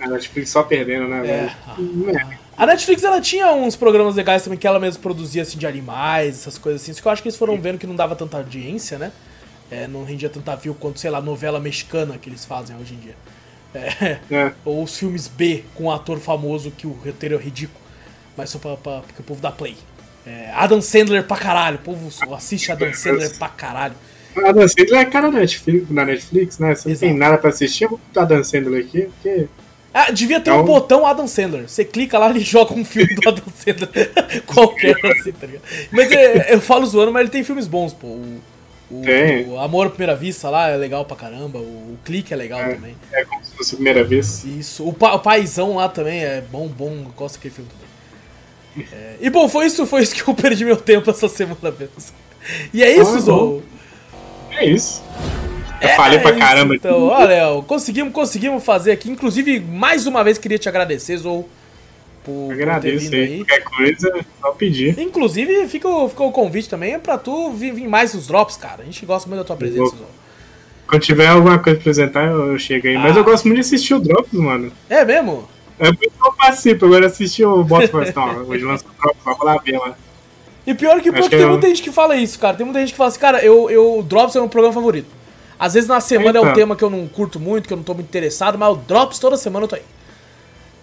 A 0.00 0.08
Netflix 0.08 0.50
só 0.50 0.62
perdendo, 0.62 1.06
né? 1.06 1.26
É. 1.26 1.50
Ah, 1.66 2.38
a 2.56 2.66
Netflix 2.66 3.02
ela 3.02 3.20
tinha 3.20 3.52
uns 3.52 3.76
programas 3.76 4.14
legais 4.14 4.42
também 4.42 4.58
que 4.58 4.66
ela 4.66 4.78
mesma 4.78 5.00
produzia 5.00 5.42
assim 5.42 5.58
de 5.58 5.66
animais, 5.66 6.40
essas 6.40 6.58
coisas 6.58 6.82
assim. 6.82 6.92
Só 6.92 7.00
que 7.00 7.08
eu 7.08 7.12
acho 7.12 7.22
que 7.22 7.28
eles 7.28 7.38
foram 7.38 7.60
vendo 7.60 7.78
que 7.78 7.86
não 7.86 7.96
dava 7.96 8.14
tanta 8.14 8.36
audiência, 8.36 8.98
né? 8.98 9.12
É, 9.70 9.86
não 9.88 10.04
rendia 10.04 10.28
tanta 10.28 10.54
view 10.54 10.74
quanto, 10.74 11.00
sei 11.00 11.10
lá, 11.10 11.20
novela 11.20 11.58
mexicana 11.58 12.18
que 12.18 12.28
eles 12.28 12.44
fazem 12.44 12.76
hoje 12.76 12.94
em 12.94 12.98
dia. 12.98 13.16
É, 13.74 14.18
é. 14.30 14.52
Ou 14.64 14.82
os 14.82 14.98
filmes 14.98 15.26
B 15.26 15.64
com 15.74 15.84
um 15.84 15.90
ator 15.90 16.18
famoso 16.20 16.70
que 16.70 16.86
o 16.86 16.92
roteiro 16.92 17.36
é 17.36 17.38
ridículo. 17.38 17.80
Mas 18.36 18.50
só 18.50 18.58
pra, 18.58 18.76
pra, 18.76 19.00
porque 19.00 19.20
o 19.20 19.24
povo 19.24 19.40
dá 19.40 19.50
play. 19.50 19.76
É, 20.26 20.50
Adam 20.54 20.80
Sandler 20.80 21.24
pra 21.24 21.36
caralho. 21.36 21.76
O 21.76 21.80
povo 21.80 22.10
assiste 22.34 22.70
Adam 22.70 22.92
Sandler 22.94 23.36
pra 23.38 23.48
caralho. 23.48 23.94
Adam 24.36 24.68
Sandler 24.68 25.00
é 25.00 25.04
cara 25.04 25.30
Netflix, 25.30 25.90
na 25.90 26.04
Netflix, 26.04 26.58
né? 26.58 26.74
Você 26.74 26.88
não 26.88 26.96
tem 26.96 27.14
nada 27.14 27.38
pra 27.38 27.50
assistir, 27.50 27.84
eu 27.84 27.90
vou 27.90 27.98
botar 27.98 28.22
Adam 28.22 28.42
Sandler 28.42 28.84
aqui, 28.84 29.02
porque 29.02 29.48
ah, 29.94 30.10
devia 30.10 30.40
ter 30.40 30.50
então... 30.50 30.62
um 30.62 30.64
botão 30.64 31.06
Adam 31.06 31.26
Sandler. 31.26 31.68
Você 31.68 31.84
clica 31.84 32.18
lá 32.18 32.30
e 32.36 32.40
joga 32.40 32.74
um 32.74 32.84
filme 32.84 33.14
do 33.14 33.28
Adam 33.28 33.44
Sandler. 33.54 34.10
Qualquer 34.46 34.96
assim, 35.06 35.32
tá 35.32 35.46
ligado? 35.46 35.62
Mas 35.90 36.10
é, 36.10 36.54
eu 36.54 36.60
falo 36.60 36.86
zoando, 36.86 37.12
mas 37.12 37.22
ele 37.22 37.30
tem 37.30 37.44
filmes 37.44 37.66
bons, 37.66 37.92
pô. 37.92 38.06
O, 38.06 38.40
o, 38.90 39.52
o, 39.52 39.58
Amor 39.58 39.86
à 39.86 39.90
Primeira 39.90 40.14
Vista 40.14 40.50
lá 40.50 40.68
é 40.68 40.76
legal 40.76 41.04
pra 41.04 41.16
caramba. 41.16 41.58
O, 41.58 41.62
o 41.62 41.98
Clique 42.04 42.32
é 42.32 42.36
legal 42.36 42.60
é, 42.60 42.74
também. 42.74 42.96
É 43.12 43.24
como 43.24 43.44
se 43.44 43.54
fosse 43.54 43.74
a 43.74 43.76
primeira 43.76 44.04
vez. 44.04 44.44
Isso. 44.44 44.86
O, 44.86 44.92
pa, 44.92 45.14
o 45.14 45.18
Paizão 45.18 45.76
lá 45.76 45.88
também 45.88 46.24
é 46.24 46.40
bom, 46.40 46.68
bom. 46.68 46.90
Eu 46.90 47.12
gosto 47.16 47.36
daquele 47.36 47.54
filme 47.54 47.70
também. 47.70 48.88
É, 48.92 49.16
e 49.20 49.30
bom, 49.30 49.48
foi 49.48 49.66
isso, 49.66 49.86
foi 49.86 50.02
isso 50.02 50.14
que 50.14 50.28
eu 50.28 50.32
perdi 50.34 50.64
meu 50.64 50.76
tempo 50.76 51.10
essa 51.10 51.28
semana 51.28 51.70
mesmo. 51.70 51.90
E 52.72 52.82
é 52.82 52.90
isso, 52.96 53.16
ah, 53.16 53.20
Zou. 53.20 53.62
É 54.50 54.66
isso. 54.66 55.02
Eu 55.82 55.88
é, 55.88 55.96
falei 55.96 56.18
pra 56.20 56.30
é 56.30 56.38
caramba. 56.38 56.76
então, 56.76 57.08
olha, 57.08 57.62
conseguimos, 57.66 58.12
conseguimos 58.12 58.64
fazer 58.64 58.92
aqui. 58.92 59.10
Inclusive, 59.10 59.58
mais 59.58 60.06
uma 60.06 60.22
vez 60.22 60.38
queria 60.38 60.58
te 60.58 60.68
agradecer, 60.68 61.16
Zou. 61.16 61.48
Por, 62.24 62.52
Agradeço 62.52 63.10
por 63.10 63.16
aí. 63.16 63.38
Qualquer 63.38 63.64
coisa, 63.64 64.26
só 64.40 64.52
pedir. 64.52 64.96
Inclusive, 64.98 65.66
fica, 65.66 65.88
fica 66.08 66.22
o 66.22 66.30
convite 66.30 66.68
também 66.68 66.96
pra 67.00 67.18
tu 67.18 67.50
vir, 67.50 67.74
vir 67.74 67.88
mais 67.88 68.14
nos 68.14 68.28
drops, 68.28 68.56
cara. 68.56 68.82
A 68.82 68.84
gente 68.84 69.04
gosta 69.04 69.28
muito 69.28 69.40
da 69.40 69.44
tua 69.44 69.56
presença, 69.56 69.96
Zou. 69.96 70.06
Quando 70.86 71.02
tiver 71.02 71.26
alguma 71.26 71.58
coisa 71.58 71.78
pra 71.78 71.90
apresentar, 71.90 72.26
eu, 72.26 72.52
eu 72.52 72.58
chego 72.58 72.86
aí. 72.86 72.96
Ah. 72.96 73.00
Mas 73.00 73.16
eu 73.16 73.24
gosto 73.24 73.44
muito 73.46 73.56
de 73.56 73.62
assistir 73.62 73.94
o 73.94 73.98
Drops, 73.98 74.32
mano. 74.34 74.70
É 74.90 75.04
mesmo? 75.04 75.48
É 75.78 75.86
por 75.86 76.04
isso 76.04 76.14
que 76.20 76.28
eu 76.28 76.32
participo. 76.34 76.84
Agora 76.86 77.06
assistir 77.06 77.44
o 77.44 77.62
e 77.62 78.12
não, 78.14 78.44
hoje 78.46 78.64
lança 78.64 78.84
o 78.84 79.02
Drops, 79.02 79.22
vamos 79.24 79.44
lá 79.44 79.56
ver 79.56 79.78
lá. 79.78 79.96
E 80.66 80.74
pior 80.74 81.00
que, 81.00 81.10
pior 81.10 81.22
que, 81.22 81.30
que 81.30 81.36
tem 81.36 81.40
eu... 81.40 81.48
muita 81.48 81.66
gente 81.66 81.82
que 81.82 81.90
fala 81.90 82.14
isso, 82.14 82.38
cara. 82.38 82.56
Tem 82.56 82.64
muita 82.64 82.80
gente 82.80 82.92
que 82.92 82.96
fala 82.96 83.08
assim, 83.08 83.18
cara, 83.18 83.42
eu, 83.42 83.68
eu, 83.70 83.98
o 83.98 84.02
Drops 84.02 84.36
é 84.36 84.38
o 84.38 84.42
meu 84.42 84.50
programa 84.50 84.74
favorito. 84.74 85.08
Às 85.62 85.74
vezes 85.74 85.88
na 85.88 86.00
semana 86.00 86.40
é 86.40 86.42
um 86.42 86.52
tema 86.52 86.74
que 86.74 86.82
eu 86.82 86.90
não 86.90 87.06
curto 87.06 87.38
muito, 87.38 87.68
que 87.68 87.72
eu 87.72 87.76
não 87.76 87.84
tô 87.84 87.94
muito 87.94 88.08
interessado, 88.08 88.58
mas 88.58 88.68
o 88.68 88.74
Drops 88.74 89.20
toda 89.20 89.36
semana 89.36 89.62
eu 89.62 89.68
tô 89.68 89.76
aí. 89.76 89.82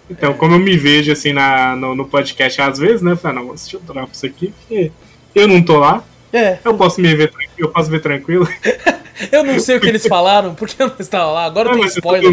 Então, 0.09 0.33
como 0.35 0.55
eu 0.55 0.59
me 0.59 0.77
vejo 0.77 1.11
assim 1.11 1.33
na, 1.33 1.75
no, 1.75 1.93
no 1.93 2.05
podcast 2.05 2.61
às 2.61 2.79
vezes, 2.79 3.01
né? 3.01 3.11
Eu 3.11 3.17
falei, 3.17 3.39
não, 3.39 3.43
vou 3.43 3.55
assistir 3.55 3.75
o 3.75 3.81
Drops 3.81 4.23
aqui, 4.23 4.53
porque 4.61 4.89
eu 5.35 5.49
não 5.49 5.61
tô 5.61 5.79
lá. 5.79 6.01
É. 6.31 6.59
Eu 6.63 6.75
posso 6.75 7.01
me 7.01 7.13
ver 7.13 7.29
eu 7.57 7.67
posso 7.67 7.91
ver 7.91 8.01
tranquilo. 8.01 8.47
eu 9.29 9.43
não 9.43 9.59
sei 9.59 9.75
o 9.75 9.81
que 9.81 9.87
eles 9.87 10.07
falaram, 10.07 10.55
porque 10.55 10.81
eu 10.81 10.87
não 10.87 10.95
estava 10.97 11.29
lá. 11.29 11.43
Agora 11.43 11.71
não, 11.71 11.79
tem 11.79 11.87
spoiler. 11.87 12.31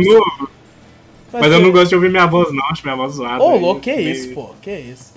Mas, 1.32 1.42
mas 1.42 1.52
eu 1.52 1.58
não 1.58 1.72
gosto 1.72 1.88
de 1.88 1.94
ouvir 1.96 2.10
minha 2.10 2.26
voz, 2.26 2.54
não, 2.54 2.64
acho 2.66 2.84
minha 2.84 2.94
voz 2.94 3.14
zoada. 3.14 3.42
Ô, 3.42 3.54
oh, 3.54 3.56
louco, 3.56 3.80
que 3.80 3.92
meio... 3.92 4.08
isso, 4.08 4.32
pô, 4.32 4.50
que 4.62 4.70
isso. 4.70 5.14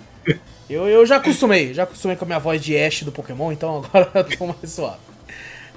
Eu, 0.67 0.87
eu 0.87 1.05
já 1.05 1.17
acostumei, 1.17 1.75
já 1.75 1.83
acostumei 1.83 2.17
com 2.17 2.25
a 2.25 2.27
minha 2.27 2.39
voz 2.39 2.59
de 2.59 2.75
Ash 2.75 3.03
do 3.03 3.11
Pokémon, 3.11 3.51
então 3.51 3.83
agora 3.85 4.09
eu 4.17 4.23
tô 4.23 4.47
mais 4.47 4.71
suave. 4.71 5.08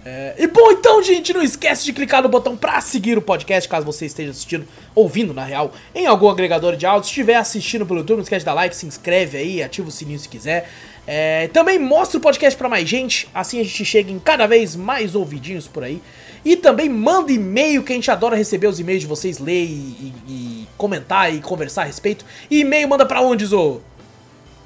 É, 0.05 0.35
e 0.37 0.47
bom, 0.49 0.73
então, 0.73 1.01
gente, 1.01 1.33
não 1.33 1.43
esquece 1.43 1.85
de 1.85 1.93
clicar 1.93 2.23
no 2.23 2.29
botão 2.29 2.57
pra 2.57 2.81
seguir 2.81 3.17
o 3.17 3.23
podcast, 3.23 3.69
caso 3.69 3.87
você 3.87 4.07
esteja 4.07 4.31
assistindo, 4.31 4.67
ouvindo, 4.95 5.33
na 5.33 5.45
real, 5.45 5.73
em 5.95 6.07
algum 6.07 6.29
agregador 6.29 6.77
de 6.77 6.85
áudio. 6.85 7.05
Se 7.05 7.11
estiver 7.11 7.37
assistindo 7.37 7.87
pelo 7.87 8.01
YouTube, 8.01 8.17
não 8.17 8.25
esquece 8.25 8.41
de 8.41 8.47
dar 8.47 8.55
like, 8.55 8.75
se 8.75 8.85
inscreve 8.85 9.39
aí, 9.39 9.63
ativa 9.63 9.89
o 9.89 9.93
sininho 9.93 10.19
se 10.19 10.29
quiser. 10.29 10.69
É, 11.07 11.49
também 11.49 11.79
mostra 11.79 12.19
o 12.19 12.21
podcast 12.21 12.57
para 12.57 12.69
mais 12.69 12.89
gente, 12.89 13.29
assim 13.35 13.61
a 13.61 13.65
gente 13.65 13.85
chega 13.85 14.11
em 14.11 14.19
cada 14.19 14.47
vez 14.47 14.75
mais 14.75 15.15
ouvidinhos 15.15 15.69
por 15.69 15.85
aí. 15.85 16.03
E 16.45 16.57
também 16.57 16.89
manda 16.89 17.31
e-mail, 17.31 17.85
que 17.85 17.93
a 17.93 17.95
gente 17.95 18.11
adora 18.11 18.35
receber 18.35 18.67
os 18.67 18.81
e-mails 18.81 19.03
de 19.03 19.07
vocês, 19.07 19.39
ler 19.39 19.65
e, 19.65 19.69
e, 19.69 20.15
e 20.29 20.69
comentar 20.77 21.33
e 21.33 21.41
conversar 21.41 21.83
a 21.83 21.85
respeito. 21.85 22.25
E 22.51 22.61
e-mail 22.61 22.89
manda 22.89 23.07
pra 23.07 23.21
onde, 23.21 23.45
Zo? 23.47 23.81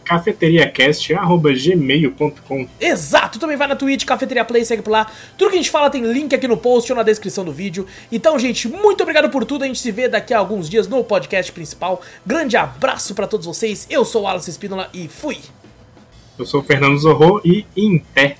cafeteriacast.gmail.com 0.07 2.69
Exato, 2.81 3.39
também 3.39 3.57
vai 3.57 3.66
na 3.66 3.77
Twitch, 3.77 4.05
Cafeteria 4.05 4.45
Play, 4.45 4.65
segue 4.65 4.83
por 4.83 4.93
lá. 4.93 5.11
Tudo 5.37 5.51
que 5.51 5.57
a 5.57 5.59
gente 5.59 5.70
fala 5.70 5.91
tem 5.91 6.07
link 6.11 6.33
aqui 6.35 6.47
no 6.47 6.57
post 6.57 6.93
ou 6.93 6.97
na 6.97 7.03
descrição 7.03 7.45
do 7.45 7.53
vídeo. 7.53 7.87
Então, 8.11 8.39
gente, 8.39 8.69
muito 8.69 9.03
obrigado 9.03 9.28
por 9.28 9.45
tudo. 9.45 9.65
A 9.65 9.66
gente 9.66 9.81
se 9.81 9.91
vê 9.91 10.09
daqui 10.09 10.33
a 10.33 10.39
alguns 10.39 10.70
dias 10.70 10.87
no 10.87 11.03
podcast 11.03 11.51
principal. 11.53 12.01
Grande 12.24 12.57
abraço 12.57 13.12
para 13.15 13.27
todos 13.27 13.47
vocês. 13.47 13.87
Eu 13.91 14.05
sou 14.05 14.23
o 14.23 14.28
Alice 14.28 14.49
Espínola 14.49 14.89
e 14.95 15.09
fui. 15.09 15.39
Eu 16.39 16.47
sou 16.47 16.61
o 16.61 16.62
Fernando 16.62 16.97
Zorro 16.99 17.41
e 17.45 17.66
em 17.77 17.99
pé. 17.99 18.37